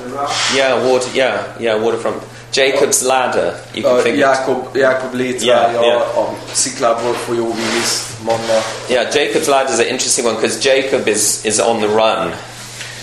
Yeah, 0.55 0.87
water, 0.89 1.09
yeah, 1.13 1.45
yeah, 1.59 1.81
water 1.83 1.97
from 1.97 2.13
Jacob's 2.53 3.01
ladder. 3.01 3.53
You 3.73 3.83
can 3.83 3.97
A 3.97 4.01
think, 4.01 4.17
Jákob, 4.17 4.75
Jákob 4.75 5.13
létrája, 5.13 5.71
Yeah, 5.71 5.85
yeah. 5.85 6.17
a 6.17 6.35
sziklából 6.53 7.13
folyó 7.13 7.53
víz, 7.53 8.01
manna. 8.23 8.63
yeah, 8.87 9.13
Jacob's 9.13 9.47
ladder 9.47 9.73
is 9.73 9.79
an 9.79 9.87
interesting 9.87 10.27
one 10.27 10.35
because 10.35 10.57
Jacob 10.73 11.07
is 11.07 11.39
is 11.43 11.57
on 11.59 11.77
the 11.77 11.87
run. 11.87 12.33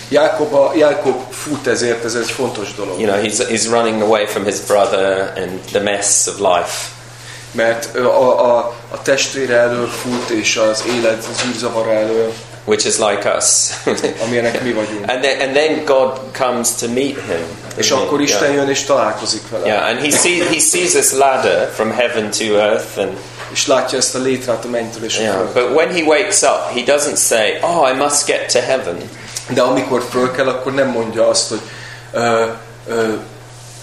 Jákob, 0.09 0.53
a, 0.53 0.71
Jákob 0.75 1.15
fut 1.31 1.67
ezért, 1.67 2.03
ez 2.05 2.15
egy 2.15 2.29
fontos 2.31 2.75
dolog. 2.75 2.99
You 2.99 3.09
know, 3.11 3.21
he's 3.23 3.47
he's 3.47 3.67
running 3.69 4.01
away 4.01 4.25
from 4.25 4.45
his 4.45 4.59
brother 4.59 5.33
and 5.37 5.59
the 5.71 5.79
mess 5.79 6.27
of 6.27 6.39
life. 6.39 6.87
Mert 7.51 7.95
a, 7.95 8.39
a, 8.39 8.57
a 8.91 9.01
testvére 9.01 9.55
elől 9.55 9.87
fut, 9.87 10.29
és 10.29 10.55
az 10.57 10.83
élet 10.97 11.25
zűrzavara 11.43 11.93
elől, 11.93 12.33
which 12.69 12.85
is 12.85 12.99
like 12.99 13.25
us. 13.37 13.73
amilyenek 14.23 14.63
mi 14.63 14.73
vagyunk. 14.73 15.11
and 15.11 15.23
then 15.23 15.41
and 15.41 15.55
then 15.55 15.85
God 15.85 16.19
comes 16.37 16.75
to 16.75 16.87
meet 16.87 17.17
him. 17.17 17.45
És 17.75 17.91
akkor 17.91 18.21
Isten 18.21 18.43
yeah. 18.43 18.55
jön 18.55 18.69
és 18.69 18.83
találkozik 18.83 19.49
vele. 19.49 19.65
yeah, 19.65 19.89
and 19.89 19.99
he 19.99 20.09
sees 20.11 20.47
he 20.47 20.59
sees 20.59 20.91
this 20.91 21.11
ladder 21.11 21.69
from 21.73 21.91
heaven 21.91 22.31
to 22.31 22.43
earth, 22.43 22.97
and 22.97 23.17
És 23.51 23.67
látja 23.67 23.97
ezt 23.97 24.15
a 24.15 24.19
létrát 24.19 24.65
a 24.65 24.67
mennytől 24.67 25.03
és 25.03 25.17
a 25.17 25.21
yeah. 25.21 25.35
földtől. 25.35 25.67
But 25.67 25.75
when 25.75 25.93
he 25.93 26.03
wakes 26.03 26.41
up, 26.41 26.71
he 26.73 26.95
doesn't 26.95 27.27
say, 27.27 27.57
"Oh, 27.61 27.89
I 27.89 27.93
must 27.93 28.25
get 28.25 28.51
to 28.51 28.59
heaven." 28.59 28.97
De 29.47 29.61
amikor 29.61 30.03
föl 30.09 30.31
kell, 30.31 30.47
akkor 30.47 30.73
nem 30.73 30.87
mondja 30.87 31.27
azt, 31.27 31.49
hogy 31.49 31.61
ö, 32.11 32.45
ö, 32.87 33.13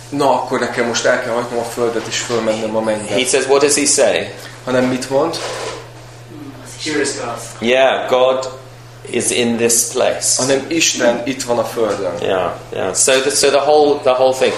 na, 0.08 0.32
akkor 0.32 0.60
nekem 0.60 0.86
most 0.86 1.04
el 1.04 1.22
kell 1.22 1.32
hagynom 1.32 1.58
a 1.58 1.64
földet 1.64 2.06
és 2.06 2.18
fölmennem 2.18 2.76
a 2.76 2.80
mennybe. 2.80 3.14
He 3.14 3.24
says, 3.24 3.46
"What 3.46 3.60
does 3.60 3.74
he 3.74 3.86
say?" 3.86 4.32
Hanem 4.64 4.84
mit 4.84 5.10
mond? 5.10 5.36
Here 6.84 7.00
is 7.00 7.08
God. 7.14 7.38
Yeah, 7.60 8.08
God 8.08 8.48
is 9.10 9.30
in 9.30 9.56
this 9.56 9.74
place. 9.92 10.36
Hanem 10.36 10.64
Isten 10.68 11.22
itt 11.24 11.42
van 11.42 11.58
a 11.58 11.64
földön. 11.64 12.12
Yeah, 12.22 12.52
yeah. 12.72 12.94
So 12.94 13.12
the, 13.12 13.30
so 13.30 13.48
the 13.48 13.58
whole 13.58 13.98
the 14.02 14.10
whole 14.12 14.32
thing 14.34 14.52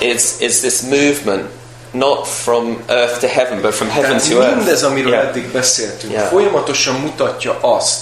is 0.00 0.34
is 0.38 0.60
this 0.60 0.80
movement 0.82 1.44
not 1.90 2.26
from 2.28 2.82
earth 2.88 3.20
to 3.20 3.26
heaven, 3.26 3.60
but 3.60 3.74
from 3.74 3.88
heaven 3.88 4.10
Tehát 4.10 4.28
to 4.30 4.40
earth. 4.42 4.56
mindez, 4.56 4.82
amiről 4.82 5.12
Yeah. 5.12 5.28
eddig 5.28 5.48
beszéltünk, 5.52 6.12
Yeah. 6.12 6.28
folyamatosan 6.28 6.94
mutatja 6.94 7.58
azt, 7.60 8.00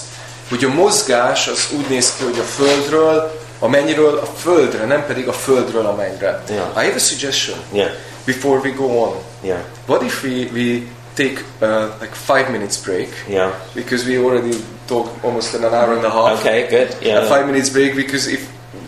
hogy 0.49 0.63
a 0.63 0.69
mozgás 0.69 1.47
az 1.47 1.67
úgy 1.77 1.85
néz 1.89 2.13
ki, 2.17 2.23
hogy 2.23 2.39
a 2.39 2.43
földről, 2.43 3.39
a 3.59 3.67
mennyiről 3.67 4.17
a 4.17 4.25
földre, 4.39 4.85
nem 4.85 5.05
pedig 5.05 5.27
a 5.27 5.33
földről 5.33 5.85
a 5.85 5.95
mennyre. 5.95 6.43
Yeah. 6.49 6.65
I 6.75 6.79
have 6.85 6.95
a 6.95 6.99
suggestion 6.99 7.57
Yeah, 7.71 7.89
before 8.25 8.59
we 8.59 8.69
go 8.69 8.83
on. 8.85 9.13
yeah, 9.41 9.59
What 9.85 10.01
if 10.01 10.23
we, 10.23 10.47
we 10.53 10.81
take 11.15 11.39
uh, 11.61 11.89
like 12.01 12.13
five 12.13 12.51
minutes 12.51 12.77
break 12.77 13.09
yeah. 13.27 13.51
because 13.73 14.05
we 14.05 14.17
already 14.17 14.57
talked 14.87 15.23
almost 15.23 15.53
an 15.55 15.63
hour 15.63 15.93
and 15.95 16.05
a 16.05 16.09
half. 16.09 16.39
Okay, 16.39 16.67
good. 16.69 16.95
Yeah. 17.01 17.19
A 17.23 17.25
five 17.25 17.45
minutes 17.45 17.69
break 17.69 17.95
because 17.95 18.27
if 18.27 18.41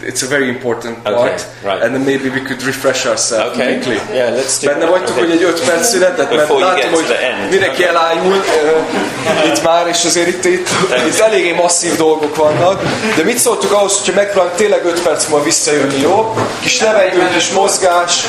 it's 0.04 0.22
a 0.24 0.28
very 0.28 0.49
important 0.49 1.04
part, 1.04 1.16
Okay, 1.16 1.38
right. 1.64 1.82
and 1.84 1.95
then 1.95 2.06
maybe 2.06 2.30
we 2.30 2.41
could 2.41 2.62
refresh 2.64 3.06
ourselves 3.08 3.52
Okay. 3.54 3.80
quickly. 3.82 3.95
Yeah, 4.16 4.30
let's 4.36 4.60
do 4.60 4.68
Benne 4.68 4.80
that. 4.80 4.90
vagytok, 4.90 5.16
Okay. 5.16 5.24
hogy 5.24 5.32
egy 5.32 5.44
5 5.44 5.66
perc 5.66 5.88
szünetet, 5.88 6.36
mert 6.36 6.49
látom, 6.49 6.91
hogy 6.91 7.06
mindenki 7.49 7.84
Okay. 7.84 7.95
elájul 7.95 8.36
uh, 8.36 9.48
itt 9.48 9.64
már, 9.64 9.88
és 9.88 10.06
azért 10.06 10.28
itt, 10.28 10.45
itt, 10.45 10.68
itt 11.08 11.20
eléggé 11.20 11.52
masszív 11.52 11.95
dolgok 11.95 12.36
vannak. 12.36 12.82
De 13.16 13.24
mit 13.24 13.38
szóltuk 13.38 13.72
ahhoz, 13.72 13.98
hogyha 13.98 14.14
megpróbálunk 14.14 14.56
tényleg 14.58 14.86
5 14.86 15.02
perc 15.02 15.28
múlva 15.28 15.44
visszajönni, 15.44 16.02
jó? 16.02 16.36
Kis 16.62 16.82
levegős 16.82 17.52
mozgás. 17.52 18.24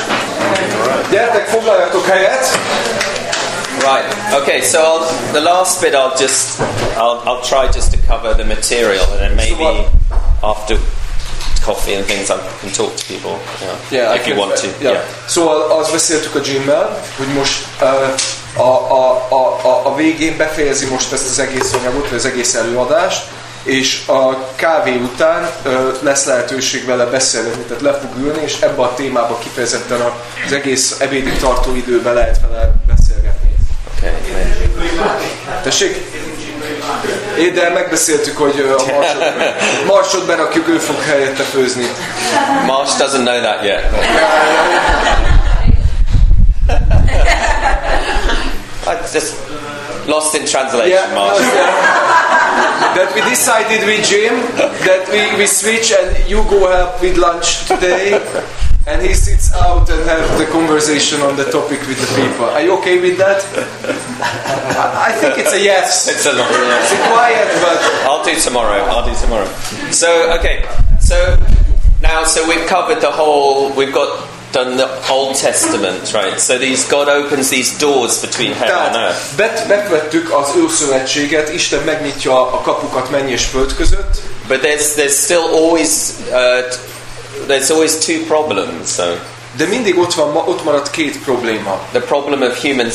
Gyertek, 1.11 1.47
foglaljatok 1.47 2.05
helyet. 2.05 2.47
Right. 3.83 4.05
Okay. 4.41 4.61
So 4.61 4.79
I'll, 4.81 5.33
the 5.33 5.41
last 5.41 5.81
bit, 5.81 5.93
I'll 5.93 6.15
just, 6.17 6.59
I'll, 6.97 7.21
I'll 7.25 7.41
try 7.41 7.71
just 7.71 7.91
to 7.93 7.97
cover 8.07 8.33
the 8.33 8.45
material, 8.45 9.05
and 9.11 9.19
then 9.19 9.35
maybe 9.35 9.85
after 10.43 10.77
coffee 11.63 11.95
and 11.95 12.05
things, 12.05 12.29
I 12.29 12.37
can 12.61 12.71
talk 12.71 12.95
to 12.95 13.05
people. 13.05 13.39
Yeah. 13.61 13.77
Yeah, 13.91 14.15
if 14.15 14.27
you 14.27 14.35
want 14.35 14.57
to. 14.57 14.67
Yeah. 14.67 14.93
Yeah. 14.93 15.03
Szóval 15.25 15.71
azt 15.79 15.91
beszéltük 15.91 16.35
a 16.35 16.39
Jimmel, 16.43 16.99
hogy 17.17 17.27
most 17.27 17.65
uh, 17.81 17.87
a, 18.55 18.91
a, 18.91 19.27
a, 19.29 19.59
a, 19.63 19.81
a 19.85 19.95
végén 19.95 20.37
befejezi 20.37 20.85
most 20.85 21.13
ezt 21.13 21.29
az 21.29 21.39
egész 21.39 21.73
anyagot, 21.73 22.09
vagy 22.09 22.17
az 22.17 22.25
egész 22.25 22.55
előadást, 22.55 23.23
és 23.63 24.07
a 24.07 24.37
kávé 24.55 24.95
után 24.95 25.49
uh, 25.65 25.71
lesz 26.01 26.25
lehetőség 26.25 26.85
vele 26.85 27.05
beszélni, 27.05 27.49
tehát 27.49 27.81
le 27.81 27.93
fog 27.93 28.09
ülni, 28.17 28.41
és 28.43 28.61
ebbe 28.61 28.81
a 28.81 28.93
témába 28.93 29.37
kifejezetten 29.37 30.01
az 30.45 30.51
egész 30.51 30.99
ebédig 30.99 31.37
tartó 31.37 31.75
időben 31.75 32.13
lehet 32.13 32.39
vele 32.49 32.73
beszélgetni. 32.87 33.48
Okay. 33.99 34.11
Tessék? 35.63 35.95
É, 37.37 37.49
de 37.49 37.69
megbeszéltük, 37.69 38.37
hogy 38.37 38.59
a 38.59 38.83
marsot, 38.93 39.23
marsot 39.87 40.25
berakjuk, 40.25 40.67
ő 40.67 40.77
fog 40.77 41.01
helyette 41.03 41.43
főzni. 41.43 41.85
Marsh 42.65 42.97
doesn't 42.97 43.23
know 43.23 43.41
that 43.41 43.63
yet. 43.63 43.83
I 48.87 48.95
just 49.13 49.33
lost 50.07 50.33
in 50.35 50.45
translation, 50.45 50.89
Yeah, 50.89 51.13
Marsh. 51.13 51.39
yeah. 51.41 52.93
that 52.95 53.13
we 53.13 53.21
decided 53.29 53.85
with 53.85 54.07
Jim 54.09 54.41
that 54.87 55.07
we, 55.11 55.37
we 55.37 55.45
switch 55.47 55.91
and 55.91 56.29
you 56.29 56.43
go 56.49 56.69
help 56.71 57.01
with 57.01 57.17
lunch 57.17 57.65
today 57.67 58.19
and 58.87 59.01
he 59.01 59.13
sits 59.13 59.53
out 59.53 59.89
and 59.89 60.01
have 60.07 60.37
the 60.37 60.45
conversation 60.45 61.21
on 61.21 61.35
the 61.35 61.45
topic 61.51 61.79
with 61.87 61.99
the 61.99 62.21
people. 62.21 62.45
Are 62.45 62.61
you 62.61 62.77
okay 62.79 62.99
with 63.01 63.17
that? 63.17 63.43
I 65.05 65.11
think 65.19 65.37
it's 65.37 65.53
a 65.53 65.61
yes. 65.61 66.07
It's 66.07 66.25
a 66.25 66.33
lot. 66.33 66.49
It's 66.49 66.93
quiet, 67.07 67.47
but 67.61 67.77
I'll 68.07 68.23
do 68.23 68.35
tomorrow. 68.39 68.83
I'll 68.85 69.05
do 69.05 69.15
tomorrow. 69.19 69.47
So 69.91 70.31
okay. 70.39 70.65
So 70.99 71.37
now, 72.01 72.23
so 72.23 72.47
we've 72.47 72.65
covered 72.67 73.01
the 73.01 73.11
whole. 73.11 73.71
We've 73.73 73.93
got 73.93 74.27
done 74.51 74.77
the 74.77 74.89
Old 75.09 75.35
Testament, 75.35 76.13
right? 76.13 76.39
So 76.39 76.57
these 76.57 76.87
God 76.89 77.07
opens 77.07 77.49
these 77.49 77.77
doors 77.77 78.21
between 78.21 78.53
heaven 78.53 78.75
and 78.75 78.95
earth. 78.95 79.37
bet, 79.37 79.67
betvettük 79.67 80.33
az 80.33 80.55
Ószövetséget, 80.63 81.53
Isten 81.53 81.83
megnyitja 81.83 82.51
a 82.51 82.61
kapukat 82.61 83.11
menny 83.11 83.29
és 83.29 83.45
föld 83.45 83.75
között, 83.75 84.21
But 84.47 84.61
there's 84.61 84.95
there's 84.95 85.15
still 85.15 85.47
always 85.53 86.13
uh, 86.31 86.73
there's 87.47 87.71
always 87.71 88.05
two 88.05 88.25
problems. 88.27 88.95
So 88.95 89.03
de 89.57 89.65
mindig 89.65 89.97
ott, 89.97 90.13
van, 90.13 90.35
ott 90.35 90.63
maradt 90.63 90.89
két 90.89 91.23
probléma. 91.23 91.79
the 91.91 91.99
problem 91.99 92.41
of 92.41 92.61
human, 92.61 92.87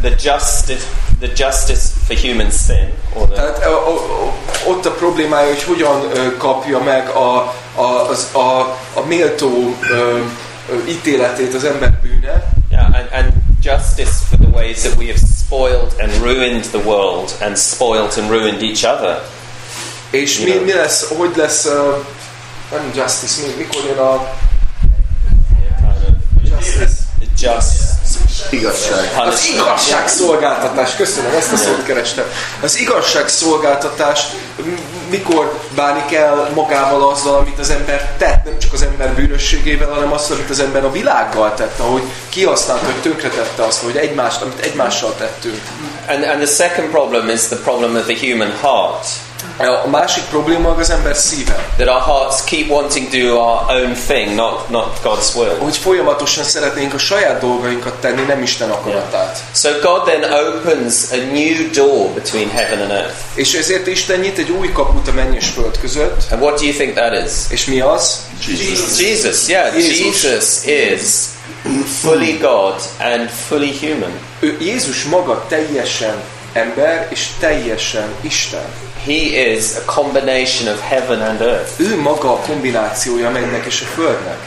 the 0.00 0.14
justice, 0.22 0.84
the 1.20 1.30
justice 1.36 1.82
for 2.06 2.16
human 2.16 2.50
sin, 2.50 2.92
or 3.12 3.28
the, 3.28 3.34
Tehát 3.34 3.58
ö, 3.64 3.70
ö, 3.70 4.70
ott 4.70 4.86
a 4.86 4.90
problémája, 4.90 5.46
hogy 5.46 5.62
hogyan 5.62 6.10
kapja 6.38 6.78
meg 6.78 7.08
a, 7.08 7.54
a, 7.74 8.08
az, 8.08 8.28
a, 8.32 8.60
a 8.94 9.04
méltó 9.06 9.76
ö, 9.90 10.18
ítéletét 10.88 11.54
az 11.54 11.64
ember 11.64 11.98
bűne, 12.02 12.52
yeah, 12.70 12.84
and, 12.84 13.08
and 13.12 13.32
justice 13.62 14.24
for 14.28 14.38
the 14.38 14.50
ways 14.52 14.82
that 14.82 14.96
we 14.96 15.06
have 15.06 15.20
spoiled 15.46 15.94
and 15.98 16.12
ruined 16.22 16.64
the 16.64 16.82
world 16.84 17.34
and 17.40 17.56
spoiled 17.56 18.18
and 18.18 18.30
ruined 18.30 18.62
each 18.62 18.84
other. 18.84 19.22
És 20.10 20.38
mi, 20.38 20.52
mi 20.64 20.72
lesz, 20.72 21.08
hogy 21.16 21.30
lesz, 21.36 21.68
nem 22.70 22.92
Justice, 22.94 23.42
mi, 23.46 23.52
mikor 23.56 23.82
jön 23.88 23.98
a 23.98 24.32
Justice? 26.42 27.02
Just 27.38 27.84
Igazság. 28.50 29.26
Az 29.26 29.46
igazságszolgáltatás, 29.54 30.96
köszönöm, 30.96 31.34
ezt 31.34 31.52
a 31.52 31.56
szót 31.56 31.84
kerestem. 31.84 32.24
Az 32.60 32.78
igazságszolgáltatás 32.78 34.20
m- 34.56 35.10
mikor 35.10 35.58
bánik 35.74 36.12
el 36.14 36.50
magával 36.54 37.10
azzal, 37.10 37.34
amit 37.38 37.58
az 37.58 37.70
ember 37.70 38.10
tett, 38.18 38.44
nem 38.44 38.58
csak 38.58 38.72
az 38.72 38.82
ember 38.82 39.14
bűnösségével, 39.14 39.88
hanem 39.90 40.12
azt, 40.12 40.30
amit 40.30 40.50
az 40.50 40.60
ember 40.60 40.84
a 40.84 40.90
világgal 40.90 41.54
tett, 41.54 41.78
ahogy 41.78 42.02
kihasználta, 42.28 42.84
hogy 42.84 43.00
tönkretette 43.00 43.64
azt, 43.64 43.82
hogy 43.82 43.96
egymást, 43.96 44.40
amit 44.40 44.58
egymással 44.64 45.14
tettünk. 45.18 45.60
And, 46.08 46.24
and 46.24 46.42
the 46.42 46.54
second 46.64 46.88
problem 46.90 47.28
is 47.28 47.40
the 47.40 47.56
problem 47.56 47.96
of 47.96 48.04
the 48.04 48.16
human 48.28 48.52
heart. 48.60 49.06
A 49.58 49.88
másik 49.88 50.24
probléma 50.24 50.68
az 50.68 50.90
ember 50.90 51.16
szíve. 51.16 51.68
That 51.76 51.88
our 51.88 52.00
hearts 52.00 52.44
keep 52.44 52.68
wanting 52.70 53.10
to 53.10 53.18
do 53.18 53.38
our 53.38 53.82
own 53.82 53.94
thing, 54.06 54.34
not, 54.34 54.68
not 54.70 55.00
God's 55.02 55.34
will. 55.34 55.56
Hogy 55.58 55.76
folyamatosan 55.76 56.44
szeretnénk 56.44 56.94
a 56.94 56.98
saját 56.98 57.40
dolgainkat 57.40 57.94
tenni, 57.94 58.22
nem 58.22 58.42
Isten 58.42 58.70
akaratát. 58.70 59.38
So 59.54 59.70
God 59.82 60.04
then 60.04 60.32
opens 60.32 60.94
a 61.12 61.16
new 61.16 61.70
door 61.72 62.08
between 62.08 62.50
heaven 62.50 62.80
and 62.80 62.90
earth. 62.90 63.16
És 63.34 63.54
ezért 63.54 63.86
Isten 63.86 64.20
nyit 64.20 64.38
egy 64.38 64.50
új 64.50 64.72
kaput 64.72 65.08
a 65.08 65.12
menny 65.12 65.34
és 65.34 65.46
föld 65.46 65.78
között. 65.78 66.26
And 66.30 66.42
what 66.42 66.58
do 66.58 66.64
you 66.64 66.74
think 66.74 66.94
that 66.94 67.24
is? 67.26 67.32
És 67.48 67.64
mi 67.64 67.80
az? 67.80 68.20
Jesus. 68.46 69.00
Jesus, 69.00 69.48
yeah, 69.48 69.74
Jézus. 69.74 69.98
Jesus 69.98 70.64
is 70.64 71.32
fully 72.00 72.38
God 72.38 72.74
and 72.98 73.30
fully 73.46 73.72
human. 73.80 74.18
Ő 74.40 74.56
Jézus 74.60 75.04
maga 75.04 75.44
teljesen 75.48 76.22
ember 76.52 77.06
és 77.10 77.26
teljesen 77.40 78.14
Isten. 78.20 78.64
He 79.04 79.52
is 79.52 79.76
a 79.76 79.84
combination 79.84 80.74
of 80.74 80.80
heaven 80.80 81.20
and 81.20 81.40
earth. 81.40 81.80
Ő 81.80 82.00
maga 82.00 82.32
a 82.32 82.36
kombinációja 82.36 83.28
a 83.28 83.30
mennynek 83.30 83.66
és 83.66 83.80
a 83.80 83.84
földnek. 83.84 84.38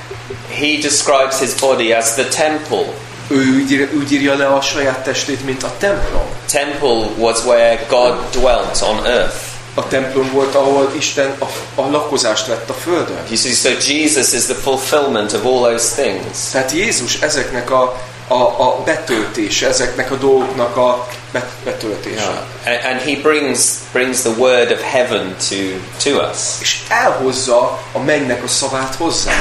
He 0.49 0.77
describes 0.81 1.39
his 1.39 1.53
body 1.53 1.91
as 1.91 2.13
the 2.13 2.23
temple. 2.23 2.93
Ő 3.27 3.55
úgy, 3.55 3.71
ír, 3.71 3.89
úgy 3.97 4.11
írja 4.11 4.35
le 4.35 4.47
a 4.47 4.61
saját 4.61 5.03
testét, 5.03 5.45
mint 5.45 5.63
a 5.63 5.73
templom. 5.77 6.25
Temple 6.51 7.09
was 7.17 7.43
where 7.43 7.85
God 7.89 8.29
dwelt 8.31 8.81
on 8.81 9.05
earth. 9.05 9.35
A 9.73 9.87
templom 9.87 10.31
volt, 10.31 10.55
ahol 10.55 10.91
Isten 10.97 11.35
a, 11.39 11.81
a 11.81 11.89
lakozást 11.89 12.47
vett 12.47 12.69
a 12.69 12.73
földön. 12.73 13.23
You 13.27 13.35
see, 13.35 13.51
so 13.51 13.69
Jesus 13.69 14.33
is 14.33 14.45
the 14.45 14.53
fulfillment 14.53 15.33
of 15.33 15.45
all 15.45 15.61
those 15.61 16.03
things. 16.03 16.49
Tehát 16.51 16.71
Jézus 16.71 17.21
ezeknek 17.21 17.71
a, 17.71 18.01
a, 18.27 18.61
a 18.61 18.81
betöltése, 18.85 19.67
ezeknek 19.67 20.11
a 20.11 20.15
dolgoknak 20.15 20.77
a 20.77 21.07
bet, 21.31 21.51
betöltése. 21.63 22.21
Yeah. 22.21 22.37
And, 22.65 22.93
and 22.93 23.01
he 23.01 23.21
brings 23.21 23.79
brings 23.91 24.21
the 24.21 24.33
word 24.37 24.71
of 24.71 24.81
heaven 24.81 25.35
to 25.49 25.55
to 26.03 26.29
us. 26.29 26.37
És 26.61 26.79
elhozza 26.89 27.79
a 27.91 27.99
mennynek 27.99 28.43
a 28.43 28.47
szavát 28.47 28.95
hozzá. 28.95 29.31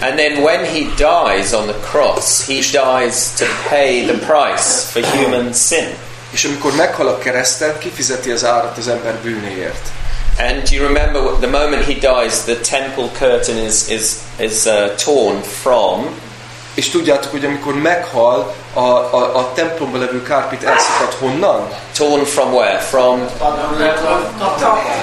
And 0.00 0.16
then 0.16 0.42
when 0.42 0.64
he 0.64 0.80
dies 0.96 1.52
on 1.52 1.66
the 1.66 1.78
cross, 1.90 2.46
he 2.46 2.54
dies 2.54 3.32
to 3.38 3.44
pay 3.68 4.04
the 4.04 4.18
price 4.18 4.90
for 4.90 5.02
human 5.02 5.52
sin. 5.52 5.94
És 6.30 6.44
amikor 6.44 6.74
meghal 6.74 7.08
a 7.08 7.18
kereszten, 7.18 7.78
kifizeti 7.78 8.30
az 8.30 8.44
árat 8.44 8.78
az 8.78 8.88
ember 8.88 9.14
bűnéért. 9.22 9.88
And 10.38 10.62
do 10.62 10.74
you 10.74 10.86
remember 10.86 11.22
the 11.40 11.46
moment 11.46 11.84
he 11.84 11.92
dies, 11.92 12.38
the 12.44 12.56
temple 12.56 13.10
curtain 13.18 13.66
is 13.66 13.88
is 13.88 14.02
is 14.38 14.64
uh, 14.64 14.94
torn 14.94 15.42
from 15.42 16.06
És 16.74 16.88
tudjátok, 16.90 17.30
hogy 17.30 17.44
amikor 17.44 17.74
meghal, 17.74 18.54
a, 18.72 18.80
a, 18.80 19.36
a 19.36 19.52
templomban 19.54 20.00
levő 20.00 20.22
kárpit 20.22 20.64
elszakad 20.64 21.14
honnan? 21.18 21.68
torn 21.96 22.24
from 22.24 22.54
where? 22.54 22.78
From 22.78 23.28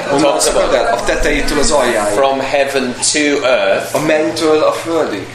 Honnan 0.09 0.39
szakad 0.39 0.73
el? 0.73 0.93
A 0.93 1.03
tetejétől 1.03 1.59
az 1.59 1.71
aljáig. 1.71 2.13
from 2.13 2.39
heaven 2.39 2.95
to 3.13 3.47
earth. 3.47 3.95
A 3.95 3.99
mennytől 3.99 4.63
a 4.63 4.71
földig. 4.71 5.27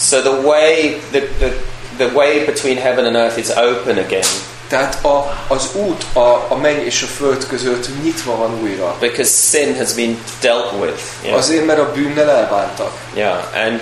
So 0.00 0.20
the 0.20 0.30
way 0.30 1.00
the, 1.10 1.20
the 1.38 1.52
the 1.96 2.10
way 2.14 2.44
between 2.44 2.76
heaven 2.76 3.04
and 3.06 3.16
earth 3.16 3.38
is 3.38 3.48
open 3.48 3.98
again 3.98 4.24
Tehát 4.68 5.04
a, 5.04 5.36
az 5.48 5.68
út 5.74 6.04
a, 6.12 6.44
a 6.48 6.56
menny 6.60 6.84
és 6.84 7.02
a 7.02 7.06
föld 7.06 7.46
között 7.46 7.88
nyitva 8.02 8.36
van 8.36 8.58
újra. 8.62 8.94
because 9.00 9.30
sin 9.30 9.76
has 9.76 9.92
been 9.92 10.18
dealt 10.40 10.72
with. 10.80 11.00
Yeah. 11.22 11.36
Azért, 11.38 11.66
mert 11.66 11.78
a 11.78 11.92
bűnnel 11.92 12.30
elbántak. 12.30 12.90
Yeah, 13.14 13.38
and 13.54 13.80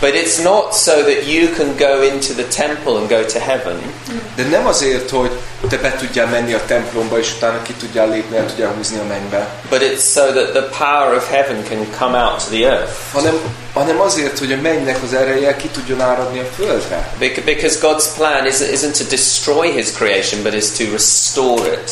but 0.00 0.14
it's 0.14 0.42
not 0.42 0.74
so 0.74 0.92
that 0.92 1.26
you 1.26 1.48
can 1.56 1.76
go 1.76 2.02
into 2.02 2.32
the 2.34 2.44
temple 2.44 2.96
and 2.96 3.08
go 3.08 3.22
to 3.32 3.38
heaven. 3.38 3.94
De 4.36 4.42
nem 4.42 4.66
azért, 4.66 5.10
hogy 5.10 5.30
te 5.68 5.76
be 5.76 5.94
tudjál 5.98 6.26
menni 6.26 6.52
a 6.52 6.60
templomba, 6.66 7.18
és 7.18 7.32
utána 7.36 7.62
ki 7.62 7.72
tudjál 7.72 8.08
lépni, 8.08 8.36
el 8.36 8.46
tudjál 8.46 8.72
húzni 8.76 8.98
a 8.98 9.04
mennybe. 9.04 9.48
But 9.70 9.82
it's 9.82 10.12
so 10.12 10.32
that 10.32 10.50
the 10.52 10.68
power 10.78 11.14
of 11.16 11.28
heaven 11.30 11.64
can 11.68 11.86
come 11.98 12.18
out 12.24 12.38
to 12.44 12.50
the 12.50 12.66
earth. 12.66 12.92
Hanem, 13.12 13.34
hanem 13.74 14.00
azért, 14.00 14.38
hogy 14.38 14.52
a 14.52 14.56
mennynek 14.60 15.02
az 15.02 15.12
ereje 15.14 15.56
ki 15.56 15.68
tudjon 15.68 16.00
áradni 16.00 16.38
a 16.38 16.44
földre. 16.56 17.12
Bec- 17.18 17.44
Because 17.44 17.78
God's 17.80 18.06
plan 18.16 18.46
is, 18.46 18.56
isn't 18.60 18.98
to 18.98 19.04
destroy 19.10 19.70
His 19.72 19.92
creation, 19.92 20.42
but 20.42 20.54
is 20.54 20.70
to 20.76 20.84
restore 20.92 21.72
it 21.72 21.90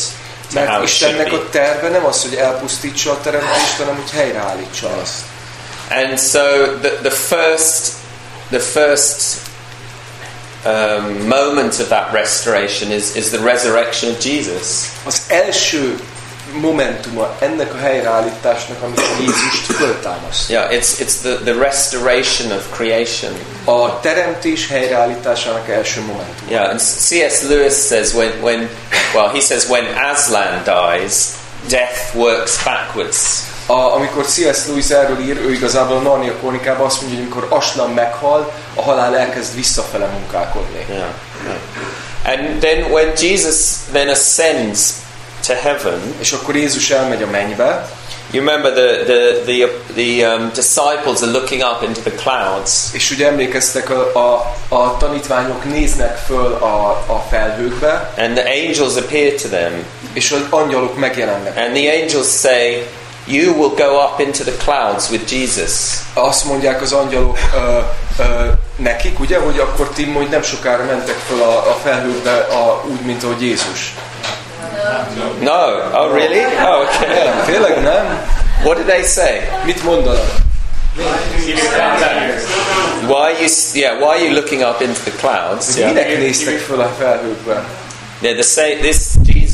Mert 0.55 0.82
Istennek 0.82 1.32
a 1.32 1.48
terve 1.51 1.89
nem 1.89 2.05
az, 2.05 2.23
hogy 2.23 2.35
elpusztítsa 2.35 3.10
a 3.10 3.20
teremtést, 3.23 3.77
hanem 3.78 3.94
hogy 3.94 4.10
helyreállítsa 4.10 4.89
azt. 5.02 5.14
And 5.90 6.18
so 6.18 6.76
the, 6.76 6.98
the 7.02 7.10
first, 7.10 8.02
the 8.50 8.60
first 8.60 9.46
um, 10.66 11.28
moment 11.28 11.80
of 11.80 11.88
that 11.88 12.12
restoration 12.12 12.90
is, 12.90 13.16
is 13.16 13.30
the 13.30 13.38
resurrection 13.38 14.10
of 14.10 14.20
Jesus. 14.20 14.92
Az 15.04 15.22
első 15.28 15.98
momentuma 16.60 17.36
ennek 17.40 17.74
a 17.74 17.76
helyreállításnak, 17.76 18.82
amikor 18.82 19.04
Jézust 19.20 19.72
föltámaszt. 19.72 20.50
Yeah, 20.50 20.72
it's, 20.72 21.00
it's 21.00 21.20
the, 21.20 21.34
the 21.44 21.52
restoration 21.52 22.52
of 22.52 22.70
creation. 22.70 23.32
A 23.64 24.00
teremtés 24.00 24.68
helyreállításának 24.68 25.68
első 25.68 26.00
momentum. 26.00 26.48
Yeah, 26.48 26.70
and 26.70 26.80
C.S. 26.80 27.42
Lewis 27.48 27.86
says 27.86 28.14
when, 28.14 28.42
when 28.42 28.68
well, 29.14 29.28
he 29.32 29.40
says 29.40 29.68
when 29.68 29.84
Aslan 30.12 30.64
dies, 30.64 31.36
death 31.68 32.14
works 32.14 32.64
backwards. 32.64 33.54
A, 33.66 33.72
amikor 33.94 34.24
C.S. 34.26 34.66
Lewis 34.66 34.88
erről 34.88 35.20
ír, 35.20 35.36
ő 35.40 35.52
igazából 35.52 35.97
a 35.97 36.01
Narnia 36.01 36.32
krónikában 36.32 36.86
azt 36.86 37.01
mondja, 37.01 37.18
hogy 37.18 37.28
amikor 37.32 37.59
Aslan 37.59 37.90
meghal, 37.90 38.52
a 38.74 38.82
halál 38.82 39.16
elkezd 39.16 39.55
visszafele 39.55 40.06
munkálkodni. 40.06 40.84
Yeah, 40.88 41.09
yeah. 41.44 41.59
And 42.24 42.59
then 42.60 42.90
when 42.90 43.12
Jesus 43.20 43.56
then 43.93 44.09
ascends 44.09 44.80
to 45.47 45.52
heaven, 45.55 46.14
És 46.18 46.32
akkor 46.32 46.56
Jézus 46.56 46.90
elmegy 46.90 47.22
a 47.22 47.26
mennybe, 47.26 47.88
you 48.30 48.44
remember 48.44 48.72
the, 48.72 49.05
the, 49.05 49.32
the, 49.44 49.68
the 49.94 50.34
um, 50.34 50.51
disciples 50.55 51.22
are 51.22 51.30
looking 51.30 51.62
up 51.62 51.82
into 51.82 52.01
the 52.01 52.10
clouds. 52.22 52.72
és 52.93 53.10
ugye 53.10 53.26
emlékeztek, 53.26 53.90
a, 53.90 54.10
a, 54.14 54.55
a 54.76 54.97
tanítványok 54.97 55.64
néznek 55.64 56.16
föl 56.16 56.52
a, 56.60 56.88
a 57.06 57.26
felhőkbe, 57.30 58.12
And 58.18 58.36
the 58.36 58.44
angels 58.66 58.97
appear 58.97 59.32
to 59.32 59.48
them. 59.48 59.84
és 60.12 60.32
az 60.32 60.40
angyalok 60.51 60.97
megjelennek. 60.98 61.56
And 61.56 61.74
the 61.74 61.93
angels 62.02 62.26
say, 62.40 62.86
You 63.28 63.53
will 63.55 63.74
go 63.77 64.01
up 64.05 64.20
into 64.20 64.44
the 64.44 64.57
clouds 64.65 65.11
with 65.11 65.32
Jesus. 65.32 65.73
Azt 66.15 66.44
mondják 66.44 66.82
az 66.82 66.93
angyalok 66.93 67.39
ö, 67.55 67.78
ö, 68.19 68.24
nekik, 68.77 69.20
ugye, 69.20 69.39
hogy 69.39 69.59
akkor 69.59 69.89
ti 69.89 70.05
majd 70.05 70.31
nem 70.31 70.43
sokára 70.43 70.85
mentek 70.85 71.16
föl 71.28 71.43
a, 71.43 71.70
a 71.70 71.78
felhőkbe 71.82 72.36
a, 72.36 72.85
úgy, 72.90 73.01
mint 73.01 73.23
ahogy 73.23 73.43
Jézus. 73.43 73.94
No. 75.40 75.53
Oh, 75.93 76.12
really? 76.15 76.44
Oh, 76.44 76.81
okay. 76.81 77.24
Nem, 77.24 77.44
tényleg 77.44 77.82
nem? 77.82 78.31
What 78.62 78.77
did 78.77 78.86
they 78.86 79.03
say? 79.03 79.48
Mit 79.65 79.82
mondanak? 79.85 80.44
Why 83.07 83.23
are 83.23 83.40
you? 83.40 83.48
Yeah. 83.74 83.98
Why 83.98 84.16
are 84.16 84.24
you 84.24 84.35
looking 84.35 84.62
up 84.62 84.81
into 84.81 85.01
the 85.05 85.12
clouds? 85.20 85.77
Yeah. 85.77 85.93
Minek 85.93 86.19
néztek 86.19 86.59
föl 86.59 86.81
a 86.81 86.94
felhőkbe? 86.98 87.65
Yeah. 88.20 88.39
The 88.39 88.43
say 88.44 88.77
this 88.77 88.97
Jesus. 89.24 89.45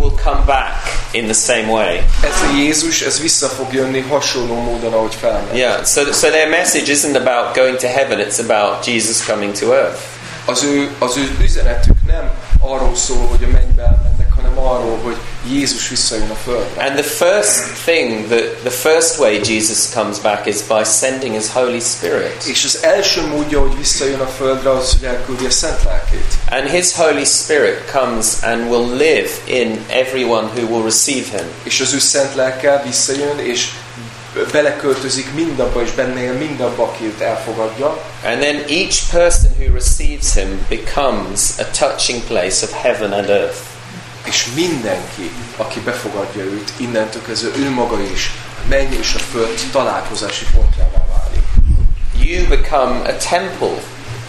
Will 0.00 0.16
come 0.24 0.44
back 0.46 0.74
in 1.12 1.24
the 1.24 1.34
same 1.34 1.70
way. 1.70 1.96
Ez 1.98 2.42
a 2.50 2.56
Jézus, 2.56 3.02
ez 3.02 3.20
vissza 3.20 3.46
fog 3.46 3.72
jönni 3.72 4.00
hasonló 4.00 4.54
módon, 4.54 4.92
ahogy 4.92 5.14
felmegy. 5.14 5.56
Yeah. 5.56 5.84
So, 5.84 6.12
so 6.12 6.28
their 6.28 6.48
message 6.48 6.92
isn't 6.92 7.16
about 7.16 7.54
going 7.54 7.78
to 7.78 7.86
heaven. 7.86 8.18
It's 8.18 8.38
about 8.38 8.86
Jesus 8.86 9.26
coming 9.26 9.58
to 9.58 9.72
earth. 9.74 10.00
Az 10.44 10.62
ő, 10.62 10.90
az 10.98 11.16
ő 11.16 11.36
üzenetük 11.42 11.96
nem 12.06 12.30
arról 12.60 12.96
szól, 12.96 13.26
hogy 13.26 13.44
a 13.44 13.48
mennybe 13.52 14.09
hanem 14.42 14.58
arról, 14.58 14.98
hogy 15.02 15.16
Jézus 15.50 15.88
visszajön 15.88 16.30
a 16.30 16.34
földre. 16.34 16.84
And 16.84 16.94
the 16.94 17.02
first 17.02 17.84
thing, 17.84 18.26
the, 18.26 18.40
the 18.40 18.70
first 18.70 19.18
way 19.18 19.38
Jesus 19.38 19.92
comes 19.94 20.18
back 20.18 20.46
is 20.46 20.56
by 20.68 20.84
sending 20.84 21.34
His 21.34 21.52
Holy 21.52 21.80
Spirit. 21.80 22.44
És 22.46 22.64
az 22.64 22.78
első 22.82 23.26
módja, 23.26 23.60
hogy 23.60 23.76
visszajön 23.76 24.20
a 24.20 24.26
földre, 24.26 24.70
az, 24.70 24.90
hogy 24.90 25.08
elküldi 25.08 25.46
a 25.46 25.50
Szent 25.50 25.84
Lelkét. 25.84 26.34
And 26.50 26.68
His 26.68 26.94
Holy 26.94 27.24
Spirit 27.24 27.90
comes 27.92 28.26
and 28.42 28.70
will 28.70 28.96
live 28.96 29.30
in 29.44 29.84
everyone 29.88 30.48
who 30.54 30.66
will 30.74 30.84
receive 30.84 31.26
Him. 31.30 31.46
És 31.62 31.80
az 31.80 31.92
ő 31.92 31.98
Szent 31.98 32.34
Lelke 32.34 32.82
visszajön, 32.86 33.38
és 33.38 33.68
beleköltözik 34.52 35.34
mindabba, 35.34 35.82
és 35.82 35.90
benne 35.90 36.20
él 36.20 36.32
mindabba, 36.32 36.82
aki 36.82 37.04
őt 37.04 37.20
elfogadja. 37.20 38.02
And 38.24 38.40
then 38.40 38.64
each 38.68 39.10
person 39.10 39.50
who 39.58 39.74
receives 39.74 40.34
Him 40.34 40.66
becomes 40.68 41.40
a 41.58 41.64
touching 41.78 42.22
place 42.22 42.64
of 42.64 42.72
heaven 42.72 43.12
and 43.12 43.28
earth. 43.28 43.69
És 44.30 44.46
mindenki, 44.54 45.30
aki 45.56 45.80
befogadja 45.80 46.42
őt, 46.42 46.72
innentől 46.76 47.22
kezdve 47.22 47.58
ő 47.58 47.70
maga 47.70 48.00
is 48.00 48.30
a 48.64 48.68
menny 48.68 48.92
és 49.00 49.14
a 49.14 49.18
föld 49.18 49.60
találkozási 49.72 50.46
pontjává 50.54 51.06
válik. 51.08 51.44
You 52.22 52.46
become 52.48 53.08
a 53.08 53.16
temple. 53.16 53.82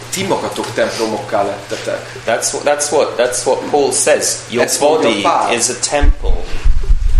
Ti 0.09 0.23
magatok 0.23 0.73
templomokká 0.73 1.43
lettetek. 1.43 2.21
That's 2.25 2.51
what, 2.51 2.63
that's 2.63 2.89
what, 2.89 3.15
that's 3.17 3.45
what 3.45 3.59
Paul 3.69 3.91
says. 3.91 4.39
Your 4.49 4.65
mondja 4.79 4.79
body 4.79 5.55
is 5.55 5.69
a 5.69 5.79
temple 5.89 6.43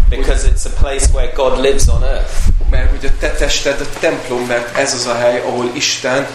because 0.09 0.47
it's 0.47 0.65
a 0.65 0.81
place 0.81 1.07
where 1.13 1.31
God 1.35 1.59
lives 1.59 1.87
on 1.87 2.03
earth. 2.03 2.33
Mert 2.69 2.89
hogy 2.89 3.05
a 3.05 3.11
te 3.19 3.29
tested 3.31 3.81
a 3.81 3.99
templom, 3.99 4.45
mert 4.45 4.77
ez 4.77 4.93
az 4.93 5.05
a 5.05 5.15
hely, 5.15 5.39
ahol 5.39 5.71
Isten 5.73 6.27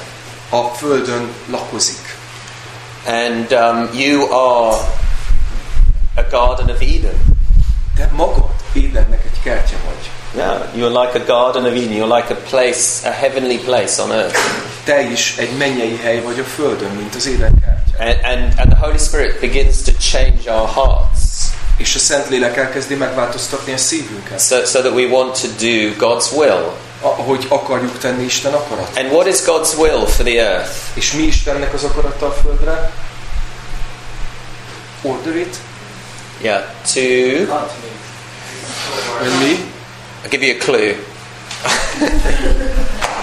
a 0.49 0.63
földön 0.63 1.29
lakozik. 1.51 2.17
And 3.07 3.53
um, 3.53 3.89
you 3.93 4.33
are 4.33 5.05
a 6.17 6.23
garden 6.31 6.71
of 6.71 6.81
Eden. 6.81 7.19
Te 7.97 8.09
magad 8.13 8.51
Édennek 8.73 9.25
egy 9.25 9.43
kertje 9.43 9.77
vagy. 9.85 10.11
Yeah, 10.35 10.75
you're 10.77 11.05
like 11.05 11.19
a 11.19 11.25
garden 11.25 11.65
of 11.65 11.73
Eden. 11.73 11.93
You're 11.93 12.17
like 12.17 12.33
a 12.33 12.37
place, 12.49 13.09
a 13.09 13.11
heavenly 13.11 13.59
place 13.59 14.03
on 14.03 14.13
earth. 14.13 14.39
Te 14.85 15.01
is 15.01 15.37
egy 15.37 15.57
mennyei 15.57 15.97
hely 15.97 16.21
vagy 16.21 16.39
a 16.39 16.45
földön, 16.45 16.91
mint 16.91 17.15
az 17.15 17.27
Éden 17.27 17.55
kertje. 17.61 18.07
And, 18.07 18.25
and, 18.25 18.59
and 18.59 18.71
the 18.73 18.87
Holy 18.87 18.99
Spirit 18.99 19.41
begins 19.41 19.83
to 19.83 19.93
change 19.99 20.51
our 20.51 20.69
hearts 20.69 21.17
És 21.77 21.95
a 21.95 21.99
Szentlélek 21.99 22.57
elkezdi 22.57 22.95
megváltoztatni 22.95 23.73
a 23.73 23.77
szívünket. 23.77 24.41
so, 24.41 24.65
so 24.65 24.81
that 24.81 24.93
we 24.93 25.07
want 25.07 25.41
to 25.41 25.47
do 25.47 26.07
God's 26.07 26.33
will. 26.37 26.73
Ahogy 27.01 27.47
akarjuk 27.49 27.99
tenni 27.99 28.25
Isten 28.25 28.53
akarat. 28.53 28.99
And 28.99 29.11
what 29.11 29.27
is 29.27 29.45
God's 29.45 29.75
will 29.79 30.07
for 30.07 30.25
the 30.25 30.41
earth? 30.41 30.71
És 30.95 31.13
mi 31.13 31.23
Istennek 31.23 31.75
az 31.75 31.85
akarata 31.85 32.27
a 32.27 32.31
földre? 32.31 32.93
Order 35.03 35.37
it. 35.37 35.57
Yeah, 36.41 36.63
to. 36.95 37.01
Hogy 39.19 39.39
mi? 39.41 39.59
I'll 40.23 40.31
give 40.31 40.43
you 40.43 40.57
a 40.57 40.65
clue. 40.65 40.95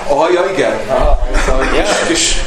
Ah, 0.09 0.33
ja, 0.33 0.45
igen. 0.51 0.79
Aha, 0.89 1.27
Yeah. 1.73 2.07
kis, 2.07 2.41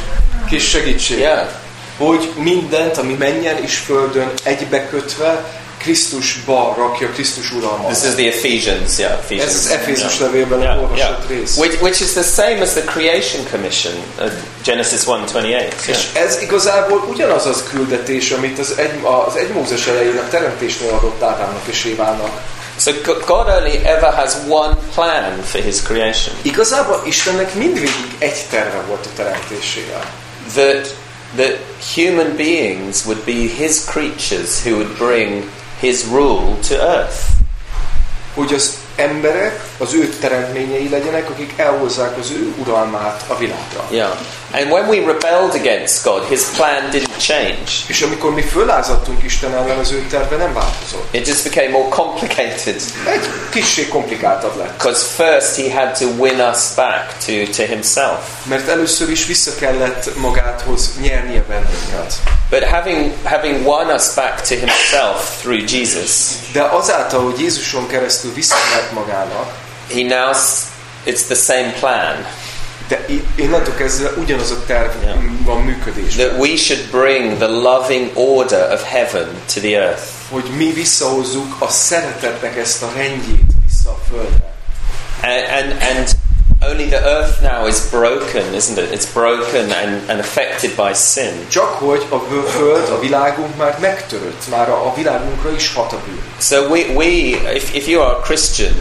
kis 0.48 0.68
segítség. 0.68 1.18
Yeah. 1.18 1.48
Hogy 1.96 2.32
mindent, 2.36 2.96
ami 2.98 3.14
menjen 3.14 3.62
és 3.62 3.76
földön 3.76 4.30
egybekötve, 4.42 5.44
Krisztusba 5.86 6.74
rakja 6.78 7.08
Krisztus 7.08 7.52
uralma. 7.52 7.88
This 7.88 8.04
is 8.04 8.14
the 8.14 8.26
Ephesians, 8.26 8.98
yeah, 8.98 9.18
Ephesians. 9.18 9.50
Ez 9.50 9.54
az 9.54 9.66
Efézus 9.66 10.18
yeah. 10.18 10.20
levélben 10.20 10.60
Yeah, 10.60 10.82
olvasott 10.82 10.98
yeah. 10.98 11.28
rész. 11.28 11.56
Which, 11.56 11.82
which 11.82 12.00
is 12.00 12.12
the 12.12 12.22
same 12.22 12.60
as 12.60 12.70
the 12.70 12.80
creation 12.84 13.46
commission, 13.50 13.92
uh, 14.18 14.32
Genesis 14.62 15.00
1:28. 15.04 15.48
Yeah. 15.48 15.62
És 15.86 16.06
ez 16.12 16.42
igazából 16.42 17.06
ugyanaz 17.10 17.46
az 17.46 17.64
küldetés, 17.70 18.30
amit 18.30 18.58
az 18.58 18.74
egy, 18.76 18.90
az 19.26 19.36
egy 19.36 19.48
Mózes 19.48 19.86
elején 19.86 20.16
a 20.16 20.28
teremtésnél 20.28 20.92
adott 20.92 21.22
Ádámnak 21.22 21.66
és 21.66 21.84
Évának. 21.84 22.40
So 22.78 22.90
God 23.26 23.48
only 23.48 23.76
ever 23.84 24.14
has 24.14 24.32
one 24.48 24.76
plan 24.94 25.42
for 25.44 25.60
His 25.60 25.82
creation. 25.82 26.34
Igazából 26.42 27.02
Istennek 27.06 27.54
mindvégig 27.54 28.14
egy 28.18 28.44
terve 28.50 28.82
volt 28.86 29.06
a 29.06 29.16
teremtésével. 29.16 30.04
That 30.54 30.94
that 31.36 31.58
human 31.94 32.36
beings 32.36 33.04
would 33.06 33.24
be 33.24 33.46
His 33.62 33.84
creatures 33.84 34.64
who 34.64 34.76
would 34.76 34.98
bring 34.98 35.48
His 35.80 36.04
rule 36.06 36.56
to 36.68 36.74
earth. 36.74 37.16
Hogy 38.34 38.54
az 38.54 38.85
emberek 38.96 39.64
az 39.78 39.94
ő 39.94 40.08
teremtményei 40.08 40.88
legyenek, 40.88 41.30
akik 41.30 41.52
elhozzák 41.56 42.18
az 42.18 42.30
ő 42.30 42.54
uralmát 42.58 43.24
a 43.26 43.36
világra. 43.36 43.84
Yeah. 43.90 44.10
And 44.52 44.70
when 44.70 44.88
we 44.88 45.12
rebelled 45.12 45.54
against 45.54 46.04
God, 46.04 46.28
His 46.28 46.42
plan 46.56 46.90
didn't 46.90 47.18
change. 47.18 47.70
És 47.86 48.02
amikor 48.02 48.34
mi 48.34 48.42
fölázadtunk 48.42 49.22
Isten 49.22 49.54
ellen, 49.54 49.78
az 49.78 49.92
ő 49.92 50.06
terve 50.10 50.36
nem 50.36 50.52
változott. 50.52 51.14
It 51.14 51.26
just 51.26 51.54
became 51.54 51.70
more 51.70 51.88
complicated. 51.88 52.82
Egy 53.06 53.28
kissé 53.50 53.88
komplikáltabb 53.88 54.56
lett. 54.56 54.76
Because 54.76 55.04
first 55.16 55.56
He 55.56 55.80
had 55.80 55.98
to 55.98 56.06
win 56.06 56.40
us 56.40 56.74
back 56.76 57.16
to, 57.26 57.32
to 57.56 57.62
Himself. 57.62 58.18
Mert 58.42 58.68
először 58.68 59.10
is 59.10 59.26
vissza 59.26 59.54
kellett 59.54 60.16
magáthoz 60.16 60.90
nyernie 61.00 61.44
bennünket. 61.48 62.14
But 62.50 62.64
having, 62.64 63.12
having 63.24 63.66
won 63.66 63.90
us 63.90 64.14
back 64.14 64.40
to 64.40 64.54
Himself 64.54 65.40
through 65.40 65.72
Jesus, 65.72 66.10
De 66.52 66.62
azáltal, 66.62 67.24
hogy 67.24 67.40
Jézuson 67.40 67.86
keresztül 67.86 68.32
visszanyert 68.32 68.85
magának, 68.92 69.54
He 69.88 70.02
now, 70.02 70.34
it's 71.04 71.22
the 71.26 71.34
same 71.34 71.72
plan. 71.80 72.26
de 72.88 73.04
innentől 73.34 73.74
kezdve 73.74 74.10
ugyanaz 74.16 74.50
a 74.50 74.64
terv 74.66 74.90
Yeah. 75.02 75.18
van 75.44 75.62
működésben. 75.62 76.28
That 76.28 76.38
we 76.40 76.56
should 76.56 76.90
bring 76.90 77.36
the 77.36 77.46
loving 77.46 78.10
order 78.14 78.72
of 78.72 78.82
heaven 78.82 79.26
to 79.54 79.60
the 79.60 79.76
earth. 79.78 80.02
Hogy 80.30 80.44
mi 80.56 80.72
visszahozzuk 80.72 81.56
a 81.58 81.68
szeretetnek 81.68 82.56
ezt 82.56 82.82
a 82.82 82.92
rendjét 82.96 83.50
vissza 83.66 83.90
a 83.90 83.98
földre. 84.10 84.54
And, 85.22 85.70
and, 85.70 85.82
and 85.96 86.08
only 86.70 86.88
the 86.88 87.02
earth 87.04 87.42
now 87.42 87.66
is 87.66 87.90
broken, 87.90 88.54
isn't 88.54 88.78
it? 88.78 88.92
It's 88.92 89.12
broken 89.12 89.70
and, 89.72 90.10
and 90.10 90.20
affected 90.20 90.76
by 90.76 90.92
sin. 90.94 91.46
Csak 91.48 91.68
hogy 91.68 92.06
a 92.08 92.18
föld, 92.50 92.88
a 92.88 92.98
világunk 92.98 93.56
már 93.56 93.78
megtörött, 93.80 94.48
már 94.50 94.68
a 94.70 94.92
világunkra 94.96 95.50
is 95.50 95.74
hat 95.74 95.92
a 95.92 95.98
bűn. 96.06 96.22
So 96.40 96.68
we, 96.68 96.80
we 96.94 97.06
if, 97.54 97.74
if 97.74 97.88
you 97.88 98.02
are 98.02 98.16
a 98.16 98.20
Christian, 98.20 98.74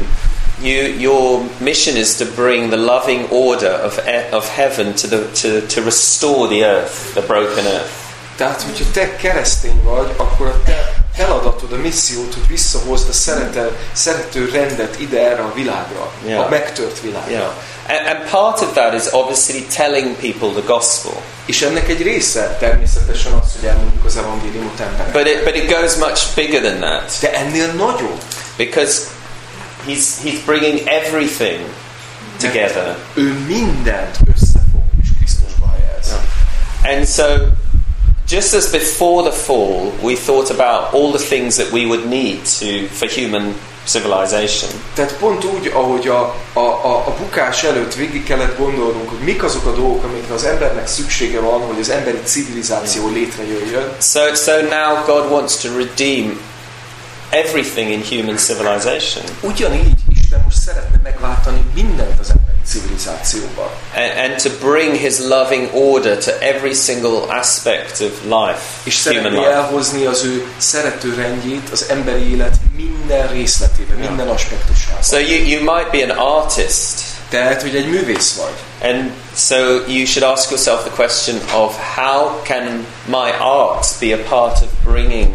you, 0.62 0.84
your 1.00 1.42
mission 1.58 1.96
is 1.96 2.16
to 2.16 2.26
bring 2.36 2.70
the 2.70 2.80
loving 2.80 3.26
order 3.32 3.84
of, 3.86 4.00
of 4.32 4.56
heaven 4.56 4.94
to, 4.94 5.08
the, 5.08 5.28
to, 5.42 5.66
to 5.68 5.82
restore 5.82 6.48
the 6.48 6.64
earth, 6.64 7.14
the 7.14 7.22
broken 7.22 7.66
earth. 7.66 8.04
Tehát, 8.38 8.62
hogyha 8.62 8.86
te 8.94 9.16
keresztény 9.16 9.82
vagy, 9.84 10.14
akkor 10.18 10.48
a 10.48 10.62
te 10.66 10.94
feladatod, 11.16 11.72
a 11.72 11.76
missziót, 11.76 12.34
hogy 12.34 12.48
visszahozd 12.48 13.10
a 13.10 13.14
szeretel, 13.14 13.72
szerető 13.92 14.50
rendet 14.50 15.00
ide 15.00 15.30
erre 15.30 15.42
a 15.42 15.54
világra, 15.54 16.12
Yeah. 16.26 16.46
a 16.46 16.50
megtört 16.50 17.02
világra. 17.02 17.32
Yeah. 17.32 17.52
And, 17.88 18.30
part 18.30 18.62
of 18.62 18.74
that 18.74 18.94
is 18.94 19.14
obviously 19.14 19.62
telling 19.62 20.16
people 20.16 20.50
the 20.50 20.74
gospel. 20.74 21.22
És 21.46 21.62
ennek 21.62 21.90
egy 21.90 22.02
része 22.02 22.58
természetesen 22.60 23.34
az, 23.34 23.56
hogy 23.60 23.70
elmondjuk 23.70 24.06
az 24.06 24.18
evangéliumot 24.18 24.80
embereknek. 24.80 25.24
But 25.24 25.28
it, 25.28 25.44
but 25.44 25.56
it 25.56 25.70
goes 25.70 25.96
much 25.96 26.36
bigger 26.36 26.62
than 26.62 26.80
that. 26.80 27.18
De 27.22 27.34
ennél 27.34 27.68
nagyobb. 27.74 28.22
Because 28.58 29.08
he's, 29.88 30.24
he's 30.24 30.46
bringing 30.46 30.88
everything 30.88 31.60
together. 32.40 32.98
Ő 33.14 33.34
mindent 33.48 34.18
összefog 34.34 34.84
és 35.02 35.08
Krisztusba 35.18 35.76
helyez. 35.80 36.16
And 36.84 37.08
so, 37.08 37.24
just 38.28 38.54
as 38.54 38.72
before 38.72 39.24
the 39.24 39.32
fall, 39.32 39.92
we 40.02 40.16
thought 40.16 40.50
about 40.52 40.94
all 40.94 41.12
the 41.12 41.20
things 41.20 41.58
that 41.58 41.72
we 41.72 41.86
would 41.86 42.08
need 42.08 42.46
to, 42.46 42.88
for 42.88 43.08
human 43.08 43.56
civilization. 43.86 44.70
Tehát 44.94 45.14
pont 45.14 45.44
úgy, 45.44 45.68
ahogy 45.74 46.08
a, 46.08 46.36
a, 46.54 46.60
a, 46.60 47.08
a 47.08 47.16
bukás 47.20 47.64
előtt 47.64 47.96
végig 47.96 48.24
kellett 48.24 48.58
gondolnunk, 48.58 49.10
hogy 49.10 49.20
mik 49.20 49.44
azok 49.44 49.66
a 49.66 49.76
dolgok, 49.76 50.04
amikre 50.04 50.34
az 50.34 50.44
embernek 50.44 50.88
szüksége 50.88 51.40
van, 51.40 51.62
hogy 51.62 51.80
az 51.80 51.90
emberi 51.90 52.20
civilizáció 52.24 53.10
létrejöjjön. 53.10 53.96
So, 54.02 54.36
so 54.36 54.62
now 54.62 55.06
God 55.06 55.32
wants 55.32 55.56
to 55.58 55.78
redeem 55.78 56.40
everything 57.30 57.90
in 57.92 58.04
human 58.10 58.38
civilization. 58.38 59.24
Ugyanígy 59.42 59.94
Isten 60.10 60.42
most 60.44 60.58
szeretne 60.58 61.00
megváltani 61.04 61.66
mindent 61.74 62.20
az 62.20 62.30
emberi 62.30 62.55
And, 63.96 64.32
and 64.32 64.44
to 64.44 64.50
bring 64.70 64.96
his 64.96 65.20
loving 65.20 65.70
order 65.74 66.18
to 66.18 66.32
every 66.42 66.74
single 66.74 67.26
aspect 67.30 68.02
of 68.02 68.24
life, 68.24 68.60
És 68.84 68.94
szeretné 68.94 69.46
elhozni 69.46 70.06
az 70.06 70.24
ő 70.24 70.46
szerető 70.58 71.14
rendjét 71.16 71.70
az 71.72 71.86
emberi 71.90 72.32
élet 72.32 72.56
minden 72.76 73.28
részletében, 73.28 73.98
minden 73.98 74.28
aspektusában. 74.28 75.02
So 75.02 75.18
you, 75.18 75.46
you 75.46 75.60
might 75.76 75.90
be 75.92 76.14
an 76.14 76.18
artist, 76.18 77.00
Tehát, 77.30 77.62
hogy 77.62 77.76
egy 77.76 77.90
művész 77.90 78.36
vagy. 78.36 78.90
and 78.92 79.12
so 79.36 79.56
you 79.88 80.06
should 80.06 80.32
ask 80.32 80.50
yourself 80.50 80.82
the 80.82 80.92
question 80.96 81.36
of 81.54 81.76
how 81.96 82.42
can 82.44 82.86
my 83.06 83.32
art 83.40 83.88
be 84.00 84.14
a 84.14 84.20
part 84.30 84.58
of 84.62 84.68
bringing 84.94 85.28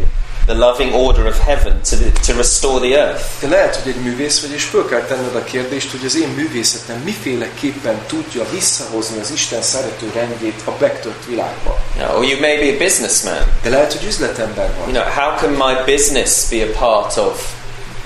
the 0.51 0.59
loving 0.59 0.93
order 0.93 1.27
of 1.27 1.39
heaven 1.39 1.81
to, 1.83 1.97
the, 1.97 2.11
to 2.27 2.35
restore 2.35 2.81
the 2.81 2.95
earth? 2.97 3.25
De 3.41 3.49
lehet, 3.49 3.77
hogy 3.77 3.93
egy 3.93 4.03
művész 4.03 4.41
vagy, 4.41 4.53
és 4.53 4.65
föl 4.65 4.89
kell 4.89 5.01
tenned 5.01 5.35
a 5.35 5.45
kérdést, 5.45 5.91
hogy 5.91 6.05
az 6.05 6.17
én 6.17 6.29
művészetem 6.29 7.01
miféleképpen 7.05 7.99
tudja 8.07 8.45
visszahozni 8.51 9.21
az 9.21 9.31
Isten 9.31 9.63
szerető 9.63 10.11
rendjét 10.15 10.63
a 10.65 10.71
megtört 10.81 11.25
világba. 11.27 11.79
Know, 11.97 12.17
or 12.17 12.25
you 12.25 12.41
may 12.41 12.57
be 12.57 12.75
a 12.75 12.79
businessman. 12.85 13.39
De 13.63 13.69
lehet, 13.69 13.93
hogy 13.93 14.07
üzletember 14.07 14.71
vagy. 14.79 14.95
You 14.95 15.03
know, 15.03 15.25
how 15.25 15.37
can 15.37 15.51
my 15.51 15.93
business 15.95 16.49
be 16.51 16.63
a 16.63 16.79
part 16.79 17.17
of 17.17 17.43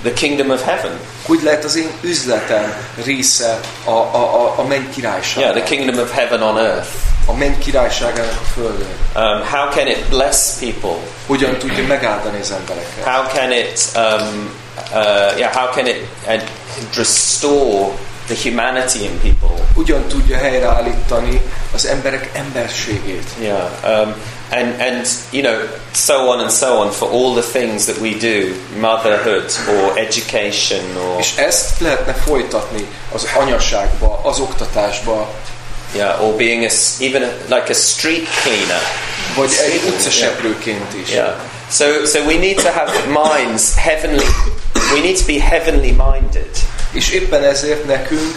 the 0.02 0.12
kingdom 0.12 0.50
of 0.50 0.62
heaven? 0.62 0.98
Hogy 1.26 1.42
lehet 1.42 1.64
az 1.64 1.76
én 1.76 1.90
üzletem 2.01 2.76
része 3.05 3.60
a, 3.84 3.90
a, 3.90 4.16
a, 4.16 4.59
a 4.59 4.66
menny 4.66 4.90
királyságának? 4.94 5.56
Yeah, 5.56 5.66
the 5.66 5.76
kingdom 5.76 6.05
of 6.05 6.12
heaven 6.12 6.42
on 6.42 6.59
earth. 6.59 6.88
A 7.26 7.32
menny 7.32 7.59
királyságának 7.59 8.40
a 8.40 8.44
földön. 8.44 8.88
Um, 9.16 9.46
how 9.51 9.70
can 9.70 9.86
it 9.86 10.09
bless 10.09 10.59
people? 10.59 10.96
Hogyan 11.26 11.56
tudja 11.59 11.86
megáldani 11.86 12.40
az 12.40 12.51
embereket? 12.51 13.05
How 13.05 13.26
can 13.32 13.52
it, 13.52 13.88
um, 13.96 14.51
uh, 14.92 15.38
yeah, 15.38 15.55
how 15.55 15.74
can 15.74 15.86
it 15.86 15.96
uh, 16.26 16.40
restore 16.96 17.92
the 18.26 18.51
humanity 18.51 19.02
in 19.02 19.20
people? 19.20 19.64
Hogyan 19.74 20.06
tudja 20.09 20.36
helyreállítani 20.36 21.40
az 21.74 21.86
emberek 21.86 22.30
emberségét? 22.32 23.28
Yeah, 23.40 23.68
um, 23.84 24.14
and 24.59 24.81
and 24.81 25.06
you 25.32 25.43
know 25.43 25.68
so 25.93 26.31
on 26.31 26.40
and 26.40 26.51
so 26.51 26.81
on 26.82 26.90
for 26.93 27.09
all 27.09 27.35
the 27.35 27.43
things 27.43 27.86
that 27.86 27.98
we 28.01 28.14
do, 28.14 28.55
motherhood 28.81 29.51
or 29.68 29.98
education 29.98 30.97
or 30.97 31.18
És 31.18 31.36
ezt 31.36 31.81
lehetne 31.81 32.12
folytatni 32.12 32.86
az 33.12 33.28
anyaságba, 33.36 34.20
az 34.22 34.39
oktatásba, 34.39 35.31
yeah, 35.94 36.24
or 36.24 36.35
being 36.35 36.64
a 36.64 36.70
even 37.01 37.22
a, 37.22 37.55
like 37.55 37.70
a 37.70 37.74
street 37.74 38.28
cleaner. 38.43 38.82
vagy 39.36 39.51
egy 39.64 39.81
utcaseprőként 39.89 40.94
is. 41.02 41.10
Yeah. 41.10 41.35
So 41.70 42.05
so 42.06 42.18
we 42.24 42.39
need 42.39 42.56
to 42.56 42.70
have 42.70 42.93
minds 43.06 43.74
heavenly. 43.76 44.26
We 44.93 45.01
need 45.01 45.16
to 45.16 45.26
be 45.26 45.40
heavenly 45.40 45.90
minded. 45.90 46.51
És 46.93 47.10
éppen 47.10 47.44
ezért 47.44 47.86
nekünk 47.86 48.35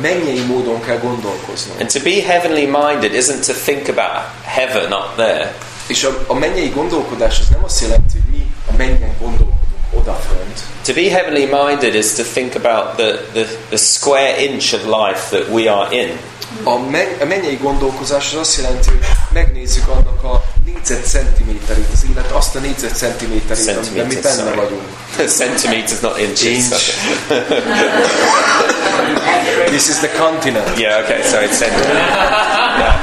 mennyei 0.00 0.44
módon 0.46 0.80
kell 0.80 0.98
gondolkoznunk. 0.98 1.80
And 1.80 1.92
to 1.92 2.00
be 2.02 2.22
heavenly 2.22 2.66
minded 2.66 3.14
isn't 3.14 3.46
to 3.46 3.52
think 3.52 3.88
about 3.88 4.24
heaven 4.44 4.92
up 4.92 5.14
there. 5.16 5.54
És 5.86 6.04
a, 6.04 6.24
a 6.26 6.34
mennyei 6.34 6.68
gondolkodás 6.68 7.40
az 7.40 7.46
nem 7.48 7.64
azt 7.64 7.80
jelenti, 7.80 8.12
hogy 8.12 8.30
mi 8.30 8.46
a 8.70 8.76
mennyben 8.76 9.14
gondolkodunk 9.20 9.58
odafönt. 9.94 10.60
To 10.84 10.92
be 10.92 11.10
heavenly 11.10 11.44
minded 11.44 11.94
is 11.94 12.12
to 12.12 12.22
think 12.22 12.54
about 12.54 12.96
the, 12.96 13.12
the, 13.32 13.44
the 13.68 13.76
square 13.76 14.42
inch 14.42 14.74
of 14.74 14.84
life 14.84 15.36
that 15.36 15.48
we 15.48 15.72
are 15.72 15.96
in. 15.96 16.18
A, 16.64 16.78
men, 16.78 17.06
a 17.20 17.24
mennyei 17.24 17.56
gondolkozás 17.56 18.32
az 18.32 18.38
azt 18.38 18.56
jelenti, 18.56 18.88
hogy 18.88 18.98
megnézzük 19.32 19.88
annak 19.88 20.22
a 20.22 20.42
négyzetcentiméterét, 20.64 21.86
az 21.92 22.04
élet 22.10 22.30
azt 22.30 22.54
a 22.56 22.58
négyzetcentiméterét, 22.58 23.68
amiben 23.76 24.06
mi 24.06 24.14
Centimeters, 24.14 24.36
benne 24.36 24.50
sorry. 24.50 24.56
vagyunk. 24.56 24.82
Centimeters, 25.28 26.00
not 26.00 26.18
inches. 26.18 26.42
Inch. 26.44 26.94
This 29.66 29.88
is 29.88 29.98
the 29.98 30.08
continent. 30.18 30.78
Yeah, 30.78 31.02
okay, 31.04 31.22
sorry, 31.22 31.46
it's 31.46 31.58
centimeter. 31.58 31.94
Yeah, 31.94 32.94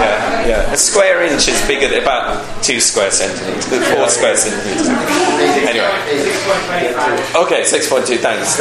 yeah, 0.00 0.46
yeah. 0.46 0.72
A 0.72 0.76
square 0.76 1.22
inch 1.24 1.48
is 1.48 1.60
bigger 1.66 1.88
than 1.88 2.02
about 2.02 2.42
two 2.62 2.80
square 2.80 3.10
centimeters, 3.10 3.64
four 3.88 4.08
square 4.08 4.36
centimeters. 4.36 4.88
Anyway. 5.68 5.88
Okay, 7.34 7.62
6.2, 7.62 8.18
thanks. 8.20 8.58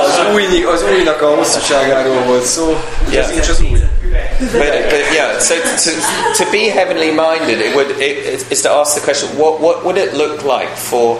Az, 0.00 0.34
új, 0.34 0.62
az 0.64 0.82
újnak 0.82 1.22
a 1.22 1.34
hosszúságáról 1.34 2.22
volt 2.22 2.44
szó, 2.44 2.80
Yeah. 3.10 3.24
az 3.26 3.30
nincs 3.32 3.48
az 3.48 3.60
új. 3.60 3.80
But, 4.38 4.90
but 4.90 5.04
yeah, 5.12 5.38
so 5.38 5.54
to, 5.56 6.44
to 6.44 6.50
be 6.50 6.68
heavenly 6.68 7.10
minded, 7.10 7.60
it 7.60 7.74
would 7.74 7.90
it, 8.00 8.50
is 8.50 8.62
to 8.62 8.70
ask 8.70 8.94
the 8.94 9.00
question: 9.00 9.28
what 9.38 9.60
what 9.60 9.84
would 9.84 9.96
it 9.96 10.14
look 10.14 10.44
like 10.44 10.68
for 10.76 11.18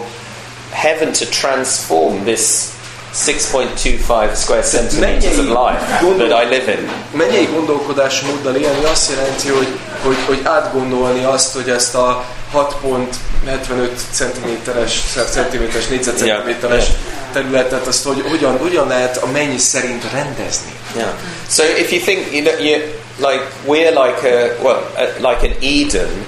heaven 0.72 1.12
to 1.14 1.24
transform 1.26 2.24
this 2.24 2.76
6.25 3.16 4.36
square 4.36 4.62
centimeters 4.62 5.38
of 5.38 5.48
life 5.48 5.80
that 6.18 6.32
I 6.32 6.44
live 6.44 6.68
in? 6.68 6.90
Mennyei 7.12 7.44
gondolkodásmóddal 7.46 8.54
élni 8.54 8.84
azt 8.84 9.10
jelenti, 9.10 9.48
hogy, 9.48 9.68
hogy, 10.02 10.16
hogy 10.26 10.40
átgondolni 10.44 11.24
azt, 11.24 11.54
hogy 11.54 11.68
ezt 11.68 11.94
a 11.94 12.24
6.75 12.54 13.88
centiméteres, 14.10 15.00
centiméteres, 15.30 15.86
négyzetcentiméteres 15.86 16.84
területet, 17.32 17.86
azt 17.86 18.04
hogy 18.04 18.24
hogyan, 18.28 18.58
hogyan 18.58 18.86
lehet 18.86 19.16
a 19.16 19.26
mennyi 19.26 19.58
szerint 19.58 20.04
rendezni. 20.12 20.72
Yeah. 20.96 21.08
So 21.48 21.62
if 21.62 21.92
you 21.92 22.00
think 22.00 22.32
you 22.32 22.42
know 22.42 22.64
you 22.64 22.80
like 23.18 23.42
we're 23.66 23.92
like 23.92 24.22
a 24.24 24.56
well 24.62 24.82
a, 24.96 25.20
like 25.20 25.42
an 25.42 25.54
Eden, 25.60 26.24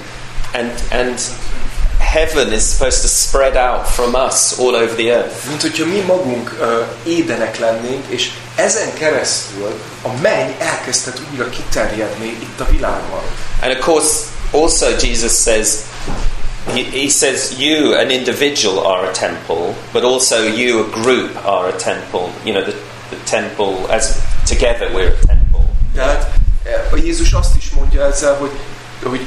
and 0.53 0.71
and 0.91 1.19
heaven 1.99 2.53
is 2.53 2.63
supposed 2.63 3.01
to 3.01 3.07
spread 3.07 3.55
out 3.55 3.87
from 3.87 4.15
us 4.15 4.59
all 4.59 4.75
over 4.75 4.95
the 4.95 5.11
earth. 5.11 5.47
Mint 5.47 5.61
hogyha 5.61 5.85
mi 5.85 6.01
magunk 6.01 6.57
uh, 6.61 6.87
édenek 7.05 7.59
lennénk, 7.59 8.05
és 8.07 8.29
ezen 8.55 8.93
keresztül 8.93 9.79
a 10.01 10.09
menny 10.21 10.55
elkezdett 10.59 11.19
újra 11.31 11.49
kiterjedni 11.49 12.27
itt 12.27 12.59
a 12.59 12.65
világban. 12.65 13.23
And 13.61 13.71
of 13.71 13.85
course, 13.85 14.25
also 14.51 14.97
Jesus 14.97 15.33
says, 15.43 15.85
he, 16.73 16.83
he 16.83 17.09
says, 17.09 17.59
you, 17.59 17.93
an 17.95 18.09
individual, 18.09 18.85
are 18.85 19.09
a 19.09 19.11
temple, 19.11 19.75
but 19.91 20.03
also 20.03 20.43
you, 20.43 20.79
a 20.79 20.89
group, 21.01 21.35
are 21.45 21.67
a 21.67 21.77
temple. 21.77 22.29
You 22.43 22.53
know, 22.53 22.63
the, 22.63 22.75
the 23.09 23.17
temple, 23.25 23.91
as 23.91 24.17
together 24.45 24.91
we're 24.93 25.13
a 25.13 25.25
temple. 25.27 25.65
Tehát 25.95 26.28
a 26.28 26.28
Jézus 27.03 27.31
azt 27.33 27.55
is 27.57 27.69
mondja 27.69 28.05
ezzel, 28.05 28.33
hogy, 28.33 28.51
hogy 29.03 29.25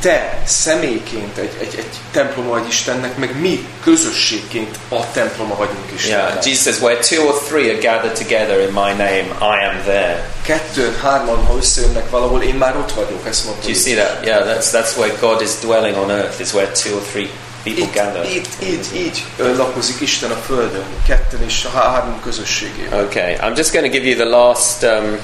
te 0.00 0.38
személyként 0.44 1.36
egy, 1.36 1.50
egy, 1.60 1.74
egy 1.78 1.88
temploma 2.12 2.48
vagy 2.48 2.66
Istennek, 2.68 3.16
meg 3.16 3.40
mi 3.40 3.66
közösségként 3.82 4.78
a 4.88 5.10
temploma 5.12 5.56
vagyunk 5.56 5.84
Istennek. 5.94 6.28
Yeah, 6.28 6.44
Jesus 6.46 6.62
says, 6.62 6.80
where 6.80 6.98
two 6.98 7.26
or 7.26 7.34
three 7.48 7.68
are 7.70 7.78
gathered 7.80 8.12
together 8.18 8.60
in 8.60 8.72
my 8.72 8.92
name, 8.92 9.26
I 9.40 9.64
am 9.70 9.82
there. 9.84 10.30
Kettőn, 10.42 10.96
hárman, 11.02 11.44
ha 11.46 11.56
összejönnek 11.56 12.10
valahol, 12.10 12.42
én 12.42 12.54
már 12.54 12.76
ott 12.76 12.92
vagyok, 12.92 13.26
ezt 13.26 13.44
mondta 13.44 13.62
Do 13.66 13.70
you 13.72 13.78
see 13.78 13.94
that? 13.94 14.24
Yeah, 14.24 14.46
that's, 14.46 14.70
that's 14.70 14.96
where 14.96 15.14
God 15.20 15.42
is 15.42 15.50
dwelling 15.60 15.96
on 15.96 16.10
earth, 16.10 16.40
is 16.40 16.52
where 16.52 16.70
two 16.72 16.94
or 16.94 17.02
three 17.12 17.28
people 17.64 17.82
Itt, 17.84 17.94
gather. 17.94 18.24
itt, 18.34 18.48
így, 18.62 18.86
így 18.94 19.24
lakozik 19.56 20.00
Isten 20.00 20.30
a 20.30 20.36
Földön, 20.46 20.84
ketten 21.06 21.42
és 21.46 21.64
a 21.64 21.78
há- 21.78 21.92
három 21.92 22.20
közösségében. 22.22 23.04
Okay, 23.04 23.36
I'm 23.40 23.56
just 23.56 23.72
going 23.72 23.84
to 23.84 23.90
give 23.98 24.06
you 24.06 24.14
the 24.16 24.24
last 24.36 24.82
um, 24.82 25.18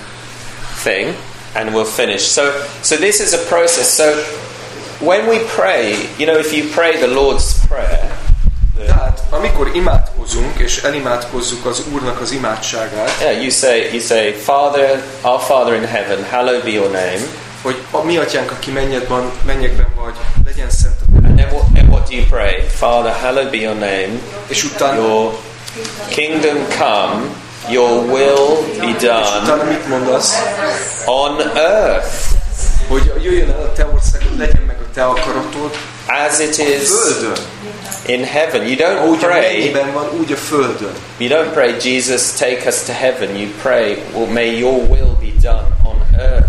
thing, 0.83 1.15
and 1.55 1.73
we'll 1.73 1.85
finish. 1.85 2.23
So, 2.23 2.43
so 2.81 2.97
this 2.97 3.21
is 3.21 3.33
a 3.33 3.39
process. 3.49 3.89
So, 3.97 4.15
when 5.01 5.27
we 5.29 5.39
pray, 5.57 6.09
you 6.19 6.27
know, 6.27 6.39
if 6.39 6.53
you 6.53 6.69
pray 6.71 6.97
the 7.01 7.09
Lord's 7.09 7.67
prayer, 7.67 8.11
Tehát, 8.87 9.23
amikor 9.31 9.71
imádkozunk, 9.75 10.59
és 10.59 10.83
elimádkozzuk 10.83 11.67
az 11.67 11.83
Úrnak 11.93 12.21
az 12.21 12.33
imádságát, 12.33 13.11
yeah, 13.21 13.41
you 13.41 13.51
say, 13.51 13.91
you 13.93 14.01
say, 14.01 14.33
Father, 14.33 15.03
our 15.23 15.41
Father 15.41 15.75
in 15.75 15.87
heaven, 15.87 16.25
hallowed 16.31 16.65
be 16.65 16.71
your 16.71 16.91
name. 16.91 17.21
hogy 17.63 17.77
a 17.91 18.03
mi 18.03 18.17
atyánk, 18.17 18.51
aki 18.51 18.71
mennyekben, 18.71 19.31
mennyekben 19.47 19.87
vagy, 19.97 20.15
legyen 20.45 20.71
szent 20.71 20.95
a 21.01 21.27
And 21.27 21.39
then 21.39 21.49
what, 21.49 21.65
and 21.79 21.89
what 21.89 22.09
do 22.09 22.15
you 22.17 22.25
pray? 22.31 22.61
Father, 22.69 23.13
hallowed 23.13 23.51
be 23.51 23.57
your 23.57 23.75
name. 23.75 24.09
És 24.47 24.65
utána, 24.65 25.01
Your 25.01 25.33
kingdom 26.09 26.67
come, 26.79 27.23
your 27.71 28.05
will 28.05 28.65
be 28.81 28.93
done 29.07 29.43
utána 29.43 29.65
mit 29.65 29.89
mondasz? 29.89 30.35
on 31.07 31.41
earth 31.57 32.07
Hogy 32.89 33.13
jöjjön 33.23 33.51
el 33.51 33.61
a 33.61 33.73
te 33.73 33.87
országod, 33.95 34.39
legyen 34.39 34.63
meg 34.67 34.77
a 34.81 34.95
te 34.95 35.05
akaratod, 35.05 35.77
as 36.27 36.39
it 36.39 36.59
is 36.59 36.89
Földön. 36.89 37.37
in 38.07 38.25
heaven. 38.25 38.67
You 38.67 38.77
don't 38.77 38.99
Ahogy 38.99 39.19
pray 39.19 39.41
mennyiben 39.41 39.93
van, 39.93 40.09
úgy 40.21 40.33
a 40.33 40.37
Földön. 40.37 40.93
You 41.19 41.29
don't 41.31 41.53
pray, 41.53 41.73
Jesus, 41.83 42.33
take 42.39 42.63
us 42.67 42.83
to 42.83 42.93
heaven. 42.93 43.37
You 43.37 43.49
pray, 43.63 43.97
well, 44.15 44.27
may 44.27 44.59
your 44.59 44.79
will 44.89 45.17
be 45.21 45.33
done 45.43 45.67
on 45.85 45.97
earth 46.19 46.49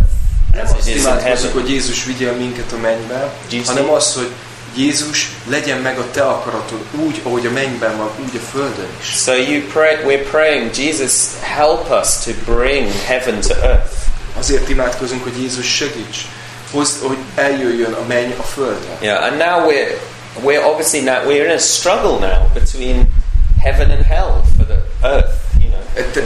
Nem 0.53 0.65
as 0.65 0.71
azt 1.05 1.21
heaven. 1.21 1.51
hogy 1.53 1.69
Jézus 1.69 2.03
vigyel 2.05 2.33
minket 2.33 2.71
a 2.71 2.77
mennybe, 2.77 3.33
Jesus. 3.49 3.67
hanem 3.67 3.89
az, 3.89 4.13
hogy 4.13 4.29
Jézus 4.76 5.31
legyen 5.47 5.77
meg 5.77 5.97
a 5.97 6.11
te 6.11 6.23
akaratod 6.23 6.85
úgy, 6.91 7.22
ahogy 7.23 7.45
a 7.45 7.52
mennyben 7.52 7.97
van, 7.97 8.10
úgy 8.23 8.35
a 8.35 8.39
Földön 8.52 8.88
is. 9.02 9.22
So 9.22 9.34
you 9.34 9.61
pray, 9.61 9.95
we're 10.06 10.30
praying, 10.30 10.72
Jesus, 10.76 11.30
help 11.41 11.89
us 12.02 12.23
to 12.23 12.31
bring 12.53 12.91
heaven 13.06 13.39
to 13.39 13.53
earth. 13.53 13.93
Azért 14.38 14.69
imádkozunk, 14.69 15.23
hogy 15.23 15.41
Jézus 15.41 15.65
segíts, 15.65 16.27
hozd, 16.72 17.02
hogy 17.02 17.18
eljöjjön 17.35 17.93
a 17.93 18.06
menny 18.07 18.34
a 18.38 18.43
Földre. 18.43 18.97
Yeah, 19.02 19.23
and 19.23 19.38
now 19.38 19.68
we're 19.68 19.97
we're 20.43 20.64
obviously 20.64 21.02
now 21.02 21.26
we're 21.26 21.45
in 21.45 21.52
a 21.52 21.57
struggle 21.57 22.19
now 22.19 22.49
between 22.53 23.07
heaven 23.64 23.91
and 23.91 24.06
hell 24.06 24.43
for 24.57 24.65
the 24.65 25.07
earth. 25.07 25.43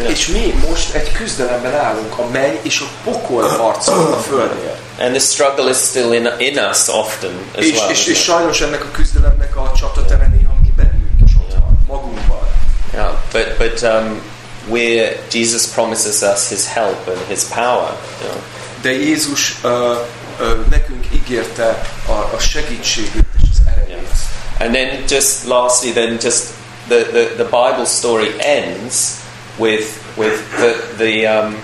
És 0.07 0.27
mi 0.27 0.53
most 0.69 0.93
egy 0.93 1.11
küzdelemben 1.11 1.73
állunk, 1.73 2.17
a 2.17 2.25
menny 2.31 2.57
és 2.61 2.79
a 2.79 2.85
pokol 3.03 3.47
harcol 3.47 4.13
a 4.13 4.17
Földért. 4.17 4.88
And 4.99 5.13
the 5.13 5.19
struggle 5.19 5.69
is 5.69 5.77
still 5.77 6.11
in 6.11 6.27
in 6.39 6.57
us 6.57 6.89
often 6.89 7.31
as 7.57 7.65
És, 7.65 7.77
well. 7.77 7.89
és, 7.89 8.05
és 8.07 8.23
sajnos 8.23 8.61
ennek 8.61 8.83
a 8.83 8.91
küzdelemnek 8.91 9.55
a 9.55 9.71
csatatere 9.79 10.27
néha 10.27 10.53
mi 10.61 10.73
bennünk 10.75 11.21
is 11.25 11.31
ott 11.35 11.53
van, 11.53 11.79
magunkban. 11.87 12.47
Yeah, 12.93 13.13
but 13.31 13.57
but 13.57 13.81
um, 13.81 14.21
we're 14.69 15.17
Jesus 15.29 15.67
promises 15.73 16.21
us 16.21 16.49
His 16.49 16.67
help 16.67 17.07
and 17.07 17.17
His 17.27 17.43
power. 17.43 17.91
You 18.21 18.29
know. 18.29 18.41
De 18.81 18.91
Jézus 18.91 19.55
uh, 19.63 19.69
uh, 19.69 20.65
nekünk 20.69 21.05
ígérte 21.13 21.81
a, 22.07 22.11
a 22.11 22.39
segítségét 22.39 23.25
és 23.37 23.49
az 23.51 23.61
erejét. 23.75 24.07
And 24.59 24.73
then 24.73 25.03
just 25.07 25.45
lastly, 25.45 25.91
then 25.91 26.17
just 26.21 26.43
the, 26.87 27.03
the, 27.03 27.25
the 27.35 27.43
Bible 27.43 27.85
story 27.85 28.33
ends 28.37 29.15
with 29.57 29.85
with 30.17 30.41
the, 30.57 30.75
the 30.97 31.27
um, 31.27 31.55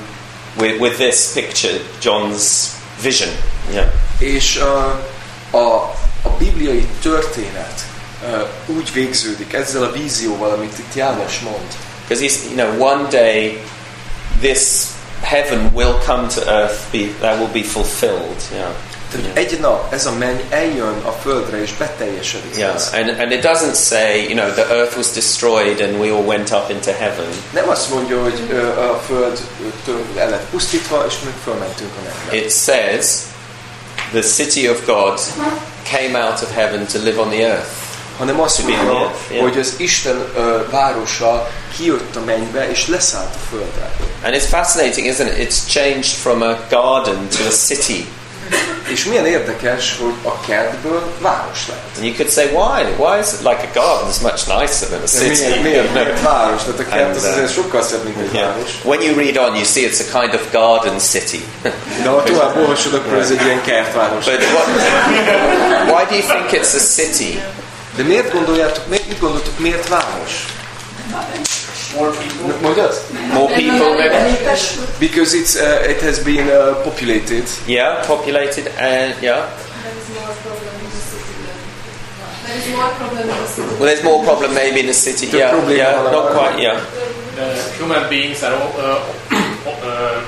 with, 0.57 0.79
with 0.79 0.97
this 0.97 1.33
picture, 1.33 1.79
John's 1.99 2.74
vision. 3.05 3.29
Yeah. 3.71 3.87
És 4.19 4.57
uh, 4.57 5.61
a, 5.61 5.93
a 6.21 6.29
bibliai 6.37 6.87
történet 7.01 7.85
uh, 8.23 8.75
úgy 8.75 8.93
végződik 8.93 9.53
ezzel 9.53 9.83
a 9.83 9.91
vízióval, 9.91 10.51
amit 10.51 10.77
itt 10.77 10.95
János 10.95 11.39
mond. 11.39 11.67
Because 12.07 12.45
you 12.45 12.55
know 12.55 12.91
one 12.91 13.07
day 13.09 13.63
this 14.41 14.85
heaven 15.21 15.71
will 15.73 15.97
come 16.05 16.27
to 16.27 16.41
earth, 16.47 16.91
be 16.91 17.07
that 17.19 17.37
will 17.37 17.51
be 17.51 17.63
fulfilled. 17.63 18.41
Yeah. 18.51 18.69
Tehát 19.21 19.37
egy 19.37 19.59
nap 19.59 19.93
ez 19.93 20.05
a 20.05 20.11
menny 20.11 20.39
eljön 20.49 21.01
a 21.03 21.11
földre 21.11 21.61
és 21.61 21.71
beteljesedik. 21.77 22.57
Yeah, 22.57 22.75
and, 22.93 23.19
and 23.19 23.31
it 23.31 23.43
doesn't 23.43 23.75
say, 23.75 24.21
you 24.21 24.33
know, 24.33 24.51
the 24.51 24.75
earth 24.75 24.97
was 24.97 25.11
destroyed 25.11 25.81
and 25.81 25.99
we 25.99 26.11
all 26.11 26.23
went 26.23 26.51
up 26.51 26.69
into 26.69 26.91
heaven. 26.91 27.25
Nem 27.53 27.69
azt 27.69 27.89
mondja, 27.89 28.21
hogy 28.21 28.39
a 28.77 29.01
föld 29.07 29.39
el 30.17 30.29
lett 30.29 30.45
pusztítva, 30.49 31.05
és 31.07 31.13
mi 31.23 31.31
fölmentünk 31.43 31.91
a 31.97 32.01
mennybe. 32.01 32.45
It 32.45 32.51
says 32.51 33.05
the 34.11 34.21
city 34.21 34.69
of 34.69 34.85
God 34.85 35.19
came 35.83 36.25
out 36.25 36.41
of 36.41 36.53
heaven 36.53 36.85
to 36.85 36.99
live 36.99 37.21
on 37.21 37.29
the 37.29 37.45
earth. 37.45 37.83
hanem 38.17 38.39
azt 38.39 38.63
mondja, 38.63 39.11
yeah. 39.31 39.43
hogy 39.43 39.59
az 39.59 39.73
Isten 39.77 40.25
ö, 40.35 40.69
városa 40.69 41.51
kijött 41.77 42.15
a 42.15 42.23
mennybe 42.25 42.69
és 42.69 42.87
leszállt 42.87 43.35
a 43.35 43.47
földre. 43.49 43.91
And 44.23 44.35
it's 44.35 44.47
fascinating, 44.47 45.07
isn't 45.07 45.27
it? 45.27 45.49
It's 45.49 45.67
changed 45.67 46.11
from 46.11 46.41
a 46.41 46.57
garden 46.69 47.27
to 47.29 47.47
a 47.47 47.51
city. 47.51 48.07
És 48.91 49.05
milyen 49.05 49.25
érdekes, 49.25 49.97
hogy 49.99 50.13
a 50.23 50.39
kertből 50.39 51.01
város 51.19 51.67
lett. 51.67 51.95
And 51.95 52.05
you 52.05 52.15
could 52.15 52.31
say, 52.31 52.45
why? 52.45 52.83
Why 52.97 53.19
is 53.19 53.27
it 53.33 53.39
like 53.39 53.61
a 53.73 53.79
garden? 53.79 54.09
It's 54.11 54.21
much 54.21 54.59
nicer 54.59 54.87
than 54.87 55.01
a 55.03 55.07
city. 55.07 55.45
Miért, 55.47 55.61
miért, 55.61 55.93
miért 55.93 56.21
város? 56.21 56.61
Tehát 56.63 56.79
a 56.79 56.85
kert 56.95 57.15
az 57.15 57.23
uh, 57.23 57.29
azért 57.29 57.53
sokkal 57.53 57.81
szebb, 57.81 58.03
mint 58.03 58.17
egy 58.19 58.33
Yeah. 58.33 58.47
város. 58.55 58.69
When 58.83 59.01
you 59.01 59.15
read 59.15 59.37
on, 59.37 59.55
you 59.55 59.63
see 59.63 59.89
it's 59.89 59.99
a 60.07 60.19
kind 60.19 60.33
of 60.33 60.41
garden 60.51 60.99
city. 60.99 61.43
De 62.03 62.09
ha 62.09 62.23
tovább 62.23 62.57
olvasod, 62.57 62.93
akkor 62.93 63.17
ez 63.17 63.29
egy 63.29 63.41
ilyen 63.45 63.61
kertváros. 63.61 64.25
But 64.25 64.39
what, 64.53 64.67
why 65.91 66.03
do 66.09 66.15
you 66.15 66.25
think 66.33 66.63
it's 66.63 66.73
a 66.75 66.83
city? 66.95 67.41
De 67.95 68.03
miért 68.03 68.31
gondoljátok, 68.33 68.87
miért, 68.87 69.07
mit 69.07 69.19
gondoltok, 69.19 69.59
miért 69.59 69.87
város? 69.87 70.45
More 71.95 72.11
people. 72.11 72.49
Mondjad? 72.63 72.91
More 73.33 73.47
people, 73.55 73.95
maybe? 73.95 74.35
Because 74.99 75.33
it's, 75.33 75.55
uh, 75.55 75.83
it 75.87 76.01
has 76.01 76.19
been 76.23 76.49
uh, 76.49 76.75
populated. 76.83 77.45
Yeah, 77.67 78.03
populated 78.05 78.67
and 78.79 79.15
yeah. 79.21 79.47
There 82.45 82.57
is 82.57 82.67
more 82.75 82.89
problem 82.89 83.19
in 83.19 83.27
the 83.27 83.47
city. 83.47 83.69
Well, 83.79 83.85
there's 83.87 84.03
more 84.03 84.23
problem 84.23 84.53
maybe 84.53 84.79
in 84.81 84.87
the 84.87 84.93
city. 84.93 85.25
The 85.27 85.37
Yeah, 85.37 85.51
problem 85.51 85.75
yeah, 85.77 85.91
not 85.91 86.13
around. 86.13 86.33
quite. 86.35 86.59
Yeah, 86.59 86.79
The 87.35 87.55
human 87.77 88.09
beings 88.09 88.43
are 88.43 88.53
all, 88.53 88.73
uh, 88.77 89.01
uh, 89.67 90.23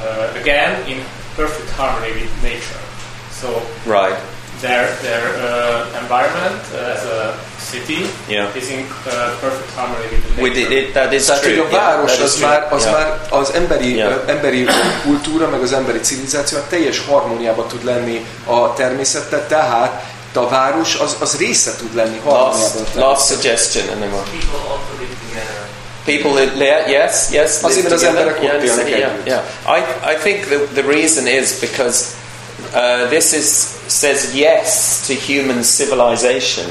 uh, 0.00 0.40
again 0.40 0.86
in 0.88 1.04
perfect 1.36 1.70
harmony 1.70 2.12
with 2.12 2.32
nature. 2.42 2.80
So 3.30 3.62
right. 3.86 4.16
Their 4.66 4.84
their 5.06 5.24
uh, 5.48 6.00
environment 6.02 6.60
uh, 6.72 6.94
as 6.96 7.02
a 7.18 7.20
city 7.70 8.00
Yeah. 8.28 8.56
is 8.60 8.68
in 8.70 8.80
uh, 8.80 9.12
perfect 9.40 9.70
harmony 9.76 10.06
with 10.12 10.22
the 10.36 10.42
With 10.42 10.56
it, 10.62 10.70
it, 10.70 10.92
that 10.94 11.12
is 11.12 11.24
Tehát, 11.26 11.42
true. 11.42 11.56
hogy 11.56 11.66
a 11.66 11.76
Yeah, 11.76 11.84
város 11.86 12.10
that 12.10 12.18
is 12.18 12.24
az 12.24 12.34
true. 12.34 12.48
már, 12.48 12.66
az 12.72 12.82
Yeah. 12.84 12.94
már 12.98 13.08
az 13.30 13.52
emberi, 13.54 13.96
Yeah. 13.96 14.12
ö, 14.12 14.30
emberi 14.30 14.66
kultúra, 15.04 15.48
meg 15.48 15.60
az 15.62 15.72
emberi 15.72 16.00
civilizáció 16.00 16.58
teljes 16.68 16.98
harmóniában 17.08 17.68
tud 17.68 17.84
lenni 17.84 18.26
a 18.46 18.72
természettel, 18.74 19.46
tehát 19.46 20.02
a 20.34 20.48
város 20.48 20.94
az, 20.94 21.16
az 21.20 21.36
része 21.38 21.76
tud 21.76 21.94
lenni 21.94 22.18
harmóniában. 22.24 22.60
Last, 22.60 22.96
a 22.96 22.98
last 23.00 23.26
suggestion, 23.26 23.88
and 23.88 23.98
then 24.00 24.10
we'll. 24.12 24.22
People 24.30 24.58
also 24.70 24.92
live 25.00 25.14
together. 25.28 25.62
People 26.04 26.32
live, 26.64 26.90
yes, 26.90 27.14
yes, 27.30 27.50
Azért, 27.62 27.90
live 27.90 28.10
mert 28.12 28.26
az 28.28 28.34
together. 28.34 28.88
yeah, 28.88 28.98
yeah, 28.98 29.12
yeah. 29.26 29.78
I, 29.78 29.80
I 30.12 30.16
think 30.22 30.44
the, 30.46 30.58
the 30.80 30.82
reason 30.96 31.26
is 31.26 31.52
because 31.60 32.04
uh, 32.74 33.08
this 33.08 33.32
is 33.32 33.46
says 33.88 34.34
yes 34.34 35.00
to 35.06 35.14
human 35.26 35.62
civilization. 35.62 36.66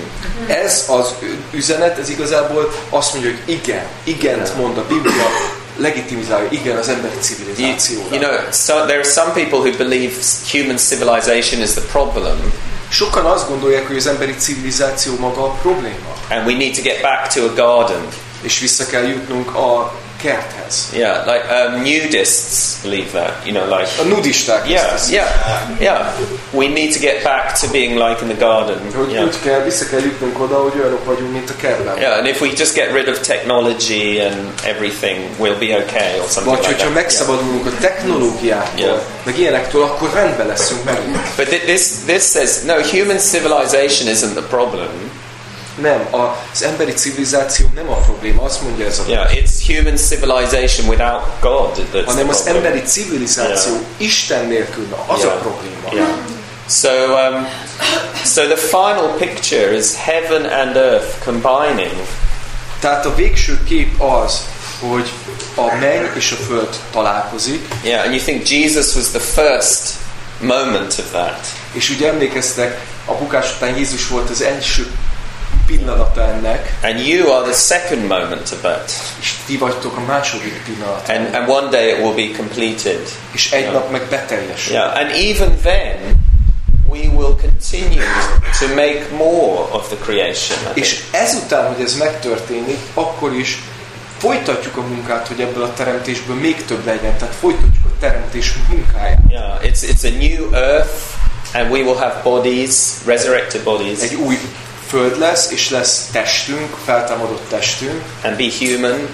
Ez 0.48 0.86
az 0.90 1.14
üzenet, 1.52 1.98
ez 1.98 2.10
igazából 2.10 2.74
azt 2.90 3.14
mondja, 3.14 3.32
hogy 3.32 3.54
igen, 3.56 3.86
igent 4.04 4.58
mond 4.58 4.78
a 4.78 4.86
Biblia, 4.88 5.28
legitimizálja, 5.78 6.48
igen 6.52 6.78
az 6.78 6.88
emberi 6.88 7.14
You, 7.14 7.22
civilizációra. 7.22 8.16
you 8.16 8.20
know, 8.20 8.52
so 8.52 8.74
there 8.74 9.00
are 9.00 9.10
some 9.10 9.32
people 9.34 9.58
who 9.60 9.78
believe 9.78 10.14
human 10.52 10.78
civilization 10.78 11.62
is 11.62 11.72
the 11.72 11.82
problem, 11.82 12.54
Sokan 12.90 13.26
azt 13.26 13.48
gondolják, 13.48 13.88
hogy 13.88 13.98
az 13.98 14.08
emberi 14.08 14.36
civilizáció 14.36 15.16
maga 15.20 15.44
a 15.44 15.52
probléma, 15.62 16.14
and 16.30 16.48
we 16.48 16.54
need 16.54 16.76
to 16.76 16.82
get 16.82 17.02
back 17.02 17.34
to 17.34 17.44
a 17.44 17.54
garden. 17.54 18.08
és 18.42 18.60
vissza 18.60 18.86
kell 18.86 19.08
jutnunk 19.08 19.56
a 19.56 19.94
kerthez. 20.24 20.90
Yeah, 20.94 21.26
like 21.34 21.44
um, 21.58 21.84
nudists 21.84 22.82
believe 22.84 23.12
that. 23.12 23.32
You 23.46 23.54
know, 23.54 23.66
like 23.80 23.88
A 24.02 24.04
nudisták 24.04 24.70
yeah, 24.70 25.00
yeah, 25.10 25.28
yeah. 25.80 26.08
We 26.52 26.68
need 26.68 26.94
to 26.94 27.00
get 27.00 27.24
back 27.24 27.60
to 27.62 27.68
being 27.72 27.94
like 27.98 28.22
in 28.22 28.28
the 28.36 28.46
garden. 28.46 28.80
Hogy 28.96 29.12
Yeah. 29.12 29.26
úgy 29.26 29.36
kell, 29.44 29.64
vissza 29.64 29.86
kell 29.86 30.00
jutnunk 30.00 30.40
oda, 30.40 30.56
hogy 30.56 30.72
olyanok 30.80 31.06
vagyunk, 31.06 31.32
mint 31.32 31.50
a 31.50 31.56
kertben. 31.62 31.98
Yeah, 31.98 32.18
and 32.18 32.28
if 32.28 32.42
we 32.42 32.48
just 32.58 32.74
get 32.76 32.92
rid 32.94 33.08
of 33.08 33.20
technology 33.20 34.20
and 34.20 34.36
everything, 34.66 35.18
we'll 35.40 35.60
be 35.60 35.78
okay, 35.84 36.20
or 36.20 36.26
something 36.30 36.46
Vagy 36.56 36.58
like 36.60 36.66
hogyha 36.74 36.90
that. 36.90 37.12
Yeah. 37.12 37.68
a 37.68 37.80
technológiától, 37.82 38.80
Yeah. 38.86 39.00
meg 39.24 39.40
ilyenektől, 39.40 39.84
akkor 39.84 40.10
rendben 40.14 40.48
leszünk 40.48 40.84
megint. 40.84 41.18
But 41.36 41.48
this 41.48 41.82
this 42.06 42.24
says 42.32 42.62
no. 42.66 42.74
Human 42.92 43.18
civilization 43.18 44.08
isn't 44.16 44.34
the 44.34 44.48
problem. 44.50 44.90
Nem, 45.82 46.08
az 46.12 46.64
emberi 46.64 46.92
civilizáció 46.94 47.66
nem 47.76 47.90
a 47.90 47.96
probléma, 47.96 48.42
azt 48.42 48.62
mondja 48.62 48.86
ez 48.86 49.00
a 49.00 49.04
Yeah, 49.08 49.32
it's 49.32 49.52
human 49.68 49.96
civilization 49.96 50.88
without 50.88 51.22
God 51.42 51.86
that's 51.94 52.06
hanem 52.06 52.30
az 52.30 52.48
emberi 52.48 52.82
civilizáció 52.82 53.72
Yeah. 53.72 53.86
Isten 53.98 54.46
nélkül, 54.46 54.88
na, 54.90 55.14
az 55.14 55.20
Yeah. 55.20 55.34
a 55.34 55.38
probléma. 55.38 55.88
Yeah. 55.92 56.08
So, 56.70 56.90
um, 56.90 57.48
so 58.26 58.42
the 58.48 58.56
final 58.56 59.08
picture 59.18 59.76
is 59.76 59.96
heaven 59.96 60.46
and 60.46 60.76
earth 60.76 61.24
combining. 61.26 61.92
Tehát 62.80 63.06
a 63.06 63.16
végső 63.16 63.64
kép 63.64 64.02
az, 64.02 64.42
hogy 64.80 65.10
a 65.56 65.76
menny 65.80 66.06
és 66.16 66.32
a 66.32 66.36
föld 66.36 66.70
találkozik, 66.92 67.68
Yeah, 67.84 68.04
and 68.06 68.14
you 68.14 68.24
think 68.24 68.50
Jesus 68.50 68.96
was 68.96 69.06
the 69.10 69.20
first 69.20 69.82
moment 70.40 70.96
of 71.00 71.12
that. 71.12 71.48
és 71.72 71.90
ugye 71.90 72.08
emlékeztek, 72.08 72.80
a 73.06 73.14
bukás 73.14 73.54
után 73.56 73.78
Jézus 73.78 74.08
volt 74.08 74.30
az 74.30 74.42
első 74.42 74.92
pillanata 75.68 76.22
ennek, 76.28 76.78
And 76.84 77.00
you 77.08 77.32
are 77.34 77.44
the 77.44 77.54
second 77.58 78.02
moment 78.08 78.52
of 78.52 78.62
that. 78.62 78.92
és 79.22 79.34
ti 79.46 79.58
vagytok 79.58 79.98
a 79.98 80.02
második 80.02 80.64
pillanat. 80.66 81.10
And, 81.10 81.34
and 81.36 81.50
one 81.50 81.70
day 81.70 81.90
it 81.90 81.98
will 81.98 82.14
be 82.30 82.38
completed. 82.38 83.00
És 83.32 83.52
egy 83.52 83.62
Yeah. 83.62 83.74
nap 83.74 83.92
meg 83.92 84.02
beteljesül. 84.10 84.74
Yeah, 84.74 84.98
and 84.98 85.10
even 85.16 85.58
then, 85.64 85.98
we 86.88 87.00
will 87.00 87.36
continue 87.42 88.06
to 88.60 88.68
make 88.68 89.02
more 89.18 89.62
of 89.72 89.88
the 89.88 89.98
creation. 90.04 90.58
És 90.74 91.04
ezután, 91.12 91.74
hogy 91.74 91.84
ez 91.84 91.98
megtörténik, 91.98 92.78
akkor 92.94 93.34
is 93.34 93.58
folytatjuk 94.18 94.78
a 94.78 94.82
munkát, 94.82 95.28
hogy 95.28 95.40
ebből 95.42 95.64
a 95.64 95.74
teremtésből 95.74 96.36
még 96.36 96.66
több 96.66 96.86
legyen. 96.86 97.18
Tehát 97.18 97.36
folytatjuk 97.36 97.86
a 97.86 98.00
teremtés 98.00 98.54
munkáját. 98.70 99.20
Yeah, 99.30 99.64
it's, 99.64 99.82
it's 99.82 100.04
a 100.04 100.18
new 100.20 100.54
earth, 100.54 100.92
and 101.54 101.72
we 101.72 101.80
will 101.80 101.96
have 101.96 102.20
bodies, 102.24 102.76
resurrected 103.06 103.62
bodies, 103.64 104.00
Egy 104.02 104.14
új 104.16 104.38
föld 104.94 105.20
lesz, 105.20 105.52
és 105.52 105.70
lesz 105.70 106.10
testünk, 106.12 106.78
feltámadott 106.86 107.44
testünk, 107.50 108.02
and 108.24 108.36
be 108.38 108.44
human, 108.60 109.08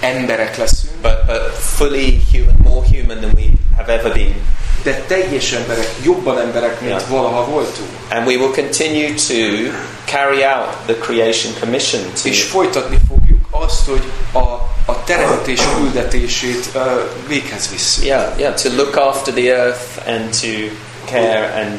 emberek 0.00 0.56
leszünk, 0.56 0.92
but, 1.02 1.26
but 1.26 1.40
fully 1.76 2.20
human, 2.32 2.54
more 2.64 2.86
human 2.90 3.20
than 3.20 3.30
we 3.36 3.44
have 3.76 3.92
ever 3.92 4.12
been. 4.12 4.34
de 4.82 5.02
teljes 5.06 5.52
emberek, 5.52 5.88
jobban 6.04 6.38
emberek, 6.40 6.80
mint 6.80 6.92
Yeah. 6.92 7.08
valaha 7.08 7.44
voltunk. 7.44 7.88
And 8.10 8.26
we 8.26 8.36
will 8.36 8.50
continue 8.52 9.14
to 9.14 9.70
carry 10.04 10.44
out 10.44 10.68
the 10.86 10.94
creation 10.94 11.52
commission 11.60 12.02
to 12.22 12.28
És 12.28 12.42
folytatni 12.42 12.98
fogjuk 13.08 13.46
azt, 13.50 13.86
hogy 13.86 14.02
a, 14.32 14.38
a 14.92 15.04
teremtés 15.04 15.60
küldetését 15.76 16.64
uh, 16.74 16.82
véghez 17.28 17.70
visszük. 17.70 18.04
yeah, 18.04 18.38
yeah, 18.38 18.54
to 18.54 18.68
look 18.76 18.96
after 18.96 19.34
the 19.34 19.56
earth 19.56 20.08
and 20.08 20.30
to 20.40 20.46
care 21.10 21.52
and 21.66 21.78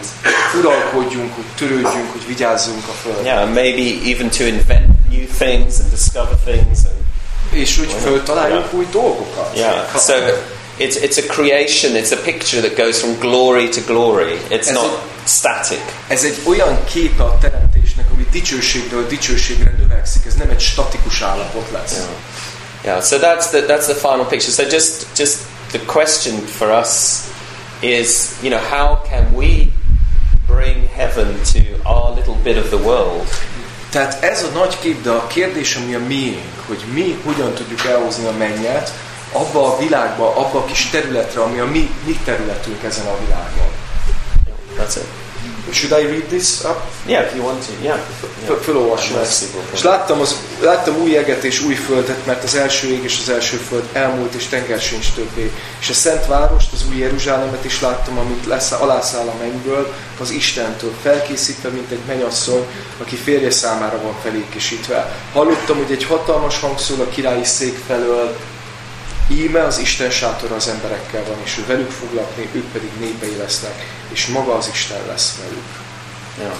Uralkodjunk, 0.59 1.35
hogy 1.35 1.43
törődjünk, 1.57 2.11
hogy 2.11 2.27
vigyázzunk 2.27 2.83
a 2.87 2.91
földre. 2.91 3.23
yeah, 3.23 3.53
maybe 3.53 4.09
even 4.11 4.29
to 4.29 4.43
invent 4.43 4.85
new 5.09 5.25
things 5.37 5.79
and 5.79 5.89
discover 5.89 6.35
things 6.45 6.77
and 6.85 6.95
És 7.51 7.77
úgy 7.79 7.91
föltaláljuk 8.03 8.73
új 8.73 8.87
dolgokat. 8.91 9.57
yeah. 9.57 9.95
So 9.97 10.13
it's 10.79 10.95
it's 11.01 11.17
a 11.17 11.33
creation. 11.33 11.95
It's 11.95 12.11
a 12.11 12.21
picture 12.23 12.61
that 12.61 12.75
goes 12.77 12.99
from 12.99 13.17
glory 13.19 13.69
to 13.69 13.81
glory. 13.85 14.37
It's 14.49 14.67
Ez 14.67 14.69
not 14.69 14.83
egy- 14.83 15.27
static. 15.27 15.79
Ez 16.07 16.23
egy 16.23 16.37
olyan 16.43 16.83
képe 16.93 17.23
a 17.23 17.37
teremtésnek, 17.41 18.05
ami 18.13 18.25
dicsőségről 18.31 19.07
dicsőségre 19.07 19.73
növekszik. 19.79 20.25
Ez 20.25 20.33
nem 20.33 20.49
egy 20.49 20.59
statikus 20.59 21.21
állapot 21.21 21.67
lesz. 21.71 21.91
Yeah. 21.93 22.07
Yeah. 22.83 23.03
So 23.03 23.17
that's 23.17 23.49
the 23.49 23.61
that's 23.67 23.83
the 23.85 23.93
final 23.95 24.25
picture. 24.27 24.51
So 24.51 24.63
just 24.75 25.05
just 25.17 25.35
the 25.71 25.79
question 25.85 26.45
for 26.57 26.67
us 26.69 26.89
is, 27.81 28.39
you 28.41 28.49
know, 28.49 28.59
how 28.59 29.01
can 29.09 29.33
we 29.33 29.71
bring 30.47 30.87
heaven 30.87 31.27
to 31.53 31.59
our 31.85 32.15
little 32.15 32.37
bit 32.43 32.57
of 32.57 32.69
the 32.69 32.77
world? 32.77 33.27
Tehát 33.89 34.23
ez 34.23 34.43
a 34.43 34.47
nagy 34.53 34.79
kép, 34.79 35.03
de 35.03 35.09
a 35.09 35.27
kérdés, 35.27 35.75
ami 35.75 35.93
a 35.93 35.99
miénk, 35.99 36.65
hogy 36.67 36.83
mi 36.93 37.17
hogyan 37.25 37.53
tudjuk 37.53 37.85
elhozni 37.85 38.25
a 38.25 38.31
mennyet 38.37 38.91
abba 39.31 39.73
a 39.73 39.77
világba, 39.77 40.35
abba 40.35 40.59
a 40.59 40.65
kis 40.65 40.89
területre, 40.89 41.41
ami 41.41 41.59
a 41.59 41.65
mi, 41.65 41.89
mi 42.05 42.19
területünk 42.25 42.83
ezen 42.83 43.05
a 43.05 43.17
világon. 43.25 43.71
That's 44.77 44.95
it. 44.95 45.26
Should 45.71 46.03
I 46.03 46.05
read 46.05 46.23
this 46.23 46.63
up? 46.63 46.77
Yeah, 47.05 47.25
if 47.25 47.35
you 47.35 47.45
want 47.45 47.65
to. 47.65 47.71
Yeah. 47.83 47.99
Föl- 48.45 48.63
Fölolvasom 48.63 49.17
ezt. 49.17 49.43
És 49.73 49.83
láttam, 49.83 50.19
az, 50.19 50.35
láttam 50.61 50.95
új 51.01 51.17
eget 51.17 51.43
és 51.43 51.61
új 51.61 51.73
földet, 51.73 52.25
mert 52.25 52.43
az 52.43 52.55
első 52.55 52.87
ég 52.87 53.03
és 53.03 53.17
az 53.21 53.29
első 53.29 53.57
föld 53.57 53.83
elmúlt, 53.93 54.33
és 54.33 54.45
tenger 54.47 54.79
sincs 54.79 55.13
többé. 55.13 55.51
És 55.79 55.89
a 55.89 55.93
Szent 55.93 56.25
Várost, 56.25 56.73
az 56.73 56.85
új 56.89 56.97
Jeruzsálemet 56.97 57.65
is 57.65 57.81
láttam, 57.81 58.17
amit 58.17 58.45
lesz, 58.45 58.71
alászáll 58.71 59.27
a 59.27 59.33
mennyből, 59.39 59.93
az 60.19 60.29
Istentől, 60.29 60.93
felkészítve, 61.01 61.69
mint 61.69 61.91
egy 61.91 62.01
mennyasszony, 62.07 62.65
aki 63.01 63.15
férje 63.15 63.51
számára 63.51 64.01
van 64.01 64.15
felékesítve. 64.23 65.15
Hallottam, 65.33 65.77
hogy 65.77 65.91
egy 65.91 66.03
hatalmas 66.03 66.59
hang 66.59 66.79
szól 66.79 66.99
a 67.01 67.09
királyi 67.09 67.43
szék 67.45 67.77
felől, 67.87 68.35
Íme 69.29 69.63
az 69.63 69.77
Isten 69.77 70.09
sátora 70.09 70.55
az 70.55 70.67
emberekkel 70.67 71.23
van, 71.23 71.37
és 71.43 71.57
ő 71.57 71.65
velük 71.65 71.91
fog 71.91 72.13
lakni, 72.13 72.49
ők 72.51 72.71
pedig 72.71 72.89
népei 72.99 73.35
lesznek, 73.35 73.85
és 74.09 74.25
maga 74.27 74.53
az 74.53 74.69
Isten 74.73 75.05
lesz 75.07 75.35
velük. 75.41 75.65
Yeah. 76.37 76.55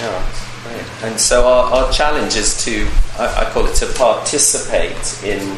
Yeah. 0.00 0.22
Right. 0.66 1.02
And 1.02 1.20
so 1.20 1.46
our, 1.46 1.72
our 1.72 1.92
challenge 1.92 2.38
is 2.38 2.54
to, 2.64 2.70
I, 2.70 3.42
I 3.42 3.44
call 3.52 3.66
it 3.66 3.78
to 3.78 3.86
participate 3.86 5.24
in 5.24 5.56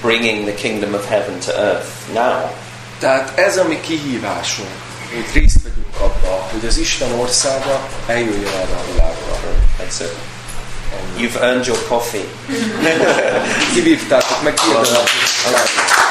bringing 0.00 0.44
the 0.44 0.54
kingdom 0.54 0.94
of 0.94 1.06
heaven 1.06 1.40
to 1.40 1.52
earth 1.52 2.12
now. 2.12 2.50
Tehát 2.98 3.38
ez 3.38 3.56
a 3.56 3.64
mi 3.64 3.80
kihívásunk, 3.80 4.68
hogy 5.12 5.42
részt 5.42 5.62
vegyünk 5.62 5.96
abba, 6.00 6.48
hogy 6.52 6.66
az 6.66 6.78
Isten 6.78 7.12
országa 7.12 7.88
eljöjjön 8.06 8.52
erre 8.52 8.76
a 8.76 8.84
világra. 8.92 9.38
That's 9.78 10.00
it. 10.00 10.39
You've 11.16 11.36
earned 11.42 11.66
your 11.66 11.78
coffee. 11.88 12.28
Kivívtátok 13.74 14.42
meg, 14.42 14.54
kiérdemelték. 14.54 16.09